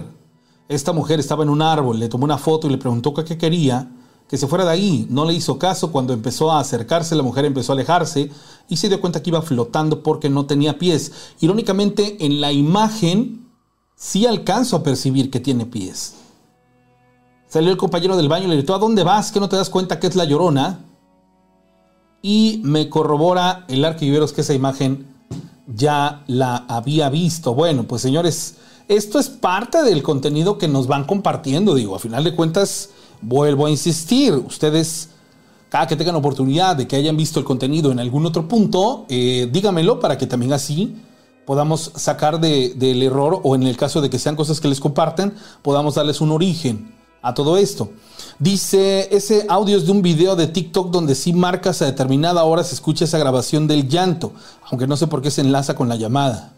Esta 0.69 0.93
mujer 0.93 1.21
estaba 1.21 1.45
en 1.45 1.51
un 1.51 1.61
árbol, 1.61 2.01
le 2.01 2.09
tomó 2.09 2.25
una 2.25 2.39
foto 2.39 2.67
y 2.67 2.71
le 2.71 2.79
preguntó 2.79 3.13
qué 3.13 3.37
quería 3.37 3.91
que 4.27 4.39
se 4.39 4.47
fuera 4.47 4.65
de 4.65 4.71
ahí. 4.71 5.07
No 5.11 5.27
le 5.27 5.35
hizo 5.35 5.59
caso. 5.59 5.93
Cuando 5.93 6.15
empezó 6.15 6.51
a 6.51 6.61
acercarse, 6.61 7.15
la 7.15 7.23
mujer 7.23 7.45
empezó 7.45 7.73
a 7.73 7.75
alejarse 7.75 8.31
y 8.67 8.79
se 8.79 8.89
dio 8.89 9.01
cuenta 9.01 9.23
que 9.23 9.29
iba 9.29 9.43
flotando 9.43 10.03
porque 10.03 10.31
no 10.31 10.47
tenía 10.47 10.79
pies. 10.79 11.13
Irónicamente, 11.41 12.25
en 12.25 12.41
la 12.41 12.51
imagen 12.51 13.47
sí 13.95 14.25
alcanzo 14.25 14.77
a 14.77 14.83
percibir 14.83 15.31
que 15.31 15.41
tiene 15.41 15.67
pies. 15.67 16.15
Salió 17.55 17.71
el 17.71 17.77
compañero 17.77 18.17
del 18.17 18.29
baño 18.29 18.47
y 18.47 18.49
le 18.49 18.57
gritó, 18.57 18.75
¿a 18.75 18.81
dónde 18.81 19.05
vas? 19.05 19.31
¿Que 19.31 19.39
no 19.39 19.49
te 19.49 19.55
das 19.55 19.71
cuenta 19.71 20.01
que 20.01 20.09
es 20.09 20.17
la 20.17 20.25
llorona? 20.25 20.81
Y 22.21 22.61
me 22.65 22.89
corrobora 22.89 23.65
el 23.69 23.85
arquiveros 23.85 24.33
que 24.33 24.41
esa 24.41 24.55
imagen 24.55 25.07
ya 25.69 26.25
la 26.27 26.65
había 26.67 27.11
visto. 27.11 27.55
Bueno, 27.55 27.85
pues 27.85 28.03
señores, 28.03 28.57
esto 28.89 29.21
es 29.21 29.29
parte 29.29 29.85
del 29.85 30.03
contenido 30.03 30.59
que 30.59 30.67
nos 30.67 30.89
van 30.89 31.05
compartiendo. 31.05 31.77
Digo, 31.77 31.95
a 31.95 32.01
final 32.01 32.25
de 32.25 32.35
cuentas, 32.35 32.91
Vuelvo 33.23 33.67
a 33.67 33.71
insistir, 33.71 34.35
ustedes 34.35 35.11
cada 35.69 35.87
que 35.87 35.95
tengan 35.95 36.17
oportunidad 36.17 36.75
de 36.75 36.89
que 36.89 36.97
hayan 36.97 37.17
visto 37.17 37.39
el 37.39 37.47
contenido 37.47 37.93
en 37.93 38.01
algún 38.01 38.27
otro 38.27 38.49
punto, 38.49 39.07
eh, 39.09 39.49
dígamelo 39.53 40.01
para 40.01 40.19
que 40.19 40.27
también 40.27 40.53
así 40.53 40.97
podamos 41.47 41.93
sacar 41.95 42.41
del 42.41 43.01
error 43.01 43.41
o 43.45 43.55
en 43.55 43.63
el 43.63 43.77
caso 43.77 44.01
de 44.01 44.11
que 44.11 44.19
sean 44.19 44.35
cosas 44.35 44.61
que 44.61 44.67
les 44.67 44.81
comparten, 44.81 45.35
podamos 45.63 45.95
darles 45.95 46.21
un 46.21 46.33
origen 46.33 46.94
a 47.25 47.35
todo 47.35 47.57
esto. 47.57 47.91
Dice, 48.39 49.09
ese 49.17 49.47
audio 49.49 49.77
es 49.77 49.87
de 49.87 49.93
un 49.93 50.03
video 50.03 50.37
de 50.37 50.47
TikTok 50.47 50.91
donde 50.91 51.15
si 51.15 51.33
marcas 51.33 51.81
a 51.81 51.87
determinada 51.87 52.45
hora 52.45 52.63
se 52.63 52.75
escucha 52.75 53.07
esa 53.07 53.19
grabación 53.19 53.67
del 53.67 53.89
llanto, 53.89 54.33
aunque 54.71 54.87
no 54.87 54.97
sé 54.97 55.07
por 55.07 55.23
qué 55.23 55.31
se 55.31 55.41
enlaza 55.41 55.75
con 55.75 55.89
la 55.89 55.97
llamada. 55.97 56.53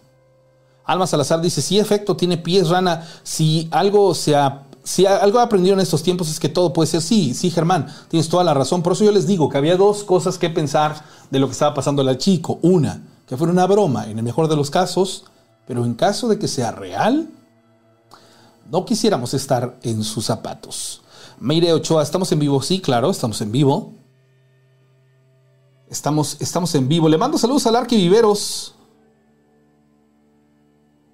Alma 0.84 1.06
Salazar 1.06 1.40
dice, 1.40 1.62
sí, 1.62 1.78
efecto, 1.78 2.16
tiene 2.16 2.36
pies 2.36 2.68
rana. 2.68 3.06
Si 3.22 3.68
algo 3.70 4.14
se, 4.14 4.34
si 4.82 5.06
algo 5.06 5.38
he 5.38 5.42
aprendido 5.42 5.74
en 5.74 5.80
estos 5.80 6.02
tiempos 6.02 6.30
es 6.30 6.40
que 6.40 6.48
todo 6.48 6.72
puede 6.72 6.88
ser 6.88 7.02
sí, 7.02 7.34
sí, 7.34 7.50
Germán, 7.50 7.86
tienes 8.08 8.28
toda 8.28 8.42
la 8.42 8.54
razón. 8.54 8.82
Por 8.82 8.94
eso 8.94 9.04
yo 9.04 9.12
les 9.12 9.26
digo 9.26 9.48
que 9.48 9.58
había 9.58 9.76
dos 9.76 10.02
cosas 10.02 10.38
que 10.38 10.50
pensar 10.50 11.04
de 11.30 11.38
lo 11.38 11.46
que 11.46 11.52
estaba 11.52 11.74
pasando 11.74 12.02
al 12.02 12.18
chico. 12.18 12.58
Una, 12.62 13.02
que 13.28 13.36
fuera 13.36 13.52
una 13.52 13.66
broma, 13.66 14.08
en 14.08 14.18
el 14.18 14.24
mejor 14.24 14.48
de 14.48 14.56
los 14.56 14.70
casos, 14.70 15.24
pero 15.66 15.84
en 15.84 15.94
caso 15.94 16.28
de 16.28 16.38
que 16.38 16.48
sea 16.48 16.72
real, 16.72 17.28
no 18.70 18.84
quisiéramos 18.84 19.34
estar 19.34 19.78
en 19.82 20.02
sus 20.02 20.26
zapatos. 20.26 21.02
Meire 21.38 21.72
Ochoa, 21.72 22.02
¿estamos 22.02 22.30
en 22.32 22.38
vivo? 22.38 22.62
Sí, 22.62 22.80
claro, 22.80 23.10
estamos 23.10 23.40
en 23.40 23.52
vivo. 23.52 23.92
Estamos, 25.88 26.36
estamos 26.40 26.74
en 26.74 26.88
vivo. 26.88 27.08
Le 27.08 27.18
mando 27.18 27.38
saludos 27.38 27.66
al 27.66 27.76
Arqui 27.76 27.96
Viveros. 27.96 28.74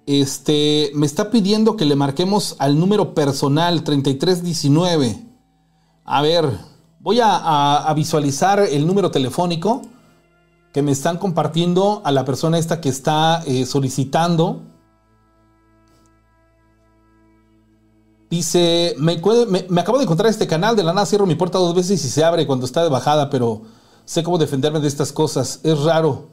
Este, 0.05 0.91
me 0.95 1.05
está 1.05 1.29
pidiendo 1.29 1.77
que 1.77 1.85
le 1.85 1.95
marquemos 1.95 2.55
al 2.59 2.79
número 2.79 3.13
personal 3.13 3.83
3319. 3.83 5.23
A 6.03 6.21
ver, 6.21 6.57
voy 6.99 7.19
a, 7.21 7.91
visualizar 7.95 8.59
el 8.59 8.85
número 8.85 9.11
telefónico 9.11 9.81
que 10.73 10.81
me 10.81 10.91
están 10.91 11.17
compartiendo 11.17 12.01
a 12.03 12.11
la 12.11 12.25
persona 12.25 12.57
esta 12.57 12.81
que 12.81 12.89
está 12.89 13.43
eh, 13.45 13.65
solicitando. 13.65 14.61
Dice, 18.29 18.95
me, 18.97 19.21
me, 19.69 19.81
acabo 19.81 19.97
de 19.97 20.05
encontrar 20.05 20.29
este 20.29 20.47
canal, 20.47 20.75
de 20.75 20.83
la 20.83 20.93
nada 20.93 21.05
cierro 21.05 21.25
mi 21.25 21.35
puerta 21.35 21.59
dos 21.59 21.75
veces 21.75 22.03
y 22.03 22.09
se 22.09 22.23
abre 22.23 22.47
cuando 22.47 22.65
está 22.65 22.83
de 22.83 22.89
bajada, 22.89 23.29
pero 23.29 23.61
sé 24.05 24.23
cómo 24.23 24.37
defenderme 24.37 24.79
de 24.79 24.87
estas 24.87 25.11
cosas. 25.11 25.59
Es 25.63 25.79
raro 25.83 26.29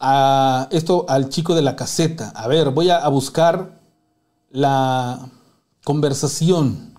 a 0.00 0.68
esto 0.70 1.06
al 1.08 1.28
chico 1.28 1.54
de 1.54 1.62
la 1.62 1.76
caseta. 1.76 2.30
A 2.30 2.46
ver, 2.48 2.70
voy 2.70 2.90
a, 2.90 3.06
buscar 3.08 3.80
la 4.50 5.28
conversación. 5.84 6.94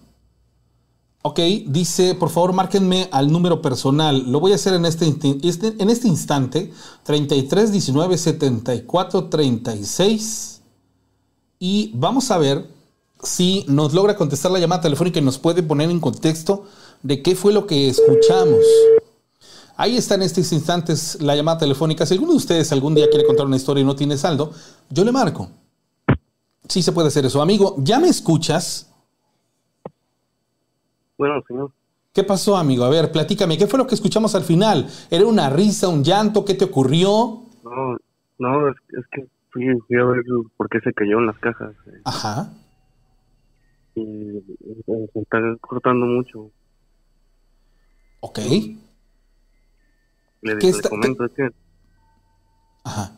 Ok, 1.21 1.39
dice, 1.67 2.15
por 2.15 2.29
favor, 2.29 2.53
márquenme 2.53 3.09
al 3.11 3.31
número 3.31 3.61
personal. 3.61 4.31
Lo 4.31 4.39
voy 4.39 4.53
a 4.53 4.55
hacer 4.55 4.73
en 4.73 4.85
este, 4.85 5.15
este 5.43 5.75
en 5.79 5.89
este 5.89 6.07
instante. 6.07 6.71
33 7.03 7.71
19 7.71 8.17
74 8.17 9.29
36. 9.29 10.61
Y 11.59 11.91
vamos 11.95 12.31
a 12.31 12.37
ver 12.37 12.78
si 13.21 13.65
nos 13.67 13.93
logra 13.93 14.15
contestar 14.15 14.51
la 14.51 14.59
llamada 14.59 14.81
telefónica 14.81 15.19
y 15.19 15.23
nos 15.23 15.37
puede 15.37 15.63
poner 15.63 15.89
en 15.89 15.99
contexto 15.99 16.65
de 17.03 17.21
qué 17.21 17.35
fue 17.35 17.53
lo 17.53 17.67
que 17.67 17.89
escuchamos. 17.89 18.59
Ahí 19.77 19.97
está 19.97 20.15
en 20.15 20.23
estos 20.23 20.51
instantes 20.51 21.21
la 21.21 21.35
llamada 21.35 21.59
telefónica. 21.59 22.05
Si 22.05 22.13
alguno 22.13 22.33
de 22.33 22.37
ustedes 22.37 22.71
algún 22.71 22.95
día 22.95 23.09
quiere 23.09 23.25
contar 23.25 23.45
una 23.45 23.55
historia 23.55 23.81
y 23.81 23.85
no 23.85 23.95
tiene 23.95 24.17
saldo, 24.17 24.51
yo 24.89 25.05
le 25.05 25.11
marco. 25.11 25.49
Sí 26.67 26.81
se 26.81 26.91
puede 26.91 27.07
hacer 27.07 27.25
eso. 27.25 27.41
Amigo, 27.41 27.75
¿ya 27.79 27.99
me 27.99 28.09
escuchas? 28.09 28.93
Bueno, 31.17 31.41
señor. 31.47 31.71
¿Qué 32.13 32.23
pasó, 32.23 32.57
amigo? 32.57 32.83
A 32.83 32.89
ver, 32.89 33.11
platícame, 33.11 33.57
¿qué 33.57 33.67
fue 33.67 33.79
lo 33.79 33.87
que 33.87 33.95
escuchamos 33.95 34.35
al 34.35 34.43
final? 34.43 34.87
¿Era 35.09 35.25
una 35.25 35.49
risa, 35.49 35.87
un 35.87 36.03
llanto? 36.03 36.43
¿Qué 36.43 36.55
te 36.55 36.65
ocurrió? 36.65 37.43
No, 37.63 37.97
no, 38.39 38.69
es, 38.69 38.75
que 39.11 39.27
fui, 39.51 39.67
a 39.67 40.03
ver 40.05 40.23
por 40.57 40.69
qué 40.69 40.81
se 40.81 40.91
cayó 40.91 41.19
en 41.19 41.27
las 41.27 41.37
cajas. 41.39 41.71
Eh. 41.87 42.01
Ajá. 42.03 42.51
Y, 43.99 44.43
se 44.85 45.19
está 45.19 45.39
cortando 45.61 46.05
mucho. 46.05 46.51
Ok. 48.21 48.39
Le, 50.41 50.55
le 50.55 50.81
comento, 50.89 51.25
es 51.25 51.31
que... 51.31 51.49
Ajá. 52.83 53.11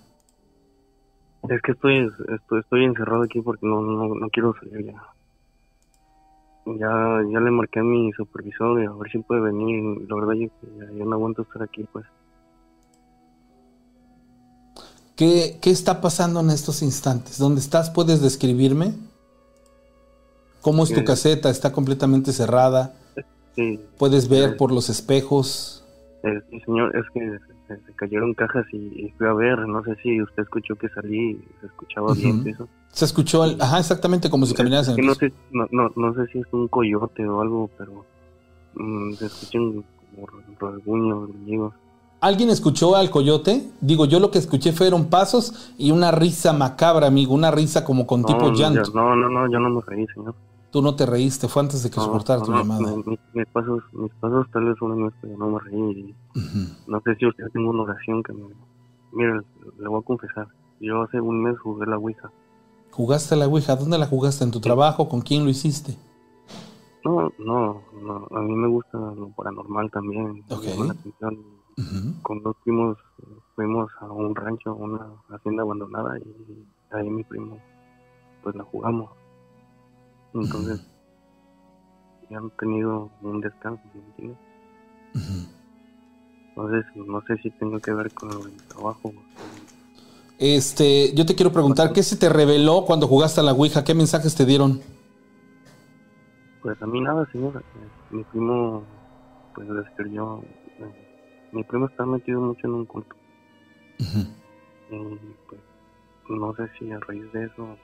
Es 1.50 1.62
que 1.62 1.72
estoy, 1.72 2.10
estoy, 2.36 2.60
estoy 2.60 2.86
encerrado 2.86 3.24
aquí 3.24 3.42
porque 3.42 3.66
no, 3.66 3.82
no, 3.82 4.16
no 4.16 4.30
quiero 4.30 4.54
salir 4.60 4.86
ya. 4.86 5.04
Ya, 6.66 7.24
ya 7.32 7.40
le 7.40 7.52
marqué 7.52 7.80
a 7.80 7.84
mi 7.84 8.12
supervisor 8.14 8.80
a 8.80 8.94
ver 8.94 9.12
si 9.12 9.18
puede 9.20 9.42
venir. 9.42 10.08
La 10.08 10.16
verdad, 10.16 10.34
yo, 10.34 10.48
ya, 10.78 11.06
no 11.06 11.14
aguanto 11.14 11.42
estar 11.42 11.64
aquí, 11.64 11.86
pues. 11.92 12.06
¿Qué, 15.16 15.58
¿Qué 15.62 15.72
está 15.72 16.02
pasando 16.02 16.40
en 16.40 16.52
estos 16.52 16.84
instantes? 16.84 17.38
¿Dónde 17.40 17.62
estás? 17.62 17.90
¿Puedes 17.90 18.22
describirme? 18.22 18.94
¿Cómo 20.62 20.84
es 20.84 20.94
tu 20.94 21.04
caseta? 21.04 21.50
¿Está 21.50 21.72
completamente 21.72 22.32
cerrada? 22.32 22.94
Sí. 23.56 23.80
¿Puedes 23.98 24.30
ver 24.30 24.58
por 24.58 24.72
los 24.72 24.90
espejos? 24.90 25.84
Eh, 26.24 26.40
sí, 26.50 26.62
señor, 26.62 26.96
es 26.96 27.04
que 27.14 27.38
se, 27.68 27.94
cayeron 27.96 28.34
cajas 28.34 28.66
y, 28.72 29.12
fui 29.18 29.28
a 29.28 29.34
ver, 29.34 29.60
no 29.68 29.84
sé 29.84 29.96
si 30.04 30.22
usted 30.22 30.44
escuchó 30.44 30.76
que 30.76 30.88
salí, 30.90 31.40
se 31.60 31.68
escuchaba 31.68 32.14
bien 32.14 32.48
eso. 32.48 32.68
Se 32.90 33.06
escuchó, 33.06 33.44
ajá, 33.44 33.80
exactamente 33.80 34.30
como 34.30 34.46
si 34.46 34.54
caminaras 34.54 34.90
en 34.90 35.00
el 35.00 35.06
no 35.06 35.16
sé, 35.16 35.34
no, 35.52 35.68
no, 35.72 36.14
sé 36.14 36.28
si 36.28 36.40
es 36.40 36.48
un 36.52 36.68
coyote 36.68 37.28
o 37.28 37.42
algo, 37.42 37.70
pero 37.78 38.06
mm, 38.76 39.14
se 39.14 39.26
escuchan 39.26 39.84
como 40.14 40.28
rasguños, 40.60 41.28
gruñidos. 41.30 41.74
¿Alguien 42.20 42.52
escuchó 42.52 42.96
al 42.96 43.10
coyote? 43.10 43.68
Digo, 43.82 44.06
yo 44.06 44.20
lo 44.20 44.30
que 44.30 44.38
escuché 44.38 44.74
fueron 44.74 45.06
pasos 45.06 45.74
y 45.80 45.90
una 45.90 46.12
risa 46.12 46.54
macabra, 46.54 47.08
amigo, 47.08 47.34
una 47.34 47.50
risa 47.50 47.84
como 47.84 48.06
con 48.06 48.24
tipo 48.24 48.52
llanto. 48.52 48.92
no, 48.94 49.16
no, 49.16 49.28
no, 49.28 49.52
yo 49.52 49.60
no 49.60 49.70
me 49.72 49.82
reí, 49.88 50.06
señor. 50.14 50.36
Tú 50.72 50.82
no 50.82 50.96
te 50.96 51.06
reíste, 51.06 51.50
fue 51.50 51.62
antes 51.62 51.84
de 51.84 51.90
que 51.90 51.98
no, 51.98 52.18
tu 52.18 52.52
llamada. 52.54 52.96
mis, 53.34 53.48
pasos, 53.48 53.84
mis 53.92 54.14
pasos 54.16 54.48
tal 54.52 54.66
vez 54.66 54.82
una 54.82 55.06
vez, 55.06 55.14
pero 55.22 55.38
no 55.38 55.50
me 55.50 55.60
reí. 55.60 56.16
No 56.88 57.02
sé 57.02 57.16
si 57.16 57.26
usted 57.26 57.44
tengo 57.52 57.72
una 57.72 57.84
oración 57.84 58.24
que 58.24 58.32
me... 58.32 58.44
Mira, 59.12 59.44
le 59.80 59.88
voy 59.90 60.00
a 60.00 60.06
confesar. 60.06 60.48
Yo 60.80 61.02
hace 61.02 61.20
un 61.20 61.44
mes 61.44 61.60
jugué 61.60 61.86
la 61.86 61.98
Ouija. 61.98 62.32
¿Jugaste 62.92 63.36
la 63.36 63.48
Ouija? 63.48 63.76
¿Dónde 63.76 63.98
la 63.98 64.08
jugaste? 64.08 64.46
¿En 64.46 64.52
tu 64.52 64.62
trabajo? 64.62 65.10
¿Con 65.10 65.20
quién 65.22 65.44
lo 65.44 65.50
hiciste? 65.50 65.98
No, 67.04 67.32
no, 67.40 67.82
no. 68.02 68.28
A 68.32 68.42
mí 68.42 68.54
me 68.54 68.70
gusta 68.70 68.98
lo 68.98 69.30
paranormal 69.36 69.92
también. 69.92 70.44
Okay. 70.50 70.74
Con 72.22 72.44
dos 72.44 72.56
primos 72.64 72.98
fuimos 73.56 73.92
a 74.00 74.06
un 74.06 74.36
rancho, 74.36 74.74
una 74.76 75.08
hacienda 75.30 75.64
abandonada 75.64 76.18
y 76.20 76.66
ahí 76.92 77.10
mi 77.10 77.24
primo, 77.24 77.58
pues 78.44 78.56
la 78.56 78.64
jugamos. 78.64 79.10
Entonces, 80.34 80.82
ya 82.30 82.38
han 82.38 82.50
tenido 82.52 83.10
un 83.22 83.42
descanso, 83.42 83.82
¿me 83.94 84.02
entiendes? 84.02 84.38
Entonces, 86.50 86.86
no 86.96 87.22
sé 87.28 87.38
si 87.38 87.52
tengo 87.52 87.80
que 87.80 87.94
ver 87.94 88.12
con 88.14 88.30
el 88.30 88.64
trabajo. 88.68 89.14
Este, 90.38 91.14
yo 91.14 91.26
te 91.26 91.36
quiero 91.36 91.52
preguntar, 91.52 91.94
¿qué 91.94 92.02
se 92.02 92.18
te 92.18 92.30
reveló 92.30 92.86
cuando 92.86 93.08
jugaste 93.08 93.42
a 93.42 93.44
la 93.44 93.54
Ouija? 93.54 93.84
¿Qué 93.84 93.94
mensajes 93.94 94.36
te 94.36 94.46
dieron? 94.46 94.82
Pues 96.62 96.82
a 96.82 96.88
mí 96.88 97.02
nada, 97.02 97.28
señora. 97.32 97.62
Mi 98.10 98.24
primo, 98.24 98.84
pues 99.54 99.70
le 99.70 99.82
escribió. 99.82 100.44
Eh, 100.80 101.50
mi 101.52 101.64
primo 101.64 101.88
está 101.88 102.06
metido 102.06 102.42
mucho 102.42 102.68
en 102.68 102.74
un 102.74 102.86
culto. 102.86 103.16
Y 104.00 104.96
pues, 105.48 105.62
no 106.30 106.56
sé 106.56 106.64
si 106.78 106.92
a 106.92 107.00
raíz 107.00 107.32
de 107.34 107.46
eso 107.46 107.78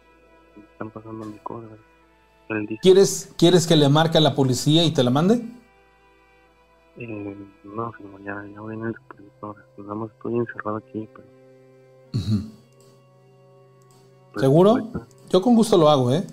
están 0.74 0.90
pasando 0.90 1.26
mis 1.26 1.42
cosas. 1.42 1.78
¿Quieres, 2.82 3.34
¿Quieres 3.38 3.68
que 3.68 3.76
le 3.76 3.90
marque 3.90 4.18
a 4.18 4.22
la 4.22 4.34
policía 4.34 4.84
y 4.86 4.92
te 4.92 5.04
la 5.04 5.10
mande? 5.10 5.44
Eh, 6.98 7.38
no, 7.64 7.92
señor, 7.98 8.24
ya, 8.24 8.46
ya 8.54 8.62
voy 8.62 8.76
en 8.76 8.86
el 8.86 8.96
supervisor. 8.96 9.66
Nada 9.78 9.96
más 9.96 10.12
estoy 10.12 10.36
encerrado 10.36 10.78
aquí. 10.78 11.10
Pero... 11.14 11.28
Pues, 14.34 14.42
¿Seguro? 14.42 14.78
Pues, 14.92 15.04
Yo 15.30 15.42
con 15.42 15.56
gusto 15.56 15.78
lo 15.78 15.90
hago, 15.90 16.12
¿eh? 16.12 16.26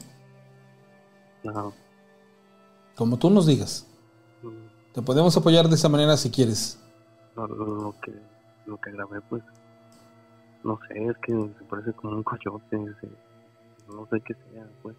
No. 1.42 1.72
Como 2.96 3.18
tú 3.18 3.28
nos 3.30 3.46
digas. 3.46 3.86
Mm. 4.42 4.92
Te 4.92 5.02
podemos 5.02 5.36
apoyar 5.36 5.68
de 5.68 5.74
esa 5.74 5.88
manera 5.88 6.16
si 6.16 6.30
quieres. 6.30 6.78
No, 7.36 7.46
lo, 7.46 7.94
que, 8.00 8.12
lo 8.66 8.80
que 8.80 8.92
grabé, 8.92 9.20
pues, 9.22 9.42
no 10.62 10.78
sé, 10.86 11.06
es 11.06 11.16
que 11.18 11.32
se 11.32 11.64
parece 11.64 11.92
como 11.94 12.16
un 12.16 12.22
coyote, 12.22 12.78
no 13.88 14.06
sé 14.10 14.20
qué 14.20 14.34
sea, 14.34 14.66
pues 14.82 14.96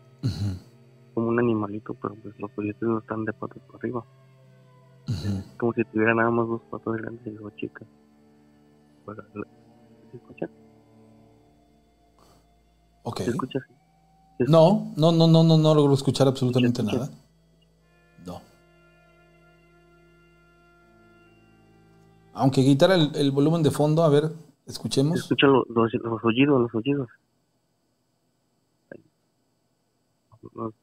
como 1.16 1.30
un 1.30 1.40
animalito, 1.40 1.94
pero 1.96 2.14
pues 2.16 2.38
los 2.38 2.52
coyotes 2.52 2.82
no 2.84 3.00
están 3.00 3.24
de 3.24 3.34
patas 3.34 3.58
por 3.64 3.78
arriba. 3.78 4.06
Como 5.58 5.74
si 5.74 5.84
tuviera 5.86 6.14
nada 6.14 6.30
más 6.30 6.48
dos 6.48 6.62
patas 6.70 6.96
grandes 6.98 7.26
y 7.26 7.32
dos 7.32 7.56
chicas. 7.56 7.88
¿Se 10.12 10.18
escucha? 10.18 10.50
Ok. 13.04 13.18
¿Se 13.22 13.30
escucha 13.30 13.60
No, 14.40 14.92
no, 14.98 15.12
no, 15.12 15.28
no, 15.28 15.44
no, 15.44 15.58
no 15.58 15.74
logro 15.74 15.94
escuchar 15.94 16.28
absolutamente 16.28 16.84
nada. 16.84 17.10
No. 18.26 18.42
Aunque 22.34 22.62
quitar 22.62 22.92
el, 22.92 23.16
el, 23.16 23.32
volumen 23.32 23.64
de 23.64 23.72
fondo, 23.72 24.04
a 24.04 24.10
ver, 24.10 24.34
escuchemos. 24.66 25.18
Escucha 25.20 25.48
los, 25.48 25.66
los, 25.70 25.94
los 25.94 26.24
oídos, 26.26 26.62
los 26.62 26.76
oídos. 26.76 27.08
No 30.54 30.74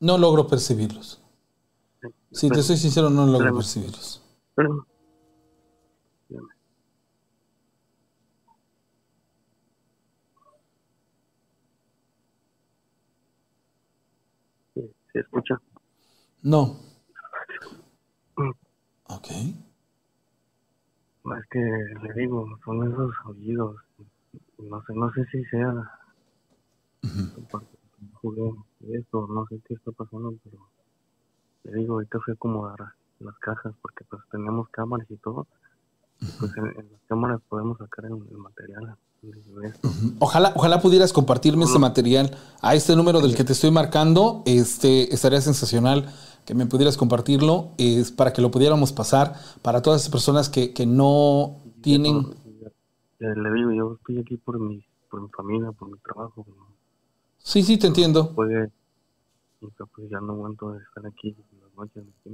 logro 0.00 0.46
percibirlos. 0.46 1.22
Si 2.30 2.48
te 2.48 2.62
soy 2.62 2.76
sincero, 2.76 3.10
no 3.10 3.26
logro 3.26 3.54
percibirlos. 3.54 4.22
¿Se 15.12 15.20
escucha? 15.20 15.60
No. 16.42 16.76
Ok. 19.04 19.30
Es 19.30 21.48
que 21.50 21.58
le 21.58 22.14
digo, 22.14 22.46
son 22.64 22.92
esos 22.92 23.10
oídos. 23.26 23.76
No 24.58 24.82
sé, 24.82 24.92
no 24.94 25.10
sé 25.12 25.24
si 25.32 25.42
sea 25.44 25.72
jugué 28.20 28.52
esto, 28.92 29.26
no 29.28 29.46
sé 29.46 29.60
qué 29.66 29.74
está 29.74 29.92
pasando, 29.92 30.34
pero 30.44 30.58
le 31.64 31.80
digo, 31.80 31.94
ahorita 31.94 32.18
fui 32.20 32.32
a 32.32 32.34
acomodar 32.34 32.78
las 33.20 33.38
cajas 33.38 33.74
porque 33.82 34.04
pues 34.08 34.22
tenemos 34.30 34.68
cámaras 34.70 35.10
y 35.10 35.16
todo. 35.16 35.46
Pues 36.40 36.56
en, 36.56 36.66
en 36.66 36.92
las 36.92 37.00
cámaras 37.08 37.40
podemos 37.48 37.78
sacar 37.78 38.06
el, 38.06 38.12
el 38.12 38.38
material. 38.38 38.96
Ojalá, 40.20 40.52
ojalá 40.54 40.80
pudieras 40.80 41.12
compartirme 41.12 41.64
este 41.64 41.78
material 41.78 42.36
a 42.60 42.74
este 42.74 42.94
número 42.94 43.20
del 43.20 43.34
que 43.34 43.44
te 43.44 43.52
estoy 43.52 43.70
marcando. 43.70 44.42
Este 44.46 45.12
estaría 45.12 45.40
sensacional 45.40 46.08
que 46.44 46.54
me 46.54 46.66
pudieras 46.66 46.96
compartirlo, 46.96 47.72
es 47.78 48.10
para 48.10 48.32
que 48.32 48.40
lo 48.40 48.50
pudiéramos 48.50 48.92
pasar 48.92 49.34
para 49.60 49.82
todas 49.82 50.00
esas 50.00 50.10
personas 50.10 50.48
que, 50.48 50.72
que 50.72 50.86
no 50.86 51.56
tienen. 51.82 52.26
Le 53.18 53.52
digo, 53.52 53.72
yo 53.72 53.94
estoy 53.94 54.18
aquí 54.20 54.36
por 54.36 54.58
mi, 54.58 54.84
por 55.10 55.20
mi 55.20 55.28
familia, 55.28 55.72
por 55.72 55.90
mi 55.90 55.98
trabajo. 55.98 56.46
¿no? 56.48 56.67
Sí, 57.48 57.62
sí, 57.62 57.78
te 57.78 57.86
entiendo. 57.86 58.28
Puede, 58.32 58.70
y 59.62 59.66
pues 59.96 60.10
ya 60.10 60.20
no 60.20 60.34
aguanto 60.34 60.72
de 60.72 60.80
estar 60.80 61.06
aquí. 61.06 61.34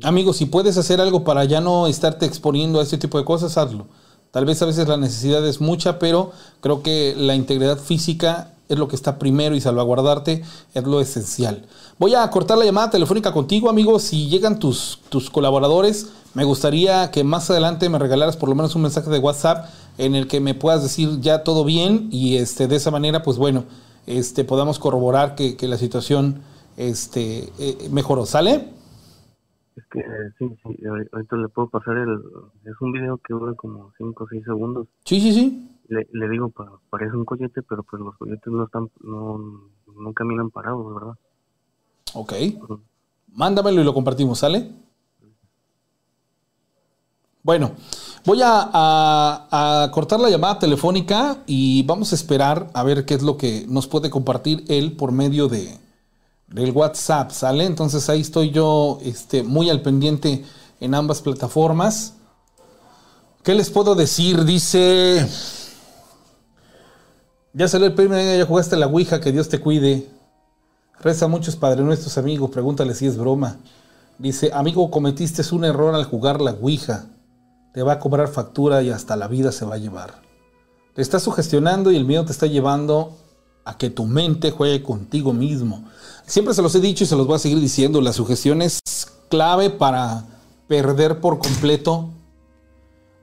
Amigo, 0.03 0.33
si 0.33 0.47
puedes 0.47 0.77
hacer 0.77 1.01
algo 1.01 1.23
para 1.23 1.45
ya 1.45 1.61
no 1.61 1.87
estarte 1.87 2.27
exponiendo 2.27 2.81
a 2.81 2.83
este 2.83 2.99
tipo 2.99 3.17
de 3.17 3.25
cosas, 3.25 3.57
hazlo. 3.57 3.87
Tal 4.33 4.45
vez 4.45 4.61
a 4.61 4.67
veces 4.67 4.89
la 4.89 4.97
necesidad 4.97 5.47
es 5.47 5.61
mucha, 5.61 6.01
pero 6.01 6.33
creo 6.61 6.83
que 6.83 7.15
la 7.17 7.37
integridad 7.37 7.79
física 7.79 8.55
es 8.69 8.77
lo 8.77 8.89
que 8.89 8.97
está 8.97 9.21
primero 9.21 9.55
y 9.55 9.61
salvaguardarte 9.61 10.43
es 10.75 10.83
lo 10.83 11.01
esencial. 11.01 11.65
Voy 12.01 12.17
a 12.17 12.29
cortar 12.29 12.59
la 12.59 12.65
llamada 12.65 12.91
telefónica 12.91 13.33
contigo, 13.33 13.71
amigo. 13.71 14.01
Si 14.01 14.29
llegan 14.29 14.59
tus, 14.59 14.99
tus 15.11 15.31
colaboradores, 15.31 16.09
me 16.35 16.43
gustaría 16.43 17.13
que 17.13 17.23
más 17.23 17.49
adelante 17.51 17.89
me 17.89 18.01
regalaras 18.01 18.37
por 18.37 18.49
lo 18.49 18.57
menos 18.57 18.75
un 18.75 18.83
mensaje 18.83 19.11
de 19.11 19.21
WhatsApp 19.21 19.69
en 19.97 20.17
el 20.17 20.27
que 20.27 20.41
me 20.41 20.55
puedas 20.55 20.83
decir 20.83 21.21
ya 21.21 21.45
todo 21.45 21.63
bien 21.63 22.09
y 22.11 22.39
este, 22.39 22.67
de 22.67 22.75
esa 22.75 22.91
manera, 22.91 23.23
pues 23.23 23.37
bueno, 23.37 23.63
este, 24.07 24.45
podamos 24.45 24.79
corroborar 24.79 25.35
que, 25.35 25.57
que 25.57 25.69
la 25.69 25.77
situación 25.77 26.43
este, 26.77 27.51
eh, 27.59 27.89
mejoró. 27.91 28.27
¿Sale? 28.27 28.69
Es 29.77 29.85
que 29.91 30.01
eh, 30.01 30.05
sí, 30.39 30.49
sí, 30.63 30.69
ahor- 30.85 31.09
ahorita 31.13 31.37
le 31.37 31.49
puedo 31.49 31.69
pasar 31.69 31.97
el... 31.99 32.19
Es 32.65 32.81
un 32.81 32.93
video 32.93 33.19
que 33.19 33.35
dura 33.35 33.55
como 33.55 33.93
5 33.99 34.25
o 34.25 34.29
6 34.29 34.45
segundos. 34.45 34.87
Sí, 35.05 35.21
sí, 35.21 35.33
sí. 35.33 35.71
Le, 35.89 36.07
le 36.13 36.29
digo, 36.29 36.49
pa- 36.51 36.79
parece 36.91 37.17
un 37.17 37.25
coyote, 37.25 37.63
pero 37.63 37.83
pues 37.83 38.01
los 38.01 38.17
coyotes 38.17 38.53
no 38.53 38.65
están, 38.65 38.89
no, 39.03 39.39
no 39.97 40.13
caminan 40.13 40.51
parados, 40.51 40.95
¿verdad? 40.95 41.15
Ok. 42.15 42.33
Mándamelo 43.33 43.81
y 43.81 43.85
lo 43.85 43.93
compartimos, 43.93 44.39
¿sale? 44.39 44.71
Bueno, 47.43 47.73
voy 48.25 48.41
a, 48.43 49.91
cortar 49.93 50.21
la 50.21 50.31
llamada 50.31 50.59
telefónica 50.59 51.39
y 51.47 51.83
vamos 51.83 52.13
a 52.13 52.15
esperar 52.15 52.71
a 52.73 52.83
ver 52.83 53.05
qué 53.05 53.15
es 53.15 53.23
lo 53.23 53.37
que 53.37 53.67
nos 53.69 53.87
puede 53.87 54.11
compartir 54.11 54.65
él 54.69 54.93
por 54.93 55.13
medio 55.13 55.49
de 55.49 55.79
del 56.49 56.71
WhatsApp, 56.71 57.33
¿sale? 57.33 57.65
Entonces 57.65 58.09
ahí 58.09 58.21
estoy 58.21 58.51
yo 58.51 59.01
este, 59.03 59.43
muy 59.43 59.71
al 59.71 59.83
pendiente 59.83 60.45
en 60.79 60.95
ambas 60.95 61.21
plataformas. 61.21 62.15
¿Qué 63.43 63.55
les 63.55 63.71
puedo 63.71 63.95
decir? 63.95 64.45
Dice... 64.45 65.29
Ya 67.53 67.69
salió 67.69 67.87
el 67.87 67.95
premio, 67.95 68.19
ya 68.19 68.47
jugaste 68.47 68.77
la 68.77 68.87
Ouija, 68.87 69.21
que 69.21 69.31
Dios 69.31 69.49
te 69.49 69.61
cuide. 69.61 70.09
Reza 71.01 71.29
muchos 71.29 71.55
Padre 71.55 71.83
Nuestros 71.83 72.19
amigos, 72.19 72.51
pregúntale 72.51 72.95
si 72.95 73.07
es 73.07 73.17
broma. 73.17 73.59
Dice, 74.19 74.51
amigo, 74.53 74.91
cometiste 74.91 75.43
un 75.55 75.65
error 75.65 75.95
al 75.95 76.05
jugar 76.05 76.41
la 76.41 76.53
Ouija. 76.53 77.07
Te 77.75 77.83
va 77.83 77.95
a 77.95 77.99
cobrar 77.99 78.29
factura 78.29 78.83
y 78.83 78.91
hasta 78.91 79.17
la 79.17 79.27
vida 79.27 79.51
se 79.51 79.65
va 79.65 79.75
a 79.75 79.79
llevar. 79.79 80.23
Te 80.95 81.03
estás 81.03 81.25
sugestionando 81.25 81.91
y 81.91 81.97
el 81.97 82.05
miedo 82.05 82.25
te 82.25 82.31
está 82.31 82.47
llevando 82.47 83.17
a 83.65 83.77
que 83.77 83.91
tu 83.91 84.07
mente 84.07 84.53
juegue 84.53 84.81
contigo 84.81 85.33
mismo. 85.33 85.85
Siempre 86.25 86.55
se 86.55 86.63
los 86.63 86.73
he 86.77 86.81
dicho 86.81 87.03
y 87.03 87.09
se 87.09 87.17
los 87.17 87.27
voy 87.27 87.35
a 87.35 87.41
seguir 87.41 87.59
diciendo, 87.59 88.01
la 88.01 88.13
sugestión 88.13 88.63
es 88.63 88.81
clave 89.29 89.71
para 89.71 90.25
perder 90.69 91.21
por 91.21 91.41
completo 91.41 92.11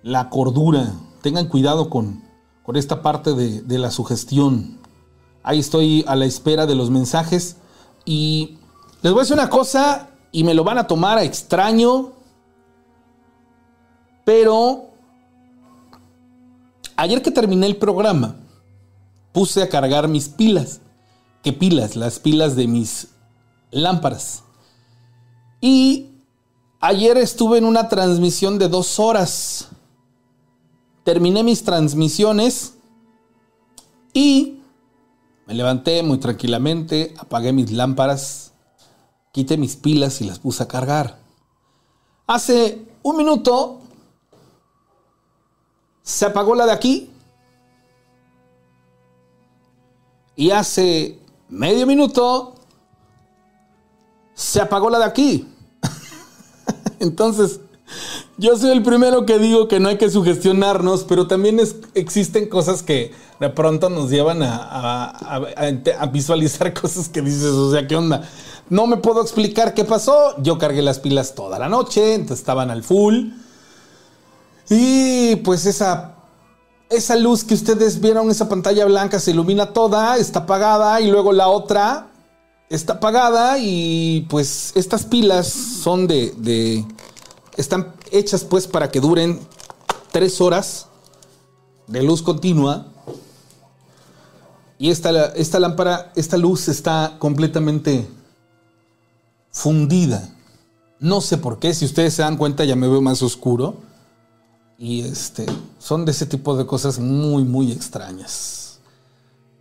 la 0.04 0.30
cordura. 0.30 0.92
Tengan 1.22 1.48
cuidado 1.48 1.90
con, 1.90 2.22
con 2.64 2.76
esta 2.76 3.02
parte 3.02 3.34
de, 3.34 3.62
de 3.62 3.80
la 3.80 3.90
sugestión. 3.90 4.80
Ahí 5.44 5.60
estoy 5.60 6.04
a 6.10 6.18
la 6.18 6.26
espera 6.26 6.66
de 6.66 6.76
los 6.76 6.90
mensajes. 6.90 7.56
Y 8.04 8.58
les 9.02 9.14
voy 9.14 9.22
a 9.22 9.24
decir 9.24 9.36
una 9.36 9.50
cosa 9.50 10.10
y 10.34 10.44
me 10.44 10.54
lo 10.54 10.66
van 10.66 10.78
a 10.78 10.88
tomar 10.88 11.18
a 11.18 11.24
extraño. 11.24 12.20
Pero 14.34 14.86
ayer 16.96 17.22
que 17.22 17.32
terminé 17.32 17.66
el 17.68 17.76
programa, 17.76 18.38
puse 19.34 19.62
a 19.62 19.68
cargar 19.68 20.08
mis 20.08 20.30
pilas. 20.30 20.80
¿Qué 21.44 21.52
pilas? 21.52 21.98
Las 21.98 22.18
pilas 22.18 22.56
de 22.56 22.66
mis 22.66 23.10
lámparas. 23.72 24.44
Y 25.60 26.12
ayer 26.80 27.18
estuve 27.18 27.58
en 27.58 27.66
una 27.66 27.90
transmisión 27.90 28.58
de 28.58 28.70
dos 28.70 29.00
horas. 29.00 29.68
Terminé 31.04 31.44
mis 31.44 31.66
transmisiones 31.66 32.76
y 34.14 34.62
me 35.46 35.56
levanté 35.56 36.04
muy 36.04 36.20
tranquilamente, 36.20 37.14
apagué 37.18 37.52
mis 37.52 37.70
lámparas, 37.70 38.54
quité 39.34 39.58
mis 39.58 39.76
pilas 39.76 40.22
y 40.22 40.24
las 40.24 40.40
puse 40.40 40.64
a 40.64 40.70
cargar. 40.70 41.20
Hace 42.28 42.88
un 43.04 43.18
minuto 43.18 43.81
se 46.12 46.26
apagó 46.26 46.56
la 46.56 46.66
de 46.66 46.74
aquí. 46.74 47.10
Y 50.36 50.52
hace 50.52 51.20
medio 51.50 51.86
minuto 51.88 52.56
se 54.34 54.60
apagó 54.60 54.90
la 54.90 55.00
de 55.00 55.06
aquí. 55.06 55.48
Entonces, 57.00 57.62
yo 58.38 58.58
soy 58.58 58.72
el 58.72 58.84
primero 58.84 59.26
que 59.26 59.40
digo 59.40 59.68
que 59.70 59.80
no 59.80 59.88
hay 59.90 59.98
que 59.98 60.10
sugestionarnos, 60.10 61.04
pero 61.06 61.28
también 61.28 61.60
es- 61.60 61.76
existen 61.94 62.50
cosas 62.50 62.84
que 62.84 63.14
de 63.40 63.50
pronto 63.50 63.90
nos 63.90 64.10
llevan 64.10 64.42
a, 64.44 65.10
a- 65.10 66.06
visualizar 66.08 66.74
cosas 66.80 67.08
que 67.08 67.22
dices, 67.22 67.46
o 67.46 67.72
sea, 67.72 67.88
¿qué 67.88 67.96
onda? 67.96 68.28
No 68.70 68.86
me 68.88 68.98
puedo 68.98 69.22
explicar 69.22 69.74
qué 69.74 69.86
pasó. 69.86 70.36
Yo 70.42 70.58
cargué 70.58 70.82
las 70.82 71.00
pilas 71.00 71.36
toda 71.36 71.58
la 71.60 71.70
noche, 71.70 72.16
estaban 72.16 72.70
al 72.70 72.84
full. 72.84 73.30
Y 74.74 75.36
pues 75.38 75.66
esa, 75.66 76.16
esa 76.90 77.18
luz 77.18 77.44
que 77.44 77.54
ustedes 77.56 78.00
vieron, 78.00 78.32
esa 78.32 78.48
pantalla 78.48 78.86
blanca 78.86 79.20
se 79.20 79.32
ilumina 79.32 79.74
toda, 79.74 80.16
está 80.16 80.40
apagada 80.40 81.02
y 81.02 81.12
luego 81.12 81.34
la 81.34 81.50
otra 81.50 82.08
está 82.70 82.94
apagada 82.94 83.58
y 83.60 84.26
pues 84.30 84.72
estas 84.76 85.04
pilas 85.04 85.48
son 85.50 86.08
de, 86.08 86.34
de- 86.38 86.86
están 87.58 87.94
hechas 88.12 88.46
pues 88.46 88.66
para 88.66 88.90
que 88.90 89.02
duren 89.02 89.42
tres 90.14 90.40
horas 90.40 90.88
de 91.88 92.02
luz 92.02 92.22
continua 92.22 92.86
y 94.80 94.90
esta, 94.90 95.26
esta 95.36 95.60
lámpara, 95.60 96.14
esta 96.16 96.38
luz 96.38 96.70
está 96.70 97.18
completamente 97.20 98.08
fundida. 99.52 100.30
No 101.02 101.20
sé 101.20 101.38
por 101.38 101.60
qué, 101.60 101.74
si 101.74 101.84
ustedes 101.84 102.14
se 102.14 102.22
dan 102.22 102.38
cuenta 102.38 102.64
ya 102.64 102.78
me 102.78 102.88
veo 102.88 103.02
más 103.02 103.22
oscuro. 103.22 103.91
Y 104.82 105.02
este, 105.02 105.46
son 105.78 106.06
de 106.06 106.12
ese 106.12 106.26
tipo 106.26 106.58
de 106.58 106.66
cosas 106.66 106.98
muy, 106.98 107.44
muy 107.44 107.72
extrañas. 107.72 108.80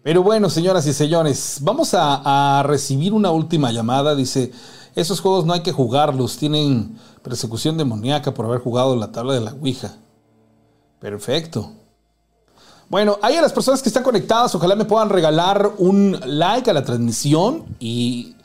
Pero 0.03 0.23
bueno, 0.23 0.49
señoras 0.49 0.87
y 0.87 0.95
señores, 0.95 1.59
vamos 1.61 1.91
a, 1.93 2.63
recibir 2.65 3.13
una 3.13 3.31
última 3.31 3.71
llamada. 3.71 4.15
Dice, 4.15 4.51
esos 4.95 5.21
juegos 5.21 5.45
no 5.45 5.53
hay 5.53 5.61
que 5.61 5.73
jugarlos, 5.73 6.39
tienen 6.39 6.97
persecución 7.23 7.77
demoníaca 7.77 8.33
por 8.33 8.47
haber 8.47 8.61
jugado 8.61 8.97
la 8.97 9.13
tabla 9.13 9.35
de 9.35 9.43
la 9.43 9.53
Ouija. 9.53 9.95
Perfecto. 11.01 11.71
Bueno, 12.89 13.19
ahí 13.21 13.37
a 13.37 13.43
las 13.43 13.53
personas 13.53 13.83
que 13.83 13.91
están 13.91 14.03
conectadas, 14.03 14.55
ojalá 14.55 14.75
me 14.75 14.87
puedan 14.87 15.11
regalar 15.11 15.75
un 15.77 16.19
like 16.25 16.71
a 16.71 16.73
la 16.73 16.83
transmisión 16.83 17.67
y 17.79 18.37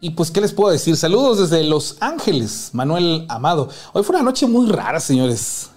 y 0.00 0.10
pues, 0.10 0.30
¿qué 0.30 0.40
les 0.40 0.52
puedo 0.52 0.70
decir? 0.70 0.96
Saludos 0.96 1.38
desde 1.38 1.64
Los 1.64 1.96
Ángeles, 1.98 2.70
Manuel 2.72 3.26
Amado. 3.28 3.68
Hoy 3.92 4.04
fue 4.04 4.14
una 4.14 4.24
noche 4.24 4.46
muy 4.46 4.70
rara, 4.70 5.00
señores. 5.00 5.70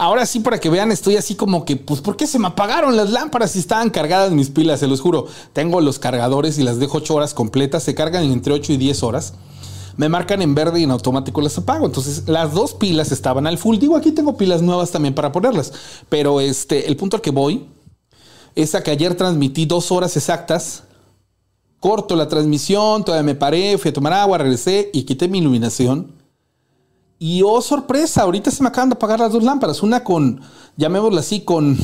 Ahora 0.00 0.26
sí, 0.26 0.38
para 0.40 0.60
que 0.60 0.70
vean, 0.70 0.92
estoy 0.92 1.16
así 1.16 1.34
como 1.34 1.64
que, 1.64 1.76
pues, 1.76 2.00
¿por 2.00 2.16
qué 2.16 2.28
se 2.28 2.38
me 2.38 2.46
apagaron 2.46 2.96
las 2.96 3.10
lámparas 3.10 3.50
si 3.50 3.58
estaban 3.58 3.90
cargadas 3.90 4.30
mis 4.30 4.48
pilas? 4.48 4.78
Se 4.78 4.86
los 4.86 5.00
juro. 5.00 5.26
Tengo 5.52 5.80
los 5.80 5.98
cargadores 5.98 6.56
y 6.58 6.62
las 6.62 6.78
dejo 6.78 6.98
8 6.98 7.14
horas 7.16 7.34
completas. 7.34 7.82
Se 7.82 7.96
cargan 7.96 8.22
entre 8.24 8.52
8 8.52 8.74
y 8.74 8.76
10 8.76 9.02
horas. 9.02 9.34
Me 9.96 10.08
marcan 10.08 10.40
en 10.40 10.54
verde 10.54 10.78
y 10.78 10.84
en 10.84 10.92
automático 10.92 11.40
las 11.40 11.58
apago. 11.58 11.86
Entonces, 11.86 12.28
las 12.28 12.52
dos 12.54 12.74
pilas 12.74 13.10
estaban 13.10 13.48
al 13.48 13.58
full. 13.58 13.78
Digo, 13.78 13.96
aquí 13.96 14.12
tengo 14.12 14.36
pilas 14.36 14.62
nuevas 14.62 14.92
también 14.92 15.14
para 15.14 15.32
ponerlas. 15.32 15.72
Pero 16.08 16.40
este, 16.40 16.86
el 16.86 16.96
punto 16.96 17.16
al 17.16 17.20
que 17.20 17.32
voy 17.32 17.66
es 18.54 18.76
a 18.76 18.84
que 18.84 18.92
ayer 18.92 19.16
transmití 19.16 19.66
dos 19.66 19.90
horas 19.90 20.16
exactas 20.16 20.84
Corto 21.80 22.16
la 22.16 22.26
transmisión, 22.26 23.04
todavía 23.04 23.22
me 23.22 23.36
paré, 23.36 23.78
fui 23.78 23.90
a 23.90 23.94
tomar 23.94 24.12
agua, 24.12 24.38
regresé 24.38 24.90
y 24.92 25.04
quité 25.04 25.28
mi 25.28 25.38
iluminación. 25.38 26.12
Y 27.18 27.42
oh, 27.42 27.60
sorpresa, 27.60 28.22
ahorita 28.22 28.50
se 28.50 28.62
me 28.62 28.68
acaban 28.68 28.90
de 28.90 28.94
apagar 28.94 29.18
las 29.18 29.32
dos 29.32 29.42
lámparas. 29.42 29.82
Una 29.82 30.04
con, 30.04 30.40
llamémosla 30.76 31.20
así, 31.20 31.40
con 31.40 31.76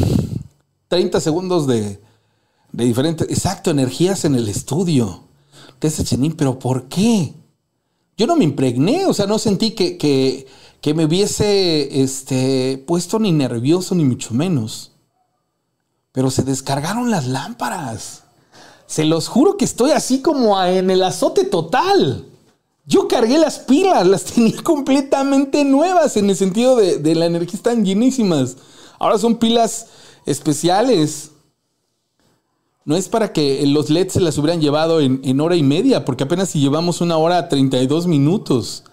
30 0.89 1.21
segundos 1.21 1.67
de, 1.67 2.01
de 2.71 2.85
diferentes, 2.85 3.29
exacto, 3.29 3.71
energías 3.71 4.25
en 4.25 4.37
el 4.37 4.49
estudio. 4.49 5.25
Entonces, 5.73 6.07
Chenín, 6.07 6.35
pero 6.35 6.59
¿por 6.59 6.89
qué? 6.89 7.35
Yo 8.17 8.27
no 8.29 8.37
me 8.37 8.45
impregné, 8.45 9.07
o 9.07 9.15
sea, 9.15 9.27
no 9.27 9.39
sentí 9.41 9.73
que, 9.73 9.97
que, 9.99 10.47
que 10.81 10.95
me 10.95 11.05
hubiese 11.05 12.03
este, 12.03 12.83
puesto 12.87 13.19
ni 13.19 13.33
nervioso, 13.33 13.97
ni 13.97 14.05
mucho 14.05 14.35
menos. 14.35 14.93
Pero 16.13 16.31
se 16.31 16.45
descargaron 16.45 17.11
las 17.11 17.27
lámparas. 17.27 18.23
Se 18.87 19.05
los 19.05 19.27
juro 19.27 19.57
que 19.57 19.65
estoy 19.65 19.91
así 19.91 20.21
como 20.21 20.63
en 20.63 20.91
el 20.91 21.03
azote 21.03 21.45
total. 21.45 22.27
Yo 22.87 23.09
cargué 23.09 23.39
las 23.39 23.59
pilas, 23.61 24.07
las 24.07 24.25
tenía 24.35 24.63
completamente 24.63 25.65
nuevas 25.65 26.17
en 26.17 26.31
el 26.31 26.37
sentido 26.37 26.77
de, 26.77 26.99
de 26.99 27.15
la 27.15 27.27
energía, 27.27 27.57
están 27.57 27.85
llenísimas. 27.85 28.57
Ahora 28.99 29.19
son 29.19 29.37
pilas 29.37 29.87
especiales. 30.27 31.31
No 32.85 32.97
es 32.97 33.09
para 33.09 33.33
que 33.33 33.67
los 33.67 33.89
LEDs 33.89 34.13
se 34.13 34.21
las 34.21 34.37
hubieran 34.37 34.61
llevado 34.61 35.01
en, 35.01 35.21
en 35.25 35.41
hora 35.41 35.57
y 35.57 35.63
media, 35.63 36.05
porque 36.05 36.25
apenas 36.25 36.51
si 36.51 36.61
llevamos 36.61 37.01
una 37.01 37.17
hora 37.17 37.49
32 37.49 38.07
minutos. 38.07 38.85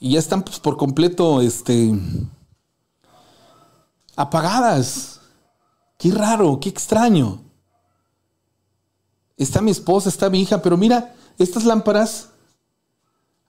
Y 0.00 0.12
ya 0.12 0.18
están 0.18 0.42
pues, 0.42 0.58
por 0.58 0.76
completo 0.76 1.40
este, 1.40 1.92
apagadas. 4.16 5.20
Qué 5.96 6.10
raro, 6.10 6.58
qué 6.60 6.68
extraño. 6.68 7.40
Está 9.36 9.60
mi 9.60 9.70
esposa, 9.70 10.08
está 10.08 10.30
mi 10.30 10.40
hija, 10.40 10.62
pero 10.62 10.76
mira, 10.76 11.14
estas 11.38 11.64
lámparas, 11.64 12.27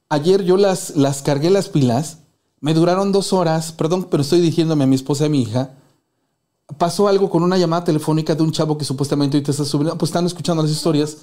ayer 0.10 0.44
yo 0.44 0.58
las, 0.58 0.96
las 0.96 1.22
cargué 1.22 1.50
las 1.50 1.70
pilas, 1.70 2.18
me 2.60 2.74
duraron 2.74 3.12
dos 3.12 3.32
horas, 3.32 3.72
perdón, 3.72 4.08
pero 4.10 4.22
estoy 4.22 4.42
diciéndome 4.42 4.84
a 4.84 4.88
mi 4.88 4.96
esposa 4.96 5.24
y 5.24 5.28
a 5.28 5.30
mi 5.30 5.42
hija, 5.42 5.72
pasó 6.78 7.08
algo 7.08 7.30
con 7.30 7.44
una 7.44 7.58
llamada 7.58 7.84
telefónica 7.84 8.36
de 8.36 8.44
un 8.44 8.52
chavo 8.52 8.78
que 8.78 8.86
supuestamente 8.86 9.38
ahorita 9.38 9.52
está 9.52 9.66
subiendo, 9.66 9.98
pues 9.98 10.10
están 10.10 10.26
escuchando 10.26 10.62
las 10.62 10.72
historias, 10.72 11.18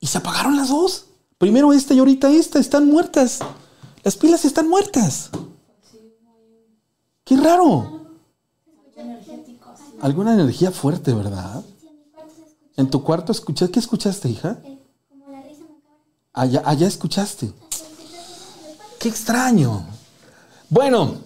y 0.00 0.06
se 0.06 0.18
apagaron 0.18 0.56
las 0.56 0.68
dos. 0.68 1.06
Primero 1.38 1.72
esta 1.72 1.94
y 1.94 1.98
ahorita 1.98 2.30
esta, 2.30 2.58
están 2.58 2.86
muertas. 2.86 3.40
Las 4.02 4.16
pilas 4.16 4.44
están 4.44 4.68
muertas. 4.68 5.30
Qué 7.24 7.36
raro. 7.36 8.06
Alguna 10.00 10.34
energía 10.34 10.70
fuerte, 10.70 11.12
¿verdad? 11.12 11.64
En 12.76 12.90
tu 12.90 13.02
cuarto 13.02 13.32
escuchaste, 13.32 13.72
¿qué 13.72 13.80
escuchaste, 13.80 14.28
hija? 14.28 14.60
Allá, 16.32 16.62
allá 16.64 16.86
escuchaste. 16.86 17.52
Qué 19.06 19.10
extraño. 19.10 19.86
Bueno, 20.68 21.18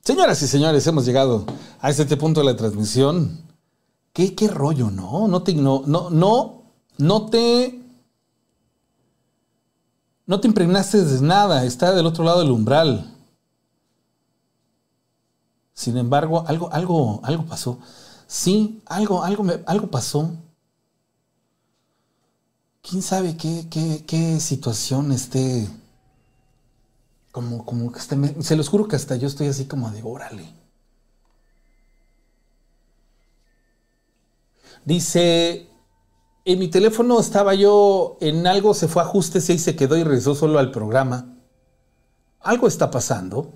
señoras 0.00 0.40
y 0.42 0.46
señores, 0.46 0.86
hemos 0.86 1.04
llegado 1.04 1.44
a 1.80 1.90
este 1.90 2.16
punto 2.16 2.38
de 2.38 2.46
la 2.46 2.54
transmisión. 2.56 3.36
¿Qué, 4.12 4.36
qué 4.36 4.46
rollo, 4.46 4.92
no? 4.92 5.26
No 5.26 5.42
te, 5.42 5.52
no, 5.54 5.82
no, 5.86 6.08
no, 6.10 6.62
no 6.98 7.26
te, 7.26 7.82
no 10.24 10.38
te 10.38 10.46
impregnaste 10.46 11.04
de 11.04 11.20
nada. 11.20 11.64
Está 11.64 11.92
del 11.92 12.06
otro 12.06 12.22
lado 12.22 12.42
del 12.42 12.52
umbral. 12.52 13.12
Sin 15.74 15.96
embargo, 15.96 16.44
algo, 16.46 16.72
algo, 16.72 17.20
algo 17.24 17.44
pasó. 17.44 17.80
Sí, 18.28 18.82
algo, 18.86 19.24
algo, 19.24 19.44
algo 19.66 19.90
pasó. 19.90 20.30
¿Quién 22.88 23.02
sabe 23.02 23.36
qué, 23.36 23.66
qué, 23.68 24.04
qué 24.06 24.38
situación 24.38 25.10
esté? 25.10 25.68
Como, 27.30 27.64
como 27.64 27.92
que 27.92 28.00
se 28.00 28.56
los 28.56 28.68
juro 28.68 28.88
que 28.88 28.96
hasta 28.96 29.16
yo 29.16 29.28
estoy 29.28 29.46
así 29.48 29.66
como 29.66 29.90
de 29.90 30.02
órale. 30.02 30.52
Dice, 34.84 35.68
en 36.44 36.58
mi 36.58 36.68
teléfono 36.68 37.20
estaba 37.20 37.54
yo 37.54 38.16
en 38.20 38.46
algo, 38.46 38.74
se 38.74 38.88
fue 38.88 39.02
a 39.02 39.04
ajustes 39.04 39.48
y 39.48 39.52
ahí 39.52 39.58
se 39.58 39.76
quedó 39.76 39.96
y 39.96 40.04
regresó 40.04 40.34
solo 40.34 40.58
al 40.58 40.70
programa. 40.70 41.36
Algo 42.40 42.66
está 42.66 42.90
pasando. 42.90 43.52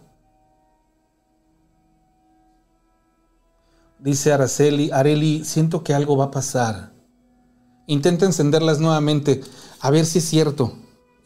Dice 3.98 4.32
Araceli, 4.34 4.90
Areli, 4.90 5.44
siento 5.44 5.82
que 5.82 5.94
algo 5.94 6.16
va 6.16 6.26
a 6.26 6.30
pasar. 6.30 6.92
Intenta 7.86 8.26
encenderlas 8.26 8.78
nuevamente, 8.78 9.40
a 9.80 9.90
ver 9.90 10.04
si 10.04 10.18
es 10.18 10.26
cierto. 10.26 10.76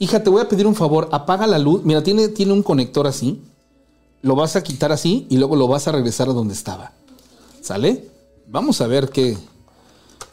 Hija, 0.01 0.23
te 0.23 0.31
voy 0.31 0.41
a 0.41 0.49
pedir 0.49 0.67
un 0.67 0.77
favor, 0.77 1.09
apaga 1.11 1.47
la 1.47 1.59
luz. 1.59 1.83
Mira, 1.83 2.03
tiene, 2.03 2.29
tiene 2.29 2.53
un 2.53 2.63
conector 2.63 3.07
así. 3.07 3.43
Lo 4.23 4.37
vas 4.37 4.55
a 4.55 4.63
quitar 4.63 4.93
así 4.93 5.27
y 5.29 5.39
luego 5.39 5.57
lo 5.57 5.67
vas 5.67 5.89
a 5.89 5.93
regresar 5.93 6.29
a 6.29 6.33
donde 6.33 6.55
estaba. 6.55 6.93
¿Sale? 7.61 8.09
Vamos 8.47 8.81
a 8.81 8.87
ver 8.87 9.11
qué, 9.11 9.37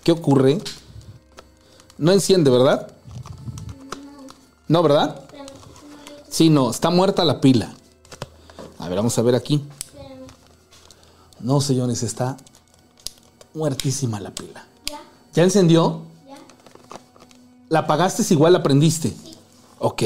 qué 0.03 0.11
ocurre. 0.11 0.59
No 1.97 2.11
enciende, 2.11 2.51
¿verdad? 2.51 2.91
No, 4.67 4.83
¿verdad? 4.83 5.21
Sí, 6.29 6.49
no, 6.49 6.69
está 6.69 6.89
muerta 6.89 7.23
la 7.25 7.41
pila. 7.41 7.73
A 8.79 8.87
ver, 8.87 8.97
vamos 8.97 9.17
a 9.17 9.21
ver 9.21 9.35
aquí. 9.35 9.63
No, 11.39 11.61
señores, 11.61 12.03
está 12.03 12.37
muertísima 13.53 14.19
la 14.19 14.31
pila. 14.31 14.65
¿Ya 15.33 15.43
encendió? 15.43 16.01
¿La 17.69 17.79
apagaste 17.79 18.23
igual 18.33 18.53
la 18.53 18.61
prendiste? 18.61 19.15
Ok. 19.79 20.03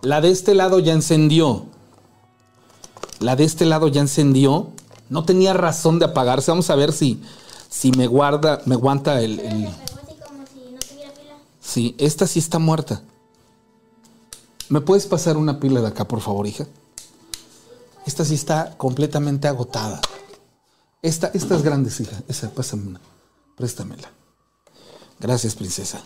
La 0.00 0.20
de 0.20 0.30
este 0.30 0.54
lado 0.54 0.78
ya 0.78 0.92
encendió. 0.92 1.66
La 3.20 3.36
de 3.36 3.44
este 3.44 3.64
lado 3.66 3.88
ya 3.88 4.00
encendió. 4.00 4.70
No 5.08 5.24
tenía 5.24 5.52
razón 5.52 5.98
de 5.98 6.06
apagarse. 6.06 6.50
Vamos 6.50 6.70
a 6.70 6.74
ver 6.76 6.92
si, 6.92 7.22
si 7.68 7.92
me 7.92 8.06
guarda, 8.06 8.60
me 8.66 8.74
aguanta 8.74 9.20
el, 9.20 9.40
el- 9.40 9.68
Sí, 11.60 11.94
esta 11.98 12.26
sí 12.26 12.38
está 12.38 12.58
muerta. 12.58 13.02
¿Me 14.68 14.80
puedes 14.80 15.06
pasar 15.06 15.36
una 15.36 15.58
pila 15.60 15.80
de 15.80 15.88
acá, 15.88 16.06
por 16.06 16.20
favor, 16.20 16.46
hija? 16.46 16.66
Esta 18.04 18.24
sí 18.24 18.34
está 18.34 18.76
completamente 18.76 19.46
agotada. 19.48 20.00
Esta, 21.02 21.30
esta 21.34 21.54
es 21.56 21.62
grande, 21.62 21.90
hija. 21.98 22.20
Esa, 22.28 22.50
pásame 22.50 22.88
una. 22.88 23.00
Préstamela. 23.56 24.10
Gracias, 25.20 25.54
princesa. 25.54 26.02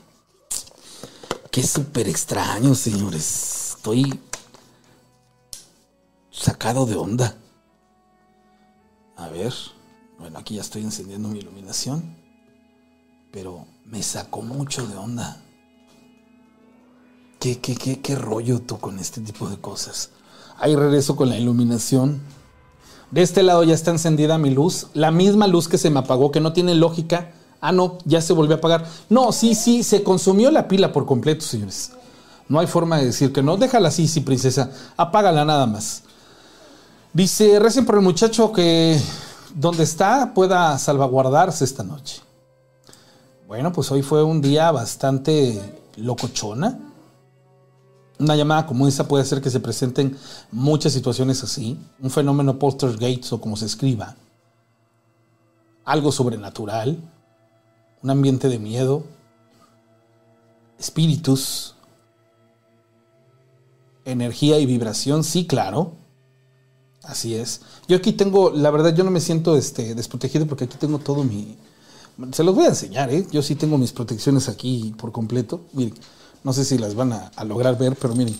Qué 1.57 1.63
súper 1.63 2.07
extraño, 2.07 2.75
señores. 2.75 3.77
Estoy 3.77 4.21
sacado 6.31 6.85
de 6.85 6.97
onda. 6.97 7.35
A 9.17 9.31
ver. 9.31 9.55
Bueno, 10.19 10.39
aquí 10.39 10.57
ya 10.57 10.61
estoy 10.61 10.83
encendiendo 10.83 11.31
mi 11.31 11.39
iluminación. 11.39 12.15
Pero 13.33 13.65
me 13.87 14.03
sacó 14.03 14.43
mucho 14.43 14.87
de 14.87 14.97
onda. 14.97 15.43
¿Qué, 17.41 17.59
qué, 17.59 17.75
qué, 17.75 18.03
qué 18.03 18.17
rollo 18.17 18.61
tú 18.61 18.79
con 18.79 18.99
este 18.99 19.23
tipo 19.23 19.49
de 19.49 19.59
cosas? 19.59 20.11
Ahí 20.59 20.77
regreso 20.77 21.17
con 21.17 21.31
la 21.31 21.39
iluminación. 21.39 22.21
De 23.11 23.23
este 23.23 23.43
lado 23.43 23.65
ya 23.65 23.73
está 23.73 23.93
encendida 23.93 24.37
mi 24.37 24.51
luz. 24.51 24.89
La 24.93 25.11
misma 25.11 25.47
luz 25.47 25.69
que 25.69 25.79
se 25.79 25.89
me 25.89 26.01
apagó, 26.01 26.31
que 26.33 26.41
no 26.41 26.53
tiene 26.53 26.75
lógica. 26.75 27.33
Ah, 27.61 27.73
no, 27.73 27.99
ya 28.05 28.21
se 28.21 28.33
volvió 28.33 28.57
a 28.57 28.59
apagar. 28.59 28.87
No, 29.09 29.33
sí, 29.33 29.55
sí, 29.55 29.83
se 29.83 30.03
consumió 30.03 30.51
la 30.51 30.69
pila 30.69 30.93
por 30.93 31.07
completo, 31.07 31.45
señores. 31.45 31.93
No 32.49 32.61
hay 32.61 32.67
forma 32.67 32.99
de 32.99 33.07
decir 33.07 33.33
que 33.33 33.43
no. 33.43 33.57
Déjala 33.57 33.89
así, 33.89 34.07
sí, 34.07 34.21
princesa. 34.21 34.71
Apágala 34.97 35.45
nada 35.45 35.67
más. 35.67 36.03
Dice, 37.13 37.59
recen 37.59 37.87
por 37.87 37.97
el 37.97 38.03
muchacho 38.03 38.53
que 38.53 39.01
donde 39.55 39.85
está 39.85 40.35
pueda 40.35 40.79
salvaguardarse 40.79 41.65
esta 41.65 41.83
noche. 41.83 42.21
Bueno, 43.49 43.73
pues 43.73 43.91
hoy 43.91 44.03
fue 44.03 44.23
un 44.23 44.41
día 44.43 44.71
bastante 44.71 45.59
locochona. 45.97 46.79
Una 48.19 48.37
llamada 48.37 48.67
como 48.67 48.89
esa 48.89 49.09
puede 49.09 49.23
hacer 49.23 49.41
que 49.41 49.51
se 49.51 49.61
presenten 49.61 50.17
muchas 50.51 50.93
situaciones 50.93 51.43
así. 51.43 51.79
Un 52.01 52.11
fenómeno 52.11 52.59
poltergeist 52.59 53.33
o 53.33 53.41
como 53.41 53.57
se 53.57 53.67
escriba. 53.67 54.15
Algo 55.85 56.13
sobrenatural. 56.13 56.99
Un 58.07 58.11
ambiente 58.11 58.49
de 58.49 58.61
miedo. 58.61 59.03
Espíritus. 60.79 61.75
Energía 64.05 64.61
y 64.61 64.67
vibración, 64.67 65.25
sí, 65.25 65.45
claro. 65.49 65.95
Así 67.03 67.35
es. 67.35 67.63
Yo 67.89 67.97
aquí 67.97 68.13
tengo, 68.13 68.53
la 68.53 68.71
verdad, 68.71 68.95
yo 68.95 69.03
no 69.03 69.11
me 69.11 69.19
siento 69.19 69.57
este, 69.57 69.97
desprotegido 69.97 70.47
porque 70.47 70.67
aquí 70.67 70.77
tengo 70.79 71.01
todo 71.01 71.25
mi... 71.25 71.57
Se 72.31 72.45
los 72.45 72.55
voy 72.55 72.67
a 72.67 72.69
enseñar, 72.69 73.13
¿eh? 73.13 73.27
Yo 73.33 73.43
sí 73.43 73.57
tengo 73.57 73.77
mis 73.77 73.91
protecciones 73.91 74.49
aquí 74.49 74.95
por 74.97 75.11
completo. 75.11 75.63
Miren, 75.73 75.95
no 76.45 76.53
sé 76.53 76.65
si 76.65 76.79
las 76.79 76.95
van 76.95 77.13
a, 77.13 77.33
a 77.35 77.45
lograr 77.45 77.77
ver, 77.77 77.97
pero 78.01 78.15
miren. 78.15 78.39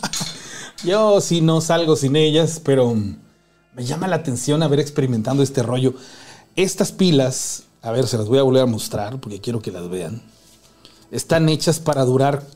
Yo 0.82 1.20
sí 1.20 1.42
no 1.42 1.60
salgo 1.60 1.94
sin 1.94 2.16
ellas, 2.16 2.58
pero 2.64 2.94
me 2.94 3.84
llama 3.84 4.08
la 4.08 4.16
atención 4.16 4.62
haber 4.62 4.80
experimentando 4.80 5.42
este 5.42 5.62
rollo. 5.62 5.92
Estas 6.56 6.90
pilas, 6.90 7.64
a 7.82 7.90
ver, 7.90 8.06
se 8.06 8.16
las 8.16 8.28
voy 8.28 8.38
a 8.38 8.42
volver 8.42 8.62
a 8.62 8.66
mostrar 8.66 9.20
porque 9.20 9.40
quiero 9.40 9.60
que 9.60 9.72
las 9.72 9.88
vean. 9.88 10.22
están 11.10 11.48
hechas 11.48 11.80
para 11.80 12.04
durar 12.04 12.46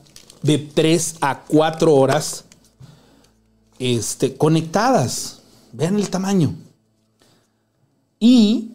de 0.41 0.57
3 0.57 1.17
a 1.21 1.43
4 1.43 1.93
horas 1.93 2.45
este, 3.77 4.37
conectadas. 4.37 5.41
Vean 5.73 5.97
el 5.97 6.09
tamaño. 6.09 6.55
Y 8.19 8.71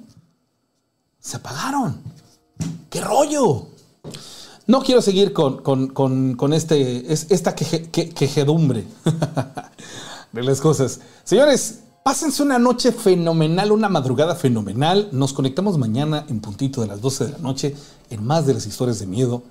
se 1.19 1.39
apagaron. 1.39 2.01
¿Qué 2.91 3.01
rollo? 3.01 3.69
No 4.67 4.83
quiero 4.83 5.01
seguir 5.01 5.33
con, 5.33 6.53
este, 6.53 7.13
esta 7.13 7.55
quejedumbre 7.55 8.85
de 10.33 10.43
las 10.43 10.61
cosas. 10.61 11.01
Señores, 11.25 11.81
pásense 12.03 12.43
una 12.43 12.59
noche 12.59 12.93
fenomenal, 12.93 13.73
una 13.73 13.89
madrugada 13.89 14.35
fenomenal. 14.35 15.09
Nos 15.13 15.33
conectamos 15.33 15.79
mañana 15.79 16.25
en 16.29 16.41
puntito 16.41 16.81
de 16.81 16.89
las 16.89 17.01
12 17.01 17.27
de 17.27 17.33
la 17.33 17.39
noche 17.39 17.77
en 18.11 18.25
más 18.25 18.47
de 18.47 18.55
las 18.55 18.67
historias 18.67 18.99
de 18.99 19.07
miedo. 19.07 19.43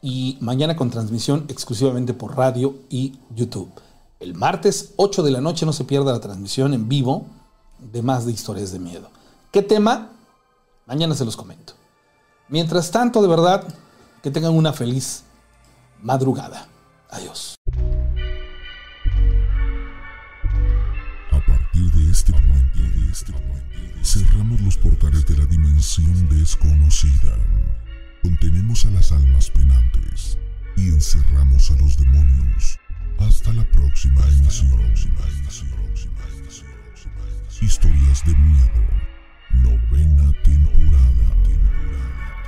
Y 0.00 0.38
mañana 0.40 0.76
con 0.76 0.90
transmisión 0.90 1.44
exclusivamente 1.48 2.14
por 2.14 2.36
radio 2.36 2.76
y 2.88 3.18
YouTube. 3.34 3.70
El 4.20 4.34
martes 4.34 4.92
8 4.96 5.22
de 5.22 5.30
la 5.30 5.40
noche 5.40 5.66
no 5.66 5.72
se 5.72 5.84
pierda 5.84 6.12
la 6.12 6.20
transmisión 6.20 6.72
en 6.72 6.88
vivo 6.88 7.26
de 7.78 8.02
más 8.02 8.26
de 8.26 8.32
historias 8.32 8.72
de 8.72 8.78
miedo. 8.78 9.10
¿Qué 9.52 9.62
tema? 9.62 10.12
Mañana 10.86 11.14
se 11.14 11.24
los 11.24 11.36
comento. 11.36 11.74
Mientras 12.48 12.90
tanto, 12.90 13.22
de 13.22 13.28
verdad, 13.28 13.64
que 14.22 14.30
tengan 14.30 14.54
una 14.54 14.72
feliz 14.72 15.24
madrugada. 16.00 16.68
Adiós. 17.10 17.56
cerramos 24.02 24.60
los 24.60 24.76
portales 24.76 25.26
de 25.26 25.36
la 25.36 25.46
dimensión 25.46 26.28
desconocida. 26.28 27.36
Contenemos 28.22 28.86
a 28.86 28.90
las 28.90 29.12
almas 29.12 29.50
penantes 29.50 30.38
y 30.76 30.88
encerramos 30.88 31.70
a 31.70 31.76
los 31.76 31.96
demonios. 31.96 32.78
Hasta 33.18 33.52
la 33.52 33.64
próxima 33.70 34.20
emisión. 34.28 34.68
Historias 37.60 38.24
de 38.24 38.34
miedo. 38.36 38.86
Novena 39.62 40.32
temporada, 40.44 41.34
temporada. 41.44 42.38